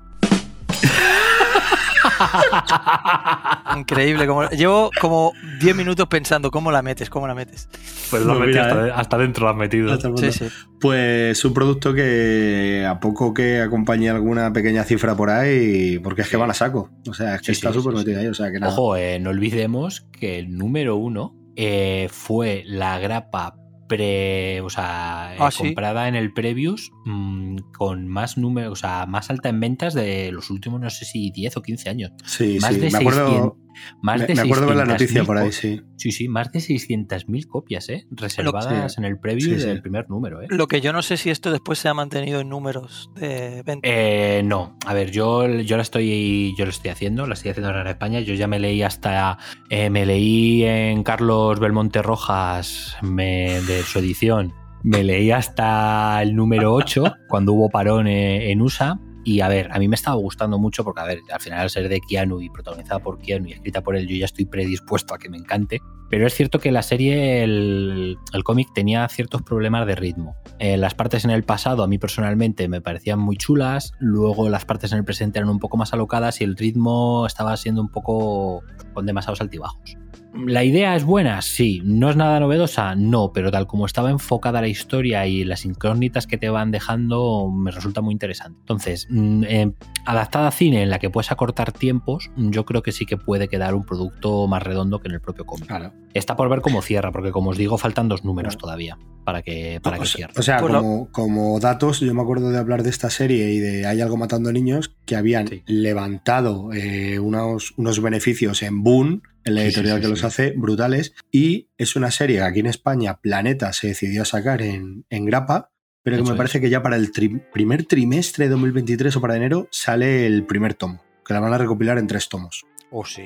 Increíble. 3.78 4.28
Como, 4.28 4.50
llevo 4.50 4.90
como 5.00 5.34
10 5.60 5.76
minutos 5.76 6.08
pensando 6.08 6.50
cómo 6.52 6.72
la 6.72 6.82
metes, 6.82 7.10
cómo 7.10 7.28
la 7.28 7.36
metes. 7.36 7.70
Pues 8.10 8.24
lo 8.24 8.34
has 8.34 8.40
metido 8.40 8.62
hasta- 8.64 8.96
hasta 8.96 9.18
dentro 9.18 9.44
lo 9.46 9.50
has 9.52 9.58
metido. 9.58 9.98
Sí, 10.18 10.32
sí. 10.32 10.48
Pues 10.80 11.44
un 11.46 11.54
producto 11.54 11.94
que 11.94 12.86
a 12.88 13.00
poco 13.00 13.34
que 13.34 13.62
acompañe 13.62 14.10
alguna 14.10 14.52
pequeña 14.54 14.84
cifra 14.84 15.16
por 15.16 15.30
ahí, 15.30 16.00
porque 16.00 16.22
es 16.22 16.30
que 16.30 16.38
van 16.38 16.50
a 16.50 16.54
saco. 16.54 16.90
O 17.10 17.14
sea, 17.14 17.36
es 17.36 17.42
que 17.42 17.46
Sí, 17.48 17.52
está 17.54 17.70
sí, 17.74 17.80
súper 17.80 17.94
sí, 17.94 18.00
metido 18.00 18.20
sí. 18.20 18.26
ahí. 18.26 18.28
O 18.30 18.34
sea, 18.34 18.52
que 18.52 18.60
nada. 18.60 18.74
Ojo, 18.74 18.96
eh, 18.96 19.20
no 19.20 19.30
olvidemos 19.32 20.02
que 20.12 20.40
el 20.40 20.56
número 20.58 20.96
uno 20.96 21.36
eh, 21.56 22.08
fue 22.12 22.64
la 22.68 23.00
grapa 23.00 23.56
pre, 23.88 24.62
o 24.62 24.70
sea, 24.70 25.34
eh, 25.34 25.38
Ah, 25.40 25.52
¿sí? 25.52 25.60
comprada 25.60 26.08
en 26.08 26.16
el 26.16 26.34
Previous 26.34 26.92
mm, 27.06 27.58
con 27.78 28.08
más 28.08 28.38
número, 28.38 28.72
o 28.72 28.76
sea, 28.76 29.06
más 29.06 29.30
alta 29.30 29.50
en 29.50 29.60
ventas 29.60 29.94
de 29.94 30.32
los 30.32 30.50
últimos, 30.50 30.80
no 30.80 30.90
sé 30.90 31.06
si 31.06 31.32
10 31.32 31.58
o 31.58 31.62
15 31.62 31.90
años. 31.90 32.12
Sí, 32.26 32.58
más 32.62 32.74
sí. 32.76 32.80
de 32.82 32.92
Me 32.92 32.98
acuerdo, 32.98 33.28
600 33.28 33.54
Más 34.02 34.20
me, 34.22 34.28
de 34.28 34.36
me 34.36 34.42
acuerdo 34.42 34.68
de 34.68 34.76
la 34.76 34.84
600.000 34.86 34.88
noticia 34.88 35.24
por 35.24 35.38
ahí, 35.38 35.52
sí. 35.52 35.82
Sí, 35.98 36.12
sí, 36.12 36.28
más 36.28 36.52
de 36.52 36.60
600.000 36.60 37.48
copias, 37.48 37.90
¿eh? 37.90 38.06
Reservadas 38.12 38.94
Sí. 38.94 39.00
en 39.00 39.06
el 39.06 39.20
Preview 39.20 39.56
Sí, 39.56 39.60
sí. 39.62 39.68
del 39.68 39.82
primer 39.82 40.10
número, 40.10 40.42
¿eh? 40.42 40.48
Lo 40.50 40.68
que 40.68 40.82
yo 40.82 40.94
no 40.94 41.02
sé 41.02 41.18
si 41.18 41.30
esto 41.30 41.52
después 41.52 41.80
se 41.80 41.90
ha 41.90 41.94
mantenido 41.94 42.40
en 42.40 42.50
números 42.50 43.10
de 43.16 43.64
venta. 43.66 43.88
Eh, 43.90 44.42
no, 44.44 44.78
a 44.86 44.94
ver, 44.94 45.12
yo, 45.12 45.48
yo 45.48 45.76
la 45.78 45.82
estoy 45.84 46.54
yo 46.58 46.66
lo 46.66 46.72
estoy 46.72 46.92
haciendo, 46.92 47.26
la 47.28 47.34
estoy 47.34 47.52
haciendo 47.52 47.70
ahora 47.70 47.82
en 47.82 47.88
España. 47.88 48.20
Yo 48.22 48.34
ya 48.34 48.48
me 48.48 48.60
leí 48.60 48.84
hasta 48.84 49.38
eh, 49.70 49.90
me 49.90 50.06
leí 50.06 50.64
en 50.64 51.04
Carlos 51.04 51.60
Belmonte 51.60 52.02
Rojas 52.02 52.96
me- 53.02 53.62
de 53.62 53.84
su 53.84 54.00
edición. 54.00 54.54
Me 54.84 55.04
leí 55.04 55.32
hasta 55.32 56.22
el 56.22 56.36
número 56.36 56.74
8 56.74 57.16
cuando 57.28 57.54
hubo 57.54 57.70
parón 57.70 58.08
eh, 58.08 58.52
en 58.52 58.62
USA. 58.62 59.00
Y 59.28 59.42
a 59.42 59.50
ver, 59.50 59.68
a 59.74 59.78
mí 59.78 59.90
me 59.90 59.96
estaba 59.96 60.16
gustando 60.16 60.58
mucho 60.58 60.86
porque, 60.86 61.02
a 61.02 61.04
ver, 61.04 61.20
al 61.30 61.42
final 61.42 61.60
al 61.60 61.70
ser 61.70 61.90
de 61.90 62.00
Keanu 62.00 62.40
y 62.40 62.50
protagonizada 62.50 63.02
por 63.02 63.20
Keanu 63.20 63.50
y 63.50 63.52
escrita 63.52 63.84
por 63.84 63.98
él, 63.98 64.08
yo 64.08 64.16
ya 64.16 64.24
estoy 64.24 64.46
predispuesto 64.46 65.14
a 65.14 65.18
que 65.18 65.28
me 65.28 65.36
encante. 65.36 65.82
Pero 66.10 66.26
es 66.26 66.34
cierto 66.34 66.60
que 66.60 66.72
la 66.72 66.82
serie, 66.82 67.44
el, 67.44 68.16
el 68.32 68.44
cómic, 68.46 68.70
tenía 68.74 69.06
ciertos 69.10 69.42
problemas 69.42 69.86
de 69.86 69.96
ritmo. 69.96 70.38
Eh, 70.60 70.78
las 70.78 70.94
partes 70.94 71.26
en 71.26 71.32
el 71.32 71.44
pasado 71.44 71.84
a 71.84 71.88
mí 71.88 71.98
personalmente 71.98 72.70
me 72.70 72.80
parecían 72.80 73.20
muy 73.20 73.36
chulas, 73.36 73.92
luego 74.00 74.48
las 74.48 74.64
partes 74.64 74.94
en 74.94 75.00
el 75.00 75.04
presente 75.04 75.40
eran 75.40 75.50
un 75.50 75.60
poco 75.60 75.76
más 75.76 75.92
alocadas 75.92 76.40
y 76.40 76.46
el 76.46 76.56
ritmo 76.56 77.28
estaba 77.28 77.58
siendo 77.58 77.82
un 77.82 77.90
poco 77.90 78.64
con 78.94 79.06
demasiados 79.06 79.42
altibajos. 79.42 79.98
¿La 80.46 80.64
idea 80.64 80.96
es 80.96 81.04
buena? 81.04 81.42
Sí. 81.42 81.82
¿No 81.84 82.10
es 82.10 82.16
nada 82.16 82.40
novedosa? 82.40 82.96
No, 82.96 83.32
pero 83.34 83.50
tal 83.52 83.66
como 83.68 83.86
estaba 83.86 84.12
enfocada 84.12 84.62
la 84.62 84.68
historia 84.68 85.26
y 85.26 85.44
las 85.44 85.66
incógnitas 85.66 86.28
que 86.28 86.38
te 86.38 86.50
van 86.50 86.70
dejando, 86.72 87.50
me 87.52 87.72
resulta 87.72 88.02
muy 88.02 88.14
interesante. 88.14 88.58
Entonces, 88.60 89.08
mm, 89.10 89.44
eh, 89.48 89.72
adaptada 90.06 90.48
a 90.48 90.52
cine 90.52 90.84
en 90.84 90.90
la 90.90 91.00
que 91.00 91.10
puedes 91.10 91.32
acortar 91.32 91.72
tiempos, 91.72 92.30
yo 92.38 92.66
creo 92.66 92.84
que 92.84 92.92
sí 92.92 93.06
que 93.06 93.18
puede 93.18 93.48
quedar 93.48 93.74
un 93.74 93.84
producto 93.86 94.48
más 94.48 94.62
redondo 94.64 95.00
que 95.00 95.08
en 95.08 95.16
el 95.16 95.22
propio 95.22 95.46
cómic. 95.46 95.68
Claro. 95.68 95.92
Está 96.14 96.36
por 96.36 96.50
ver 96.50 96.62
cómo 96.62 96.82
cierra, 96.82 97.12
porque 97.12 97.32
como 97.32 97.50
os 97.52 97.58
digo, 97.58 97.78
faltan 97.78 98.08
dos 98.08 98.24
números 98.24 98.58
todavía 98.58 98.98
para 99.24 99.42
que, 99.42 99.80
para 99.84 99.98
o, 99.98 100.00
que 100.00 100.06
sea, 100.06 100.18
cierre. 100.18 100.34
o 100.38 100.42
sea, 100.42 100.60
Pues 100.60 100.74
como, 100.74 101.12
como 101.12 101.60
datos, 101.60 102.00
yo 102.00 102.14
me 102.14 102.22
acuerdo 102.22 102.50
de 102.50 102.58
hablar 102.58 102.82
de 102.84 102.90
esta 102.90 103.10
serie 103.10 103.52
y 103.52 103.60
de 103.60 103.86
Hay 103.86 104.02
algo 104.02 104.18
matando 104.18 104.52
niños 104.52 104.96
que 105.06 105.16
habían 105.16 105.48
Sí. 105.48 105.64
levantado 105.68 106.70
eh, 106.74 107.20
unos, 107.20 107.74
unos 107.78 108.02
beneficios 108.02 108.64
en 108.64 108.84
Boon, 108.84 109.24
en 109.48 109.56
la 109.56 109.62
Sí, 109.62 109.68
sí, 109.68 109.74
editorial 109.80 109.98
sí, 109.98 110.02
que 110.02 110.06
sí. 110.08 110.12
los 110.12 110.24
hace, 110.24 110.54
brutales. 110.56 111.14
Y 111.32 111.70
es 111.78 111.96
una 111.96 112.12
serie 112.12 112.38
que 112.38 112.44
aquí 112.44 112.60
en 112.60 112.68
España 112.68 113.18
Planeta 113.22 113.74
se 113.74 113.88
decidió 113.88 114.22
a 114.22 114.26
sacar 114.26 114.62
en, 114.62 115.06
en 115.10 115.26
grapa, 115.26 115.72
pero 116.04 116.18
que 116.18 116.22
Eso 116.24 116.32
me 116.32 116.36
es. 116.36 116.38
parece 116.38 116.62
que 116.62 116.70
ya 116.70 116.82
para 116.84 116.96
el 116.96 117.12
tri- 117.12 117.44
primer 117.52 117.86
trimestre 117.86 118.46
de 118.46 118.52
2023 118.52 119.16
o 119.16 119.22
para 119.22 119.36
enero 119.36 119.68
sale 119.72 120.26
el 120.26 120.46
primer 120.46 120.74
tomo, 120.74 121.04
que 121.26 121.34
la 121.34 121.40
van 121.40 121.54
a 121.54 121.58
recopilar 121.58 121.98
en 121.98 122.08
tres 122.08 122.30
tomos. 122.30 122.66
Oh, 122.92 123.04
sí. 123.06 123.24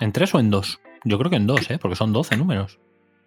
¿En 0.00 0.12
tres 0.12 0.34
o 0.34 0.40
en 0.40 0.50
dos? 0.50 0.80
Yo 1.04 1.18
creo 1.18 1.30
que 1.30 1.36
en 1.36 1.46
dos, 1.46 1.70
¿eh? 1.70 1.78
porque 1.80 1.94
son 1.94 2.12
12 2.12 2.36
números. 2.36 2.80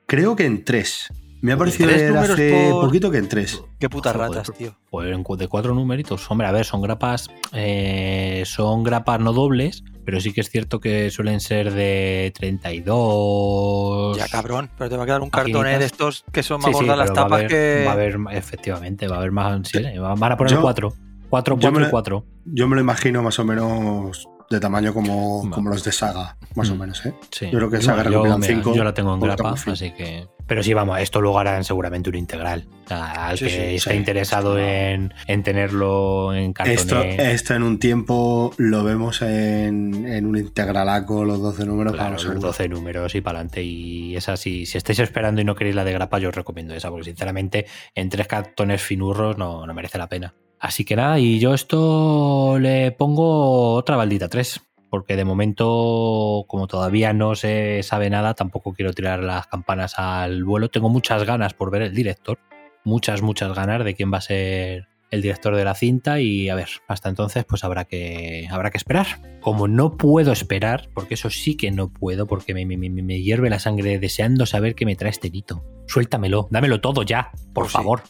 Creo 0.08 0.36
que 0.36 0.46
en 0.46 0.66
tres. 0.66 1.08
Me 1.40 1.54
ha 1.54 1.58
parecido 1.58 1.90
números 1.90 2.30
hace 2.32 2.70
por- 2.72 2.86
poquito 2.86 3.10
que 3.10 3.18
en 3.18 3.30
tres. 3.30 3.64
Qué 3.80 3.90
putas 3.90 4.16
ratas, 4.16 4.52
tío. 4.58 4.78
Pues 4.92 5.08
de 5.40 5.48
cuatro 5.48 5.74
numeritos. 5.74 6.30
Hombre, 6.30 6.48
a 6.48 6.52
ver, 6.52 6.66
son 6.66 6.82
grapas. 6.82 7.30
eh, 7.54 8.44
son 8.46 8.84
grapas 8.84 9.20
no 9.22 9.32
dobles, 9.34 9.84
pero 10.06 10.20
sí 10.20 10.34
que 10.34 10.42
es 10.42 10.50
cierto 10.50 10.80
que 10.80 11.10
suelen 11.12 11.40
ser 11.40 11.72
de 11.74 12.32
32. 12.36 14.18
Ya 14.18 14.28
cabrón, 14.28 14.70
pero 14.78 14.90
te 14.90 14.98
va 14.98 15.04
a 15.04 15.06
quedar 15.06 15.22
un 15.22 15.30
cartoné 15.30 15.80
de 15.80 15.86
estos 15.86 16.24
que 16.32 16.44
son 16.44 16.58
más 16.62 16.68
Sí, 16.72 16.74
sí, 16.74 16.80
gordas 16.80 16.98
las 16.98 17.10
va 17.12 17.14
tapas 17.14 17.32
haber- 17.40 17.48
que. 17.48 17.84
Va 17.86 17.92
a 17.92 17.94
haber, 17.94 18.18
efectivamente, 18.32 19.08
va 19.08 19.16
a 19.16 19.20
haber 19.20 19.32
más. 19.32 19.68
sí, 19.68 19.80
van 19.98 20.32
a 20.32 20.38
poner 20.38 20.54
Yo- 20.54 20.62
cuatro. 20.62 20.94
4, 21.30 21.56
Yo 21.56 21.62
4 21.62 21.80
me 21.82 21.88
y 21.88 21.90
4. 21.90 22.26
Yo 22.46 22.68
me 22.68 22.76
lo 22.76 22.82
imagino 22.82 23.24
más 23.24 23.40
o 23.40 23.46
menos 23.46 24.28
de 24.50 24.60
tamaño 24.60 24.94
como, 24.94 25.50
como 25.50 25.70
los 25.70 25.82
de 25.86 25.94
Saga, 25.94 26.36
más 26.56 26.70
o 26.70 26.76
Mm. 26.76 26.80
menos, 26.80 27.06
¿eh? 27.06 27.14
Sí. 27.32 27.46
Yo 27.50 27.58
creo 27.58 27.70
que 27.70 27.82
Saga 27.82 28.04
yo, 28.04 28.10
recopilan 28.10 28.40
mira, 28.42 28.54
5. 28.56 28.76
yo 28.76 28.84
la 28.84 28.94
tengo 28.94 29.14
en 29.14 29.20
grapa, 29.22 29.56
así 29.66 29.92
que. 29.92 30.28
Pero 30.52 30.64
sí, 30.64 30.74
vamos, 30.74 31.00
esto 31.00 31.22
luego 31.22 31.40
harán 31.40 31.64
seguramente 31.64 32.10
un 32.10 32.18
integral. 32.18 32.68
O 32.84 32.88
sea, 32.90 33.30
al 33.30 33.38
Sí, 33.38 33.46
que 33.46 33.80
sí, 33.80 33.94
interesado 33.94 34.60
en, 34.60 35.14
en 35.26 35.44
tenerlo 35.44 36.36
en 36.36 36.52
cartoné. 36.52 36.76
Esto, 36.76 37.02
esto 37.02 37.54
en 37.56 37.64
un 37.64 37.80
tiempo 37.80 38.54
lo 38.58 38.84
vemos 38.84 39.22
en, 39.22 40.06
en 40.06 40.26
un 40.26 40.36
integralaco, 40.36 41.24
los 41.24 41.42
12 41.42 41.66
números. 41.66 41.94
Claro, 41.94 42.16
los 42.16 42.24
seguro. 42.24 42.42
12 42.42 42.68
números 42.68 43.16
y 43.16 43.22
para 43.22 43.40
adelante. 43.40 43.64
Y 43.64 44.18
esa, 44.18 44.36
si, 44.36 44.66
si 44.66 44.78
estáis 44.78 45.00
esperando 45.00 45.40
y 45.40 45.46
no 45.46 45.56
queréis 45.56 45.78
la 45.78 45.86
de 45.86 45.94
grapa, 45.94 46.20
yo 46.20 46.28
os 46.28 46.36
recomiendo 46.36 46.76
esa, 46.76 46.90
porque 46.90 47.06
sinceramente 47.06 47.66
en 47.96 48.10
tres 48.10 48.28
cartones 48.28 48.82
finurros 48.82 49.38
no, 49.38 49.66
no 49.66 49.74
merece 49.74 49.98
la 50.00 50.10
pena. 50.10 50.34
Así 50.60 50.84
que 50.84 50.98
nada, 50.98 51.18
y 51.18 51.40
yo 51.40 51.54
esto 51.54 52.60
le 52.60 52.92
pongo 52.92 53.76
otra 53.76 53.96
baldita 53.96 54.28
3, 54.28 54.62
porque 54.92 55.16
de 55.16 55.26
momento, 55.26 56.46
como 56.48 56.68
todavía 56.68 57.14
no 57.14 57.34
se 57.34 57.82
sabe 57.82 58.12
nada, 58.12 58.36
tampoco 58.36 58.74
quiero 58.74 58.94
tirar 58.94 59.24
las 59.24 59.48
campanas 59.48 59.98
al 59.98 60.44
vuelo. 60.44 60.70
Tengo 60.70 60.90
muchas 60.90 61.24
ganas 61.24 61.56
por 61.56 61.72
ver 61.72 61.82
el 61.82 61.96
director, 61.96 62.38
muchas, 62.84 63.24
muchas 63.24 63.56
ganas 63.56 63.84
de 63.84 63.96
quién 63.96 64.14
va 64.14 64.18
a 64.20 64.22
ser 64.22 64.88
el 65.10 65.22
director 65.22 65.56
de 65.56 65.66
la 65.66 65.76
cinta 65.76 66.20
y 66.22 66.48
a 66.50 66.56
ver, 66.56 66.70
hasta 66.88 67.10
entonces 67.10 67.44
pues 67.46 67.64
habrá 67.64 67.86
que, 67.86 68.48
habrá 68.52 68.70
que 68.70 68.78
esperar. 68.78 69.08
Como 69.42 69.68
no 69.68 69.98
puedo 69.98 70.32
esperar, 70.32 70.90
porque 70.94 71.16
eso 71.16 71.30
sí 71.30 71.58
que 71.58 71.72
no 71.72 71.90
puedo, 71.90 72.28
porque 72.28 72.54
me, 72.54 72.66
me- 72.66 72.78
me- 72.78 73.22
hierve 73.22 73.50
la 73.50 73.60
sangre 73.60 73.98
deseando 74.00 74.46
saber 74.46 74.76
qué 74.76 74.86
me 74.86 74.96
trae 74.96 75.10
este 75.12 75.30
hito. 75.32 75.64
Suéltamelo, 75.88 76.48
dámelo 76.52 76.80
todo 76.80 77.04
ya, 77.04 77.32
por 77.54 77.64
Pues 77.64 77.72
sí. 77.72 77.78
favor. 77.78 78.02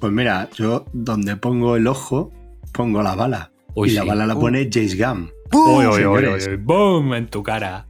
Pues 0.00 0.12
mira, 0.12 0.48
yo 0.56 0.84
donde 0.92 1.36
pongo 1.36 1.76
el 1.76 1.86
ojo, 1.86 2.30
pongo 2.72 3.02
la 3.02 3.14
bala. 3.14 3.50
Uy, 3.76 3.90
y 3.90 3.92
la 3.92 4.02
sí. 4.02 4.08
bala 4.08 4.26
la 4.26 4.34
Uh. 4.34 4.40
pone 4.40 4.68
James 4.72 4.98
Gunn. 4.98 5.30
Uy, 5.52 5.84
uy, 5.84 5.86
uy, 5.86 5.94
señores. 5.94 6.46
uy, 6.48 6.54
uy, 6.54 6.60
¡Boom! 6.64 7.14
En 7.14 7.28
tu 7.28 7.42
cara. 7.42 7.86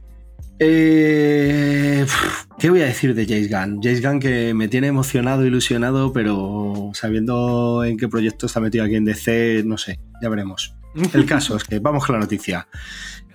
Eh, 0.59 2.05
¿Qué 2.59 2.69
voy 2.69 2.81
a 2.81 2.85
decir 2.85 3.13
de 3.15 3.25
James 3.25 3.49
Gunn? 3.49 3.79
James 3.81 4.01
Gunn 4.01 4.19
que 4.19 4.53
me 4.53 4.67
tiene 4.67 4.87
emocionado, 4.87 5.45
ilusionado, 5.45 6.11
pero 6.11 6.91
sabiendo 6.93 7.83
en 7.83 7.97
qué 7.97 8.07
proyecto 8.07 8.47
está 8.47 8.59
metido 8.59 8.83
aquí 8.83 8.95
en 8.95 9.05
DC, 9.05 9.63
no 9.65 9.77
sé, 9.77 9.99
ya 10.21 10.29
veremos. 10.29 10.75
El 11.13 11.25
caso 11.27 11.55
es 11.55 11.63
que 11.63 11.79
vamos 11.79 12.05
con 12.05 12.15
la 12.15 12.21
noticia. 12.21 12.67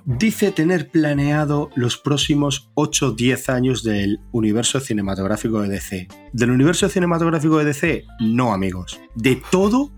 Dice 0.04 0.50
tener 0.50 0.90
planeado 0.90 1.70
los 1.76 1.96
próximos 1.96 2.70
8-10 2.74 3.52
años 3.52 3.84
del 3.84 4.18
universo 4.32 4.80
cinematográfico 4.80 5.62
de 5.62 5.68
DC. 5.68 6.08
Del 6.32 6.50
universo 6.50 6.88
cinematográfico 6.88 7.58
de 7.58 7.66
DC, 7.66 8.04
no 8.18 8.52
amigos. 8.52 9.00
De 9.14 9.40
todo 9.52 9.92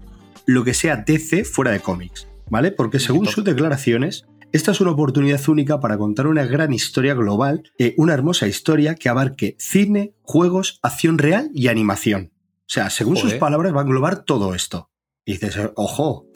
lo 0.45 0.63
que 0.63 0.75
sea 0.75 0.97
DC 0.97 1.45
fuera 1.45 1.71
de 1.71 1.81
cómics, 1.81 2.29
¿vale? 2.51 2.71
Porque 2.73 2.99
según 3.01 3.27
sus 3.27 3.45
declaraciones, 3.45 4.25
esta 4.53 4.71
es 4.71 4.81
una 4.81 4.93
oportunidad 4.93 5.41
única 5.49 5.81
para 5.81 5.99
contar 5.99 6.27
una 6.27 6.47
gran 6.47 6.73
historia 6.73 7.15
global, 7.15 7.65
eh, 7.79 7.95
una 7.97 8.15
hermosa 8.15 8.47
historia 8.47 8.95
que 8.95 9.09
abarque 9.09 9.57
cine, 9.59 10.15
juegos, 10.23 10.79
acción 10.83 11.19
real 11.19 11.51
y 11.55 11.69
animación. 11.69 12.33
O 12.61 12.69
sea, 12.75 12.89
según 12.91 13.17
sus 13.17 13.35
palabras, 13.35 13.75
va 13.75 13.81
a 13.81 13.85
englobar 13.85 14.25
todo 14.25 14.55
esto. 14.55 14.91
Y 15.27 15.33
dices, 15.33 15.59
ojo, 15.75 16.27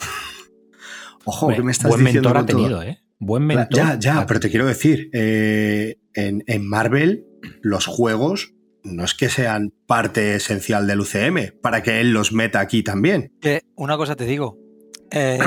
ojo, 1.25 1.45
Hombre, 1.45 1.57
¿qué 1.57 1.63
me 1.63 1.71
estás 1.71 1.89
Buen 1.89 2.03
diciendo? 2.05 2.29
mentor 2.29 2.37
ha 2.43 2.45
todo? 2.45 2.57
tenido, 2.57 2.83
¿eh? 2.83 2.99
Buen 3.19 3.43
mentor. 3.45 3.67
Ya, 3.71 3.99
ya, 3.99 4.19
ha 4.19 4.25
pero 4.25 4.39
te 4.39 4.49
quiero 4.49 4.65
decir, 4.65 5.09
eh, 5.13 5.97
en, 6.13 6.43
en 6.47 6.67
Marvel, 6.67 7.25
los 7.61 7.85
juegos 7.85 8.53
no 8.83 9.03
es 9.03 9.13
que 9.13 9.29
sean 9.29 9.73
parte 9.87 10.35
esencial 10.35 10.87
del 10.87 11.01
UCM, 11.01 11.59
para 11.61 11.83
que 11.83 11.99
él 11.99 12.11
los 12.11 12.31
meta 12.31 12.59
aquí 12.61 12.81
también. 12.83 13.33
Que 13.41 13.61
una 13.75 13.97
cosa 13.97 14.15
te 14.15 14.25
digo. 14.25 14.57
eh, 15.11 15.39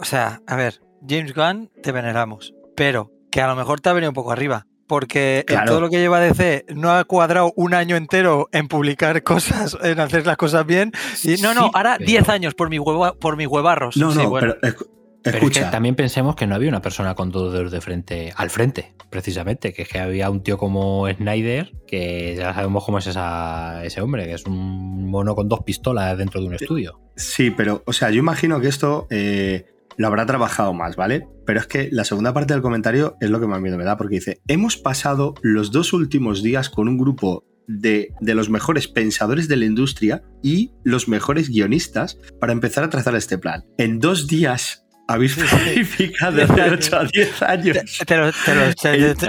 o 0.00 0.04
sea, 0.04 0.40
a 0.46 0.56
ver, 0.56 0.80
James 1.08 1.34
Gunn 1.34 1.70
te 1.82 1.92
veneramos, 1.92 2.54
pero 2.76 3.10
que 3.30 3.40
a 3.40 3.46
lo 3.46 3.56
mejor 3.56 3.80
te 3.80 3.88
ha 3.88 3.92
venido 3.92 4.10
un 4.10 4.14
poco 4.14 4.32
arriba. 4.32 4.66
Porque 4.86 5.44
en 5.46 5.64
todo 5.66 5.80
lo 5.80 5.88
que 5.88 5.98
lleva 6.00 6.18
DC 6.18 6.64
no 6.74 6.90
ha 6.90 7.04
cuadrado 7.04 7.52
un 7.54 7.74
año 7.74 7.94
entero 7.94 8.48
en 8.50 8.66
publicar 8.66 9.22
cosas, 9.22 9.78
en 9.84 10.00
hacer 10.00 10.26
las 10.26 10.36
cosas 10.36 10.66
bien. 10.66 10.90
Y 11.22 11.36
no, 11.40 11.54
no, 11.54 11.66
Sí, 11.66 11.70
ahora 11.74 11.94
pero- 11.98 12.08
10 12.08 12.28
años 12.28 12.54
por, 12.54 12.70
mi 12.70 12.80
hueva, 12.80 13.14
por 13.14 13.36
mis 13.36 13.46
huevarros. 13.46 13.96
No, 13.96 14.10
Sí, 14.10 14.18
no, 14.18 14.28
bueno. 14.30 14.54
pero 14.60 14.74
esc- 14.74 14.86
Pero 15.22 15.36
es 15.36 15.40
que 15.42 15.46
escucha. 15.46 15.70
también 15.70 15.94
pensemos 15.94 16.34
que 16.34 16.48
no 16.48 16.56
había 16.56 16.70
una 16.70 16.82
persona 16.82 17.14
con 17.14 17.30
dos 17.30 17.52
dedos 17.52 17.70
de 17.70 17.80
frente 17.80 18.32
al 18.34 18.50
frente, 18.50 18.94
precisamente, 19.10 19.72
que 19.72 19.82
es 19.82 19.88
que 19.88 20.00
había 20.00 20.28
un 20.28 20.42
tío 20.42 20.58
como 20.58 21.06
Snyder, 21.08 21.72
que 21.86 22.34
ya 22.36 22.52
sabemos 22.52 22.84
cómo 22.84 22.98
es 22.98 23.06
esa- 23.06 23.84
ese 23.84 24.00
hombre, 24.00 24.24
que 24.24 24.32
es 24.34 24.44
un 24.46 25.08
mono 25.08 25.36
con 25.36 25.48
dos 25.48 25.60
pistolas 25.62 26.18
dentro 26.18 26.40
de 26.40 26.48
un 26.48 26.54
estudio. 26.54 26.98
Sí, 27.14 27.52
pero, 27.52 27.84
o 27.86 27.92
sea, 27.92 28.10
yo 28.10 28.18
imagino 28.18 28.60
que 28.60 28.66
esto 28.66 29.06
eh, 29.10 29.66
lo 30.00 30.06
habrá 30.06 30.24
trabajado 30.24 30.72
más, 30.72 30.96
¿vale? 30.96 31.28
Pero 31.44 31.60
es 31.60 31.66
que 31.66 31.90
la 31.92 32.04
segunda 32.04 32.32
parte 32.32 32.54
del 32.54 32.62
comentario 32.62 33.18
es 33.20 33.28
lo 33.28 33.38
que 33.38 33.46
más 33.46 33.60
miedo 33.60 33.76
me 33.76 33.84
da, 33.84 33.98
porque 33.98 34.14
dice, 34.14 34.40
hemos 34.48 34.78
pasado 34.78 35.34
los 35.42 35.72
dos 35.72 35.92
últimos 35.92 36.42
días 36.42 36.70
con 36.70 36.88
un 36.88 36.96
grupo 36.96 37.44
de, 37.66 38.14
de 38.18 38.34
los 38.34 38.48
mejores 38.48 38.88
pensadores 38.88 39.46
de 39.46 39.58
la 39.58 39.66
industria 39.66 40.22
y 40.42 40.72
los 40.84 41.06
mejores 41.06 41.50
guionistas 41.50 42.18
para 42.40 42.54
empezar 42.54 42.82
a 42.82 42.88
trazar 42.88 43.14
este 43.14 43.36
plan. 43.36 43.66
En 43.76 43.98
dos 43.98 44.26
días 44.26 44.86
habéis 45.12 45.34
planificado 45.34 46.32
de 46.36 46.44
8 46.44 46.96
a 46.96 47.04
10 47.04 47.42
años. 47.42 47.76
Te, 47.98 48.04
te 48.04 48.16
lo- 48.16 48.32
te 48.32 48.54
lo- 48.54 48.74
te- 49.14 49.26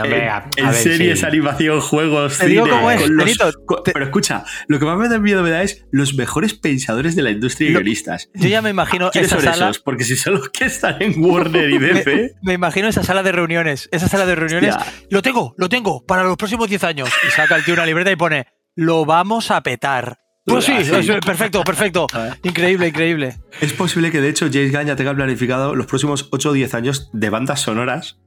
En- 0.57 0.65
a- 0.65 0.73
series, 0.73 1.19
sí. 1.19 1.25
animación, 1.25 1.82
juegos, 1.82 2.39
digo 2.39 2.65
cine, 2.65 2.75
cómo 2.77 2.91
es, 2.91 3.01
con 3.01 3.15
los- 3.17 3.38
con- 3.65 3.82
Pero 3.86 4.05
escucha, 4.05 4.45
lo 4.67 4.79
que 4.79 4.86
más 4.86 4.97
me 4.97 5.09
da 5.09 5.19
miedo 5.19 5.43
me 5.43 5.49
da 5.49 5.63
es 5.63 5.86
los 5.91 6.13
mejores 6.15 6.53
pensadores 6.53 7.15
de 7.15 7.21
la 7.23 7.32
industria 7.32 7.69
y 7.69 7.73
guionistas. 7.73 8.29
yo 8.34 8.47
ya 8.49 8.61
me 8.61 8.69
imagino 8.69 9.11
¿Quiénes 9.11 9.32
esa 9.32 9.41
son 9.41 9.53
sala. 9.53 9.65
esos? 9.71 9.79
Porque 9.79 10.03
si 10.03 10.15
son 10.15 10.36
los 10.36 10.49
que 10.49 10.65
están 10.65 11.01
en 11.01 11.13
Warner 11.23 11.69
y 11.69 11.77
DC. 11.77 12.32
Me 12.43 12.53
imagino 12.53 12.88
esa 12.88 13.03
sala 13.03 13.23
de 13.23 13.32
reuniones. 13.32 13.89
Esa 13.91 14.07
sala 14.07 14.25
de 14.25 14.36
reuniones. 14.36 14.75
Lo 15.09 15.21
tengo, 15.21 15.53
lo 15.57 15.69
tengo, 15.69 16.05
para 16.05 16.23
los 16.23 16.38
próximos 16.38 16.69
10 16.69 16.84
años. 16.84 17.09
Y 17.27 17.32
saca 17.32 17.55
el 17.55 17.63
tío 17.63 17.73
una 17.73 17.86
libreta 17.86 18.11
y 18.11 18.15
pone, 18.15 18.47
lo 18.75 19.05
vamos 19.05 19.51
a 19.51 19.61
petar. 19.61 20.17
Pues 20.46 20.66
sí, 20.66 20.72
Ah, 20.76 21.02
sí. 21.04 21.12
perfecto, 21.26 21.64
perfecto. 21.64 22.08
Increíble, 22.44 22.88
increíble. 22.88 23.38
es 23.62 23.74
posible 23.74 24.12
que 24.12 24.22
de 24.22 24.30
hecho 24.30 24.48
James 24.52 24.72
Gunn 24.72 24.86
ya 24.88 24.96
tenga 24.96 25.14
planificado 25.14 25.76
los 25.76 25.86
próximos 25.86 26.28
8 26.32 26.50
o 26.50 26.54
10 26.54 26.74
años 26.74 27.10
de 27.14 27.30
bandas 27.30 27.62
sonoras. 27.62 28.18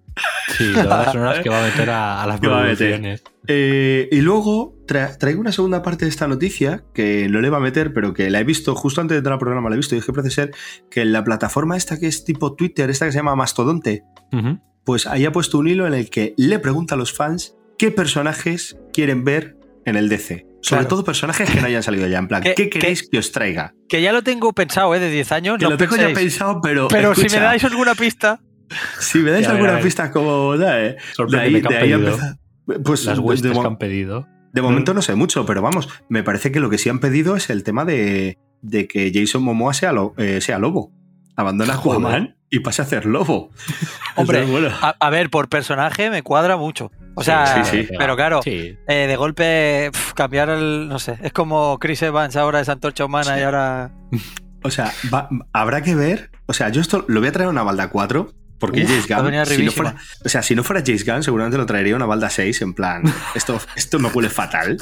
Sí, 0.57 0.65
las 0.73 1.13
sonoras 1.13 1.41
que 1.41 1.49
va 1.49 1.61
a 1.61 1.67
meter 1.67 1.91
a, 1.91 2.23
a 2.23 2.27
las 2.29 2.39
producciones. 2.39 3.25
Eh, 3.49 4.09
y 4.13 4.21
luego 4.21 4.77
tra- 4.87 5.19
traigo 5.19 5.41
una 5.41 5.51
segunda 5.51 5.83
parte 5.83 6.05
de 6.05 6.09
esta 6.11 6.29
noticia 6.29 6.85
que 6.95 7.29
no 7.29 7.41
le 7.41 7.51
va 7.51 7.57
a 7.57 7.61
meter, 7.61 7.93
pero 7.93 8.15
que 8.15 8.31
la 8.31 8.39
he 8.39 8.45
visto 8.45 8.77
justo 8.77 9.01
antes 9.01 9.17
de 9.17 9.19
entrar 9.19 9.33
al 9.33 9.39
programa, 9.41 9.69
la 9.69 9.75
he 9.75 9.79
visto 9.79 9.97
y 9.97 9.99
dije 9.99 10.13
parece 10.13 10.31
ser 10.33 10.51
que 10.89 11.01
en 11.03 11.13
la 11.13 11.25
plataforma 11.25 11.77
esta 11.77 11.99
que 11.99 12.07
es 12.07 12.25
tipo 12.25 12.55
Twitter, 12.55 12.89
esta 12.91 13.07
que 13.07 13.13
se 13.13 13.19
llama 13.19 13.35
Mastodonte, 13.35 14.05
pues 14.85 15.09
ahí 15.09 15.25
ha 15.25 15.33
puesto 15.33 15.59
un 15.59 15.67
hilo 15.67 15.85
en 15.87 15.95
el 15.95 16.09
que 16.11 16.35
le 16.37 16.61
pregunta 16.61 16.95
a 16.95 16.99
los 16.99 17.13
fans 17.13 17.57
qué 17.77 17.91
personajes 17.91 18.79
quieren 18.93 19.25
ver 19.25 19.57
en 19.85 19.97
el 19.97 20.09
DC. 20.09 20.47
Sobre 20.65 20.81
Claro. 20.81 20.89
todo 20.89 21.05
personajes 21.05 21.51
que 21.51 21.61
no 21.61 21.67
hayan 21.67 21.83
salido 21.83 22.07
ya, 22.07 22.19
en 22.19 22.27
plan, 22.29 22.43
¿Qué- 22.45 22.55
¿qué, 22.55 22.71
queréis 22.71 23.07
que 23.09 23.19
os 23.19 23.31
traiga? 23.33 23.75
Que 23.89 24.01
ya 24.01 24.13
lo 24.13 24.23
tengo 24.23 24.53
pensado, 24.55 24.95
¿eh? 24.95 24.99
De 24.99 25.11
10 25.11 25.31
años. 25.33 25.59
Que 25.59 25.65
no 25.65 25.71
lo 25.73 25.77
tengo 25.77 25.97
ya 25.97 26.09
pensado, 26.15 26.61
pero. 26.63 26.89
Pero 26.89 27.15
si 27.15 27.29
me 27.29 27.39
dais 27.41 27.63
alguna 27.65 27.95
pista. 27.95 28.41
si 28.99 29.19
me 29.19 29.31
dais 29.31 29.47
alguna 29.47 29.79
pista 29.81 30.11
como. 30.11 30.57
¿sabes? 30.57 30.97
De 31.29 31.39
ahí, 31.39 31.53
¿qué 31.61 31.69
de 31.69 31.77
han 31.77 31.83
ahí 31.83 31.93
Pues 32.83 33.05
Las 33.05 33.19
de- 33.19 33.23
que 33.61 33.67
han 33.67 33.77
pedido. 33.77 34.27
de 34.55 34.63
momento 34.63 34.95
no 34.95 35.03
sé 35.03 35.15
mucho, 35.15 35.45
pero 35.45 35.61
vamos, 35.61 35.89
me 36.09 36.23
parece 36.23 36.51
que 36.51 36.61
lo 36.61 36.71
que 36.71 36.79
sí 36.79 36.89
han 36.89 36.99
pedido 36.99 37.37
es 37.37 37.51
el 37.51 37.63
tema 37.63 37.85
de, 37.85 38.39
de 38.63 38.89
que 38.89 39.13
Jason 39.15 39.43
Momoa 39.43 39.75
sea, 39.75 39.93
lo- 39.93 40.15
eh, 40.17 40.41
sea 40.41 40.59
lobo. 40.59 40.93
Abandona 41.37 41.75
a. 41.75 41.77
Aquaman 41.77 42.37
y 42.49 42.61
pase 42.61 42.81
a 42.81 42.85
hacer 42.87 43.05
lobo. 43.05 43.51
Hombre, 44.17 44.45
bueno. 44.47 44.69
A, 44.81 44.95
a 44.99 45.11
ver, 45.11 45.29
por 45.29 45.49
personaje 45.51 46.09
me 46.09 46.23
cuadra 46.23 46.57
mucho. 46.57 46.91
O 47.17 47.23
sea, 47.23 47.65
sí, 47.65 47.85
sí. 47.85 47.89
pero 47.99 48.17
claro, 48.17 48.41
Sí. 48.43 48.77
eh, 48.89 49.07
de 49.07 49.17
golpe 49.17 49.91
pf, 49.93 50.15
cambiar 50.15 50.49
el. 50.51 50.89
No 50.89 50.99
sé, 50.99 51.19
es 51.23 51.33
como 51.33 51.79
Chris 51.79 52.03
Evans 52.03 52.37
ahora 52.37 52.61
es 52.61 52.69
Antorcha 52.69 53.05
Humana 53.05 53.39
y 53.39 53.43
ahora. 53.43 53.91
O 54.63 54.71
sea, 54.71 54.93
va- 55.13 55.29
habrá 55.53 55.83
que 55.83 55.95
ver. 55.95 56.31
O 56.47 56.53
sea, 56.53 56.69
yo 56.71 56.81
esto 56.81 57.05
lo 57.09 57.21
voy 57.21 57.29
a 57.29 57.33
traer 57.33 57.49
a 57.49 57.51
una 57.51 57.63
balda 57.63 57.89
4. 57.91 58.33
Porque 58.59 58.85
Uf, 58.85 59.11
a 59.11 59.21
Gunn, 59.21 59.45
si 59.47 59.63
no 59.65 59.73
fuera, 59.73 59.97
o 60.25 60.29
sea, 60.29 60.41
si 60.43 60.55
no 60.55 60.63
fuera 60.63 60.83
James 60.87 61.05
Gunn, 61.05 61.23
seguramente 61.23 61.59
lo 61.59 61.67
traería 61.67 61.97
una 61.97 62.07
balda 62.07 62.31
6, 62.31 62.63
en 62.63 62.73
plan, 62.73 63.03
esto, 63.35 63.61
esto 63.77 63.99
me 63.99 64.09
huele 64.09 64.31
fatal. 64.31 64.79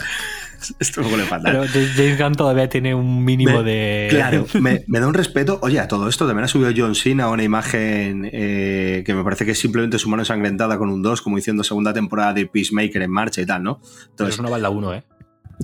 Esto 0.79 1.03
me 1.03 1.09
huele 1.09 1.25
fatal. 1.25 1.67
Pero 1.73 1.85
James 1.97 2.19
Gunn 2.19 2.35
todavía 2.35 2.69
tiene 2.69 2.95
un 2.95 3.25
mínimo 3.25 3.59
Me- 3.59 3.65
de. 3.65 4.07
Claro, 4.11 4.47
me, 4.61 4.85
me 4.87 5.01
da 5.01 5.07
un 5.07 5.15
respeto. 5.15 5.59
Oye, 5.63 5.81
a 5.81 5.89
todo 5.89 6.09
esto 6.09 6.27
también 6.27 6.45
ha 6.45 6.49
subido 6.49 6.71
John 6.77 6.95
Cena 6.95 7.29
una 7.29 7.43
imagen 7.43 8.29
eh, 8.33 9.03
que 9.07 9.15
me 9.15 9.25
parece 9.25 9.45
que 9.45 9.53
es 9.53 9.59
simplemente 9.59 9.99
su 9.99 10.09
mano 10.09 10.23
ensangrentada 10.23 10.79
con 10.79 10.89
un 10.91 11.03
2, 11.03 11.23
como 11.23 11.37
diciendo 11.37 11.65
segunda 11.65 11.93
temporada 11.93 12.33
de 12.35 12.47
Peacemaker 12.47 13.03
en 13.03 13.11
marcha 13.11 13.41
y 13.41 13.47
tal, 13.47 13.63
¿no? 13.63 13.81
Pero 13.81 14.01
Entonces, 14.11 14.35
es 14.35 14.41
una 14.41 14.51
balda 14.51 14.71
1, 14.71 14.95
¿eh? 14.95 15.03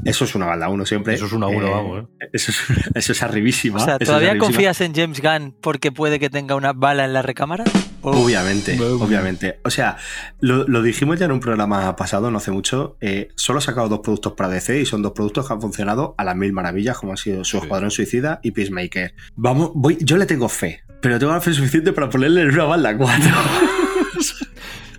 eso 0.05 0.25
es 0.25 0.35
una 0.37 0.47
balda 0.47 0.69
uno 0.69 0.87
siempre. 0.87 1.15
Eso 1.15 1.27
es 1.27 1.33
una 1.33 1.49
uno, 1.49 1.67
Eh, 1.67 1.71
vamos, 1.71 2.05
¿eh? 2.21 2.29
Eso 2.33 2.53
es, 2.53 2.59
eso 2.95 3.13
es 3.13 3.23
arribísima. 3.23 3.79
O 3.79 3.85
sea, 3.85 3.99
¿todavía 3.99 4.29
arribísima. 4.31 4.53
confías 4.55 4.81
en 4.81 4.95
James 4.95 5.21
Gunn 5.21 5.57
porque 5.61 5.91
puede 5.91 6.21
que 6.21 6.31
tenga 6.31 6.55
una 6.55 6.73
bala 6.73 7.05
en 7.05 7.13
la 7.13 7.23
recámara? 7.23 7.65
Obviamente, 8.03 8.81
obviamente. 8.81 9.59
O 9.65 9.71
sea, 9.71 9.97
lo, 10.41 10.67
lo 10.69 10.83
dijimos 10.83 11.19
ya 11.19 11.27
en 11.27 11.33
un 11.33 11.41
programa 11.41 11.95
pasado, 11.97 12.31
no 12.31 12.39
hace 12.39 12.51
mucho. 12.51 12.97
eh, 13.01 13.29
solo 13.35 13.59
ha 13.59 13.63
sacado 13.63 13.89
dos 13.89 14.01
productos 14.01 14.33
para 14.35 14.51
DC 14.51 14.81
y 14.81 14.87
son 14.87 15.03
dos 15.03 15.13
productos 15.13 15.47
que 15.47 15.53
han 15.53 15.61
funcionado 15.61 16.15
a 16.17 16.25
las 16.25 16.37
mil 16.37 16.53
maravillas, 16.53 16.97
como 16.99 17.13
han 17.13 17.19
sido 17.19 17.45
su 17.45 17.59
Escuadrón 17.59 17.91
Suicida 17.91 18.41
y 18.43 18.53
Peacemaker. 18.53 19.15
Vamos, 19.37 19.73
voy, 19.75 19.99
yo 20.01 20.17
le 20.17 20.27
tengo 20.27 20.49
fe, 20.49 20.83
pero 21.01 21.19
tengo 21.19 21.33
la 21.33 21.41
fe 21.41 21.53
suficiente 21.53 21.93
para 21.93 22.09
ponerle 22.11 22.43
en 22.43 22.51
una 22.51 22.65
banda 22.65 22.97
4. 22.97 23.31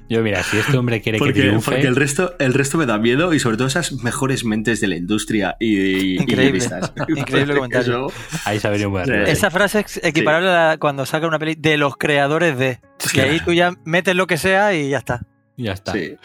Yo, 0.10 0.22
mira, 0.24 0.42
si 0.44 0.58
este 0.58 0.76
hombre 0.78 1.02
quiere 1.02 1.18
que 1.20 1.24
Porque, 1.26 1.42
triunfe, 1.42 1.72
porque 1.72 1.88
el, 1.88 1.96
resto, 1.96 2.34
el 2.40 2.54
resto 2.54 2.78
me 2.80 2.86
da 2.88 2.98
miedo 2.98 3.34
y 3.34 3.40
sobre 3.40 3.58
todo 3.58 3.68
esas 3.68 3.94
mejores 4.04 4.44
mentes 4.44 4.82
de 4.82 4.88
la 4.88 4.96
industria 4.96 5.56
y, 5.60 5.76
y 5.78 6.14
Increíble. 6.18 6.46
guionistas. 6.60 6.94
Increíble 7.16 7.54
comentario. 7.58 8.08
Eso- 8.08 8.14
ahí 8.46 8.60
se 8.60 8.68
ha 8.68 8.72
venido 8.72 8.90
muy 8.90 9.04
Sí. 9.06 9.12
arriba. 9.12 9.30
Esa 9.30 9.52
frase 9.52 9.80
es 9.82 10.00
equiparable 10.04 10.50
a 10.50 10.70
la- 10.72 10.78
cuando 10.80 11.06
saca 11.06 11.28
una 11.28 11.38
peli 11.40 11.56
de 11.56 11.78
los 11.78 11.96
creadores 11.98 12.58
de. 12.58 12.80
Y 13.14 13.20
ahí 13.20 13.40
tú 13.46 13.54
ya 13.54 13.74
metes 13.86 14.16
lo 14.16 14.28
que 14.28 14.38
sea 14.38 14.74
y 14.74 14.90
ya 14.90 14.98
está. 14.98 15.22
Ya 15.60 15.74
está. 15.74 15.92
sí, 15.92 16.16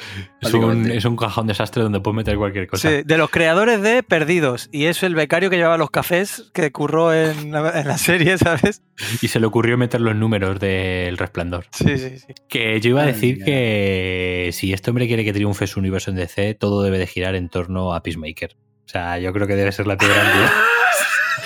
es, 0.40 0.54
un, 0.54 0.88
es 0.88 1.04
un 1.04 1.16
cajón 1.16 1.48
desastre 1.48 1.82
donde 1.82 1.98
puedes 1.98 2.14
meter 2.14 2.36
cualquier 2.36 2.68
cosa. 2.68 2.88
Sí, 2.88 3.02
de 3.04 3.18
los 3.18 3.30
creadores 3.30 3.82
de 3.82 4.04
Perdidos. 4.04 4.68
Y 4.70 4.84
es 4.84 5.02
el 5.02 5.16
becario 5.16 5.50
que 5.50 5.56
llevaba 5.56 5.76
los 5.76 5.90
cafés 5.90 6.52
que 6.54 6.70
curró 6.70 7.12
en 7.12 7.50
la, 7.50 7.80
en 7.80 7.88
la 7.88 7.98
serie, 7.98 8.38
¿sabes? 8.38 8.82
Y 9.20 9.28
se 9.28 9.40
le 9.40 9.46
ocurrió 9.46 9.76
meter 9.76 10.00
los 10.00 10.14
números 10.14 10.60
del 10.60 11.18
resplandor. 11.18 11.66
Sí, 11.72 11.98
sí, 11.98 12.18
sí. 12.18 12.34
Que 12.48 12.80
yo 12.80 12.90
iba 12.90 13.02
a 13.02 13.06
decir 13.06 13.44
que 13.44 14.50
si 14.52 14.72
este 14.72 14.90
hombre 14.90 15.08
quiere 15.08 15.24
que 15.24 15.32
triunfe 15.32 15.66
su 15.66 15.80
universo 15.80 16.10
en 16.10 16.16
DC, 16.16 16.54
todo 16.54 16.82
debe 16.82 16.98
de 16.98 17.08
girar 17.08 17.34
en 17.34 17.48
torno 17.48 17.92
a 17.92 18.04
Peacemaker. 18.04 18.56
O 18.84 18.88
sea, 18.88 19.18
yo 19.18 19.32
creo 19.32 19.48
que 19.48 19.56
debe 19.56 19.72
ser 19.72 19.88
la 19.88 19.96
piedra 19.96 20.20
angular. 20.30 20.52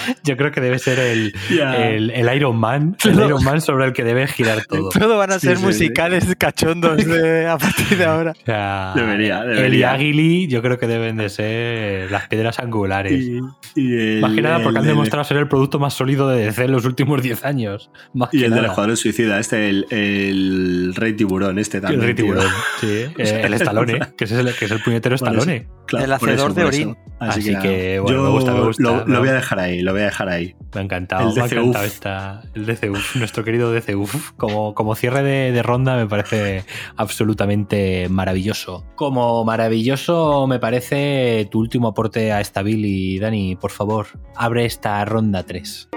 Yo 0.25 0.37
creo 0.37 0.51
que 0.53 0.61
debe 0.61 0.79
ser 0.79 0.99
el, 0.99 1.35
el, 1.51 2.11
el 2.11 2.37
Iron 2.37 2.57
Man, 2.57 2.97
el. 3.05 3.15
Iron 3.15 3.43
Man 3.45 3.61
sobre 3.61 3.87
el 3.87 3.93
que 3.93 4.05
debe 4.05 4.27
girar 4.27 4.65
todo. 4.67 4.89
Todo 4.99 5.17
van 5.19 5.33
a 5.33 5.39
Sí, 5.39 5.47
ser 5.49 5.57
sí, 5.59 5.65
musicales 5.65 6.25
cachondos 6.39 7.05
de- 7.05 7.47
a 7.47 7.59
partir 7.59 7.99
de 7.99 8.05
ahora. 8.05 8.33
O 8.43 8.45
sea, 8.45 8.93
Debería, 8.97 9.43
Él 9.43 9.51
y 9.51 9.55
debería. 9.57 9.93
Aguili, 9.93 10.47
yo 10.49 10.63
creo 10.63 10.79
que 10.79 10.87
deben 10.87 11.17
de 11.17 11.29
ser 11.29 12.11
las 12.11 12.29
piedras 12.29 12.59
angulares. 12.59 13.13
Y, 13.13 13.39
y 13.77 14.15
el, 14.17 14.21
Más 14.21 14.33
que 14.33 14.43
nada 14.43 14.57
porque 14.57 14.71
el 14.71 14.77
han 14.79 14.83
del- 14.85 14.93
demostrado 14.95 15.25
ser 15.25 15.37
el 15.39 15.49
producto 15.49 15.79
más 15.79 15.95
sólido 15.95 16.29
de 16.29 16.47
DC 16.47 16.65
en 16.65 16.73
los 16.73 16.85
últimos 16.85 17.23
10 17.23 17.45
años. 17.45 17.91
Más 18.15 18.29
Y 18.33 18.39
que 18.41 18.45
el 18.47 18.51
del 18.53 18.61
nada. 18.63 18.69
Escuadrón 18.73 18.97
Suicida, 18.97 19.39
este, 19.39 19.69
el, 19.69 19.87
el 19.91 20.95
Rey 20.95 21.13
Tiburón, 21.15 21.59
este 21.59 21.79
El 21.79 21.83
también. 21.83 22.03
Rey 22.03 22.15
tío. 22.15 22.25
Tiburón, 22.27 22.47
sí. 22.81 22.87
Eh, 23.19 23.43
el 23.45 23.55
Estalone, 23.55 24.01
que 24.17 24.25
es 24.25 24.33
el, 24.33 24.55
que 24.55 24.65
es 24.65 24.71
el 24.71 24.81
puñetero. 24.83 25.15
Estalone. 25.15 25.69
Claro, 25.87 26.05
El 26.05 26.13
hacedor 26.13 26.35
eso, 26.51 26.55
de 26.55 26.65
orín. 26.65 26.97
Así, 27.21 27.41
Así 27.41 27.57
que, 27.63 27.99
bueno, 27.99 28.19
Yo 28.19 28.25
me 28.25 28.31
gusta, 28.31 28.53
me 28.53 28.61
gusta, 28.61 28.83
Lo, 29.07 29.19
voy 29.21 29.29
a 29.29 29.33
dejar 29.33 29.59
ahí, 29.59 29.81
lo 29.81 29.93
voy 29.99 30.05
a 30.05 30.07
dejar 30.07 30.29
ahí. 30.29 30.55
Me 30.75 30.81
ha 30.81 30.85
encantado, 30.85 31.29
El 31.29 31.35
me 31.35 31.43
ha 31.43 31.47
encantado 31.47 31.85
esta, 31.85 32.43
el 32.55 32.67
DCUF, 32.67 33.17
nuestro 33.17 33.45
querido 33.45 33.73
DCUF. 33.73 34.33
Como, 34.33 34.75
como 34.75 34.95
cierre 34.95 35.23
de, 35.23 35.53
de 35.53 35.63
ronda 35.63 35.97
me 35.97 36.07
parece 36.07 36.65
absolutamente 36.97 38.09
maravilloso. 38.09 38.85
Como 38.95 39.45
maravilloso 39.45 40.47
me 40.47 40.59
parece 40.59 41.49
tu 41.51 41.59
último 41.59 41.89
aporte 41.89 42.33
a 42.33 42.41
esta 42.41 42.63
Bill 42.63 42.85
y 42.85 43.19
Dani, 43.19 43.57
por 43.57 43.71
favor, 43.71 44.07
abre 44.37 44.65
esta 44.65 45.05
ronda 45.05 45.43
3. 45.43 45.89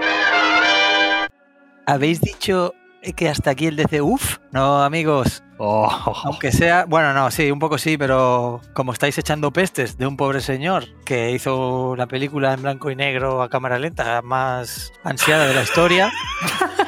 ¿Habéis 1.86 2.20
dicho 2.20 2.74
que 3.16 3.28
hasta 3.28 3.50
aquí 3.50 3.66
el 3.66 3.76
DC 3.76 4.00
UF? 4.00 4.38
No, 4.52 4.82
amigos. 4.82 5.42
Oh, 5.58 5.88
Aunque 6.24 6.52
sea, 6.52 6.84
bueno, 6.86 7.12
no, 7.12 7.30
sí, 7.30 7.50
un 7.50 7.58
poco 7.58 7.78
sí, 7.78 7.96
pero 7.96 8.60
como 8.74 8.92
estáis 8.92 9.18
echando 9.18 9.52
pestes 9.52 9.98
de 9.98 10.06
un 10.06 10.16
pobre 10.16 10.40
señor 10.40 10.84
que 11.04 11.32
hizo 11.32 11.94
la 11.96 12.06
película 12.06 12.52
en 12.52 12.62
blanco 12.62 12.90
y 12.90 12.96
negro 12.96 13.42
a 13.42 13.48
cámara 13.48 13.78
lenta 13.78 14.22
más 14.22 14.92
ansiada 15.04 15.46
de 15.46 15.54
la 15.54 15.62
historia, 15.62 16.12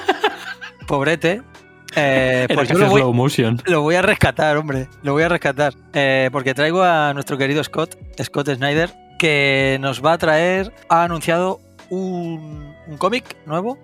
pobrete, 0.87 1.43
eh, 1.97 2.49
pues 2.53 2.69
yo 2.69 2.79
lo 2.79 2.89
voy, 2.89 3.13
motion. 3.13 3.61
lo 3.67 3.83
voy 3.83 3.95
a 3.95 4.03
rescatar, 4.03 4.57
hombre, 4.57 4.89
lo 5.03 5.13
voy 5.13 5.23
a 5.23 5.29
rescatar, 5.29 5.75
eh, 5.93 6.29
porque 6.33 6.55
traigo 6.55 6.83
a 6.83 7.13
nuestro 7.15 7.39
querido 7.39 7.63
Scott, 7.63 7.97
Scott 8.21 8.49
Snyder, 8.51 8.93
que 9.19 9.79
nos 9.81 10.05
va 10.05 10.15
a 10.15 10.19
traer, 10.19 10.73
ha 10.89 11.05
anunciado 11.05 11.61
un, 11.91 12.75
un 12.89 12.97
cómic 12.99 13.37
nuevo, 13.47 13.79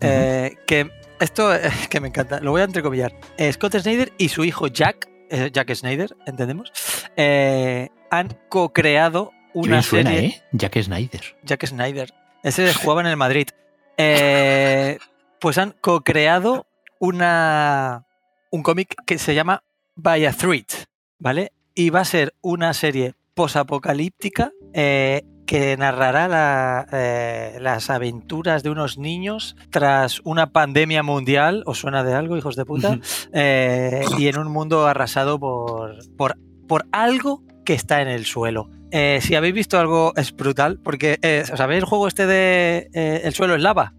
eh, 0.00 0.54
que 0.66 0.90
esto 1.22 1.54
es 1.54 1.88
que 1.88 2.00
me 2.00 2.08
encanta, 2.08 2.40
lo 2.40 2.50
voy 2.50 2.60
a 2.60 2.64
entrecomillar. 2.64 3.14
Eh, 3.36 3.52
Scott 3.52 3.76
Snyder 3.76 4.12
y 4.18 4.28
su 4.28 4.44
hijo 4.44 4.66
Jack, 4.66 5.08
eh, 5.30 5.50
Jack 5.52 5.74
Snyder, 5.74 6.16
entendemos, 6.26 6.72
eh, 7.16 7.88
han 8.10 8.36
co-creado 8.48 9.32
una 9.54 9.82
suena, 9.82 10.10
serie. 10.10 10.28
¿eh? 10.28 10.42
Jack 10.52 10.82
Snyder. 10.82 11.22
Jack 11.42 11.66
Snyder. 11.66 12.12
Ese 12.42 12.72
jugaba 12.82 13.00
en 13.02 13.06
el 13.06 13.16
Madrid. 13.16 13.48
Eh, 13.96 14.98
pues 15.40 15.58
han 15.58 15.74
co-creado 15.80 16.66
una, 16.98 18.06
un 18.50 18.62
cómic 18.62 18.94
que 19.06 19.18
se 19.18 19.34
llama 19.34 19.62
By 19.94 20.26
a 20.26 20.32
Threat, 20.32 20.72
¿vale? 21.18 21.52
Y 21.74 21.90
va 21.90 22.00
a 22.00 22.04
ser 22.04 22.34
una 22.40 22.74
serie 22.74 23.14
posapocalíptica 23.34 24.52
eh, 24.72 25.22
que 25.52 25.76
narrará 25.76 26.28
la, 26.28 26.86
eh, 26.92 27.58
las 27.60 27.90
aventuras 27.90 28.62
de 28.62 28.70
unos 28.70 28.96
niños 28.96 29.54
tras 29.68 30.22
una 30.24 30.50
pandemia 30.50 31.02
mundial. 31.02 31.62
¿Os 31.66 31.76
suena 31.76 32.02
de 32.04 32.14
algo, 32.14 32.38
hijos 32.38 32.56
de 32.56 32.64
puta? 32.64 32.98
Eh, 33.34 34.02
y 34.16 34.28
en 34.28 34.38
un 34.38 34.50
mundo 34.50 34.86
arrasado 34.86 35.38
por, 35.38 35.98
por, 36.16 36.38
por 36.66 36.86
algo 36.90 37.42
que 37.66 37.74
está 37.74 38.00
en 38.00 38.08
el 38.08 38.24
suelo. 38.24 38.70
Eh, 38.92 39.18
si 39.20 39.34
habéis 39.34 39.52
visto 39.52 39.78
algo 39.78 40.14
es 40.16 40.34
brutal, 40.34 40.80
porque 40.82 41.18
¿sabéis 41.54 41.80
el 41.80 41.84
juego 41.84 42.08
este 42.08 42.26
de 42.26 42.88
el 42.94 43.34
suelo 43.34 43.54
es 43.54 43.60
lava? 43.60 43.92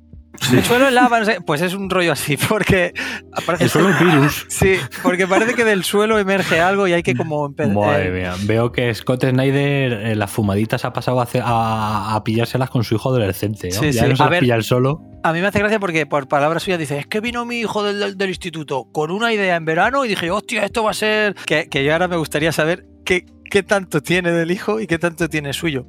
El 0.52 0.64
suelo 0.64 0.88
es 0.88 0.94
lava, 0.94 1.20
no 1.20 1.26
sé, 1.26 1.38
pues 1.46 1.62
es 1.62 1.74
un 1.74 1.90
rollo 1.90 2.12
así, 2.12 2.38
porque 2.50 2.94
aparece 3.32 3.66
El 3.66 3.70
suelo 3.70 3.90
es 3.90 4.00
virus. 4.00 4.46
Sí, 4.50 4.76
porque 5.04 5.28
parece 5.28 5.54
que 5.54 5.64
del 5.64 5.84
suelo 5.84 6.18
emerge 6.20 6.60
algo 6.60 6.88
y 6.88 6.94
hay 6.94 7.04
que 7.04 7.16
como 7.16 7.48
empe- 7.48 7.72
Madre 7.72 8.08
eh, 8.08 8.12
mía. 8.12 8.34
Veo 8.44 8.72
que 8.72 8.94
Scott 8.94 9.24
Snyder 9.26 9.94
en 10.08 10.20
las 10.20 10.32
fumaditas 10.32 10.86
ha 10.86 10.92
pasado 10.94 11.20
a, 11.20 11.24
hacer- 11.24 11.44
a- 11.46 12.16
a 12.16 12.24
pillárselas 12.24 12.70
con 12.70 12.84
su 12.84 12.96
hijo 12.96 13.10
adolescente. 13.10 13.70
¿no? 13.74 13.80
Sí, 13.80 13.92
ya 13.92 14.04
sí. 14.04 14.10
no 14.10 14.16
se 14.16 14.24
A 14.24 14.28
ver, 14.30 14.40
pilla 14.42 14.56
él 14.56 14.64
solo. 14.64 15.02
A 15.24 15.32
mí 15.34 15.40
me 15.40 15.48
hace 15.48 15.60
gracia 15.60 15.80
porque 15.80 16.06
por 16.06 16.28
palabras 16.28 16.64
suyas 16.64 16.80
dice, 16.80 16.98
es 16.98 17.08
que 17.08 17.22
vino 17.22 17.46
mi 17.46 17.60
hijo 17.60 17.84
del, 17.84 18.00
del- 18.00 18.18
del 18.18 18.30
instituto 18.30 18.86
con 18.92 19.12
una 19.12 19.32
idea 19.32 19.56
en 19.56 19.66
verano 19.66 20.04
y 20.04 20.10
dije, 20.10 20.32
hostia, 20.32 20.66
esto 20.66 20.84
va 20.84 20.92
a 20.92 20.96
ser... 20.96 21.36
Que, 21.46 21.70
que 21.70 21.84
yo 21.86 21.94
ahora 21.94 22.08
me 22.08 22.18
gustaría 22.18 22.52
saber 22.52 22.86
qué, 23.06 23.26
qué 23.50 23.64
tanto 23.64 24.02
tiene 24.02 24.32
del 24.32 24.52
hijo 24.52 24.80
y 24.82 24.88
qué 24.88 24.98
tanto 24.98 25.30
tiene 25.30 25.54
suyo. 25.54 25.86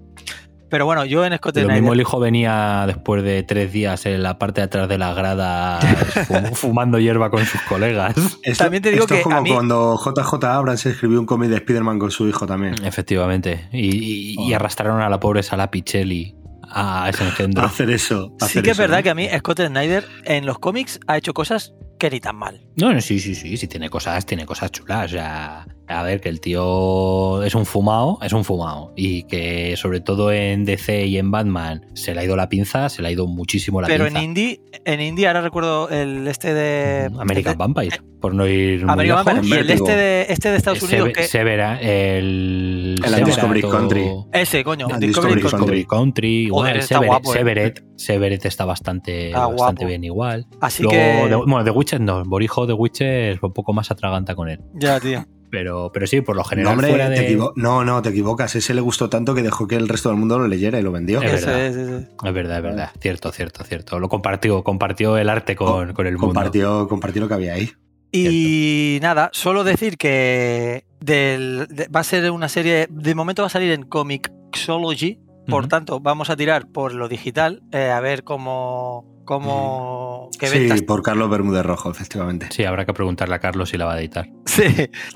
Pero 0.70 0.86
bueno, 0.86 1.04
yo 1.04 1.24
en 1.24 1.36
Scott 1.36 1.54
Lo 1.56 1.62
Snyder... 1.62 1.80
mismo 1.82 1.92
el 1.92 2.00
hijo 2.00 2.18
venía 2.18 2.84
después 2.86 3.22
de 3.22 3.42
tres 3.44 3.72
días 3.72 4.06
en 4.06 4.22
la 4.22 4.38
parte 4.38 4.60
de 4.60 4.64
atrás 4.66 4.88
de 4.88 4.98
la 4.98 5.14
grada 5.14 5.78
fum- 6.28 6.54
fumando 6.54 6.98
hierba 6.98 7.30
con 7.30 7.44
sus 7.44 7.60
colegas. 7.62 8.14
Esto, 8.42 8.64
También 8.64 8.82
te 8.82 8.90
digo 8.90 9.04
esto 9.04 9.14
que 9.14 9.20
es 9.20 9.24
como 9.24 9.36
a 9.36 9.40
mí- 9.40 9.52
cuando 9.52 9.96
JJ 9.96 10.44
Abrams 10.44 10.86
escribió 10.86 11.20
un 11.20 11.26
cómic 11.26 11.50
de 11.50 11.56
Spider-Man 11.56 11.98
con 11.98 12.10
su 12.10 12.26
hijo 12.28 12.46
también. 12.46 12.74
Efectivamente. 12.84 13.68
Y, 13.72 14.34
y- 14.36 14.48
y 14.48 14.52
arrastraron 14.54 15.00
a 15.00 15.08
la 15.08 15.20
pobre 15.20 15.42
Sala 15.42 15.70
Pichelli 15.70 16.34
a 16.76 17.08
ese 17.08 17.24
engendro. 17.24 17.62
Hacer 17.62 17.90
eso. 17.90 18.30
Sí 18.40 18.44
hacer 18.46 18.62
que 18.64 18.70
es 18.72 18.78
verdad 18.78 18.96
¿no? 18.98 19.02
que 19.04 19.10
a 19.10 19.14
mí 19.14 19.28
Scott 19.38 19.60
Snyder 19.60 20.04
en 20.24 20.44
los 20.46 20.58
cómics 20.58 20.98
ha 21.06 21.16
hecho 21.18 21.34
cosas 21.34 21.72
que 21.98 22.10
ni 22.10 22.18
tan 22.20 22.34
mal. 22.36 22.62
No, 22.76 22.92
no, 22.92 23.00
sí, 23.00 23.20
sí, 23.20 23.34
sí, 23.36 23.56
sí, 23.56 23.68
tiene 23.68 23.88
cosas, 23.90 24.26
tiene 24.26 24.44
cosas 24.44 24.72
chulas. 24.72 25.04
O 25.06 25.08
sea, 25.14 25.66
a 25.87 26.03
ver, 26.03 26.20
que 26.20 26.28
el 26.28 26.41
tío 26.41 27.43
es 27.43 27.55
un 27.55 27.66
fumado, 27.66 28.18
es 28.22 28.32
un 28.32 28.45
fumado. 28.45 28.93
Y 28.97 29.24
que 29.24 29.76
sobre 29.76 30.01
todo 30.01 30.32
en 30.32 30.64
DC 30.64 31.07
y 31.07 31.18
en 31.18 31.30
Batman 31.30 31.87
se 31.95 32.14
le 32.14 32.20
ha 32.20 32.24
ido 32.24 32.37
la 32.37 32.49
pinza, 32.49 32.89
se 32.89 33.03
le 33.03 33.09
ha 33.09 33.11
ido 33.11 33.26
muchísimo 33.26 33.80
la 33.80 33.87
Pero 33.89 34.05
en 34.07 34.14
pinza. 34.14 34.24
indie, 34.24 34.61
en 34.85 35.01
indie 35.01 35.26
ahora 35.26 35.43
recuerdo 35.43 35.89
el 35.91 36.26
este 36.26 36.55
de... 36.55 37.11
American 37.18 37.53
el 37.53 37.59
de- 37.59 37.64
Vampire, 37.64 38.01
por 38.20 38.35
no 38.35 38.47
ir 38.47 38.82
muy 38.85 38.93
American 38.93 39.18
lejos. 39.18 39.35
Vampire 39.35 39.57
y 39.57 39.61
el 39.61 39.70
este 39.70 39.97
de, 39.97 40.26
este 40.28 40.49
de 40.51 40.57
Estados 40.57 40.82
Unidos 40.82 41.09
Seve- 41.09 41.12
que... 41.12 41.24
Severa, 41.24 41.80
el. 41.80 42.95
El 42.99 43.05
Severa, 43.11 43.26
Discovery 43.26 43.62
Country. 43.62 44.11
Ese, 44.32 44.64
coño. 44.64 44.89
El 44.89 45.01
Discovery 45.01 45.35
Discovery 45.43 45.85
Country. 45.85 45.85
Country, 45.85 46.28
igual. 46.47 46.62
Joder, 46.62 46.76
está 46.78 46.95
Severet, 46.95 47.09
guapo, 47.09 47.30
eh. 47.30 47.39
Severet, 47.39 47.85
Severet 47.97 48.45
está 48.47 48.64
bastante, 48.64 49.26
Está 49.28 49.47
bastante 49.49 49.80
guapo. 49.82 49.87
bien 49.87 50.05
igual. 50.05 50.47
Así 50.61 50.82
Luego, 50.82 50.97
que... 51.28 51.35
Bueno, 51.47 51.64
The 51.64 51.70
Witcher 51.70 52.01
no, 52.01 52.22
Borijo 52.24 52.66
The 52.66 52.72
Witcher 52.72 53.39
un 53.43 53.53
poco 53.53 53.72
más 53.72 53.91
atraganta 53.91 54.35
con 54.35 54.49
él. 54.49 54.61
Ya, 54.74 54.99
tío. 55.01 55.24
Pero, 55.55 55.90
pero 55.92 56.07
sí, 56.07 56.20
por 56.20 56.34
lo 56.36 56.42
No, 56.42 56.48
general, 56.48 56.72
hombre, 56.72 56.88
fuera 56.88 57.07
te 57.09 57.20
de. 57.20 57.26
equivo- 57.28 57.52
no, 57.57 57.84
no, 57.84 58.02
te 58.02 58.09
equivocas. 58.11 58.55
Ese 58.57 58.74
le 58.74 58.80
gustó 58.80 59.09
tanto 59.09 59.34
que 59.34 59.42
dejó 59.42 59.66
que 59.68 59.76
el 59.76 59.88
resto 59.88 60.09
del 60.09 60.18
mundo 60.18 60.38
lo 60.38 60.48
leyera 60.48 60.78
y 60.80 60.82
lo 60.82 60.90
vendió. 60.92 61.22
Es 61.22 61.32
Ese, 61.34 61.46
verdad. 61.46 61.66
ese. 61.66 62.09
Es 62.24 62.32
verdad, 62.34 62.57
es 62.59 62.62
verdad. 62.62 62.90
Cierto, 63.00 63.30
cierto, 63.32 63.64
cierto. 63.64 63.98
Lo 64.00 64.09
compartió, 64.09 64.62
compartió 64.64 65.16
el 65.16 65.28
arte 65.28 65.55
con, 65.57 65.92
con 65.92 66.07
el 66.07 66.14
mundo. 66.14 66.26
compartió, 66.26 66.88
compartió 66.88 67.22
lo 67.22 67.28
que 67.28 67.34
había 67.34 67.55
ahí. 67.55 67.70
Y 68.16 68.98
nada, 69.02 69.30
solo 69.32 69.64
decir 69.64 69.96
que 69.96 70.84
del- 71.00 71.66
de- 71.68 71.88
va 71.88 72.00
a 72.00 72.05
ser 72.05 72.30
una 72.30 72.48
serie, 72.48 72.86
de 72.90 73.14
momento 73.14 73.42
va 73.42 73.46
a 73.46 73.50
salir 73.50 73.72
en 73.72 73.82
Comixology, 73.84 75.20
por 75.48 75.61
Ujú. 75.62 75.68
tanto 75.68 76.00
vamos 76.00 76.30
a 76.30 76.36
tirar 76.36 76.68
por 76.70 76.94
lo 76.94 77.09
digital, 77.09 77.62
eh, 77.72 77.90
a 77.90 78.00
ver 78.00 78.24
cómo, 78.24 79.13
cómo 79.24 80.28
qué 80.38 80.46
Sí, 80.48 80.58
ventas 80.60 80.82
por 80.82 81.02
Carlos 81.02 81.30
Bermúdez 81.30 81.64
Rojo, 81.64 81.90
efectivamente. 81.90 82.48
Sí, 82.50 82.64
habrá 82.64 82.84
que 82.84 82.92
preguntarle 82.92 83.34
a 83.34 83.38
Carlos 83.40 83.70
si 83.70 83.76
la 83.78 83.84
va 83.86 83.94
a 83.94 84.00
editar. 84.00 84.28
Sí. 84.46 84.64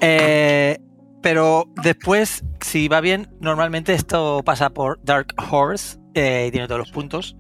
Eh, 0.01 0.79
pero 1.23 1.65
después, 1.83 2.45
si 2.61 2.89
va 2.89 3.01
bien, 3.01 3.29
normalmente 3.41 3.93
esto 3.93 4.43
pasa 4.45 4.71
por 4.71 5.01
Dark 5.03 5.35
Horse 5.51 5.99
eh, 6.15 6.47
y 6.49 6.51
tiene 6.51 6.67
todos 6.69 6.79
los 6.79 6.91
puntos. 6.93 7.37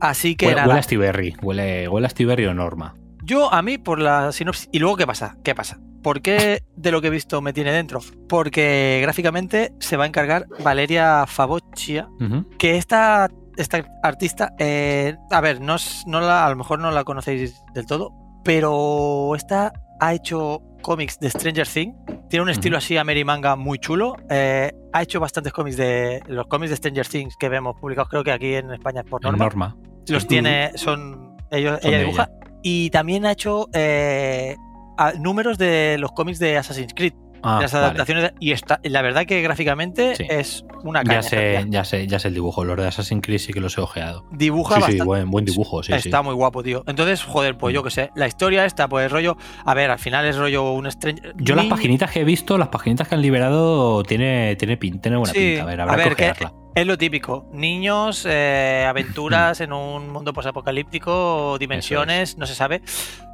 Así 0.00 0.34
que 0.34 0.46
Huele, 0.46 0.56
nada, 0.56 0.68
huele 0.68 0.80
a 0.80 0.82
Stiberry. 0.82 1.36
Huele, 1.42 1.88
huele 1.88 2.06
a 2.06 2.10
Stiberry 2.10 2.46
o 2.46 2.54
Norma. 2.54 2.94
Yo, 3.22 3.52
a 3.52 3.62
mí, 3.62 3.78
por 3.78 4.00
la 4.00 4.32
sinopsis. 4.32 4.68
¿Y 4.72 4.78
luego 4.78 4.96
qué 4.96 5.06
pasa? 5.06 5.36
¿Qué 5.44 5.54
pasa? 5.54 5.78
¿Por 6.02 6.22
qué 6.22 6.62
de 6.76 6.90
lo 6.90 7.02
que 7.02 7.08
he 7.08 7.10
visto 7.10 7.42
me 7.42 7.52
tiene 7.52 7.70
dentro? 7.72 8.00
Porque 8.28 8.98
gráficamente 9.02 9.72
se 9.78 9.98
va 9.98 10.04
a 10.04 10.06
encargar 10.06 10.46
Valeria 10.64 11.26
Favoccia, 11.26 12.08
Ujú. 12.18 12.48
que 12.58 12.76
esta, 12.78 13.28
esta 13.62 13.84
artista, 14.02 14.52
eh, 14.58 15.16
a 15.30 15.40
ver, 15.40 15.60
no, 15.60 15.76
no 16.06 16.20
la, 16.20 16.46
a 16.46 16.50
lo 16.50 16.56
mejor 16.56 16.78
no 16.78 16.90
la 16.90 17.04
conocéis 17.04 17.62
del 17.74 17.86
todo, 17.86 18.12
pero 18.44 19.34
esta 19.36 19.72
ha 20.00 20.14
hecho 20.14 20.62
cómics 20.82 21.18
de 21.20 21.30
Stranger 21.30 21.66
Things, 21.68 21.94
tiene 22.28 22.42
un 22.44 22.48
estilo 22.50 22.78
así 22.78 22.96
Manga 23.24 23.54
muy 23.56 23.78
chulo, 23.78 24.16
eh, 24.30 24.72
ha 24.92 25.02
hecho 25.02 25.20
bastantes 25.20 25.52
cómics 25.52 25.76
de 25.76 26.22
los 26.26 26.46
cómics 26.46 26.70
de 26.70 26.76
Stranger 26.76 27.06
Things 27.06 27.36
que 27.36 27.48
vemos 27.48 27.74
publicados, 27.80 28.08
creo 28.08 28.24
que 28.24 28.32
aquí 28.32 28.54
en 28.54 28.70
España 28.72 29.02
por 29.02 29.22
norma, 29.22 29.44
Norma. 29.44 29.76
los 30.08 30.26
tiene, 30.26 30.72
son 30.76 31.36
ellos, 31.50 31.78
Son 31.80 31.88
ella 31.90 31.98
dibuja, 32.00 32.30
y 32.62 32.90
también 32.90 33.26
ha 33.26 33.32
hecho 33.32 33.68
eh, 33.74 34.56
a- 34.96 35.12
números 35.12 35.58
de 35.58 35.96
los 35.98 36.12
cómics 36.12 36.38
de 36.38 36.56
Assassin's 36.56 36.94
Creed, 36.94 37.12
Ah, 37.42 37.58
las 37.62 37.74
adaptaciones, 37.74 38.32
y 38.40 38.52
está, 38.52 38.80
la 38.82 39.02
verdad 39.02 39.24
que 39.26 39.40
gráficamente 39.42 40.14
Sí. 40.16 40.24
es 40.28 40.64
una 40.84 41.02
caña. 41.02 41.20
Ya 41.20 41.22
sé, 41.22 41.66
ya 41.68 41.84
sé, 41.84 42.06
ya 42.06 42.18
sé 42.18 42.28
el 42.28 42.34
dibujo. 42.34 42.64
Los 42.64 42.76
de 42.76 42.86
Assassin's 42.86 43.22
Creed 43.24 43.38
sí 43.38 43.52
que 43.52 43.60
los 43.60 43.76
he 43.78 43.80
ojeado. 43.80 44.24
Dibuja 44.30 44.74
Sí, 44.76 44.80
sí, 44.80 44.82
bastante. 44.82 45.04
buen, 45.04 45.30
buen 45.30 45.44
dibujo, 45.44 45.82
sí, 45.82 45.92
sí. 45.92 46.08
Está 46.08 46.22
muy 46.22 46.34
guapo, 46.34 46.62
tío. 46.62 46.82
Entonces, 46.86 47.22
joder, 47.22 47.56
pues 47.56 47.74
yo 47.74 47.82
qué 47.82 47.90
sé. 47.90 48.10
La 48.14 48.26
historia 48.26 48.64
está, 48.64 48.88
pues 48.88 49.10
rollo. 49.10 49.36
A 49.64 49.74
ver, 49.74 49.90
al 49.90 49.98
final 49.98 50.26
es 50.26 50.36
rollo 50.36 50.72
un 50.72 50.90
Stranger. 50.90 51.34
Yo 51.36 51.54
las 51.54 51.64
Ni- 51.64 51.70
paginitas 51.70 52.10
que 52.10 52.20
he 52.20 52.24
visto, 52.24 52.58
las 52.58 52.68
paginitas 52.68 53.08
que 53.08 53.14
han 53.14 53.22
liberado, 53.22 54.02
tiene, 54.02 54.56
tiene, 54.56 54.78
pin- 54.78 55.00
tiene 55.00 55.16
buena 55.16 55.32
Sí, 55.32 55.38
pinta. 55.38 55.62
A 55.62 55.66
ver, 55.66 55.80
habrá 55.80 55.94
a 55.94 55.96
ver, 55.96 56.16
que 56.16 56.24
ojearla. 56.30 56.52
Es 56.74 56.86
lo 56.86 56.96
típico. 56.96 57.48
Niños, 57.52 58.24
eh, 58.28 58.86
aventuras 58.88 59.60
en 59.60 59.72
un 59.72 60.10
mundo 60.12 60.32
posapocalíptico, 60.32 61.56
dimensiones, 61.60 62.38
no 62.38 62.46
se 62.46 62.54
sabe. 62.54 62.80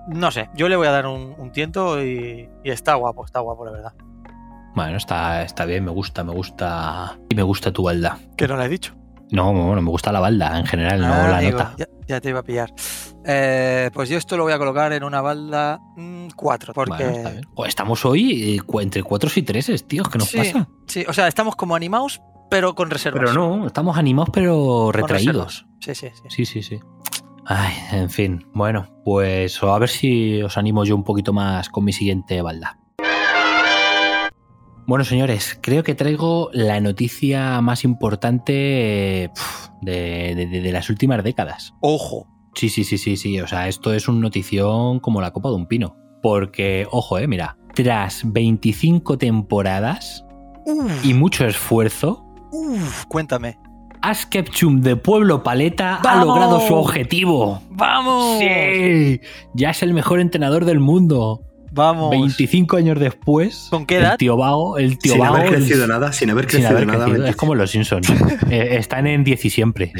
No 0.08 0.30
sé, 0.30 0.48
yo 0.54 0.68
le 0.68 0.76
voy 0.76 0.86
a 0.86 0.90
dar 0.92 1.06
un, 1.06 1.34
un 1.36 1.50
tiento 1.52 2.02
y, 2.02 2.48
y 2.64 2.70
está 2.70 2.94
guapo, 2.94 3.24
está 3.24 3.40
guapo, 3.40 3.64
la 3.64 3.72
verdad. 3.72 3.92
Bueno, 4.74 4.96
está, 4.98 5.42
está 5.42 5.64
bien, 5.64 5.84
me 5.84 5.90
gusta, 5.90 6.22
me 6.22 6.32
gusta. 6.32 7.18
Y 7.30 7.34
me 7.34 7.42
gusta 7.42 7.72
tu 7.72 7.82
balda. 7.84 8.18
Que 8.36 8.46
no 8.46 8.56
la 8.56 8.66
he 8.66 8.68
dicho. 8.68 8.94
No, 9.32 9.52
bueno, 9.52 9.80
me 9.82 9.90
gusta 9.90 10.12
la 10.12 10.20
balda 10.20 10.58
en 10.58 10.66
general, 10.66 11.00
no 11.00 11.06
Ah, 11.12 11.28
la 11.28 11.38
amigo, 11.38 11.58
nota. 11.58 11.74
Ya, 11.78 11.86
ya 12.06 12.20
te 12.20 12.28
iba 12.28 12.40
a 12.40 12.42
pillar. 12.44 12.72
Eh, 13.24 13.90
pues 13.92 14.08
yo 14.08 14.18
esto 14.18 14.36
lo 14.36 14.44
voy 14.44 14.52
a 14.52 14.58
colocar 14.58 14.92
en 14.92 15.02
una 15.02 15.20
balda 15.20 15.80
4. 16.36 16.74
porque. 16.74 16.90
Bueno, 17.04 17.16
está 17.16 17.30
bien. 17.30 17.44
Jo, 17.54 17.66
estamos 17.66 18.04
hoy 18.04 18.56
eh, 18.56 18.62
entre 18.82 19.02
cuatro 19.02 19.28
y 19.34 19.42
treses, 19.42 19.88
tío. 19.88 20.04
¿Qué 20.04 20.18
nos 20.18 20.28
Sí, 20.28 20.36
pasa? 20.38 20.68
Sí, 20.86 21.04
o 21.08 21.12
sea, 21.12 21.26
estamos 21.26 21.56
como 21.56 21.74
animados, 21.74 22.20
pero 22.50 22.74
con 22.76 22.88
reservas. 22.90 23.20
Pero 23.24 23.32
no, 23.32 23.66
estamos 23.66 23.96
animados 23.98 24.30
pero 24.32 24.92
retraídos. 24.92 25.66
Sí, 25.80 25.94
sí, 25.96 26.08
sí. 26.14 26.22
Sí, 26.28 26.44
sí, 26.46 26.62
sí. 26.62 26.80
Ay, 27.48 27.74
en 27.92 28.10
fin. 28.10 28.44
Bueno, 28.54 28.88
pues 29.04 29.62
a 29.62 29.78
ver 29.78 29.88
si 29.88 30.42
os 30.42 30.56
animo 30.58 30.84
yo 30.84 30.96
un 30.96 31.04
poquito 31.04 31.32
más 31.32 31.68
con 31.68 31.84
mi 31.84 31.92
siguiente 31.92 32.42
balda. 32.42 32.78
Bueno, 34.88 35.04
señores, 35.04 35.58
creo 35.62 35.82
que 35.82 35.94
traigo 35.96 36.48
la 36.52 36.80
noticia 36.80 37.60
más 37.60 37.84
importante 37.84 39.24
eh, 39.24 39.30
de, 39.82 40.34
de- 40.36 40.46
de- 40.46 40.60
de 40.60 40.72
las 40.72 40.90
últimas 40.90 41.22
décadas. 41.24 41.74
Ojo. 41.80 42.26
Sí, 42.54 42.68
sí, 42.68 42.84
sí, 42.84 42.96
sí, 42.96 43.16
sí. 43.16 43.40
O 43.40 43.46
sea, 43.48 43.68
esto 43.68 43.92
es 43.92 44.08
un 44.08 44.20
notición 44.20 45.00
como 45.00 45.20
la 45.20 45.32
copa 45.32 45.48
de 45.50 45.56
un 45.56 45.66
pino. 45.66 45.96
Porque, 46.22 46.86
ojo, 46.90 47.18
eh, 47.18 47.26
mira, 47.26 47.56
tras 47.74 48.22
25 48.32 49.18
temporadas 49.18 50.24
Uf, 50.64 51.04
y 51.04 51.14
mucho 51.14 51.46
esfuerzo, 51.46 52.24
uf, 52.52 53.04
cuéntame. 53.06 53.58
Ash 54.08 54.24
Ketchum 54.26 54.82
de 54.82 54.94
Pueblo 54.96 55.42
Paleta 55.42 55.96
ha 55.96 56.24
logrado 56.24 56.60
su 56.60 56.74
objetivo. 56.74 57.60
¡Vamos! 57.70 58.38
¡Sí! 58.38 59.20
Ya 59.54 59.70
es 59.70 59.82
el 59.82 59.92
mejor 59.94 60.20
entrenador 60.20 60.64
del 60.64 60.78
mundo. 60.78 61.42
Vamos. 61.72 62.10
25 62.10 62.76
años 62.76 63.00
después. 63.00 63.66
¿Con 63.68 63.84
qué 63.84 63.96
edad? 63.96 64.12
El 64.12 64.18
tío 64.18 64.36
Vago, 64.36 64.78
el 64.78 64.96
tío 64.98 65.12
Sin 65.14 65.20
Vago, 65.22 65.34
haber 65.36 65.48
el- 65.48 65.54
crecido 65.56 65.86
nada, 65.88 66.12
sin 66.12 66.30
haber 66.30 66.44
sin 66.44 66.60
crecido 66.60 66.70
haber 66.76 66.86
nada. 66.86 67.04
crecido. 67.06 67.22
25. 67.24 67.30
Es 67.30 67.36
como 67.36 67.54
los 67.56 67.70
Simpsons. 67.70 68.08
Eh, 68.50 68.76
están 68.78 69.06
en 69.08 69.24
10 69.24 69.44
y 69.44 69.50
siempre. 69.50 69.92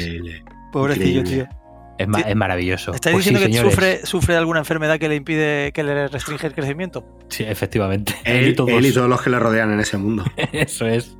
Pobrecillo, 0.71 1.23
tío. 1.23 1.47
Es, 1.97 2.07
ma- 2.07 2.21
es 2.21 2.35
maravilloso. 2.35 2.93
¿Estáis 2.93 3.13
Pues 3.15 3.25
sí, 3.25 3.31
diciendo 3.33 3.63
que 3.63 3.69
sufre, 3.69 4.05
sufre 4.05 4.35
alguna 4.35 4.59
enfermedad 4.59 4.99
que 4.99 5.09
le 5.09 5.15
impide, 5.15 5.71
que 5.71 5.83
le 5.83 6.07
restringe 6.07 6.47
el 6.47 6.53
crecimiento? 6.53 7.05
Sí, 7.29 7.43
efectivamente. 7.43 8.13
Él, 8.23 8.47
y 8.49 8.53
todos. 8.55 8.69
él 8.71 8.85
y 8.85 8.91
todos 8.93 9.09
los 9.09 9.21
que 9.21 9.29
le 9.29 9.39
rodean 9.39 9.71
en 9.73 9.79
ese 9.79 9.97
mundo. 9.97 10.23
Eso 10.51 10.85
es. 10.87 11.17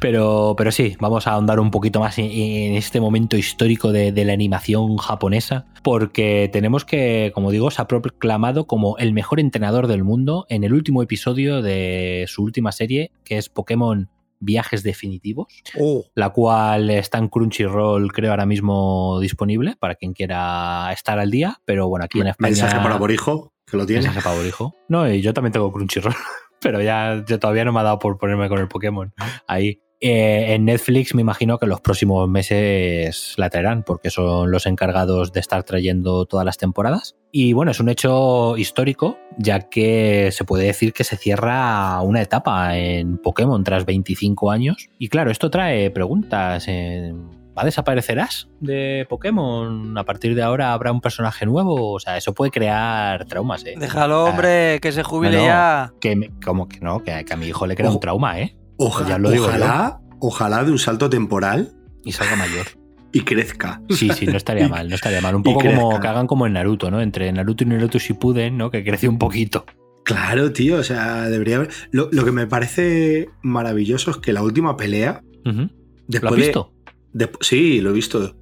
Pero, 0.00 0.54
pero 0.56 0.72
sí, 0.72 0.96
vamos 1.00 1.26
a 1.26 1.32
ahondar 1.32 1.60
un 1.60 1.70
poquito 1.70 2.00
más 2.00 2.18
en, 2.18 2.26
en 2.26 2.74
este 2.74 3.00
momento 3.00 3.36
histórico 3.36 3.92
de, 3.92 4.12
de 4.12 4.24
la 4.24 4.32
animación 4.32 4.96
japonesa, 4.96 5.66
porque 5.82 6.48
tenemos 6.52 6.84
que, 6.84 7.30
como 7.34 7.50
digo, 7.50 7.70
se 7.70 7.82
ha 7.82 7.86
proclamado 7.88 8.66
como 8.66 8.96
el 8.98 9.12
mejor 9.12 9.40
entrenador 9.40 9.86
del 9.86 10.04
mundo 10.04 10.46
en 10.48 10.64
el 10.64 10.72
último 10.72 11.02
episodio 11.02 11.62
de 11.62 12.24
su 12.28 12.42
última 12.42 12.72
serie, 12.72 13.10
que 13.24 13.38
es 13.38 13.48
Pokémon 13.48 14.08
Viajes 14.40 14.82
Definitivos, 14.82 15.46
Oh. 15.78 16.04
la 16.14 16.30
cual 16.30 16.90
está 16.90 17.18
en 17.18 17.28
Crunchyroll, 17.28 18.12
creo, 18.12 18.30
ahora 18.30 18.46
mismo 18.46 19.18
disponible 19.20 19.76
para 19.78 19.94
quien 19.94 20.12
quiera 20.12 20.90
estar 20.92 21.18
al 21.18 21.30
día, 21.30 21.60
pero 21.64 21.88
bueno, 21.88 22.04
aquí 22.04 22.20
en 22.20 22.28
España... 22.28 22.50
Mensaje 22.50 22.76
para 22.78 22.96
Borijo, 22.96 23.52
que 23.66 23.76
lo 23.76 23.86
tiene. 23.86 24.02
Mensaje 24.02 24.20
favorijo. 24.20 24.74
No, 24.88 25.10
y 25.10 25.20
yo 25.22 25.34
también 25.34 25.52
tengo 25.52 25.72
Crunchyroll, 25.72 26.14
pero 26.60 26.80
ya 26.82 27.24
yo 27.26 27.38
todavía 27.38 27.64
no 27.64 27.72
me 27.72 27.80
ha 27.80 27.84
dado 27.84 27.98
por 27.98 28.18
ponerme 28.18 28.48
con 28.48 28.58
el 28.58 28.68
Pokémon 28.68 29.12
ahí. 29.46 29.80
Eh, 30.00 30.54
en 30.54 30.64
Netflix 30.64 31.14
me 31.14 31.22
imagino 31.22 31.58
que 31.58 31.66
los 31.66 31.80
próximos 31.80 32.28
meses 32.28 33.34
la 33.36 33.50
traerán, 33.50 33.82
porque 33.82 34.10
son 34.10 34.50
los 34.50 34.66
encargados 34.66 35.32
de 35.32 35.40
estar 35.40 35.64
trayendo 35.64 36.24
todas 36.26 36.46
las 36.46 36.56
temporadas. 36.56 37.16
Y 37.32 37.52
bueno, 37.52 37.72
es 37.72 37.80
un 37.80 37.88
hecho 37.88 38.56
histórico, 38.56 39.18
ya 39.38 39.60
que 39.68 40.30
se 40.32 40.44
puede 40.44 40.66
decir 40.66 40.92
que 40.92 41.04
se 41.04 41.16
cierra 41.16 42.00
una 42.02 42.22
etapa 42.22 42.78
en 42.78 43.18
Pokémon 43.18 43.62
tras 43.64 43.84
25 43.86 44.50
años. 44.50 44.88
Y 44.98 45.08
claro, 45.08 45.30
esto 45.30 45.50
trae 45.50 45.90
preguntas. 45.90 46.66
eh, 46.68 47.12
¿Va 47.56 47.62
a 47.62 47.64
desaparecer 47.64 48.20
Ash 48.20 48.44
de 48.60 49.04
Pokémon? 49.10 49.98
¿A 49.98 50.04
partir 50.04 50.36
de 50.36 50.42
ahora 50.44 50.72
habrá 50.72 50.92
un 50.92 51.00
personaje 51.00 51.44
nuevo? 51.44 51.92
O 51.94 51.98
sea, 51.98 52.16
eso 52.16 52.32
puede 52.32 52.52
crear 52.52 53.24
traumas, 53.24 53.66
¿eh? 53.66 53.74
Déjalo, 53.76 54.26
hombre, 54.26 54.78
que 54.80 54.92
se 54.92 55.02
jubile 55.02 55.38
No, 55.38 55.42
no. 55.42 55.46
ya. 55.48 55.92
Que, 56.00 56.14
me- 56.14 56.30
como 56.44 56.68
que 56.68 56.78
no, 56.78 57.02
que, 57.02 57.24
que 57.24 57.32
a 57.32 57.36
mi 57.36 57.46
hijo 57.48 57.66
le 57.66 57.74
crea 57.74 57.88
Ojo. 57.88 57.96
un 57.96 58.00
trauma, 58.00 58.38
¿eh? 58.38 58.54
Ojalá, 58.78 59.08
Ya 59.10 59.18
lo 59.18 59.30
digo 59.30 59.44
ojalá, 59.46 60.00
ojalá 60.20 60.64
de 60.64 60.70
un 60.72 60.78
salto 60.78 61.10
temporal 61.10 61.72
Y 62.04 62.12
salga 62.12 62.36
mayor. 62.36 62.66
y 63.12 63.20
crezca. 63.22 63.82
Sí, 63.90 64.08
sí, 64.10 64.26
no 64.26 64.36
estaría 64.36 64.68
mal, 64.68 64.88
no 64.88 64.94
estaría 64.94 65.20
mal. 65.20 65.34
Un 65.34 65.42
poco 65.42 65.60
como 65.64 65.98
que 66.00 66.06
hagan 66.06 66.26
como 66.26 66.46
en 66.46 66.52
Naruto, 66.54 66.90
¿no? 66.90 67.00
Entre 67.00 67.30
Naruto 67.32 67.64
y 67.64 67.66
Naruto 67.66 67.98
Shippuden, 67.98 68.56
¿no? 68.56 68.70
Que 68.70 68.84
crece 68.84 69.08
un 69.08 69.18
poquito. 69.18 69.64
Claro, 70.04 70.52
tío, 70.52 70.76
o 70.76 70.82
sea, 70.82 71.28
debería 71.28 71.56
haber. 71.56 71.70
Lo, 71.90 72.08
lo 72.12 72.24
que 72.24 72.32
me 72.32 72.46
parece 72.46 73.28
maravilloso 73.42 74.10
es 74.10 74.16
que 74.18 74.32
la 74.32 74.42
última 74.42 74.76
pelea. 74.76 75.22
¿Lo 75.44 76.28
has 76.28 76.34
de- 76.34 76.36
visto? 76.36 76.72
de- 77.12 77.30
sí, 77.40 77.80
lo 77.80 77.90
he 77.90 77.92
visto. 77.92 78.36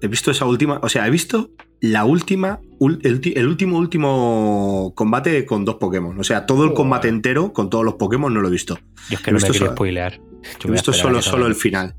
He 0.00 0.08
visto 0.08 0.30
esa 0.32 0.46
última. 0.46 0.80
O 0.82 0.88
sea, 0.88 1.06
he 1.06 1.10
visto 1.10 1.50
la 1.82 2.04
última. 2.06 2.60
El, 3.02 3.20
ti- 3.20 3.32
el 3.36 3.46
último, 3.46 3.78
último 3.78 4.92
combate 4.96 5.44
con 5.46 5.64
dos 5.64 5.76
Pokémon. 5.76 6.18
O 6.18 6.24
sea, 6.24 6.46
todo 6.46 6.62
el 6.64 6.70
Joder. 6.70 6.76
combate 6.76 7.08
entero 7.08 7.52
con 7.52 7.70
todos 7.70 7.84
los 7.84 7.94
Pokémon 7.94 8.32
no 8.34 8.40
lo 8.40 8.48
he 8.48 8.50
visto. 8.50 8.76
Yo 9.08 9.18
es 9.18 9.20
que 9.22 9.30
he 9.30 9.32
no 9.32 9.38
me 9.38 9.42
visto 9.42 9.52
quería 9.52 9.58
solo- 9.66 9.72
spoilear. 9.72 10.20
Yo 10.58 10.68
He 10.68 10.72
visto 10.72 10.92
solo, 10.92 11.22
solo 11.22 11.46
el 11.46 11.54
final. 11.54 11.94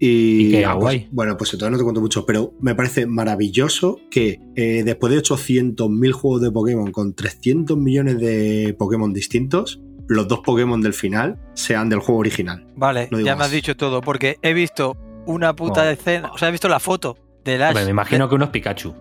Y, 0.00 0.46
¿Y 0.46 0.50
qué? 0.50 0.64
ah, 0.64 0.72
pues, 0.74 0.82
Guay. 0.82 1.08
bueno, 1.12 1.36
pues 1.36 1.50
todavía 1.52 1.72
no 1.72 1.78
te 1.78 1.84
cuento 1.84 2.00
mucho, 2.00 2.24
pero 2.26 2.52
me 2.60 2.74
parece 2.74 3.06
maravilloso 3.06 3.98
que 4.10 4.40
eh, 4.56 4.82
después 4.84 5.12
de 5.12 5.18
800.000 5.20 6.12
juegos 6.12 6.40
de 6.42 6.50
Pokémon 6.50 6.90
con 6.92 7.14
300 7.14 7.76
millones 7.76 8.18
de 8.18 8.74
Pokémon 8.78 9.12
distintos, 9.12 9.80
los 10.08 10.26
dos 10.26 10.40
Pokémon 10.44 10.80
del 10.80 10.94
final 10.94 11.38
sean 11.54 11.88
del 11.88 11.98
juego 12.00 12.20
original. 12.20 12.66
Vale, 12.76 13.08
No 13.12 13.20
ya 13.20 13.36
me 13.36 13.44
has 13.44 13.50
dicho 13.52 13.76
todo, 13.76 14.00
porque 14.00 14.38
he 14.42 14.52
visto 14.54 14.96
una 15.26 15.54
puta 15.54 15.82
Oh. 15.82 15.90
escena. 15.90 16.30
O 16.32 16.38
sea, 16.38 16.48
he 16.48 16.52
visto 16.52 16.68
la 16.68 16.80
foto 16.80 17.16
de 17.52 17.58
Lash. 17.58 17.68
Hombre, 17.70 17.84
me 17.84 17.90
imagino 17.90 18.28
que 18.28 18.34
unos 18.34 18.50
Pikachu. 18.50 18.94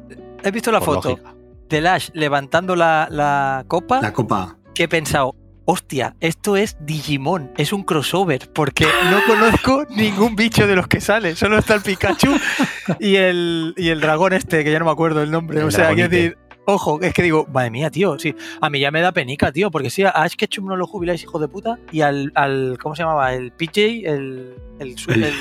He 0.43 0.51
visto 0.51 0.71
la 0.71 0.81
foto 0.81 1.09
lógica. 1.09 1.33
de 1.69 1.81
Lash 1.81 2.09
levantando 2.13 2.75
la, 2.75 3.07
la 3.11 3.65
copa. 3.67 4.01
La 4.01 4.13
copa. 4.13 4.57
que 4.73 4.83
he 4.83 4.87
pensado, 4.87 5.35
hostia, 5.65 6.15
esto 6.21 6.55
es 6.55 6.77
Digimon, 6.81 7.51
es 7.57 7.73
un 7.73 7.83
crossover, 7.83 8.49
porque 8.53 8.85
no 9.11 9.19
conozco 9.27 9.83
ningún 9.95 10.35
bicho 10.35 10.65
de 10.67 10.75
los 10.75 10.87
que 10.87 11.01
sale, 11.01 11.35
solo 11.35 11.57
está 11.57 11.75
el 11.75 11.81
Pikachu 11.81 12.31
y 12.99 13.15
el, 13.17 13.73
y 13.75 13.89
el 13.89 13.99
dragón 13.99 14.33
este, 14.33 14.63
que 14.63 14.71
ya 14.71 14.79
no 14.79 14.85
me 14.85 14.91
acuerdo 14.91 15.21
el 15.21 15.29
nombre. 15.31 15.59
El 15.59 15.65
o 15.65 15.71
sea, 15.71 15.93
quiero 15.93 16.07
decir, 16.09 16.37
ojo, 16.65 17.01
es 17.01 17.13
que 17.13 17.23
digo, 17.23 17.47
madre 17.51 17.71
mía, 17.71 17.89
tío, 17.89 18.17
sí, 18.19 18.33
a 18.61 18.69
mí 18.69 18.79
ya 18.79 18.91
me 18.91 19.01
da 19.01 19.11
penica, 19.11 19.51
tío, 19.51 19.69
porque 19.71 19.89
si 19.89 20.03
a 20.03 20.09
Ash 20.09 20.35
Ketchum 20.35 20.67
no 20.67 20.75
lo 20.77 20.85
jubiláis, 20.87 21.23
hijo 21.23 21.39
de 21.39 21.47
puta, 21.49 21.79
y 21.91 21.99
al, 22.01 22.31
al 22.35 22.77
¿cómo 22.81 22.95
se 22.95 23.01
llamaba? 23.03 23.33
El 23.33 23.51
PJ, 23.51 23.81
el, 24.05 24.53
el, 24.79 24.95
El- 25.07 25.23
el- 25.23 25.33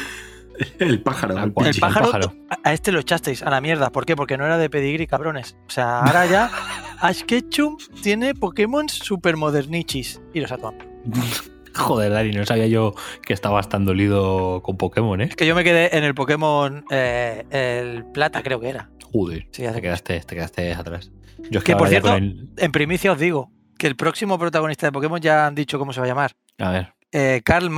El 0.78 1.00
pájaro. 1.02 1.38
El 1.42 1.52
pájaro, 1.52 2.06
pájaro. 2.06 2.32
A, 2.62 2.72
este 2.72 2.92
lo 2.92 3.00
echasteis 3.00 3.42
a 3.42 3.50
la 3.50 3.60
mierda. 3.60 3.90
¿Por 3.90 4.06
qué? 4.06 4.16
Porque 4.16 4.36
no 4.38 4.44
era 4.46 4.58
de 4.58 4.70
pedigrí, 4.70 5.06
cabrones. 5.06 5.56
O 5.66 5.70
sea, 5.70 6.00
ahora 6.00 6.26
ya 6.26 6.50
Ash 7.00 7.22
Ketchum 7.22 7.76
tiene 8.02 8.34
Pokémon 8.34 8.88
super 8.88 9.36
modernichis. 9.36 10.20
Y 10.34 10.40
los 10.40 10.52
atón. 10.52 10.74
Joder, 11.74 12.10
Dani, 12.10 12.30
no 12.32 12.46
sabía 12.46 12.66
yo 12.68 12.94
que 13.22 13.34
estabas 13.34 13.68
tan 13.68 13.84
dolido 13.84 14.62
con 14.62 14.78
Pokémon, 14.78 15.20
¿eh? 15.20 15.24
Es 15.24 15.36
que 15.36 15.46
yo 15.46 15.54
me 15.54 15.62
quedé 15.62 15.94
en 15.96 16.04
el 16.04 16.14
Pokémon 16.14 16.84
eh, 16.90 17.44
el 17.50 18.04
plata, 18.12 18.42
creo 18.42 18.60
que 18.60 18.70
era. 18.70 18.88
Joder, 19.12 19.46
Sí, 19.52 19.64
hace- 19.66 19.76
te 19.76 19.82
quedaste, 19.82 20.20
te 20.20 20.34
quedaste 20.34 20.72
atrás. 20.72 21.10
Yo 21.50 21.58
es 21.58 21.64
Que 21.64 21.72
por 21.76 21.86
ahora 21.86 21.90
ya 21.90 22.00
cierto, 22.00 22.16
el- 22.16 22.48
en 22.56 22.72
primicia 22.72 23.12
os 23.12 23.18
digo 23.18 23.50
que 23.78 23.86
el 23.86 23.94
próximo 23.94 24.38
protagonista 24.38 24.86
de 24.86 24.92
Pokémon 24.92 25.20
ya 25.20 25.46
han 25.46 25.54
dicho 25.54 25.78
cómo 25.78 25.92
se 25.92 26.00
va 26.00 26.06
a 26.06 26.08
llamar. 26.08 26.32
A 26.58 26.70
ver. 26.70 26.94
Eh, 27.12 27.42
Carl 27.44 27.68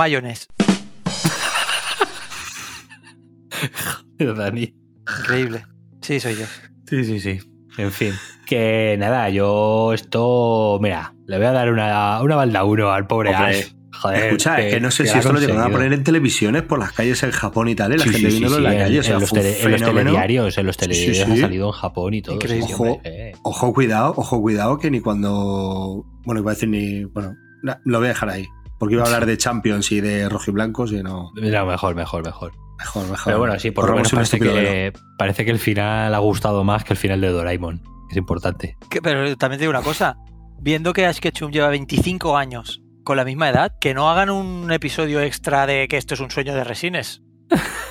Mayonnaise. 4.19 4.37
Dani. 4.39 4.75
Increíble. 5.19 5.65
Sí, 6.01 6.19
soy 6.19 6.35
yo. 6.35 6.45
Sí, 6.87 7.03
sí, 7.03 7.19
sí. 7.19 7.39
En 7.77 7.91
fin. 7.91 8.13
Que 8.45 8.95
nada, 8.99 9.29
yo 9.29 9.93
esto. 9.93 10.79
Mira, 10.81 11.13
le 11.27 11.37
voy 11.37 11.45
a 11.45 11.51
dar 11.51 11.71
una, 11.71 12.21
una 12.21 12.35
balda 12.35 12.63
uno 12.63 12.91
al 12.91 13.07
pobre 13.07 13.29
Hombre, 13.29 13.59
Ash. 13.59 13.67
Joder. 14.01 14.23
Escucha, 14.25 14.61
es 14.61 14.73
que 14.75 14.79
no 14.79 14.91
sé 14.91 15.03
que 15.03 15.09
si 15.09 15.17
esto 15.17 15.33
lo 15.33 15.39
llegan 15.39 15.59
a 15.61 15.69
poner 15.69 15.91
en 15.93 16.03
televisiones 16.03 16.61
por 16.63 16.79
las 16.79 16.93
calles 16.93 17.21
en 17.23 17.31
Japón 17.31 17.67
y 17.67 17.75
tal, 17.75 17.93
y 17.93 17.97
la 17.97 18.03
Sí, 18.03 18.09
gente 18.11 18.31
sí, 18.31 18.37
sí, 18.37 18.39
viéndolo 18.39 18.65
en 18.67 18.71
sí, 18.71 18.77
la 18.77 18.83
calle. 18.83 18.99
O 18.99 19.03
sea, 19.03 19.13
en 19.15 19.21
los, 19.21 19.33
tele- 19.33 19.61
en 19.61 19.71
los 19.71 19.81
telediarios, 19.81 20.57
en 20.57 20.65
los 20.65 20.75
Sí, 20.75 20.79
sí, 20.85 20.87
telediarios 20.89 21.27
sí. 21.27 21.33
ha 21.33 21.41
salido 21.41 21.65
en 21.67 21.71
Japón 21.73 22.13
y 22.13 22.21
todo. 22.21 22.35
Increíble. 22.35 22.73
Ojo, 22.73 23.01
eh. 23.03 23.31
Ojo, 23.43 23.73
cuidado, 23.73 24.13
ojo, 24.15 24.41
cuidado, 24.41 24.77
que 24.79 24.89
ni 24.91 24.99
cuando. 25.01 26.05
Bueno, 26.25 26.39
iba 26.41 26.51
a 26.51 26.53
decir 26.53 26.69
ni. 26.69 27.03
Bueno, 27.05 27.35
na- 27.63 27.81
lo 27.83 27.97
voy 27.99 28.05
a 28.05 28.09
dejar 28.09 28.29
ahí. 28.29 28.47
Porque 28.77 28.95
iba 28.95 29.03
a 29.03 29.07
hablar 29.07 29.25
de 29.25 29.37
Champions 29.37 29.91
y 29.91 29.99
de 29.99 30.29
rojiblancos 30.29 30.91
y 30.93 31.03
no. 31.03 31.31
No, 31.35 31.65
mejor, 31.65 31.95
mejor, 31.95 32.23
mejor. 32.23 32.53
Mejor, 32.79 33.03
mejor. 33.09 33.23
Pero 33.25 33.39
bueno, 33.39 33.59
sí, 33.59 33.71
por 33.71 33.89
lo 33.89 33.95
menos 33.95 34.11
parece 34.11 34.39
que, 34.39 34.93
parece 35.17 35.45
que 35.45 35.51
el 35.51 35.59
final 35.59 36.15
ha 36.15 36.19
gustado 36.19 36.63
más 36.63 36.83
que 36.83 36.93
el 36.93 36.97
final 36.97 37.21
de 37.21 37.29
Doraemon. 37.29 37.81
Es 38.09 38.17
importante. 38.17 38.75
Que- 38.89 39.01
pero 39.01 39.35
también 39.37 39.59
te 39.59 39.63
digo 39.63 39.71
una 39.71 39.81
cosa. 39.83 40.17
Viendo 40.61 40.93
que 40.93 41.05
Ash 41.05 41.19
Ketchum 41.19 41.51
lleva 41.51 41.67
25 41.69 42.35
años 42.37 42.81
con 43.03 43.17
la 43.17 43.23
misma 43.25 43.49
edad, 43.49 43.73
que 43.79 43.93
no 43.93 44.09
hagan 44.09 44.29
un 44.29 44.71
episodio 44.71 45.21
extra 45.21 45.65
de 45.67 45.87
que 45.87 45.97
esto 45.97 46.13
es 46.15 46.19
un 46.19 46.31
sueño 46.31 46.53
de 46.55 46.63
resines. 46.63 47.21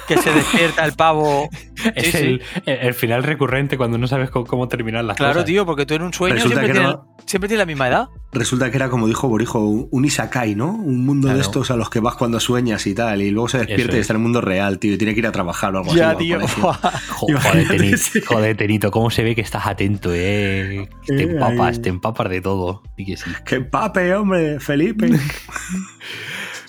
Que 0.06 0.16
se 0.16 0.32
despierta 0.32 0.84
el 0.84 0.92
pavo. 0.94 1.48
es 1.94 2.12
sí. 2.12 2.16
el, 2.18 2.42
el- 2.66 2.78
el 2.88 2.94
final 2.94 3.22
recurrente 3.24 3.76
cuando 3.76 3.98
no 3.98 4.06
sabes 4.06 4.30
cómo, 4.30 4.46
cómo 4.46 4.68
terminar 4.68 5.04
las 5.04 5.16
Claro, 5.16 5.34
cosas. 5.34 5.46
tío, 5.46 5.66
porque 5.66 5.84
tú 5.84 5.94
en 5.94 6.02
un 6.02 6.14
sueño 6.14 6.36
siempre 6.40 6.66
que 6.66 6.72
tienes, 6.72 6.90
no- 6.92 7.14
siempre 7.26 7.48
tienes 7.48 7.58
la 7.62 7.66
misma 7.66 7.88
edad. 7.88 8.08
Resulta 8.32 8.70
que 8.70 8.76
era, 8.76 8.88
como 8.88 9.06
dijo 9.06 9.28
Borijo, 9.28 9.60
un, 9.60 10.04
Isakai, 10.04 10.54
¿no? 10.54 10.70
Un 10.72 11.04
mundo 11.04 11.28
de 11.28 11.34
Claro. 11.34 11.46
estos 11.46 11.70
a 11.70 11.76
los 11.76 11.90
que 11.90 12.00
vas 12.00 12.14
cuando 12.14 12.40
sueñas 12.40 12.86
y 12.86 12.94
tal, 12.94 13.20
y 13.22 13.30
luego 13.30 13.48
se 13.48 13.58
despierta 13.58 13.92
y 13.96 13.96
es. 13.96 14.00
está 14.02 14.12
en 14.14 14.18
el 14.18 14.22
mundo 14.22 14.40
real, 14.40 14.78
tío, 14.78 14.94
y 14.94 14.98
tiene 14.98 15.12
que 15.14 15.20
ir 15.20 15.26
a 15.26 15.32
trabajar 15.32 15.74
o 15.74 15.78
algo 15.78 15.94
Ya, 15.94 16.10
así. 16.10 16.18
tío. 16.24 16.38
Joder, 16.46 17.68
Tenito, 17.68 17.98
joder, 18.26 18.56
Tenito, 18.56 18.90
cómo 18.90 19.10
se 19.10 19.22
ve 19.22 19.34
que 19.34 19.40
estás 19.42 19.66
atento, 19.66 20.10
eh. 20.14 20.88
Que 21.06 21.16
Te 21.16 21.22
empapas, 21.24 21.76
ahí. 21.76 21.82
te 21.82 21.88
empapas 21.90 22.30
de 22.30 22.40
todo. 22.40 22.82
Y 22.96 23.04
que 23.06 23.16
sí. 23.16 23.30
¡Qué 23.44 23.60
pape, 23.60 24.14
hombre! 24.14 24.58
¡Felipe! 24.60 25.10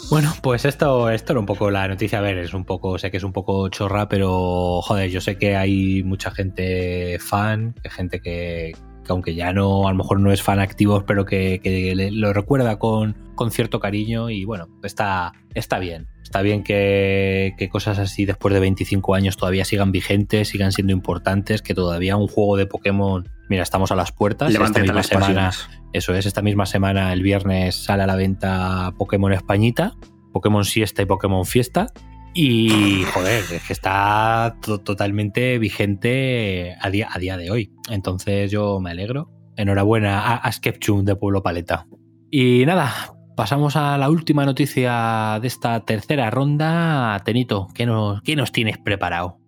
Bueno, 0.10 0.34
pues 0.42 0.66
esto, 0.66 1.10
esto 1.12 1.34
era 1.34 1.40
un 1.40 1.46
poco 1.46 1.70
la 1.70 1.88
noticia. 1.88 2.18
A 2.18 2.22
ver, 2.22 2.38
es 2.40 2.54
un 2.56 2.66
poco, 2.66 2.98
sé 2.98 3.12
que 3.12 3.18
es 3.18 3.24
un 3.24 3.32
poco 3.34 3.70
chorra, 3.70 4.10
pero 4.10 4.82
joder, 4.82 5.10
yo 5.12 5.22
sé 5.22 5.38
que 5.38 5.56
hay 5.56 6.02
mucha 6.04 6.32
gente 6.32 7.18
fan, 7.20 7.76
gente 7.84 8.20
que, 8.20 8.72
que 9.06 9.12
aunque 9.12 9.36
ya 9.36 9.54
no, 9.54 9.88
a 9.88 9.92
lo 9.92 9.98
mejor 9.98 10.20
no 10.20 10.32
es 10.32 10.42
fan 10.42 10.60
activo, 10.60 11.06
pero 11.06 11.26
que, 11.26 11.60
que 11.62 11.94
le- 11.96 12.10
lo 12.12 12.34
recuerda 12.34 12.80
con, 12.80 13.16
con 13.36 13.52
cierto 13.52 13.80
cariño 13.80 14.32
y 14.32 14.46
bueno, 14.46 14.68
está, 14.84 15.34
está 15.54 15.78
bien. 15.78 16.08
Está 16.24 16.42
bien 16.44 16.64
que, 16.64 17.54
que 17.58 17.70
cosas 17.70 17.98
así 18.00 18.26
después 18.26 18.54
de 18.54 18.60
25 18.60 19.16
años 19.16 19.36
todavía 19.38 19.66
sigan 19.66 19.92
vigentes, 19.92 20.50
sigan 20.50 20.72
siendo 20.72 20.94
importantes, 20.94 21.62
que 21.64 21.74
todavía 21.74 22.18
un 22.18 22.28
juego 22.28 22.56
de 22.58 22.66
Pokémon, 22.68 23.28
mira, 23.48 23.64
estamos 23.64 23.92
a 23.92 23.96
las 23.96 24.12
puertas. 24.12 24.50
Esta 24.50 24.60
Levanten 24.60 24.82
misma 24.84 24.96
las 24.96 25.08
semana 25.08 25.46
pasiones. 25.50 25.79
Eso 25.94 26.14
es, 26.14 26.26
esta 26.26 26.42
misma 26.42 26.66
semana, 26.66 27.12
el 27.14 27.22
viernes, 27.24 27.76
sale 27.84 28.04
a 28.04 28.08
la 28.08 28.16
venta 28.16 28.94
Pokémon 28.98 29.34
Españita, 29.34 29.94
Pokémon 30.34 30.66
Siesta 30.66 31.02
y 31.02 31.06
Pokémon 31.06 31.46
Fiesta. 31.46 31.88
Y, 32.34 33.04
joder, 33.14 33.44
es 33.52 33.64
que 33.66 33.74
está 33.74 34.56
to- 34.62 34.80
totalmente 34.80 35.58
vigente 35.58 36.76
a 36.80 36.90
día, 36.92 37.10
a 37.12 37.18
día 37.18 37.38
de 37.38 37.50
hoy. 37.50 37.72
Entonces 37.90 38.52
yo 38.52 38.80
me 38.80 38.92
alegro. 38.92 39.32
Enhorabuena 39.56 40.22
a, 40.22 40.36
a 40.36 40.52
Skepchum 40.52 41.04
de 41.06 41.16
Pueblo 41.16 41.42
Paleta. 41.42 41.88
Y 42.32 42.66
nada, 42.68 42.94
pasamos 43.36 43.76
a 43.76 43.98
la 43.98 44.10
última 44.10 44.46
noticia 44.46 45.40
de 45.42 45.48
esta 45.48 45.80
tercera 45.86 46.30
ronda. 46.30 47.20
Tenito, 47.26 47.68
¿qué 47.74 47.86
nos, 47.88 48.22
qué 48.22 48.36
nos 48.36 48.52
tienes 48.52 48.78
preparado? 48.78 49.40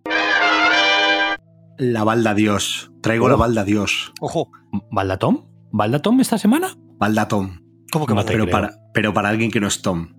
La 1.78 2.04
balda 2.04 2.34
Dios. 2.34 2.92
Traigo 3.02 3.30
la 3.30 3.36
balda 3.36 3.64
Dios. 3.64 4.12
Ojo, 4.20 4.50
¿Baldatón? 4.92 5.46
¿Baldatón 5.72 6.20
esta 6.20 6.38
semana? 6.38 6.76
Balda 6.98 7.28
Tom. 7.28 7.60
¿cómo 7.92 8.06
que 8.06 8.14
No 8.14 8.24
Pero 8.26 8.46
creo. 8.46 8.52
para, 8.52 8.72
pero 8.94 9.14
para 9.14 9.30
alguien 9.30 9.52
que 9.52 9.60
no 9.60 9.68
es 9.68 9.82
Tom. 9.82 10.14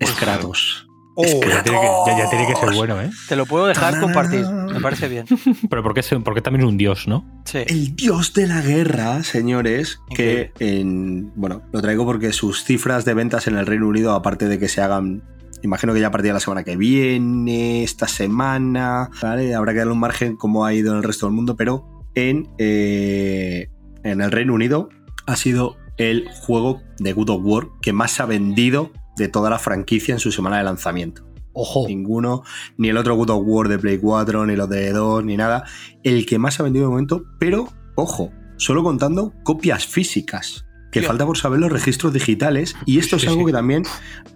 Es 0.00 0.10
Kratos. 0.12 0.86
Oh, 1.20 1.24
Ya 1.24 1.62
tiene, 1.64 1.80
que, 1.80 1.86
ya- 2.06 2.18
ya 2.18 2.30
tiene 2.30 2.46
que 2.46 2.54
ser 2.54 2.74
bueno, 2.74 3.00
¿eh? 3.02 3.10
Te 3.28 3.34
lo 3.34 3.44
puedo 3.44 3.66
dejar 3.66 3.98
compartir, 4.00 4.46
me 4.48 4.80
parece 4.80 5.08
bien. 5.08 5.26
Pero 5.68 5.82
porque, 5.82 5.98
es, 6.00 6.08
porque 6.24 6.40
también 6.42 6.62
es 6.64 6.68
un 6.70 6.76
dios, 6.78 7.08
¿no? 7.08 7.42
Sí. 7.44 7.58
El 7.66 7.96
dios 7.96 8.34
de 8.34 8.46
la 8.46 8.60
guerra, 8.62 9.24
señores, 9.24 9.98
que 10.14 10.52
en, 10.60 11.32
bueno, 11.34 11.62
lo 11.72 11.82
traigo 11.82 12.04
porque 12.06 12.32
sus 12.32 12.62
cifras 12.62 13.04
de 13.04 13.14
ventas 13.14 13.48
en 13.48 13.56
el 13.56 13.66
Reino 13.66 13.88
Unido, 13.88 14.14
aparte 14.14 14.46
de 14.46 14.60
que 14.60 14.68
se 14.68 14.80
hagan, 14.80 15.24
imagino 15.64 15.92
que 15.92 15.98
ya 16.00 16.06
a 16.06 16.10
partir 16.12 16.28
de 16.28 16.34
la 16.34 16.40
semana 16.40 16.62
que 16.62 16.76
viene, 16.76 17.82
esta 17.82 18.06
semana, 18.06 19.10
¿vale? 19.20 19.56
Habrá 19.56 19.72
que 19.72 19.78
darle 19.80 19.94
un 19.94 20.00
margen 20.00 20.36
como 20.36 20.64
ha 20.64 20.72
ido 20.72 20.92
en 20.92 20.98
el 20.98 21.02
resto 21.02 21.26
del 21.26 21.34
mundo, 21.34 21.56
pero 21.56 22.04
en, 22.14 22.48
eh, 22.58 23.68
en 24.04 24.20
el 24.20 24.30
Reino 24.30 24.54
Unido 24.54 24.88
ha 25.28 25.36
sido 25.36 25.76
el 25.98 26.28
juego 26.42 26.80
de 26.98 27.12
God 27.12 27.30
of 27.30 27.40
War 27.44 27.68
que 27.82 27.92
más 27.92 28.18
ha 28.20 28.26
vendido 28.26 28.92
de 29.16 29.28
toda 29.28 29.50
la 29.50 29.58
franquicia 29.58 30.14
en 30.14 30.20
su 30.20 30.30
semana 30.32 30.58
de 30.58 30.64
lanzamiento 30.64 31.26
Ojo. 31.52 31.86
ninguno, 31.88 32.42
ni 32.76 32.88
el 32.88 32.96
otro 32.96 33.16
God 33.16 33.30
of 33.30 33.42
War 33.44 33.68
de 33.68 33.78
Play 33.78 33.98
4, 33.98 34.46
ni 34.46 34.54
los 34.54 34.68
de 34.68 34.92
2, 34.92 35.24
ni 35.24 35.36
nada. 35.36 35.64
El 36.04 36.24
que 36.24 36.38
más 36.38 36.60
ha 36.60 36.62
vendido 36.62 36.84
de 36.86 36.90
momento, 36.90 37.24
pero 37.40 37.68
ojo, 37.96 38.30
solo 38.58 38.84
contando 38.84 39.34
copias 39.42 39.84
físicas. 39.86 40.64
Que 40.92 41.02
falta 41.02 41.26
por 41.26 41.36
saber 41.36 41.58
los 41.60 41.70
registros 41.72 42.12
digitales. 42.12 42.74
Y 42.86 42.98
esto 42.98 43.18
Sí, 43.18 43.26
es 43.26 43.30
algo 43.32 43.42
sí. 43.42 43.46
que 43.46 43.52
también 43.52 43.82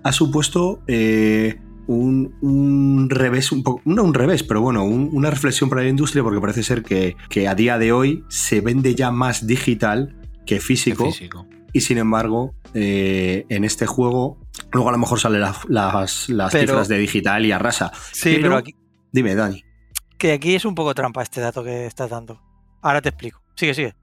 ha 0.03 0.13
supuesto 0.13 0.83
eh, 0.89 1.61
un, 1.87 2.35
un 2.43 3.09
revés, 3.09 3.53
un 3.53 3.63
poco, 3.63 3.81
no 3.85 4.03
un 4.03 4.15
revés, 4.15 4.43
pero 4.43 4.61
bueno, 4.61 4.85
un- 4.85 5.09
una 5.13 5.31
reflexión 5.31 5.71
para 5.71 5.83
la 5.83 5.89
industria, 5.89 6.23
porque 6.25 6.41
parece 6.41 6.63
ser 6.65 6.83
que, 6.83 7.17
que 7.31 7.47
a 7.49 7.55
día 7.55 7.79
de 7.79 7.93
hoy 7.93 8.25
se 8.29 8.61
vende 8.61 8.95
ya 8.97 9.11
más 9.13 9.47
digital 9.47 10.17
que 10.47 10.61
físico. 10.61 11.07
Físico. 11.07 11.47
Y 11.73 11.81
sin 11.81 11.99
embargo, 11.99 12.55
eh, 12.75 13.47
en 13.49 13.65
este 13.65 13.87
juego, 13.87 14.39
luego 14.73 14.89
a 14.89 14.93
lo 14.93 14.99
mejor 14.99 15.19
salen 15.21 15.41
las, 15.41 15.65
las, 15.69 16.29
las 16.29 16.53
Pero- 16.53 16.67
cifras 16.69 16.89
de 16.89 16.99
digital 16.99 17.47
y 17.47 17.53
arrasa. 17.53 17.91
Sí, 18.13 18.31
pero, 18.37 18.43
Pero- 18.43 18.57
aquí, 18.59 18.75
Dime, 19.13 19.35
Dani. 19.35 19.63
que 20.19 20.33
aquí 20.33 20.55
es 20.55 20.65
un 20.65 20.75
poco 20.75 20.95
trampa 20.95 21.23
este 21.23 21.41
dato 21.41 21.63
que 21.65 21.87
estás 21.87 22.11
dando. 22.11 22.41
Ahora 22.83 23.01
te 23.03 23.09
explico. 23.11 23.43
Sigue, 23.57 23.75
sigue. 23.75 23.95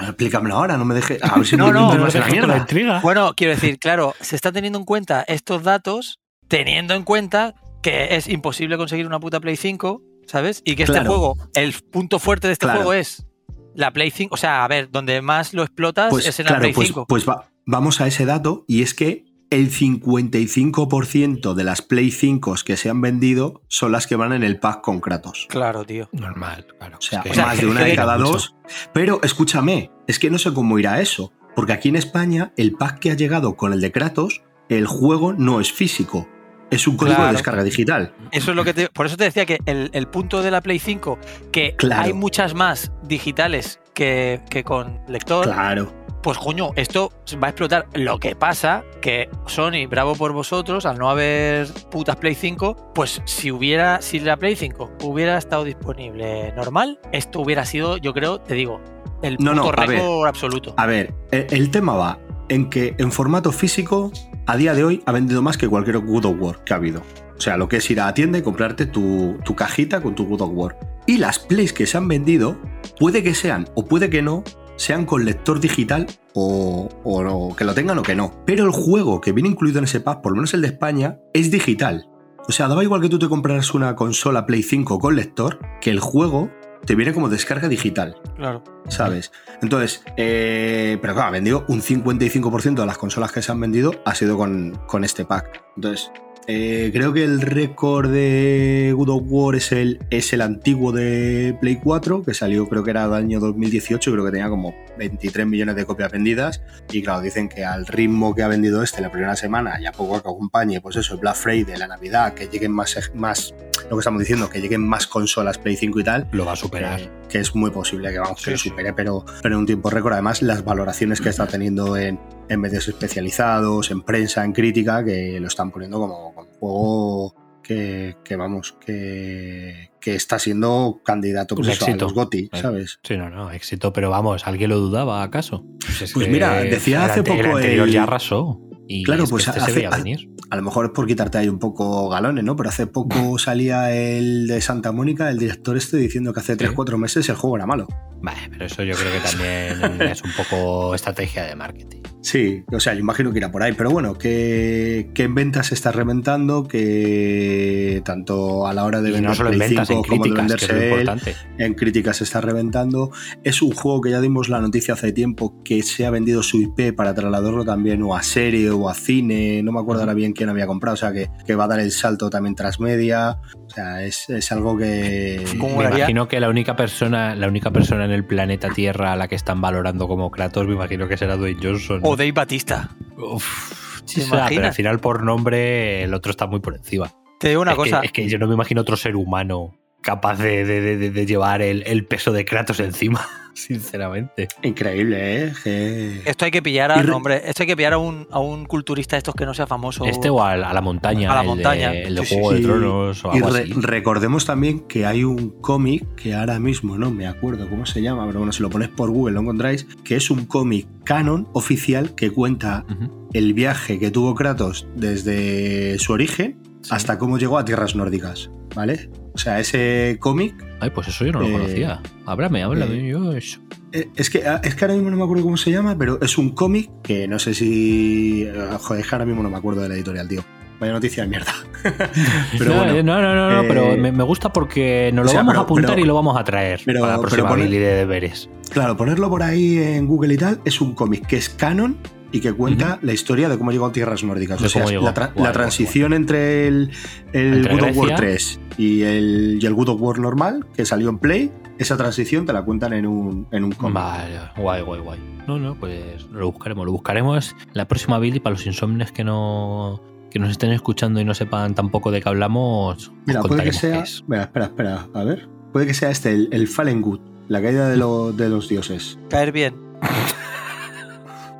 Explícamelo 0.00 0.56
ahora, 0.56 0.76
no 0.76 0.84
me 0.84 0.94
dejes. 0.94 1.22
A 1.22 1.36
ver 1.36 1.46
si 1.46 1.56
No, 1.56 1.66
no, 1.72 1.80
no, 1.80 1.88
me 1.92 1.98
no 1.98 2.06
la 2.20 2.26
mierda. 2.26 2.56
intriga. 2.58 3.00
Bueno, 3.00 3.34
quiero 3.36 3.54
decir, 3.54 3.78
claro, 3.78 4.14
se 4.20 4.36
está 4.36 4.52
teniendo 4.52 4.78
en 4.78 4.84
cuenta 4.84 5.22
estos 5.28 5.62
datos, 5.62 6.18
teniendo 6.48 6.94
en 6.94 7.02
cuenta 7.04 7.54
que 7.82 8.14
es 8.16 8.28
imposible 8.28 8.76
conseguir 8.76 9.06
una 9.06 9.20
puta 9.20 9.40
Play 9.40 9.56
5, 9.56 10.02
¿sabes? 10.26 10.62
Y 10.64 10.76
que 10.76 10.84
este 10.84 10.94
Claro. 10.94 11.10
juego, 11.10 11.36
el 11.54 11.74
punto 11.90 12.18
fuerte 12.18 12.46
de 12.46 12.54
este 12.54 12.66
Claro. 12.66 12.78
juego 12.80 12.92
es 12.94 13.26
la 13.74 13.92
Play 13.92 14.10
5. 14.10 14.34
O 14.34 14.36
sea, 14.38 14.64
a 14.64 14.68
ver, 14.68 14.90
donde 14.90 15.22
más 15.22 15.54
lo 15.54 15.62
explotas 15.62 16.10
Pues, 16.10 16.26
es 16.26 16.38
en 16.40 16.44
la 16.44 16.48
claro, 16.50 16.62
Play 16.62 16.72
pues, 16.74 16.88
5. 16.88 17.06
pues 17.08 17.28
va- 17.28 17.50
vamos 17.66 18.00
a 18.00 18.06
ese 18.06 18.24
dato 18.26 18.64
y 18.68 18.82
es 18.82 18.94
que 18.94 19.24
el 19.50 19.70
55% 19.70 21.54
de 21.54 21.64
las 21.64 21.82
Play 21.82 22.10
5 22.10 22.54
que 22.64 22.76
se 22.76 22.88
han 22.90 23.00
vendido 23.00 23.62
son 23.68 23.92
las 23.92 24.06
que 24.06 24.16
van 24.16 24.32
en 24.32 24.42
el 24.44 24.58
pack 24.60 24.80
con 24.80 25.00
Kratos. 25.00 25.46
Claro, 25.48 25.84
tío. 25.84 26.08
Normal, 26.12 26.66
claro. 26.78 26.98
O 26.98 27.02
sea, 27.02 27.22
Es 27.24 27.32
que- 27.32 27.40
más 27.42 27.60
de 27.60 27.66
una 27.66 27.82
de 27.84 27.94
cada 27.96 28.16
dos. 28.16 28.54
Pero 28.92 29.20
escúchame, 29.22 29.90
es 30.06 30.18
que 30.18 30.30
no 30.30 30.38
sé 30.38 30.52
cómo 30.52 30.78
irá 30.78 31.00
eso. 31.00 31.32
Porque 31.56 31.72
aquí 31.72 31.88
en 31.88 31.96
España, 31.96 32.52
el 32.56 32.72
pack 32.72 33.00
que 33.00 33.10
ha 33.10 33.14
llegado 33.14 33.56
con 33.56 33.72
el 33.72 33.80
de 33.80 33.90
Kratos, 33.90 34.42
el 34.68 34.86
juego 34.86 35.32
no 35.32 35.60
es 35.60 35.72
físico. 35.72 36.28
Es 36.70 36.86
un 36.86 36.96
código 36.96 37.16
Claro. 37.16 37.30
de 37.30 37.36
descarga 37.36 37.62
digital. 37.64 38.12
Eso 38.30 38.50
es 38.50 38.56
lo 38.56 38.64
que 38.64 38.74
te, 38.74 38.88
por 38.88 39.06
eso 39.06 39.16
te 39.16 39.24
decía 39.24 39.44
que 39.46 39.58
el, 39.66 39.90
el 39.92 40.06
punto 40.06 40.42
de 40.42 40.50
la 40.50 40.60
Play 40.60 40.78
5, 40.78 41.18
que 41.52 41.74
Claro. 41.76 42.02
hay 42.02 42.12
muchas 42.12 42.54
más 42.54 42.92
digitales 43.02 43.80
que, 43.94 44.40
que 44.48 44.62
con 44.64 45.00
lector, 45.08 45.44
Claro. 45.46 45.92
pues 46.22 46.38
coño, 46.38 46.70
esto 46.76 47.12
va 47.42 47.48
a 47.48 47.50
explotar. 47.50 47.86
Lo 47.94 48.18
que 48.18 48.36
pasa 48.36 48.84
que 49.00 49.28
Sony, 49.46 49.86
bravo 49.88 50.14
por 50.14 50.32
vosotros, 50.32 50.86
al 50.86 50.98
no 50.98 51.10
haber 51.10 51.66
putas 51.90 52.16
Play 52.16 52.34
5, 52.36 52.92
pues 52.94 53.20
si 53.24 53.50
hubiera, 53.50 54.00
si 54.00 54.20
la 54.20 54.36
Play 54.36 54.54
5 54.54 54.92
hubiera 55.02 55.36
estado 55.38 55.64
disponible 55.64 56.52
normal, 56.52 57.00
esto 57.12 57.40
hubiera 57.40 57.64
sido, 57.64 57.96
yo 57.96 58.12
creo, 58.14 58.38
te 58.40 58.54
digo, 58.54 58.80
el 59.22 59.36
No, 59.40 59.50
puto 59.52 59.72
no, 59.72 59.82
a 59.82 59.86
ver. 59.86 59.98
récord 59.98 60.28
absoluto. 60.28 60.74
A 60.76 60.86
ver, 60.86 61.12
e- 61.32 61.46
el 61.50 61.70
tema 61.70 61.94
va 61.94 62.18
en 62.48 62.70
que 62.70 62.94
en 62.98 63.10
formato 63.12 63.52
físico, 63.52 64.10
a 64.50 64.56
día 64.56 64.74
de 64.74 64.82
hoy, 64.82 65.00
ha 65.06 65.12
vendido 65.12 65.42
más 65.42 65.56
que 65.56 65.68
cualquier 65.68 65.98
God 65.98 66.24
of 66.24 66.36
War 66.40 66.64
que 66.64 66.72
ha 66.72 66.76
habido. 66.76 67.02
O 67.38 67.40
sea, 67.40 67.56
lo 67.56 67.68
que 67.68 67.76
es 67.76 67.88
ir 67.88 68.00
a 68.00 68.06
la 68.06 68.14
tienda 68.14 68.36
y 68.36 68.42
comprarte 68.42 68.84
tu, 68.84 69.38
tu 69.44 69.54
cajita 69.54 70.02
con 70.02 70.16
tu 70.16 70.26
God 70.26 70.40
of 70.40 70.50
War. 70.52 70.76
Y 71.06 71.18
las 71.18 71.38
plays 71.38 71.72
que 71.72 71.86
se 71.86 71.96
han 71.96 72.08
vendido, 72.08 72.58
puede 72.98 73.22
que 73.22 73.34
sean 73.34 73.68
o 73.76 73.84
puede 73.84 74.10
que 74.10 74.22
no, 74.22 74.42
sean 74.74 75.06
con 75.06 75.24
lector 75.24 75.60
digital 75.60 76.08
o, 76.34 77.54
que 77.56 77.64
lo 77.64 77.74
tengan 77.74 77.98
o 77.98 78.02
que 78.02 78.16
no. 78.16 78.42
Pero 78.44 78.64
el 78.64 78.72
juego 78.72 79.20
que 79.20 79.30
viene 79.30 79.50
incluido 79.50 79.78
en 79.78 79.84
ese 79.84 80.00
pack, 80.00 80.20
por 80.20 80.32
lo 80.32 80.36
menos 80.36 80.52
el 80.52 80.62
de 80.62 80.68
España, 80.68 81.18
es 81.32 81.52
digital. 81.52 82.08
O 82.48 82.52
sea, 82.52 82.66
daba 82.66 82.82
igual 82.82 83.00
que 83.00 83.08
tú 83.08 83.20
te 83.20 83.28
compraras 83.28 83.72
una 83.72 83.94
consola 83.94 84.46
Play 84.46 84.64
5 84.64 84.98
con 84.98 85.14
lector, 85.14 85.60
que 85.80 85.90
el 85.90 86.00
juego 86.00 86.50
te 86.84 86.94
viene 86.94 87.12
como 87.12 87.28
descarga 87.28 87.68
digital. 87.68 88.16
Claro. 88.36 88.62
¿Sabes? 88.88 89.32
Entonces, 89.62 90.02
eh, 90.16 90.98
pero 91.00 91.14
claro, 91.14 91.28
ha 91.28 91.32
vendido 91.32 91.64
un 91.68 91.82
55% 91.82 92.74
de 92.74 92.86
las 92.86 92.98
consolas 92.98 93.32
que 93.32 93.42
se 93.42 93.52
han 93.52 93.60
vendido 93.60 93.94
ha 94.04 94.14
sido 94.14 94.36
con, 94.36 94.80
con 94.86 95.04
este 95.04 95.24
pack. 95.24 95.62
Entonces, 95.76 96.10
eh, 96.52 96.90
creo 96.92 97.12
que 97.12 97.22
el 97.22 97.40
récord 97.40 98.10
de 98.10 98.92
God 98.96 99.08
of 99.08 99.22
War 99.26 99.54
es 99.54 99.70
el, 99.70 100.00
es 100.10 100.32
el 100.32 100.40
antiguo 100.40 100.90
de 100.90 101.56
Play 101.60 101.76
4, 101.76 102.24
que 102.24 102.34
salió 102.34 102.68
creo 102.68 102.82
que 102.82 102.90
era 102.90 103.04
del 103.04 103.24
año 103.24 103.38
2018, 103.38 104.10
creo 104.10 104.24
que 104.24 104.32
tenía 104.32 104.48
como 104.48 104.74
23 104.98 105.46
millones 105.46 105.76
de 105.76 105.84
copias 105.84 106.10
vendidas. 106.10 106.60
Y 106.90 107.02
claro, 107.02 107.20
dicen 107.20 107.48
que 107.48 107.64
al 107.64 107.86
ritmo 107.86 108.34
que 108.34 108.42
ha 108.42 108.48
vendido 108.48 108.82
este 108.82 109.00
la 109.00 109.12
primera 109.12 109.36
semana 109.36 109.80
y 109.80 109.86
a 109.86 109.92
poco 109.92 110.20
que 110.20 110.28
acompañe, 110.28 110.80
pues 110.80 110.96
eso, 110.96 111.14
el 111.14 111.20
Black 111.20 111.36
Friday, 111.36 111.76
la 111.76 111.86
Navidad, 111.86 112.34
que 112.34 112.48
lleguen 112.48 112.72
más, 112.72 112.96
más, 113.14 113.54
lo 113.88 113.96
que 113.96 114.00
estamos 114.00 114.18
diciendo, 114.18 114.50
que 114.50 114.60
lleguen 114.60 114.82
más 114.82 115.06
consolas 115.06 115.56
Play 115.56 115.76
5 115.76 116.00
y 116.00 116.04
tal. 116.04 116.26
Lo 116.32 116.44
va 116.44 116.54
a 116.54 116.56
superar. 116.56 116.98
Que, 116.98 117.10
que 117.28 117.38
es 117.38 117.54
muy 117.54 117.70
posible 117.70 118.10
que 118.10 118.18
vamos, 118.18 118.42
que 118.42 118.50
lo 118.50 118.58
supere, 118.58 118.92
pero, 118.92 119.24
pero 119.40 119.54
en 119.54 119.60
un 119.60 119.66
tiempo 119.66 119.88
récord. 119.88 120.14
Además, 120.14 120.42
las 120.42 120.64
valoraciones 120.64 121.20
que 121.20 121.28
está 121.28 121.46
teniendo 121.46 121.96
en, 121.96 122.18
en 122.50 122.60
medios 122.60 122.88
especializados, 122.88 123.92
en 123.92 124.02
prensa, 124.02 124.44
en 124.44 124.52
crítica, 124.52 125.04
que 125.04 125.38
lo 125.40 125.46
están 125.46 125.70
poniendo 125.70 126.00
como, 126.00 126.34
como 126.34 126.48
un 126.48 126.54
juego 126.58 127.34
que, 127.62 128.16
que 128.24 128.34
vamos, 128.34 128.74
que, 128.84 129.90
que, 130.00 130.16
está 130.16 130.40
siendo 130.40 131.00
candidato 131.04 131.54
pues 131.54 131.68
eso, 131.68 131.86
a 131.86 131.90
los 131.90 132.12
GOTY, 132.12 132.50
¿sabes? 132.52 132.98
Sí, 133.04 133.16
no, 133.16 133.30
no, 133.30 133.52
éxito, 133.52 133.92
pero 133.92 134.10
vamos, 134.10 134.48
¿alguien 134.48 134.70
lo 134.70 134.80
dudaba 134.80 135.22
acaso? 135.22 135.64
Pues, 135.78 136.02
es 136.02 136.12
pues 136.12 136.28
mira, 136.28 136.60
decía 136.64 137.04
hace 137.04 137.20
el, 137.20 137.24
poco. 137.24 137.38
El 137.38 137.46
anterior 137.46 137.88
ya 137.88 138.02
arrasó. 138.02 138.60
Y 138.88 139.04
claro, 139.04 139.22
es 139.22 139.30
pues 139.30 139.46
este 139.46 139.60
hace, 139.60 139.70
se 139.70 139.76
veía 139.76 139.90
venir. 139.90 140.28
A, 140.50 140.54
a, 140.54 140.56
lo 140.56 140.64
mejor 140.64 140.86
es 140.86 140.90
por 140.90 141.06
quitarte 141.06 141.38
ahí 141.38 141.48
un 141.48 141.60
poco 141.60 142.08
galones, 142.08 142.42
¿no? 142.42 142.56
Pero 142.56 142.70
hace 142.70 142.88
poco 142.88 143.38
salía 143.38 143.96
el 143.96 144.48
de 144.48 144.60
Santa 144.60 144.90
Mónica, 144.90 145.30
el 145.30 145.38
director 145.38 145.76
este, 145.76 145.98
diciendo 145.98 146.32
que 146.32 146.40
hace 146.40 146.56
3-4 146.56 146.96
meses 146.96 147.28
el 147.28 147.36
juego 147.36 147.54
era 147.54 147.66
malo. 147.66 147.86
Vale, 148.20 148.40
pero 148.50 148.64
eso 148.64 148.82
yo 148.82 148.96
creo 148.96 149.12
que 149.12 149.20
también 149.20 150.02
es 150.10 150.24
un 150.24 150.32
poco 150.32 150.96
estrategia 150.96 151.44
de 151.44 151.54
marketing. 151.54 152.02
Sí, 152.22 152.64
o 152.70 152.80
sea, 152.80 152.92
yo 152.92 153.00
imagino 153.00 153.32
que 153.32 153.38
irá 153.38 153.50
por 153.50 153.62
ahí, 153.62 153.72
pero 153.72 153.90
bueno, 153.90 154.14
que, 154.14 155.10
que 155.14 155.24
en 155.24 155.34
ventas 155.34 155.68
se 155.68 155.74
está 155.74 155.90
reventando, 155.90 156.68
que 156.68 158.02
tanto 158.04 158.66
a 158.66 158.74
la 158.74 158.84
hora 158.84 159.00
de 159.00 159.08
y 159.08 159.12
vender 159.12 159.30
no 159.30 159.34
solo 159.34 159.52
en 159.52 159.58
ventas, 159.58 159.88
5 159.88 159.98
en 159.98 160.08
como 160.08 160.24
de 160.24 160.30
críticas, 160.30 160.46
venderse 160.46 160.66
que 160.66 160.72
es 160.72 160.80
él, 160.80 160.90
importante. 160.90 161.36
en 161.58 161.74
críticas 161.74 162.16
se 162.18 162.24
está 162.24 162.40
reventando. 162.40 163.10
Es 163.42 163.62
un 163.62 163.72
juego 163.72 164.00
que 164.02 164.10
ya 164.10 164.20
dimos 164.20 164.48
la 164.48 164.60
noticia 164.60 164.94
hace 164.94 165.12
tiempo 165.12 165.62
que 165.64 165.82
se 165.82 166.04
ha 166.04 166.10
vendido 166.10 166.42
su 166.42 166.60
IP 166.60 166.94
para 166.94 167.14
trasladarlo 167.14 167.64
también 167.64 168.02
o 168.02 168.14
a 168.14 168.22
serie 168.22 168.70
o 168.70 168.88
a 168.88 168.94
cine, 168.94 169.62
no 169.62 169.72
me 169.72 169.80
acuerdo 169.80 170.02
ahora 170.02 170.14
bien 170.14 170.32
quién 170.32 170.50
había 170.50 170.66
comprado, 170.66 170.94
o 170.94 170.98
sea, 170.98 171.12
que, 171.12 171.30
que 171.46 171.54
va 171.54 171.64
a 171.64 171.68
dar 171.68 171.80
el 171.80 171.90
salto 171.90 172.28
también 172.28 172.54
transmedia. 172.54 173.38
O 173.66 173.72
sea, 173.72 174.02
es, 174.02 174.28
es 174.28 174.50
algo 174.50 174.76
que. 174.76 175.44
Me 175.54 175.84
imagino 175.84 176.26
que 176.26 176.40
la 176.40 176.48
única 176.48 176.74
persona, 176.74 177.36
la 177.36 177.46
única 177.46 177.70
persona 177.70 178.04
en 178.04 178.10
el 178.10 178.24
planeta 178.24 178.68
Tierra 178.70 179.12
a 179.12 179.16
la 179.16 179.28
que 179.28 179.36
están 179.36 179.60
valorando 179.60 180.08
como 180.08 180.30
Kratos, 180.30 180.66
me 180.66 180.74
imagino 180.74 181.06
que 181.08 181.16
será 181.16 181.36
Dwayne 181.36 181.60
Johnson. 181.62 182.00
O 182.10 182.16
Dave 182.16 182.32
Batista. 182.32 182.90
Uf, 183.16 184.02
sí, 184.04 184.26
pero 184.28 184.66
al 184.66 184.74
final 184.74 184.98
por 184.98 185.22
nombre 185.22 186.02
el 186.02 186.12
otro 186.12 186.30
está 186.30 186.46
muy 186.46 186.58
por 186.60 186.74
encima. 186.74 187.12
Te 187.38 187.50
digo 187.50 187.62
una 187.62 187.72
es 187.72 187.76
cosa. 187.76 188.00
Que, 188.00 188.06
es 188.06 188.12
que 188.12 188.28
yo 188.28 188.38
no 188.38 188.48
me 188.48 188.54
imagino 188.54 188.80
otro 188.80 188.96
ser 188.96 189.14
humano 189.14 189.78
capaz 190.02 190.38
de, 190.38 190.64
de, 190.64 190.96
de, 190.96 191.10
de 191.10 191.26
llevar 191.26 191.62
el, 191.62 191.82
el, 191.86 192.04
peso 192.06 192.32
de 192.32 192.44
Kratos 192.44 192.80
encima, 192.80 193.26
sinceramente. 193.54 194.48
Increíble, 194.62 195.44
¿eh? 195.46 195.52
Que... 195.62 196.22
Esto 196.24 196.44
hay 196.46 196.50
que 196.50 196.62
pillar 196.62 196.90
a, 196.92 197.02
no, 197.02 197.16
hombre, 197.16 197.42
esto 197.44 197.62
hay 197.62 197.66
que 197.66 197.76
pillar 197.76 197.92
a 197.94 197.98
un, 197.98 198.26
a 198.30 198.38
un 198.38 198.64
culturista 198.66 199.16
estos 199.16 199.34
que 199.34 199.44
no 199.46 199.54
sea 199.54 199.66
famoso. 199.66 200.04
Este 200.06 200.30
o 200.30 200.42
a, 200.42 200.52
a 200.52 200.72
la 200.74 200.80
montaña. 200.80 201.30
A 201.30 201.34
la 201.34 201.40
el 201.42 201.46
montaña. 201.46 201.90
De, 201.90 202.02
el 202.04 202.14
de 202.14 202.24
Sí, 202.24 202.34
Juego 202.34 202.50
sí, 202.50 202.56
de. 202.56 202.62
Tronos 202.68 203.24
o 203.24 203.32
Y 203.32 203.36
algo 203.36 203.50
re- 203.50 203.62
así. 203.62 203.72
recordemos 203.74 204.44
también 204.46 204.80
que 204.80 205.04
hay 205.06 205.24
un 205.24 205.50
cómic 205.60 206.14
que 206.14 206.34
ahora 206.34 206.58
mismo 206.58 206.96
no 206.98 207.10
me 207.10 207.26
acuerdo 207.26 207.68
cómo 207.68 207.84
se 207.86 208.00
llama, 208.02 208.26
pero 208.26 208.38
bueno, 208.40 208.52
si 208.52 208.62
lo 208.62 208.70
pones 208.70 208.88
por 208.88 209.10
Google 209.10 209.34
lo 209.34 209.40
encontráis, 209.40 209.86
que 210.04 210.16
es 210.16 210.30
un 210.30 210.46
cómic 210.46 210.86
canon 211.04 211.48
oficial 211.52 212.14
que 212.14 212.30
cuenta 212.30 212.84
el 213.32 213.52
viaje 213.54 213.98
que 213.98 214.10
tuvo 214.10 214.34
Kratos 214.34 214.86
desde 214.96 215.98
su 215.98 216.12
origen 216.12 216.58
Sí. 216.82 216.88
hasta 216.92 217.18
cómo 217.18 217.36
llegó 217.36 217.58
a 217.58 217.64
tierras 217.66 217.94
nórdicas, 217.94 218.50
¿vale? 218.74 219.10
O 219.34 219.38
sea, 219.38 219.60
ese 219.60 220.16
cómic 220.20 220.54
Ay, 220.82 220.90
pues 220.90 221.08
eso 221.08 221.26
yo 221.26 221.32
no 221.32 221.40
lo 221.40 221.46
Eh, 221.48 221.52
conocía. 221.52 222.00
Háblame, 222.24 222.62
háblame. 222.62 222.94
eh, 223.06 223.08
yo 223.10 223.32
eso. 223.32 223.60
Eh, 223.92 224.08
Es 224.16 224.30
que, 224.30 224.42
es 224.62 224.74
que 224.74 224.84
ahora 224.84 224.94
mismo 224.94 225.10
no 225.10 225.16
me 225.18 225.24
acuerdo 225.24 225.42
cómo 225.44 225.58
se 225.58 225.70
llama, 225.70 225.94
pero 225.98 226.18
es 226.22 226.38
un 226.38 226.50
cómic 226.54 226.90
que 227.02 227.28
no 227.28 227.38
sé 227.38 227.52
si. 227.52 228.44
eh, 228.46 228.52
Joder, 228.80 229.02
es 229.02 229.08
que 229.08 229.14
ahora 229.14 229.26
mismo 229.26 229.42
no 229.42 229.50
me 229.50 229.58
acuerdo 229.58 229.82
de 229.82 229.88
la 229.90 229.94
editorial, 229.94 230.26
tío. 230.26 230.42
Vaya 230.80 230.94
noticia 230.94 231.24
de 231.24 231.28
mierda. 231.28 231.52
pero 232.58 232.64
no, 232.70 232.76
bueno, 232.76 232.92
eh, 232.94 233.02
no, 233.02 233.20
no, 233.20 233.34
no, 233.34 233.50
no, 233.50 233.60
eh, 233.62 233.64
pero 233.68 233.96
me, 233.98 234.10
me 234.10 234.24
gusta 234.24 234.50
porque 234.50 235.10
nos 235.12 235.24
lo 235.26 235.28
o 235.28 235.32
sea, 235.32 235.40
vamos 235.40 235.52
pero- 235.52 235.60
a 235.60 235.64
apuntar 235.64 235.90
pero- 235.90 236.00
y 236.02 236.04
lo 236.06 236.14
vamos 236.14 236.40
a 236.40 236.44
traer 236.44 236.80
pero- 236.86 237.00
para 237.00 237.12
la 237.14 237.20
próxima 237.20 237.54
de 237.56 237.68
deberes. 237.78 238.48
claro, 238.70 238.96
ponerlo 238.96 239.28
por 239.28 239.42
ahí 239.42 239.76
en 239.76 240.06
Google 240.06 240.32
y 240.32 240.36
tal 240.38 240.60
es 240.64 240.80
un 240.80 240.94
cómic 240.94 241.26
que 241.26 241.36
es 241.36 241.50
canon 241.50 241.98
y 242.32 242.40
que 242.40 242.52
cuenta 242.52 242.98
la 243.02 243.12
historia 243.12 243.48
de 243.48 243.58
cómo 243.58 243.72
llegó 243.72 243.86
a 243.86 243.92
tierras 243.92 244.22
nórdicas. 244.24 244.60
O 244.62 244.68
sea, 244.68 244.84
la, 244.86 245.14
tra- 245.14 245.52
transición 245.52 246.12
entre 246.12 246.68
el, 246.68 246.90
el 247.32 247.54
Entre 247.66 247.72
God 247.74 247.82
of 247.90 247.96
War 247.96 248.08
Grecia. 248.08 248.16
3 248.16 248.60
y 248.78 249.02
el, 249.02 249.58
y 249.60 249.66
el 249.66 249.74
God 249.74 249.88
of 249.90 250.00
War 250.00 250.18
normal, 250.18 250.66
que 250.74 250.84
salió 250.86 251.08
en 251.08 251.18
Play, 251.18 251.50
esa 251.78 251.96
transición 251.96 252.46
te 252.46 252.52
la 252.52 252.62
cuentan 252.62 252.92
en 252.92 253.06
un, 253.06 253.46
en 253.50 253.64
un 253.64 253.72
cómic. 253.72 253.94
Vale, 253.94 254.38
guay, 254.56 254.82
guay, 254.82 255.00
guay. 255.00 255.18
No, 255.48 255.58
no, 255.58 255.74
pues 255.74 256.26
lo 256.30 256.46
buscaremos. 256.52 256.86
Lo 256.86 256.92
buscaremos 256.92 257.56
la 257.72 257.88
próxima 257.88 258.18
Billy 258.18 258.38
para 258.40 258.54
los 258.54 258.66
insomnes 258.66 259.10
que 259.12 259.24
no 259.24 260.00
que 260.30 260.38
nos 260.38 260.50
estén 260.50 260.70
escuchando 260.70 261.20
y 261.20 261.24
no 261.24 261.34
sepan 261.34 261.74
tampoco 261.74 262.12
de 262.12 262.22
qué 262.22 262.28
hablamos. 262.28 263.08
os 263.08 263.12
Mira, 263.26 263.42
puede 263.42 263.64
que 263.64 263.72
sea. 263.72 264.00
es. 264.04 264.22
Mira, 264.28 264.42
espera, 264.44 264.66
espera, 264.66 265.08
a 265.12 265.24
ver. 265.24 265.48
Puede 265.72 265.86
que 265.86 265.94
sea 265.94 266.10
este, 266.10 266.30
el, 266.32 266.48
el 266.52 266.68
Fallen 266.68 267.00
Good, 267.02 267.18
la 267.48 267.60
caída 267.60 267.88
de, 267.88 267.96
lo- 267.96 268.30
de 268.32 268.48
los 268.48 268.68
dioses. 268.68 269.18
Caer 269.28 269.50
bien. 269.50 269.74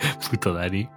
Puto 0.31 0.53
Dani. 0.55 0.89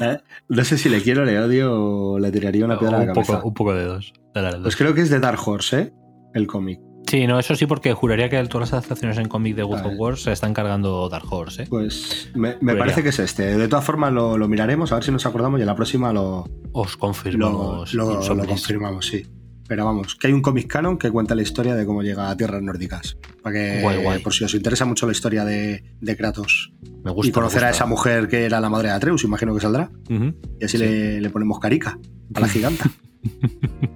¿Eh? 0.00 0.18
No 0.48 0.64
sé 0.64 0.76
si 0.78 0.88
le 0.88 1.00
quiero, 1.02 1.24
le 1.24 1.38
odio 1.38 1.72
o 1.72 2.18
le 2.18 2.30
tiraría 2.32 2.64
una 2.64 2.78
piedra 2.78 2.96
a 2.98 3.00
la 3.00 3.12
cabeza. 3.12 3.34
poco, 3.36 3.48
un 3.48 3.54
poco 3.54 3.74
de 3.74 3.84
dos. 3.84 4.12
De 4.34 4.42
las 4.42 4.54
dos. 4.54 4.62
Pues 4.62 4.76
creo 4.76 4.94
que 4.94 5.02
es 5.02 5.10
de 5.10 5.20
Dark 5.20 5.38
Horse, 5.46 5.78
¿eh? 5.80 5.92
El 6.34 6.46
cómic. 6.46 6.80
Sí, 7.06 7.26
no, 7.26 7.38
eso 7.38 7.54
sí, 7.54 7.66
porque 7.66 7.92
juraría 7.92 8.28
que 8.28 8.42
todas 8.44 8.70
las 8.70 8.72
adaptaciones 8.72 9.18
en 9.18 9.28
cómic 9.28 9.54
de 9.54 9.62
God 9.62 9.82
Vale. 9.82 9.88
of 9.88 9.94
War 10.00 10.16
se 10.16 10.32
están 10.32 10.52
cargando 10.54 11.08
Dark 11.08 11.26
Horse, 11.30 11.62
¿eh? 11.64 11.66
Pues 11.68 12.30
me, 12.34 12.54
parece 12.74 13.02
que 13.02 13.10
es 13.10 13.18
este. 13.20 13.56
De 13.56 13.68
todas 13.68 13.84
formas 13.84 14.12
lo, 14.12 14.36
lo 14.38 14.48
miraremos, 14.48 14.90
a 14.90 14.96
ver 14.96 15.04
si 15.04 15.12
nos 15.12 15.24
acordamos 15.26 15.60
y 15.60 15.62
en 15.62 15.66
la 15.66 15.76
próxima 15.76 16.12
lo, 16.12 16.46
Os 16.72 16.94
lo, 16.94 16.98
confirmamos. 16.98 17.94
lo- 17.94 18.46
confirmamos, 18.46 19.06
sí. 19.06 19.24
Pero 19.66 19.84
vamos, 19.86 20.14
que 20.16 20.26
hay 20.26 20.32
un 20.34 20.42
cómic 20.42 20.66
canon 20.66 20.98
que 20.98 21.10
cuenta 21.10 21.34
la 21.34 21.40
historia 21.42 21.74
de 21.74 21.86
cómo 21.86 22.02
llega 22.02 22.28
a 22.30 22.36
tierras 22.36 22.62
nórdicas. 22.62 23.16
Para 23.42 23.54
que, 23.54 23.80
Guay, 23.80 24.02
guay. 24.02 24.22
por 24.22 24.34
si 24.34 24.44
os 24.44 24.54
interesa 24.54 24.84
mucho 24.84 25.06
la 25.06 25.12
historia 25.12 25.44
de, 25.44 25.82
de 26.00 26.16
Kratos 26.16 26.72
Me 27.02 27.10
gusta. 27.10 27.28
y 27.30 27.32
conocer 27.32 27.62
me 27.62 27.68
a 27.68 27.70
esa 27.70 27.86
mujer 27.86 28.28
que 28.28 28.44
era 28.44 28.60
la 28.60 28.68
madre 28.68 28.88
de 28.88 28.94
Atreus, 28.94 29.24
imagino 29.24 29.54
que 29.54 29.60
saldrá. 29.60 29.90
Y 30.08 30.64
así 30.64 30.76
Sí. 30.76 30.84
le, 30.84 31.20
le 31.20 31.30
ponemos 31.30 31.58
carica 31.60 31.98
a 32.34 32.40
la 32.40 32.48
giganta. 32.48 32.90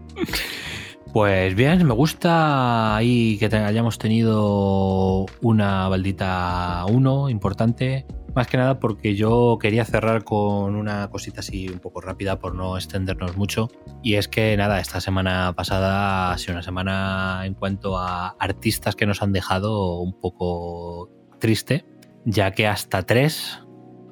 Pues 1.12 1.54
bien, 1.54 1.86
me 1.86 1.94
gusta 1.94 2.94
ahí 2.96 3.38
que 3.38 3.48
te- 3.48 3.56
hayamos 3.56 3.98
tenido 3.98 5.24
una 5.40 5.88
baldita 5.88 6.84
1 6.90 7.30
importante. 7.30 8.04
Más 8.38 8.46
que 8.46 8.56
nada 8.56 8.78
porque 8.78 9.16
yo 9.16 9.58
quería 9.60 9.84
cerrar 9.84 10.22
con 10.22 10.76
una 10.76 11.10
cosita 11.10 11.40
así 11.40 11.68
un 11.68 11.80
poco 11.80 12.00
rápida 12.00 12.38
por 12.38 12.54
no 12.54 12.76
extendernos 12.76 13.36
mucho. 13.36 13.68
Y 14.00 14.14
es 14.14 14.28
que 14.28 14.56
nada, 14.56 14.78
esta 14.78 15.00
semana 15.00 15.54
pasada 15.56 16.30
ha 16.30 16.38
sido 16.38 16.52
una 16.52 16.62
semana 16.62 17.42
en 17.46 17.54
cuanto 17.54 17.98
a 17.98 18.36
artistas 18.38 18.94
que 18.94 19.06
nos 19.06 19.22
han 19.22 19.32
dejado 19.32 19.98
un 19.98 20.16
poco 20.20 21.10
triste, 21.40 21.84
ya 22.26 22.52
que 22.52 22.68
hasta 22.68 23.02
tres 23.02 23.58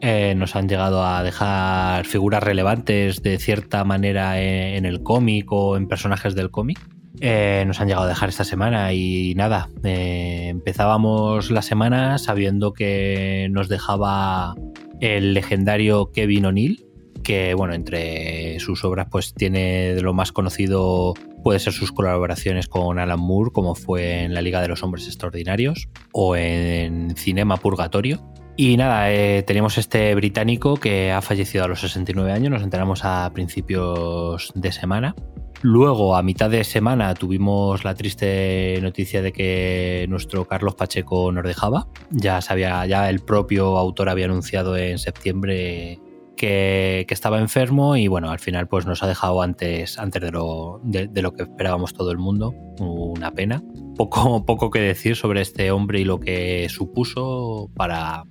eh, 0.00 0.34
nos 0.36 0.56
han 0.56 0.68
llegado 0.68 1.06
a 1.06 1.22
dejar 1.22 2.04
figuras 2.04 2.42
relevantes 2.42 3.22
de 3.22 3.38
cierta 3.38 3.84
manera 3.84 4.42
en, 4.42 4.74
en 4.74 4.86
el 4.86 5.04
cómic 5.04 5.52
o 5.52 5.76
en 5.76 5.86
personajes 5.86 6.34
del 6.34 6.50
cómic. 6.50 6.80
Eh, 7.20 7.64
nos 7.66 7.80
han 7.80 7.88
llegado 7.88 8.04
a 8.04 8.08
dejar 8.08 8.28
esta 8.28 8.44
semana 8.44 8.92
y 8.92 9.34
nada, 9.36 9.70
eh, 9.84 10.48
empezábamos 10.48 11.50
la 11.50 11.62
semana 11.62 12.18
sabiendo 12.18 12.72
que 12.72 13.48
nos 13.50 13.68
dejaba 13.68 14.54
el 15.00 15.34
legendario 15.34 16.10
Kevin 16.12 16.46
O'Neill, 16.46 16.86
que 17.22 17.54
bueno, 17.54 17.74
entre 17.74 18.60
sus 18.60 18.84
obras 18.84 19.08
pues 19.10 19.34
tiene 19.34 19.94
de 19.94 20.02
lo 20.02 20.12
más 20.12 20.32
conocido 20.32 21.14
puede 21.42 21.58
ser 21.58 21.72
sus 21.72 21.92
colaboraciones 21.92 22.68
con 22.68 22.98
Alan 22.98 23.20
Moore, 23.20 23.50
como 23.52 23.74
fue 23.74 24.24
en 24.24 24.34
La 24.34 24.42
Liga 24.42 24.60
de 24.60 24.68
los 24.68 24.82
Hombres 24.82 25.06
Extraordinarios 25.06 25.88
o 26.12 26.36
en 26.36 27.14
Cinema 27.16 27.56
Purgatorio. 27.56 28.20
Y 28.56 28.76
nada, 28.76 29.12
eh, 29.12 29.42
tenemos 29.42 29.76
este 29.78 30.14
británico 30.14 30.76
que 30.76 31.12
ha 31.12 31.20
fallecido 31.20 31.64
a 31.64 31.68
los 31.68 31.80
69 31.80 32.32
años, 32.32 32.50
nos 32.50 32.62
enteramos 32.62 33.04
a 33.04 33.30
principios 33.34 34.50
de 34.54 34.72
semana. 34.72 35.14
Luego, 35.62 36.16
a 36.16 36.22
mitad 36.22 36.50
de 36.50 36.64
semana, 36.64 37.14
tuvimos 37.14 37.84
la 37.84 37.94
triste 37.94 38.78
noticia 38.82 39.22
de 39.22 39.32
que 39.32 40.06
nuestro 40.08 40.46
Carlos 40.46 40.74
Pacheco 40.74 41.32
nos 41.32 41.44
dejaba. 41.44 41.88
Ya 42.10 42.40
sabía, 42.40 42.84
ya 42.86 43.08
el 43.08 43.20
propio 43.20 43.78
autor 43.78 44.08
había 44.08 44.26
anunciado 44.26 44.76
en 44.76 44.98
septiembre 44.98 45.98
que, 46.36 47.06
estaba 47.08 47.40
enfermo 47.40 47.96
y 47.96 48.08
bueno, 48.08 48.30
al 48.30 48.38
final 48.38 48.68
pues 48.68 48.86
nos 48.86 49.02
ha 49.02 49.06
dejado 49.06 49.42
antes, 49.42 49.98
antes 49.98 50.22
de, 50.22 50.30
lo, 50.30 50.80
de 50.84 51.22
lo 51.22 51.32
que 51.32 51.44
esperábamos 51.44 51.94
todo 51.94 52.10
el 52.10 52.18
mundo. 52.18 52.54
Una 52.78 53.32
pena. 53.32 53.62
Poco, 53.96 54.44
poco 54.44 54.70
que 54.70 54.80
decir 54.80 55.16
sobre 55.16 55.40
este 55.40 55.70
hombre 55.70 56.00
y 56.00 56.04
lo 56.04 56.20
que 56.20 56.68
supuso 56.68 57.70
para, 57.74 58.24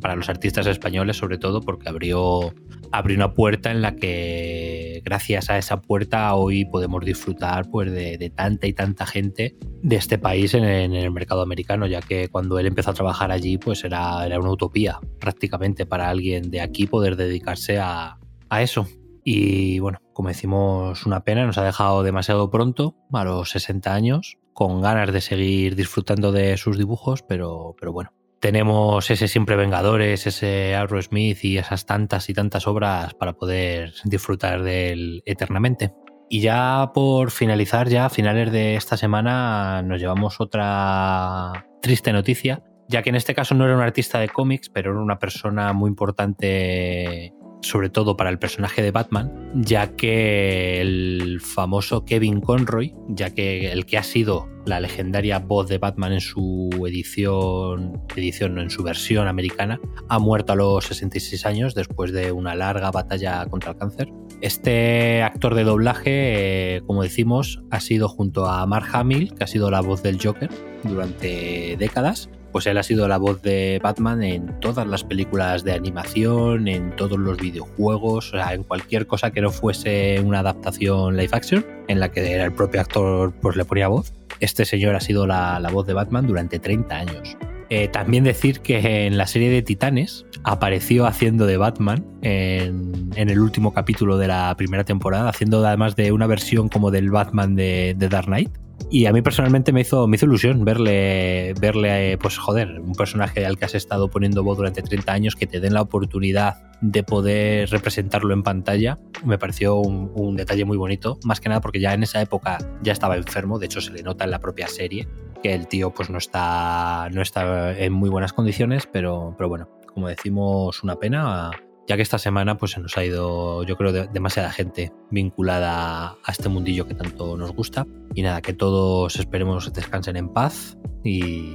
para 0.00 0.16
los 0.16 0.28
artistas 0.28 0.66
españoles, 0.66 1.16
sobre 1.16 1.38
todo 1.38 1.60
porque 1.60 1.88
abrió, 1.88 2.52
abrió 2.92 3.16
una 3.16 3.34
puerta 3.34 3.70
en 3.70 3.82
la 3.82 3.96
que 3.96 5.00
gracias 5.04 5.50
a 5.50 5.58
esa 5.58 5.80
puerta 5.80 6.34
hoy 6.34 6.64
podemos 6.64 7.04
disfrutar 7.04 7.68
pues, 7.70 7.90
de, 7.90 8.32
tanta 8.34 8.66
y 8.66 8.72
tanta 8.72 9.06
gente 9.06 9.56
de 9.82 9.96
este 9.96 10.18
país 10.18 10.54
en, 10.54 10.64
en, 10.64 10.94
el 10.94 11.10
mercado 11.10 11.42
americano, 11.42 11.86
ya 11.86 12.00
que 12.00 12.28
cuando 12.28 12.58
él 12.58 12.66
empezó 12.66 12.90
a 12.90 12.94
trabajar 12.94 13.32
allí 13.32 13.58
pues 13.58 13.84
era, 13.84 14.24
era 14.24 14.38
una 14.38 14.50
utopía 14.50 15.00
prácticamente 15.18 15.86
para 15.86 16.08
alguien 16.08 16.50
de 16.50 16.60
aquí 16.60 16.86
poder 16.86 17.16
dedicarse 17.16 17.78
a, 17.78 18.18
a 18.48 18.62
eso. 18.62 18.86
Y 19.24 19.78
bueno, 19.78 19.98
como 20.12 20.28
decimos, 20.28 21.06
una 21.06 21.24
pena, 21.24 21.46
nos 21.46 21.58
ha 21.58 21.64
dejado 21.64 22.02
demasiado 22.02 22.50
pronto, 22.50 22.96
a 23.12 23.24
los 23.24 23.50
60 23.50 23.94
años, 23.94 24.38
con 24.52 24.80
ganas 24.80 25.12
de 25.12 25.20
seguir 25.20 25.76
disfrutando 25.76 26.32
de 26.32 26.56
sus 26.56 26.76
dibujos, 26.76 27.22
pero, 27.22 27.74
pero 27.78 27.92
bueno. 27.92 28.10
Tenemos 28.42 29.08
ese 29.08 29.28
Siempre 29.28 29.54
Vengadores, 29.54 30.26
ese 30.26 30.74
Smith 31.02 31.44
y 31.44 31.58
esas 31.58 31.86
tantas 31.86 32.28
y 32.28 32.34
tantas 32.34 32.66
obras 32.66 33.14
para 33.14 33.34
poder 33.34 33.94
disfrutar 34.02 34.64
de 34.64 34.90
él 34.90 35.22
eternamente. 35.26 35.94
Y 36.28 36.40
ya 36.40 36.90
por 36.92 37.30
finalizar, 37.30 37.88
ya 37.88 38.06
a 38.06 38.10
finales 38.10 38.50
de 38.50 38.74
esta 38.74 38.96
semana 38.96 39.82
nos 39.82 40.00
llevamos 40.00 40.40
otra 40.40 41.68
triste 41.80 42.12
noticia, 42.12 42.64
ya 42.88 43.02
que 43.02 43.10
en 43.10 43.14
este 43.14 43.32
caso 43.32 43.54
no 43.54 43.64
era 43.64 43.76
un 43.76 43.80
artista 43.80 44.18
de 44.18 44.28
cómics, 44.28 44.68
pero 44.68 44.90
era 44.90 45.00
una 45.00 45.20
persona 45.20 45.72
muy 45.72 45.88
importante 45.88 47.32
sobre 47.62 47.88
todo 47.88 48.16
para 48.16 48.30
el 48.30 48.38
personaje 48.38 48.82
de 48.82 48.90
Batman, 48.90 49.50
ya 49.54 49.96
que 49.96 50.80
el 50.80 51.40
famoso 51.40 52.04
Kevin 52.04 52.40
Conroy, 52.40 52.94
ya 53.08 53.30
que 53.30 53.72
el 53.72 53.86
que 53.86 53.98
ha 53.98 54.02
sido 54.02 54.48
la 54.66 54.80
legendaria 54.80 55.38
voz 55.38 55.68
de 55.68 55.78
Batman 55.78 56.12
en 56.12 56.20
su 56.20 56.70
edición, 56.86 58.00
edición 58.16 58.58
en 58.58 58.70
su 58.70 58.82
versión 58.82 59.26
americana, 59.26 59.80
ha 60.08 60.18
muerto 60.18 60.52
a 60.52 60.56
los 60.56 60.84
66 60.84 61.46
años 61.46 61.74
después 61.74 62.12
de 62.12 62.32
una 62.32 62.54
larga 62.54 62.90
batalla 62.90 63.44
contra 63.46 63.72
el 63.72 63.78
cáncer. 63.78 64.08
Este 64.40 65.22
actor 65.22 65.54
de 65.54 65.64
doblaje, 65.64 66.76
eh, 66.76 66.82
como 66.86 67.02
decimos, 67.02 67.62
ha 67.70 67.80
sido 67.80 68.08
junto 68.08 68.46
a 68.46 68.66
Mark 68.66 68.88
Hamill, 68.92 69.34
que 69.34 69.44
ha 69.44 69.46
sido 69.46 69.70
la 69.70 69.80
voz 69.80 70.02
del 70.02 70.18
Joker 70.20 70.50
durante 70.82 71.76
décadas, 71.78 72.28
pues 72.52 72.66
él 72.66 72.78
ha 72.78 72.82
sido 72.82 73.08
la 73.08 73.16
voz 73.16 73.42
de 73.42 73.80
Batman 73.82 74.22
en 74.22 74.60
todas 74.60 74.86
las 74.86 75.02
películas 75.02 75.64
de 75.64 75.72
animación, 75.72 76.68
en 76.68 76.94
todos 76.94 77.18
los 77.18 77.38
videojuegos, 77.38 78.28
o 78.28 78.36
sea, 78.36 78.52
en 78.52 78.62
cualquier 78.62 79.06
cosa 79.06 79.30
que 79.30 79.40
no 79.40 79.50
fuese 79.50 80.20
una 80.20 80.40
adaptación 80.40 81.16
live 81.16 81.30
action, 81.32 81.64
en 81.88 81.98
la 81.98 82.10
que 82.10 82.40
el 82.40 82.52
propio 82.52 82.80
actor 82.80 83.32
pues 83.40 83.56
le 83.56 83.64
ponía 83.64 83.88
voz. 83.88 84.12
Este 84.40 84.64
señor 84.64 84.94
ha 84.94 85.00
sido 85.00 85.26
la, 85.26 85.58
la 85.60 85.70
voz 85.70 85.86
de 85.86 85.94
Batman 85.94 86.26
durante 86.26 86.58
30 86.58 86.94
años. 86.94 87.36
Eh, 87.70 87.88
también 87.88 88.22
decir 88.22 88.60
que 88.60 89.06
en 89.06 89.16
la 89.16 89.26
serie 89.26 89.48
de 89.48 89.62
Titanes 89.62 90.26
apareció 90.44 91.06
haciendo 91.06 91.46
de 91.46 91.56
Batman 91.56 92.04
en, 92.20 93.10
en, 93.16 93.30
el 93.30 93.40
último 93.40 93.72
capítulo 93.72 94.18
de 94.18 94.28
la 94.28 94.54
primera 94.58 94.84
temporada, 94.84 95.30
haciendo 95.30 95.66
además 95.66 95.96
de 95.96 96.12
una 96.12 96.26
versión 96.26 96.68
como 96.68 96.90
del 96.90 97.10
Batman 97.10 97.54
de 97.54 97.94
Dark 97.98 98.26
Knight. 98.26 98.50
Y 98.90 99.06
a 99.06 99.12
mí 99.12 99.22
personalmente 99.22 99.72
me 99.72 99.80
hizo, 99.80 100.06
me 100.06 100.16
hizo 100.16 100.26
ilusión 100.26 100.64
verle, 100.64 101.54
verle, 101.60 102.18
pues 102.18 102.36
joder, 102.36 102.80
un 102.80 102.92
personaje 102.92 103.46
al 103.46 103.56
que 103.56 103.64
has 103.64 103.74
estado 103.74 104.10
poniendo 104.10 104.44
voz 104.44 104.58
durante 104.58 104.82
30 104.82 105.12
años, 105.12 105.36
que 105.36 105.46
te 105.46 105.60
den 105.60 105.72
la 105.72 105.80
oportunidad 105.80 106.62
de 106.82 107.02
poder 107.02 107.70
representarlo 107.70 108.34
en 108.34 108.42
pantalla. 108.42 108.98
Me 109.24 109.38
pareció 109.38 109.76
un, 109.76 110.12
un, 110.14 110.36
detalle 110.36 110.64
muy 110.64 110.76
bonito, 110.76 111.18
más 111.24 111.40
que 111.40 111.48
nada 111.48 111.60
porque 111.60 111.80
ya 111.80 111.94
en 111.94 112.02
esa 112.02 112.20
época 112.20 112.58
ya 112.82 112.92
estaba 112.92 113.16
enfermo, 113.16 113.58
de 113.58 113.66
hecho 113.66 113.80
se 113.80 113.92
le 113.92 114.02
nota 114.02 114.24
en 114.24 114.30
la 114.30 114.40
propia 114.40 114.68
serie 114.68 115.08
que 115.42 115.54
el 115.54 115.66
tío 115.66 115.92
pues 115.92 116.08
no 116.08 116.18
está, 116.18 117.08
no 117.10 117.20
está 117.20 117.76
en 117.76 117.92
muy 117.92 118.08
buenas 118.08 118.32
condiciones, 118.32 118.86
pero, 118.86 119.34
pero 119.36 119.48
bueno, 119.48 119.68
como 119.92 120.08
decimos, 120.08 120.82
una 120.82 120.96
pena 120.96 121.50
ya 121.92 121.96
que 121.96 122.02
esta 122.02 122.18
semana 122.18 122.56
pues 122.56 122.72
se 122.72 122.80
nos 122.80 122.96
ha 122.96 123.04
ido, 123.04 123.64
yo 123.64 123.76
creo, 123.76 123.92
de, 123.92 124.08
demasiada 124.08 124.50
gente 124.50 124.92
vinculada 125.10 126.16
a 126.24 126.32
este 126.32 126.48
mundillo 126.48 126.86
que 126.86 126.94
tanto 126.94 127.36
nos 127.36 127.52
gusta. 127.52 127.86
Y 128.14 128.22
nada, 128.22 128.40
que 128.40 128.54
todos 128.54 129.16
esperemos 129.16 129.70
descansen 129.74 130.16
en 130.16 130.30
paz 130.30 130.78
y 131.04 131.52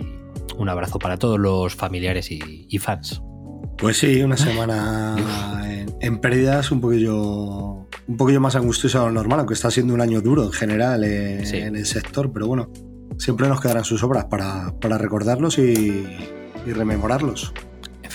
un 0.56 0.70
abrazo 0.70 1.00
para 1.00 1.18
todos 1.18 1.40
los 1.40 1.74
familiares 1.74 2.30
y, 2.30 2.68
y 2.70 2.78
fans. 2.78 3.20
Pues 3.80 3.98
sí, 3.98 4.22
una 4.22 4.38
semana 4.38 5.16
en, 5.66 5.96
en, 6.02 6.20
pérdidas 6.20 6.72
un 6.72 6.82
poquillo, 6.82 7.88
un 8.08 8.18
poquillo 8.18 8.40
más 8.40 8.56
angustiosa 8.56 9.00
de 9.00 9.06
lo 9.08 9.14
normal, 9.14 9.40
aunque 9.40 9.56
está 9.56 9.72
siendo 9.72 9.96
un 9.96 10.02
año 10.02 10.22
duro 10.22 10.44
en 10.44 10.52
general 10.52 11.04
en, 11.04 11.48
sí. 11.48 11.58
en 11.58 11.76
el 11.76 11.88
sector, 11.88 12.32
pero 12.32 12.46
bueno, 12.46 12.72
siempre 13.18 13.48
nos 13.48 13.60
quedarán 13.60 13.86
sus 13.86 14.04
obras 14.04 14.26
para, 14.26 14.72
para 14.80 15.00
recordarlos 15.00 15.58
y, 15.58 16.06
y 16.68 16.74
rememorarlos. 16.74 17.54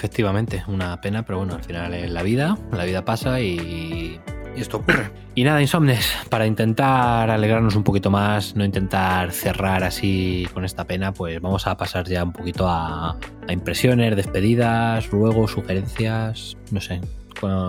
Efectivamente, 0.03 0.65
una 0.67 1.01
pena, 1.01 1.25
pero 1.25 1.39
bueno, 1.39 1.55
al 1.55 1.63
final 1.63 1.95
es 1.95 2.11
la 2.11 2.25
vida, 2.25 2.59
la 2.73 2.85
vida 2.85 3.05
pasa 3.05 3.41
y, 3.41 4.19
y 4.57 4.61
esto 4.61 4.79
ocurre. 4.79 5.13
Y 5.37 5.45
nada, 5.45 5.63
insomnes, 5.63 6.13
para 6.29 6.45
intentar 6.45 7.31
alegrarnos 7.31 7.77
un 7.77 7.85
poquito 7.85 8.11
más, 8.11 8.57
no 8.57 8.65
intentar 8.65 9.31
cerrar 9.31 9.85
así 9.85 10.49
con 10.53 10.65
esta 10.65 10.89
pena, 10.89 11.13
pues 11.13 11.41
vamos 11.41 11.69
a 11.69 11.77
pasar 11.77 12.09
ya 12.09 12.25
un 12.25 12.33
poquito 12.33 12.67
a, 12.67 13.17
a 13.47 13.53
impresiones, 13.53 14.17
despedidas, 14.17 15.09
ruegos, 15.09 15.53
sugerencias, 15.53 16.57
no 16.73 16.81
sé. 16.81 17.01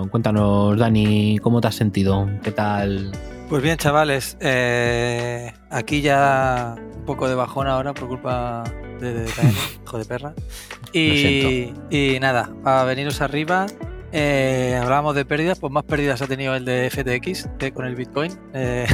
Cuéntanos, 0.10 0.76
Dani, 0.80 1.38
¿cómo 1.38 1.62
te 1.62 1.68
has 1.68 1.76
sentido? 1.76 2.28
¿Qué 2.42 2.52
tal? 2.52 3.12
Pues 3.50 3.62
bien, 3.62 3.78
chavales, 3.78 4.38
eh, 4.40 5.54
aquí 5.70 6.02
ya 6.02 6.76
un 6.96 7.06
poco 7.06 7.30
de 7.30 7.36
bajón 7.36 7.68
ahora 7.68 7.94
por 7.94 8.08
culpa 8.08 8.64
de, 9.00 9.14
de, 9.14 9.26
hijo 9.84 9.98
de 9.98 10.06
perra. 10.06 10.34
Y, 10.92 11.74
y 11.90 12.20
nada, 12.20 12.50
a 12.64 12.84
veniros 12.84 13.22
arriba. 13.22 13.68
Eh, 14.16 14.80
hablábamos 14.80 15.16
de 15.16 15.26
pérdidas, 15.26 15.60
pues 15.60 15.74
más 15.74 15.86
pérdidas 15.86 16.22
ha 16.22 16.28
tenido 16.28 16.56
el 16.56 16.66
de 16.66 16.88
FTX 16.92 17.50
que 17.58 17.72
con 17.72 17.88
el 17.88 17.96
Bitcoin. 17.96 18.32
Eh, 18.54 18.86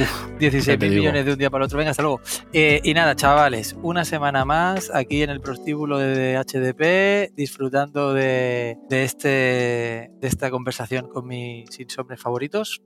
Uf, 0.00 0.28
16 0.38 0.78
mil 0.78 0.90
millones 0.90 1.26
de 1.26 1.32
un 1.32 1.38
día 1.38 1.50
para 1.50 1.64
el 1.64 1.66
otro. 1.66 1.76
Venga, 1.76 1.90
hasta 1.90 2.04
luego. 2.04 2.20
Eh, 2.52 2.80
y 2.84 2.94
nada, 2.94 3.16
chavales, 3.16 3.74
una 3.82 4.04
semana 4.04 4.44
más 4.44 4.92
aquí 4.94 5.22
en 5.22 5.30
el 5.30 5.40
prostíbulo 5.40 5.98
de 5.98 6.36
HDP, 6.36 7.34
disfrutando 7.34 8.14
de, 8.14 8.78
de, 8.88 9.02
este, 9.02 9.28
de 9.28 10.28
esta 10.28 10.50
conversación 10.50 11.08
con 11.08 11.26
mis 11.26 11.80
insomnes 11.80 12.20
favoritos. 12.20 12.80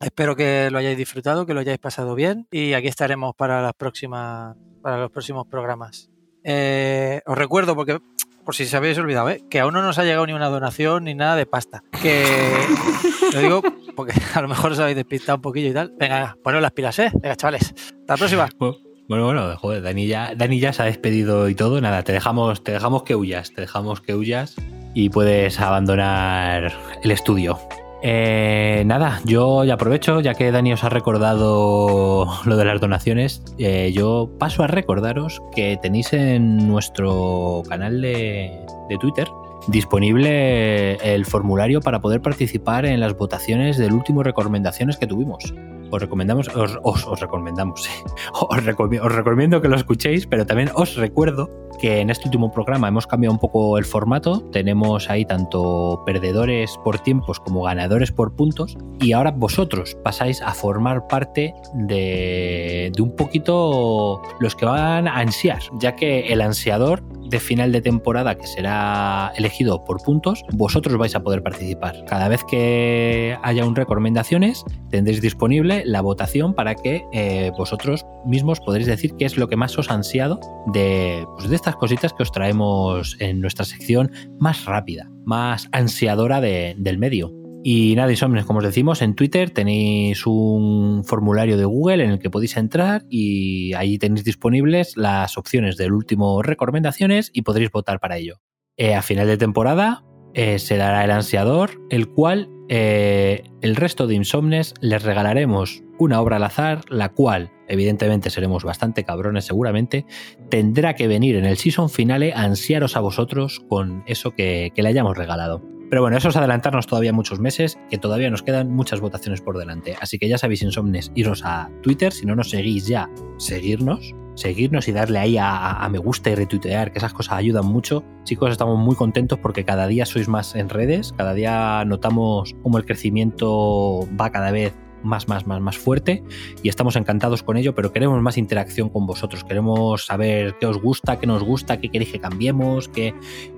Espero 0.00 0.34
que 0.34 0.70
lo 0.70 0.78
hayáis 0.78 0.96
disfrutado, 0.96 1.44
que 1.44 1.52
lo 1.52 1.60
hayáis 1.60 1.78
pasado 1.78 2.14
bien 2.14 2.46
y 2.50 2.72
aquí 2.72 2.88
estaremos 2.88 3.34
para 3.36 3.60
las 3.60 3.74
próximas, 3.74 4.56
para 4.82 4.98
los 4.98 5.10
próximos 5.10 5.46
programas. 5.46 6.10
Eh, 6.42 7.20
os 7.26 7.36
recuerdo, 7.36 7.74
porque 7.76 8.00
por 8.44 8.54
si 8.54 8.64
se 8.64 8.76
habéis 8.76 8.96
olvidado, 8.98 9.28
¿eh? 9.28 9.44
que 9.50 9.60
aún 9.60 9.74
no 9.74 9.82
nos 9.82 9.98
ha 9.98 10.04
llegado 10.04 10.26
ni 10.26 10.32
una 10.32 10.48
donación 10.48 11.04
ni 11.04 11.14
nada 11.14 11.36
de 11.36 11.44
pasta. 11.44 11.82
Que 12.00 12.24
lo 13.34 13.40
digo 13.40 13.62
porque 13.94 14.14
a 14.34 14.40
lo 14.40 14.48
mejor 14.48 14.72
os 14.72 14.78
habéis 14.78 14.96
despistado 14.96 15.36
un 15.36 15.42
poquillo 15.42 15.68
y 15.68 15.74
tal. 15.74 15.92
Venga, 15.98 16.36
poneros 16.42 16.62
las 16.62 16.72
pilas, 16.72 16.98
¿eh? 16.98 17.12
Venga, 17.14 17.36
chavales. 17.36 17.74
Hasta 17.74 18.14
la 18.14 18.16
próxima. 18.16 18.48
Bueno, 19.10 19.24
bueno, 19.24 19.56
joder, 19.56 19.82
Dani 19.82 20.06
ya, 20.06 20.36
Dani 20.36 20.60
ya 20.60 20.72
se 20.72 20.82
ha 20.82 20.84
despedido 20.84 21.48
y 21.48 21.56
todo. 21.56 21.80
Nada, 21.80 22.04
te 22.04 22.12
dejamos, 22.12 22.62
te 22.62 22.70
dejamos 22.70 23.02
que 23.02 23.16
huyas, 23.16 23.52
te 23.52 23.62
dejamos 23.62 24.00
que 24.00 24.14
huyas 24.14 24.54
y 24.94 25.08
puedes 25.08 25.58
abandonar 25.58 26.72
el 27.02 27.10
estudio. 27.10 27.58
Eh, 28.02 28.82
nada, 28.86 29.20
yo 29.24 29.64
ya 29.64 29.74
aprovecho, 29.74 30.20
ya 30.20 30.34
que 30.34 30.50
Dani 30.50 30.72
os 30.72 30.84
ha 30.84 30.88
recordado 30.88 32.26
lo 32.44 32.56
de 32.56 32.64
las 32.64 32.80
donaciones, 32.80 33.42
eh, 33.58 33.92
yo 33.94 34.30
paso 34.38 34.62
a 34.62 34.66
recordaros 34.66 35.42
que 35.54 35.78
tenéis 35.80 36.12
en 36.12 36.66
nuestro 36.66 37.62
canal 37.68 38.00
de, 38.00 38.64
Twitter 38.98 39.28
disponible 39.68 40.94
el 40.96 41.24
formulario 41.26 41.80
para 41.80 42.00
poder 42.00 42.20
participar 42.22 42.86
en 42.86 42.98
las 42.98 43.16
votaciones 43.16 43.76
del 43.76 43.92
último 43.92 44.22
recomendaciones 44.22 44.96
que 44.96 45.06
tuvimos. 45.06 45.54
Os 45.92 46.00
recomendamos, 46.00 46.48
os, 46.48 46.78
os, 46.82 47.06
os 47.06 47.20
recomendamos, 47.20 47.88
os, 48.32 48.58
os 48.58 49.14
recomiendo 49.14 49.60
que 49.60 49.68
lo 49.68 49.76
escuchéis, 49.76 50.26
pero 50.26 50.46
también 50.46 50.70
os 50.74 50.96
recuerdo 50.96 51.50
que 51.80 52.00
en 52.00 52.10
este 52.10 52.26
último 52.26 52.50
programa 52.52 52.88
hemos 52.88 53.06
cambiado 53.06 53.32
un 53.32 53.40
poco 53.40 53.78
el 53.78 53.84
formato. 53.84 54.40
Tenemos 54.52 55.08
ahí 55.10 55.24
tanto 55.24 56.02
perdedores 56.04 56.78
por 56.84 56.98
tiempos 56.98 57.40
como 57.40 57.62
ganadores 57.62 58.12
por 58.12 58.36
puntos. 58.36 58.76
Y 59.00 59.12
ahora 59.12 59.30
vosotros 59.30 59.96
pasáis 60.04 60.42
a 60.42 60.52
formar 60.52 61.06
parte 61.06 61.54
de, 61.74 62.92
un 63.00 63.16
poquito 63.16 64.22
los 64.40 64.54
que 64.54 64.66
van 64.66 65.08
a 65.08 65.18
ansiar, 65.18 65.62
ya 65.78 65.96
que 65.96 66.32
el 66.32 66.40
ansiador 66.42 67.02
de 67.30 67.40
final 67.40 67.72
de 67.72 67.80
temporada 67.80 68.34
que 68.34 68.46
será 68.46 69.32
elegido 69.36 69.84
por 69.84 70.02
puntos, 70.02 70.42
vosotros 70.52 70.98
vais 70.98 71.14
a 71.14 71.20
poder 71.22 71.42
participar. 71.42 72.04
Cada 72.06 72.28
vez 72.28 72.44
que 72.44 73.38
haya 73.42 73.64
un 73.64 73.76
recomendaciones, 73.76 74.64
tendréis 74.90 75.22
disponible 75.22 75.84
la 75.86 76.00
votación 76.00 76.54
para 76.54 76.74
que 76.74 77.04
eh, 77.12 77.52
vosotros 77.56 78.04
mismos 78.26 78.60
podréis 78.60 78.88
decir 78.88 79.14
qué 79.16 79.24
es 79.24 79.36
lo 79.36 79.48
que 79.48 79.56
más 79.56 79.78
os 79.78 79.90
ha 79.90 79.94
ansiado 79.94 80.40
de, 80.66 81.24
pues, 81.36 81.48
de 81.48 81.56
cositas 81.76 82.12
que 82.12 82.22
os 82.22 82.32
traemos 82.32 83.16
en 83.20 83.40
nuestra 83.40 83.64
sección 83.64 84.10
más 84.38 84.64
rápida, 84.64 85.10
más 85.24 85.68
ansiadora 85.72 86.40
de- 86.40 86.74
del 86.78 86.98
medio. 86.98 87.32
Y 87.62 87.94
nada, 87.94 88.10
Insomnes, 88.10 88.46
como 88.46 88.60
os 88.60 88.64
decimos, 88.64 89.02
en 89.02 89.14
Twitter 89.14 89.50
tenéis 89.50 90.26
un 90.26 91.02
formulario 91.04 91.58
de 91.58 91.66
Google 91.66 92.02
en 92.04 92.10
el 92.12 92.18
que 92.18 92.30
podéis 92.30 92.56
entrar 92.56 93.04
y 93.10 93.74
ahí 93.74 93.98
tenéis 93.98 94.24
disponibles 94.24 94.96
las 94.96 95.36
opciones 95.36 95.76
del 95.76 95.92
último 95.92 96.42
recomendaciones 96.42 97.30
y 97.34 97.42
podréis 97.42 97.70
votar 97.70 98.00
para 98.00 98.16
ello. 98.16 98.40
Eh, 98.78 98.94
a 98.94 99.02
final 99.02 99.26
de 99.26 99.36
temporada 99.36 100.02
eh, 100.34 100.58
se 100.58 100.76
dará 100.76 101.04
el 101.04 101.10
ansiador, 101.10 101.80
el 101.90 102.08
cual 102.08 102.48
eh, 102.68 103.42
el 103.62 103.76
resto 103.76 104.06
de 104.06 104.14
Insomnes 104.14 104.74
les 104.80 105.02
regalaremos 105.02 105.82
una 105.98 106.20
obra 106.20 106.36
al 106.36 106.44
azar, 106.44 106.82
la 106.88 107.10
cual, 107.10 107.50
evidentemente 107.68 108.30
seremos 108.30 108.64
bastante 108.64 109.04
cabrones 109.04 109.44
seguramente, 109.44 110.06
tendrá 110.48 110.94
que 110.94 111.08
venir 111.08 111.36
en 111.36 111.44
el 111.44 111.56
season 111.56 111.90
finale 111.90 112.32
a 112.32 112.42
ansiaros 112.42 112.96
a 112.96 113.00
vosotros 113.00 113.60
con 113.68 114.02
eso 114.06 114.30
que, 114.30 114.72
que 114.74 114.82
le 114.82 114.88
hayamos 114.88 115.16
regalado. 115.16 115.62
Pero 115.90 116.02
bueno, 116.02 116.16
eso 116.16 116.28
es 116.28 116.36
adelantarnos 116.36 116.86
todavía 116.86 117.12
muchos 117.12 117.40
meses, 117.40 117.76
que 117.90 117.98
todavía 117.98 118.30
nos 118.30 118.44
quedan 118.44 118.70
muchas 118.70 119.00
votaciones 119.00 119.40
por 119.40 119.58
delante. 119.58 119.96
Así 120.00 120.20
que 120.20 120.28
ya 120.28 120.38
sabéis, 120.38 120.62
Insomnes, 120.62 121.10
iros 121.16 121.42
a 121.44 121.68
Twitter, 121.82 122.12
si 122.12 122.26
no 122.26 122.36
nos 122.36 122.50
seguís 122.50 122.86
ya, 122.86 123.10
seguirnos, 123.38 124.14
seguirnos 124.40 124.88
y 124.88 124.92
darle 124.92 125.18
ahí 125.18 125.38
a, 125.38 125.72
a- 125.72 125.88
me 125.88 125.98
gusta 125.98 126.30
y 126.30 126.34
retuitear, 126.34 126.92
que 126.92 126.98
esas 126.98 127.12
cosas 127.12 127.34
ayudan 127.34 127.66
mucho. 127.66 128.02
Chicos, 128.24 128.50
estamos 128.50 128.78
muy 128.78 128.96
contentos 128.96 129.38
porque 129.38 129.64
cada 129.64 129.86
día 129.86 130.06
sois 130.06 130.28
más 130.28 130.54
en 130.54 130.68
redes, 130.68 131.12
cada 131.16 131.34
día 131.34 131.84
notamos 131.86 132.54
cómo 132.62 132.78
el 132.78 132.84
crecimiento 132.84 134.08
va 134.20 134.30
cada 134.30 134.50
vez 134.50 134.74
más, 135.02 135.28
más, 135.28 135.46
más, 135.46 135.60
más 135.60 135.78
fuerte 135.78 136.22
y 136.62 136.68
estamos 136.68 136.96
encantados 136.96 137.42
con 137.42 137.56
ello, 137.56 137.74
pero 137.74 137.92
queremos 137.92 138.20
más 138.22 138.38
interacción 138.38 138.88
con 138.88 139.06
vosotros, 139.06 139.44
queremos 139.44 140.06
saber 140.06 140.54
qué 140.60 140.66
os 140.66 140.80
gusta, 140.80 141.18
qué 141.18 141.26
nos 141.26 141.42
gusta, 141.42 141.80
qué 141.80 141.88
queréis 141.90 142.12
que 142.12 142.20
cambiemos, 142.20 142.88
qué, 142.88 143.14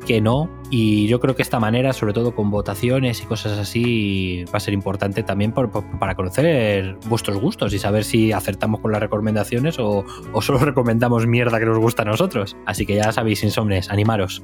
qué 0.07 0.21
no. 0.21 0.49
Y 0.71 1.07
yo 1.09 1.21
creo 1.21 1.37
que 1.37 1.43
esta 1.43 1.61
manera, 1.61 1.93
sobre 1.93 2.13
todo 2.13 2.35
con 2.35 2.51
votaciones 2.51 3.21
y 3.23 3.27
cosas 3.27 3.59
así, 3.59 4.45
va 4.53 4.57
a 4.57 4.61
ser 4.61 4.75
importante 4.75 5.23
también 5.23 5.53
por- 5.53 5.71
por- 5.71 5.85
para 5.99 6.15
conocer 6.15 6.97
vuestros 7.09 7.39
gustos 7.39 7.73
y 7.75 7.79
saber 7.79 8.05
si 8.05 8.33
acertamos 8.33 8.81
con 8.81 8.93
las 8.93 9.01
recomendaciones 9.01 9.79
o, 9.79 10.05
o 10.33 10.43
solo 10.43 10.59
recomendamos 10.65 11.27
mierda 11.27 11.59
que 11.59 11.67
nos 11.67 11.79
gusta 11.79 12.03
a 12.03 12.07
nosotros. 12.07 12.57
Así 12.67 12.87
que 12.87 12.95
ya 12.97 13.13
sabéis, 13.13 13.43
insomnes, 13.45 13.91
animaros. 13.91 14.43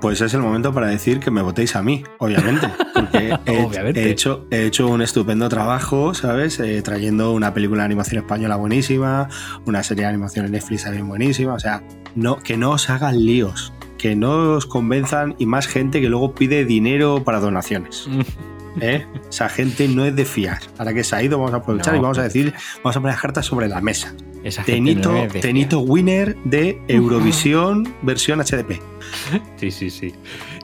Pues 0.00 0.22
es 0.22 0.32
el 0.32 0.40
momento 0.40 0.72
para 0.72 0.86
decir 0.86 1.20
que 1.20 1.30
me 1.30 1.42
votéis 1.42 1.76
a 1.76 1.82
mí, 1.82 2.02
obviamente. 2.18 2.68
Porque 2.94 3.34
he, 3.46 3.62
Obviamente. 3.64 4.02
he 4.02 4.10
hecho, 4.10 4.46
he 4.50 4.64
hecho 4.64 4.88
un 4.88 5.02
estupendo 5.02 5.46
trabajo, 5.50 6.14
¿sabes? 6.14 6.39
Eh, 6.40 6.80
trayendo 6.82 7.32
una 7.32 7.52
película 7.52 7.82
de 7.82 7.86
animación 7.86 8.22
española 8.22 8.56
buenísima, 8.56 9.28
una 9.66 9.82
serie 9.82 10.04
de 10.04 10.08
animación 10.08 10.46
en 10.46 10.52
Netflix 10.52 10.84
también 10.84 11.06
buenísima. 11.06 11.54
O 11.54 11.58
sea, 11.58 11.82
no, 12.14 12.38
que 12.38 12.56
no 12.56 12.70
os 12.70 12.88
hagan 12.88 13.24
líos, 13.24 13.72
que 13.98 14.16
no 14.16 14.54
os 14.54 14.64
convenzan 14.66 15.34
y 15.38 15.46
más 15.46 15.66
gente 15.66 16.00
que 16.00 16.08
luego 16.08 16.34
pide 16.34 16.64
dinero 16.64 17.22
para 17.24 17.40
donaciones. 17.40 18.08
¿eh? 18.80 19.06
Esa 19.28 19.48
gente 19.48 19.86
no 19.88 20.04
es 20.04 20.16
de 20.16 20.24
fiar. 20.24 20.60
Ahora 20.78 20.94
que 20.94 21.04
se 21.04 21.14
ha 21.16 21.22
ido, 21.22 21.38
vamos 21.38 21.52
a 21.52 21.58
aprovechar 21.58 21.92
No. 21.92 22.00
y 22.00 22.02
vamos 22.02 22.18
a 22.18 22.22
decir, 22.22 22.54
vamos 22.82 22.96
a 22.96 23.00
poner 23.00 23.14
las 23.14 23.22
cartas 23.22 23.46
sobre 23.46 23.68
la 23.68 23.80
mesa. 23.80 24.14
Esa 24.42 24.62
Tenito, 24.64 25.12
no 25.12 25.28
Tenito 25.28 25.80
winner 25.80 26.36
de 26.44 26.80
Eurovisión 26.88 27.92
versión 28.02 28.40
HDP. 28.40 28.80
Sí, 29.56 29.70
sí, 29.70 29.90
sí. 29.90 30.14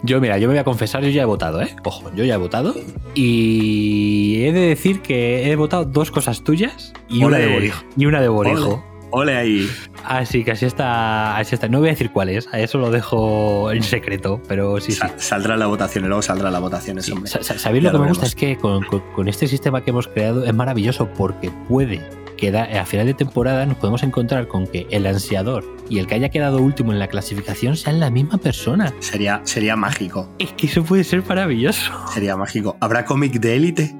Yo, 0.02 0.20
mira, 0.20 0.38
yo 0.38 0.46
me 0.48 0.54
voy 0.54 0.60
a 0.60 0.64
confesar, 0.64 1.02
yo 1.02 1.10
ya 1.10 1.22
he 1.22 1.26
votado, 1.26 1.60
¿eh? 1.62 1.74
Ojo, 1.84 2.10
yo 2.14 2.24
ya 2.24 2.34
he 2.34 2.38
votado. 2.38 2.74
Y 3.14 4.42
he 4.44 4.52
de 4.52 4.60
decir 4.60 5.00
que 5.00 5.50
he 5.50 5.56
votado 5.56 5.84
dos 5.84 6.10
cosas 6.10 6.42
tuyas 6.44 6.92
y 7.08 7.22
una 7.24 7.38
de. 7.38 7.52
Borijo. 7.52 7.84
Y 7.96 8.06
una 8.06 8.20
de 8.20 8.28
Borijo. 8.28 8.84
Ole 9.10 9.36
ahí. 9.36 9.70
Así 10.04 10.44
que 10.44 10.50
así 10.52 10.66
está, 10.66 11.36
así 11.38 11.54
está. 11.54 11.68
No 11.68 11.78
voy 11.78 11.88
a 11.88 11.92
decir 11.92 12.10
cuál 12.10 12.28
es, 12.28 12.48
a 12.52 12.58
eso 12.60 12.78
lo 12.78 12.90
dejo 12.90 13.70
en 13.72 13.82
secreto, 13.82 14.40
pero 14.48 14.80
sí, 14.80 14.92
sí. 14.92 14.98
Sa- 14.98 15.14
Saldrá 15.16 15.56
la 15.56 15.66
votación 15.66 16.04
y 16.04 16.08
luego 16.08 16.22
saldrá 16.22 16.50
la 16.50 16.58
votación. 16.58 17.00
Sí, 17.02 17.12
sa- 17.24 17.42
sa- 17.42 17.58
¿Sabéis 17.58 17.84
lo 17.84 17.92
que 17.92 17.98
me 17.98 18.08
gusta? 18.08 18.26
Es 18.26 18.34
que 18.34 18.56
con, 18.56 18.84
con- 18.84 19.02
con 19.14 19.28
este 19.28 19.46
sistema 19.46 19.82
que 19.82 19.90
hemos 19.90 20.08
creado 20.08 20.44
es 20.44 20.52
maravilloso 20.54 21.08
porque 21.16 21.50
puede 21.68 22.02
quedar, 22.36 22.76
a 22.76 22.86
final 22.86 23.06
de 23.06 23.14
temporada 23.14 23.66
nos 23.66 23.76
podemos 23.76 24.02
encontrar 24.02 24.46
con 24.48 24.66
que 24.66 24.86
el 24.90 25.06
ansiador 25.06 25.64
y 25.88 25.98
el 25.98 26.06
que 26.06 26.14
haya 26.16 26.28
quedado 26.28 26.58
último 26.58 26.92
en 26.92 26.98
la 26.98 27.08
clasificación 27.08 27.76
sean 27.76 28.00
la 28.00 28.10
misma 28.10 28.38
persona. 28.38 28.92
Sería, 29.00 29.40
sería 29.44 29.76
mágico. 29.76 30.28
Es 30.38 30.52
que 30.52 30.66
eso 30.66 30.84
puede 30.84 31.04
ser 31.04 31.24
maravilloso. 31.26 31.92
Sería 32.12 32.36
mágico. 32.36 32.76
¿Habrá 32.80 33.04
cómic 33.04 33.34
de 33.40 33.56
élite? 33.56 33.96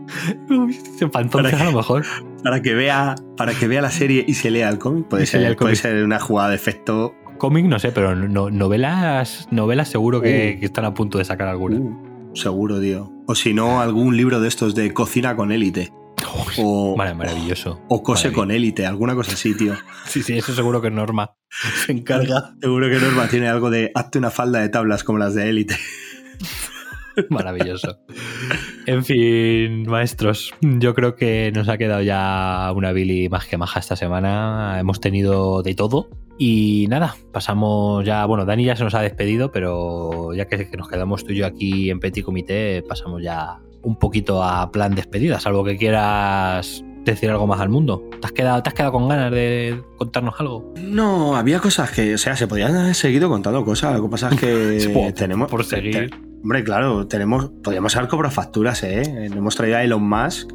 Para 1.13 1.25
entonces 1.25 1.53
Para 1.53 1.63
a 1.63 1.71
lo 1.71 1.77
mejor. 1.77 2.05
Para 2.43 2.63
que 2.63 2.75
vea, 2.75 3.15
para 3.37 3.55
que 3.55 3.67
vea 3.69 3.81
la 3.83 3.91
serie 3.91 4.25
y 4.27 4.35
se 4.35 4.51
lea 4.51 4.69
el 4.69 4.79
cómic. 4.79 5.07
Puede, 5.09 5.27
ser, 5.27 5.43
el 5.43 5.57
puede 5.57 5.77
ser 5.77 6.03
una 6.05 6.21
jugada 6.21 6.51
de 6.51 6.57
efecto. 6.57 7.15
Cómic 7.39 7.67
no 7.67 7.79
sé, 7.79 7.93
pero 7.93 8.15
no- 8.15 8.51
novelas, 8.51 9.47
novelas 9.51 9.89
seguro 9.89 10.21
que, 10.23 10.55
Uh. 10.57 10.61
que 10.61 10.67
están 10.67 10.85
a 10.85 10.95
punto 10.95 11.19
de 11.19 11.25
sacar 11.25 11.49
alguna. 11.49 11.77
Uh, 11.77 12.35
seguro, 12.35 12.81
tío. 12.81 13.13
O 13.27 13.35
si 13.35 13.53
no, 13.53 13.81
algún 13.81 14.17
libro 14.17 14.41
de 14.41 14.49
estos 14.49 14.75
de 14.75 14.93
cocina 14.95 15.37
con 15.37 15.53
élite. 15.53 15.93
O, 16.59 16.97
Mara- 16.97 17.15
maravilloso. 17.15 17.81
o 17.89 18.03
cose 18.03 18.29
Maravilloso. 18.29 18.35
con 18.41 18.51
élite, 18.51 18.87
alguna 18.87 19.15
cosa 19.15 19.33
así, 19.33 19.57
tío. 19.57 19.75
Sí, 20.07 20.23
sí, 20.23 20.37
eso 20.39 20.55
seguro 20.55 20.81
que 20.81 20.89
es 20.89 20.95
Norma. 20.95 21.33
Se 21.85 21.93
encarga. 21.93 22.55
Seguro 22.61 22.89
que 22.89 22.99
Norma 22.99 23.29
tiene 23.29 23.49
algo 23.49 23.71
de 23.71 23.91
hazte 23.95 24.19
una 24.19 24.31
falda 24.31 24.61
de 24.61 24.69
tablas 24.69 25.03
como 25.05 25.19
las 25.19 25.35
de 25.35 25.49
élite. 25.51 25.77
Maravilloso. 27.31 27.99
En 28.85 29.03
fin, 29.05 29.85
maestros, 29.89 30.53
yo 30.61 30.95
creo 30.95 31.17
que 31.17 31.51
nos 31.55 31.67
ha 31.71 31.79
quedado 31.79 32.03
ya 32.03 32.71
una 32.77 32.93
Billy 32.93 33.29
más 33.31 33.47
que 33.47 33.57
maja 33.57 33.81
esta 33.81 33.97
semana. 33.97 34.77
Hemos 34.79 35.01
tenido 35.01 35.63
de 35.63 35.75
todo. 35.75 36.11
Y 36.39 36.87
nada, 36.91 37.17
pasamos 37.33 38.05
ya. 38.05 38.25
Bueno, 38.27 38.45
Dani 38.45 38.65
ya 38.67 38.77
se 38.77 38.85
nos 38.85 38.95
ha 38.95 39.01
despedido, 39.01 39.51
pero 39.51 40.35
ya 40.35 40.47
que 40.47 40.69
que 40.71 40.77
nos 40.77 40.89
quedamos 40.91 41.25
tú 41.25 41.33
y 41.33 41.37
yo 41.37 41.47
aquí 41.47 41.89
en 41.89 42.01
Petit 42.01 42.23
Comité, 42.25 42.83
pasamos 42.87 43.23
ya 43.23 43.61
un 43.83 43.97
poquito 43.99 44.43
a 44.43 44.71
plan 44.73 44.95
despedida, 44.95 45.41
salvo 45.41 45.65
que 45.65 45.77
quieras 45.77 46.85
decir 47.05 47.31
algo 47.31 47.47
más 47.47 47.61
al 47.61 47.69
mundo. 47.69 48.03
¿Te 48.21 48.27
has 48.27 48.33
quedado, 48.33 48.63
te 48.63 48.69
has 48.71 48.75
quedado 48.75 48.93
con 48.93 49.09
ganas 49.09 49.31
de 49.31 49.81
contarnos 49.97 50.35
algo? 50.39 50.73
No, 50.81 51.37
había 51.37 51.61
cosas 51.61 51.91
que, 51.93 52.15
o 52.15 52.19
sea, 52.19 52.35
se 52.37 52.47
podían 52.49 52.75
haber 52.77 52.95
seguido 52.95 53.29
contando 53.29 53.65
cosas. 53.65 53.95
Lo 53.97 54.03
que 54.03 54.09
pasa 54.09 54.31
es 54.31 54.41
que 54.41 54.91
Por- 54.95 55.13
tenemos. 55.13 55.49
por 55.51 55.65
seguir. 55.65 56.11
te- 56.11 56.17
hombre, 56.43 56.65
claro, 56.65 57.07
tenemos. 57.07 57.51
Podríamos 57.63 57.95
haber 57.97 58.09
cobrado 58.09 58.35
facturas, 58.35 58.83
¿eh? 58.83 59.03
Hemos 59.27 59.55
traído 59.55 59.77
a 59.77 59.85
Elon 59.85 60.03
Musk, 60.09 60.51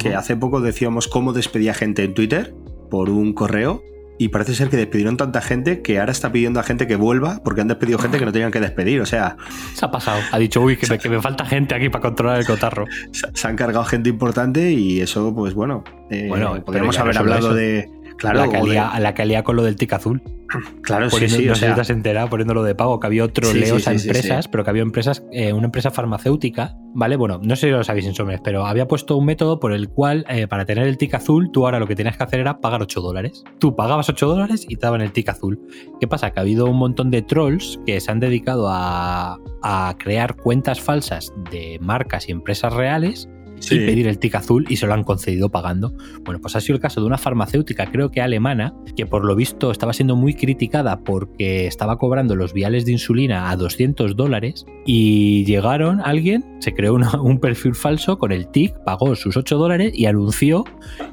que 0.00 0.14
hace 0.14 0.36
poco 0.36 0.60
decíamos 0.60 1.06
cómo 1.08 1.32
despedía 1.34 1.74
gente 1.74 2.04
en 2.04 2.14
Twitter 2.14 2.54
por 2.90 3.10
un 3.10 3.34
correo. 3.34 3.82
Y 4.22 4.28
parece 4.28 4.54
ser 4.54 4.68
que 4.68 4.76
despidieron 4.76 5.16
tanta 5.16 5.40
gente 5.40 5.80
que 5.80 5.98
ahora 5.98 6.12
está 6.12 6.30
pidiendo 6.30 6.60
a 6.60 6.62
gente 6.62 6.86
que 6.86 6.94
vuelva 6.96 7.40
porque 7.42 7.62
han 7.62 7.68
despedido 7.68 7.98
gente 7.98 8.18
que 8.18 8.26
no 8.26 8.32
tenían 8.32 8.50
que 8.50 8.60
despedir. 8.60 9.00
O 9.00 9.06
sea, 9.06 9.38
Se 9.72 9.86
ha 9.86 9.90
pasado. 9.90 10.20
Ha 10.30 10.38
dicho, 10.38 10.60
uy, 10.60 10.76
que 10.76 10.86
me, 10.88 10.98
que 10.98 11.08
me 11.08 11.22
falta 11.22 11.46
gente 11.46 11.74
aquí 11.74 11.88
para 11.88 12.02
controlar 12.02 12.38
el 12.38 12.44
cotarro. 12.46 12.84
se 13.12 13.26
se 13.32 13.48
han 13.48 13.56
cargado 13.56 13.82
gente 13.86 14.10
importante 14.10 14.72
y 14.72 15.00
eso, 15.00 15.34
pues 15.34 15.54
bueno. 15.54 15.84
eh, 16.10 16.26
Bueno, 16.28 16.62
podríamos 16.62 16.98
haber 16.98 17.16
hablado 17.16 17.46
eso. 17.48 17.54
de. 17.54 17.90
Claro, 18.20 18.38
la, 18.46 18.58
de- 18.60 19.00
la 19.00 19.08
alía 19.16 19.42
con 19.42 19.56
lo 19.56 19.62
del 19.62 19.76
tic 19.76 19.92
azul. 19.94 20.22
claro, 20.82 21.08
sí, 21.08 21.16
Poniendo- 21.16 21.36
sí. 21.38 21.46
no 21.46 21.52
o 21.52 21.54
sea, 21.56 21.68
si 21.70 21.74
te 21.74 21.80
has 21.80 21.90
enterado 21.90 22.28
poniéndolo 22.28 22.62
de 22.62 22.74
pago, 22.74 23.00
que 23.00 23.06
había 23.06 23.24
otro 23.24 23.46
Sí, 23.48 23.58
leos 23.58 23.82
sí, 23.84 23.88
a 23.88 23.92
sí, 23.92 23.98
sí, 24.00 24.08
empresas, 24.08 24.44
sí. 24.44 24.48
pero 24.52 24.64
que 24.64 24.70
había 24.70 24.82
empresas, 24.82 25.24
eh, 25.32 25.52
una 25.52 25.66
empresa 25.66 25.90
farmacéutica, 25.90 26.76
¿vale? 26.94 27.16
Bueno, 27.16 27.40
no 27.42 27.56
sé 27.56 27.68
si 27.68 27.72
lo 27.72 27.82
sabéis 27.84 28.06
insomnes, 28.06 28.40
pero 28.44 28.66
había 28.66 28.86
puesto 28.88 29.16
un 29.16 29.24
método 29.26 29.58
por 29.60 29.72
el 29.72 29.88
cual, 29.88 30.26
eh, 30.28 30.46
para 30.48 30.64
tener 30.66 30.86
el 30.86 30.98
tic 30.98 31.14
azul, 31.14 31.50
tú 31.52 31.64
ahora 31.64 31.78
lo 31.78 31.86
que 31.86 31.94
tenías 31.96 32.16
que 32.16 32.24
hacer 32.24 32.40
era 32.40 32.60
pagar 32.60 32.82
8 32.82 33.00
dólares. 33.00 33.42
Tú 33.58 33.74
pagabas 33.76 34.08
8 34.08 34.26
dólares 34.26 34.66
y 34.68 34.76
te 34.76 34.86
daban 34.86 35.00
el 35.00 35.12
tic 35.12 35.28
azul. 35.28 35.60
¿Qué 36.00 36.06
pasa? 36.08 36.30
Que 36.32 36.40
ha 36.40 36.42
habido 36.42 36.66
un 36.66 36.76
montón 36.76 37.10
de 37.10 37.22
trolls 37.22 37.80
que 37.86 38.00
se 38.00 38.10
han 38.10 38.20
dedicado 38.20 38.68
a, 38.70 39.38
a 39.62 39.94
crear 39.98 40.36
cuentas 40.36 40.80
falsas 40.80 41.32
de 41.50 41.78
marcas 41.80 42.28
y 42.28 42.32
empresas 42.32 42.72
reales 42.72 43.28
sí. 43.60 43.76
y 43.76 43.78
pedir 43.86 44.08
el 44.08 44.18
tic 44.18 44.34
azul 44.34 44.66
y 44.68 44.76
se 44.76 44.86
lo 44.86 44.94
han 44.94 45.04
concedido 45.04 45.48
pagando. 45.50 45.94
Bueno, 46.24 46.40
pues 46.40 46.56
ha 46.56 46.60
sido 46.60 46.74
el 46.74 46.80
caso 46.82 47.00
de 47.00 47.06
una 47.06 47.16
farmacéutica, 47.18 47.86
creo 47.90 48.10
que 48.10 48.20
alemana, 48.20 48.74
que 48.96 49.06
por 49.06 49.24
lo 49.24 49.36
visto 49.36 49.70
estaba 49.70 49.92
siendo 49.92 50.16
muy 50.16 50.34
criticada 50.34 51.00
porque 51.00 51.66
estaba 51.66 51.96
cobrando 51.98 52.34
los 52.36 52.52
viales 52.52 52.84
de 52.84 52.92
insulina 52.92 53.50
a 53.50 53.56
200 53.56 54.16
dólares 54.16 54.66
y 54.84 55.44
llegaron, 55.44 56.00
alguien 56.00 56.44
se 56.58 56.72
creó 56.74 56.94
una- 56.94 57.20
un 57.22 57.38
perfil 57.38 57.74
falso 57.74 58.18
con 58.18 58.32
el 58.32 58.48
tic, 58.48 58.74
pagó 58.84 59.14
sus 59.14 59.36
8 59.36 59.56
dólares 59.56 59.92
y 59.94 60.06
anunció 60.06 60.64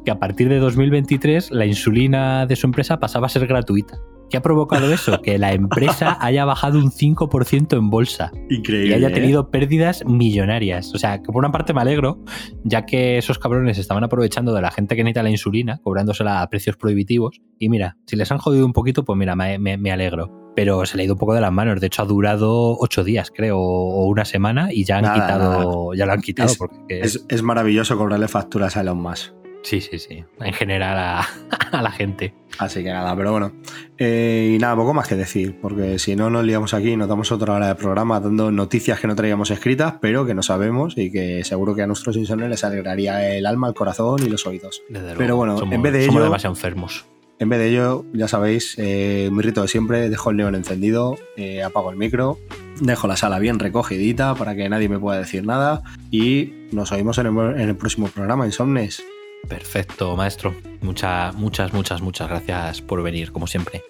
que 0.03 0.11
a 0.11 0.19
partir 0.19 0.49
de 0.49 0.57
2023 0.57 1.51
la 1.51 1.65
insulina 1.65 2.45
de 2.45 2.55
su 2.55 2.65
empresa 2.67 2.99
pasaba 2.99 3.27
a 3.27 3.29
ser 3.29 3.45
gratuita. 3.47 3.97
¿Qué 4.29 4.37
ha 4.37 4.41
provocado 4.41 4.91
eso? 4.91 5.21
Que 5.21 5.37
la 5.37 5.53
empresa 5.53 6.17
haya 6.21 6.43
bajado 6.45 6.79
un 6.79 6.91
5% 6.91 7.77
en 7.77 7.89
bolsa 7.89 8.31
Increíble. 8.49 8.89
y 8.89 8.93
haya 8.93 9.07
¿eh? 9.07 9.11
tenido 9.13 9.49
pérdidas 9.51 10.03
millonarias. 10.05 10.93
O 10.93 10.97
sea, 10.97 11.19
que 11.21 11.25
por 11.31 11.37
una 11.37 11.51
parte 11.51 11.73
me 11.73 11.81
alegro, 11.81 12.19
ya 12.63 12.85
que 12.85 13.17
esos 13.17 13.39
cabrones 13.39 13.77
estaban 13.77 14.03
aprovechando 14.03 14.53
de 14.53 14.61
la 14.61 14.71
gente 14.71 14.95
que 14.95 15.03
necesita 15.03 15.23
la 15.23 15.29
insulina, 15.29 15.79
cobrándosela 15.81 16.41
a 16.41 16.49
precios 16.49 16.75
prohibitivos. 16.75 17.39
Y 17.59 17.69
mira, 17.69 17.95
si 18.05 18.15
les 18.15 18.31
han 18.31 18.37
jodido 18.37 18.65
un 18.65 18.73
poquito, 18.73 19.05
pues 19.05 19.17
mira, 19.17 19.35
me, 19.35 19.57
me- 19.59 19.77
me 19.77 19.91
alegro. 19.91 20.51
pero 20.55 20.85
se 20.85 20.97
le 20.97 21.03
ha 21.03 21.05
ido 21.05 21.13
un 21.13 21.19
poco 21.19 21.33
de 21.35 21.41
las 21.41 21.51
manos. 21.51 21.79
De 21.79 21.87
hecho, 21.87 22.01
ha 22.01 22.05
durado 22.05 22.75
ocho 22.79 23.03
días, 23.03 23.31
creo, 23.33 23.57
o 23.59 24.05
una 24.07 24.25
semana 24.25 24.73
y 24.73 24.83
ya 24.85 24.97
han 24.97 25.03
Nada, 25.03 25.15
quitado, 25.15 25.93
ya 25.93 26.05
lo 26.05 26.11
han 26.13 26.21
quitado. 26.21 26.49
Es- 26.49 26.57
porque 26.57 26.99
Es, 26.99 27.25
es 27.29 27.41
maravilloso 27.43 27.97
cobrarle 27.97 28.27
facturas 28.27 28.75
a 28.75 28.81
Elon 28.81 29.01
Musk. 29.01 29.33
Sí, 29.63 29.81
sí, 29.81 29.99
sí. 29.99 30.23
En 30.39 30.53
general 30.53 30.97
a, 30.97 31.27
a 31.71 31.81
la 31.81 31.91
gente. 31.91 32.33
Así 32.57 32.83
que 32.83 32.89
nada, 32.91 33.15
pero 33.15 33.31
bueno. 33.31 33.51
Eh, 33.97 34.53
y 34.55 34.59
nada, 34.59 34.75
poco 34.75 34.93
más 34.93 35.07
que 35.07 35.15
decir, 35.15 35.59
porque 35.61 35.99
si 35.99 36.15
no 36.15 36.29
nos 36.29 36.43
liamos 36.45 36.73
aquí 36.73 36.91
y 36.91 36.97
nos 36.97 37.07
damos 37.09 37.31
otra 37.31 37.53
hora 37.55 37.67
de 37.67 37.75
programa 37.75 38.19
dando 38.19 38.51
noticias 38.51 38.99
que 38.99 39.07
no 39.07 39.15
traíamos 39.15 39.51
escritas, 39.51 39.95
pero 40.01 40.25
que 40.25 40.33
no 40.33 40.41
sabemos 40.41 40.93
y 40.97 41.11
que 41.11 41.43
seguro 41.43 41.75
que 41.75 41.83
a 41.83 41.87
nuestros 41.87 42.15
insomnes 42.15 42.49
les 42.49 42.63
alegraría 42.63 43.35
el 43.35 43.45
alma, 43.45 43.67
el 43.67 43.73
corazón 43.73 44.19
y 44.25 44.29
los 44.29 44.47
oídos. 44.47 44.81
Desde 44.89 45.05
luego. 45.07 45.17
Pero 45.19 45.35
bueno, 45.35 45.57
Somos- 45.59 45.75
en 45.75 45.81
vez 45.81 45.93
de 45.93 46.01
somos 46.05 46.15
ello- 46.15 46.23
demasiado 46.25 46.55
enfermos. 46.55 47.05
En 47.39 47.49
vez 47.49 47.59
de 47.59 47.69
ello, 47.69 48.03
ya 48.13 48.27
sabéis, 48.27 48.73
eh, 48.79 49.29
mi 49.31 49.43
rito 49.43 49.61
de 49.61 49.67
siempre, 49.67 50.09
dejo 50.09 50.31
el 50.31 50.37
neón 50.37 50.55
encendido, 50.55 51.17
eh, 51.35 51.61
apago 51.61 51.91
el 51.91 51.97
micro, 51.97 52.39
dejo 52.81 53.07
la 53.07 53.15
sala 53.15 53.37
bien 53.37 53.59
recogidita 53.59 54.33
para 54.33 54.55
que 54.55 54.67
nadie 54.69 54.89
me 54.89 54.97
pueda 54.97 55.19
decir 55.19 55.45
nada 55.45 55.83
y 56.09 56.53
nos 56.71 56.91
oímos 56.91 57.19
en 57.19 57.27
el, 57.27 57.37
en 57.61 57.69
el 57.69 57.75
próximo 57.75 58.07
programa, 58.07 58.47
Insomnes. 58.47 59.03
Perfecto, 59.47 60.15
maestro. 60.15 60.53
Muchas, 60.81 61.33
muchas, 61.35 61.73
muchas, 61.73 62.01
muchas 62.01 62.29
gracias 62.29 62.81
por 62.81 63.01
venir, 63.01 63.31
como 63.31 63.47
siempre. 63.47 63.83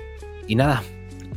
Y 0.47 0.55
nada, 0.55 0.83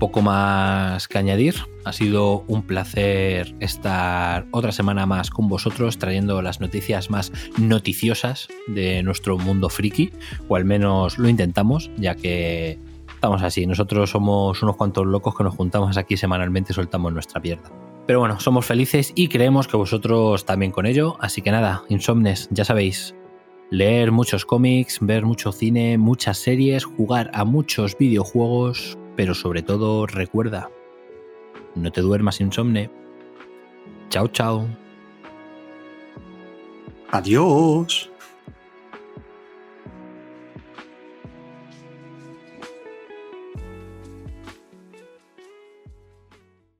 poco 0.00 0.22
más 0.22 1.06
que 1.06 1.18
añadir. 1.18 1.54
Ha 1.84 1.92
sido 1.92 2.44
un 2.48 2.62
placer 2.62 3.54
estar 3.60 4.46
otra 4.50 4.72
semana 4.72 5.06
más 5.06 5.30
con 5.30 5.48
vosotros 5.48 5.98
trayendo 5.98 6.42
las 6.42 6.60
noticias 6.60 7.10
más 7.10 7.32
noticiosas 7.58 8.48
de 8.66 9.02
nuestro 9.02 9.38
mundo 9.38 9.68
friki, 9.68 10.10
o 10.48 10.56
al 10.56 10.64
menos 10.64 11.18
lo 11.18 11.28
intentamos, 11.28 11.90
ya 11.96 12.16
que 12.16 12.78
estamos 13.14 13.42
así. 13.42 13.66
Nosotros 13.66 14.10
somos 14.10 14.62
unos 14.62 14.76
cuantos 14.76 15.06
locos 15.06 15.36
que 15.36 15.44
nos 15.44 15.54
juntamos 15.54 15.96
aquí 15.96 16.16
semanalmente 16.16 16.72
y 16.72 16.74
soltamos 16.74 17.12
nuestra 17.12 17.40
mierda. 17.40 17.70
Pero 18.06 18.18
bueno, 18.18 18.40
somos 18.40 18.66
felices 18.66 19.12
y 19.14 19.28
creemos 19.28 19.68
que 19.68 19.76
vosotros 19.76 20.44
también 20.44 20.72
con 20.72 20.86
ello. 20.86 21.16
Así 21.20 21.42
que 21.42 21.52
nada, 21.52 21.82
insomnes, 21.88 22.48
ya 22.50 22.64
sabéis, 22.64 23.14
leer 23.70 24.12
muchos 24.12 24.44
cómics, 24.44 24.98
ver 25.00 25.24
mucho 25.24 25.52
cine, 25.52 25.96
muchas 25.96 26.38
series, 26.38 26.84
jugar 26.84 27.30
a 27.32 27.44
muchos 27.44 27.96
videojuegos, 27.96 28.98
pero 29.16 29.34
sobre 29.34 29.62
todo 29.62 30.06
recuerda, 30.06 30.70
no 31.74 31.90
te 31.90 32.00
duermas 32.00 32.40
insomne. 32.40 32.90
Chao, 34.08 34.28
chao. 34.28 34.66
Adiós. 37.12 38.09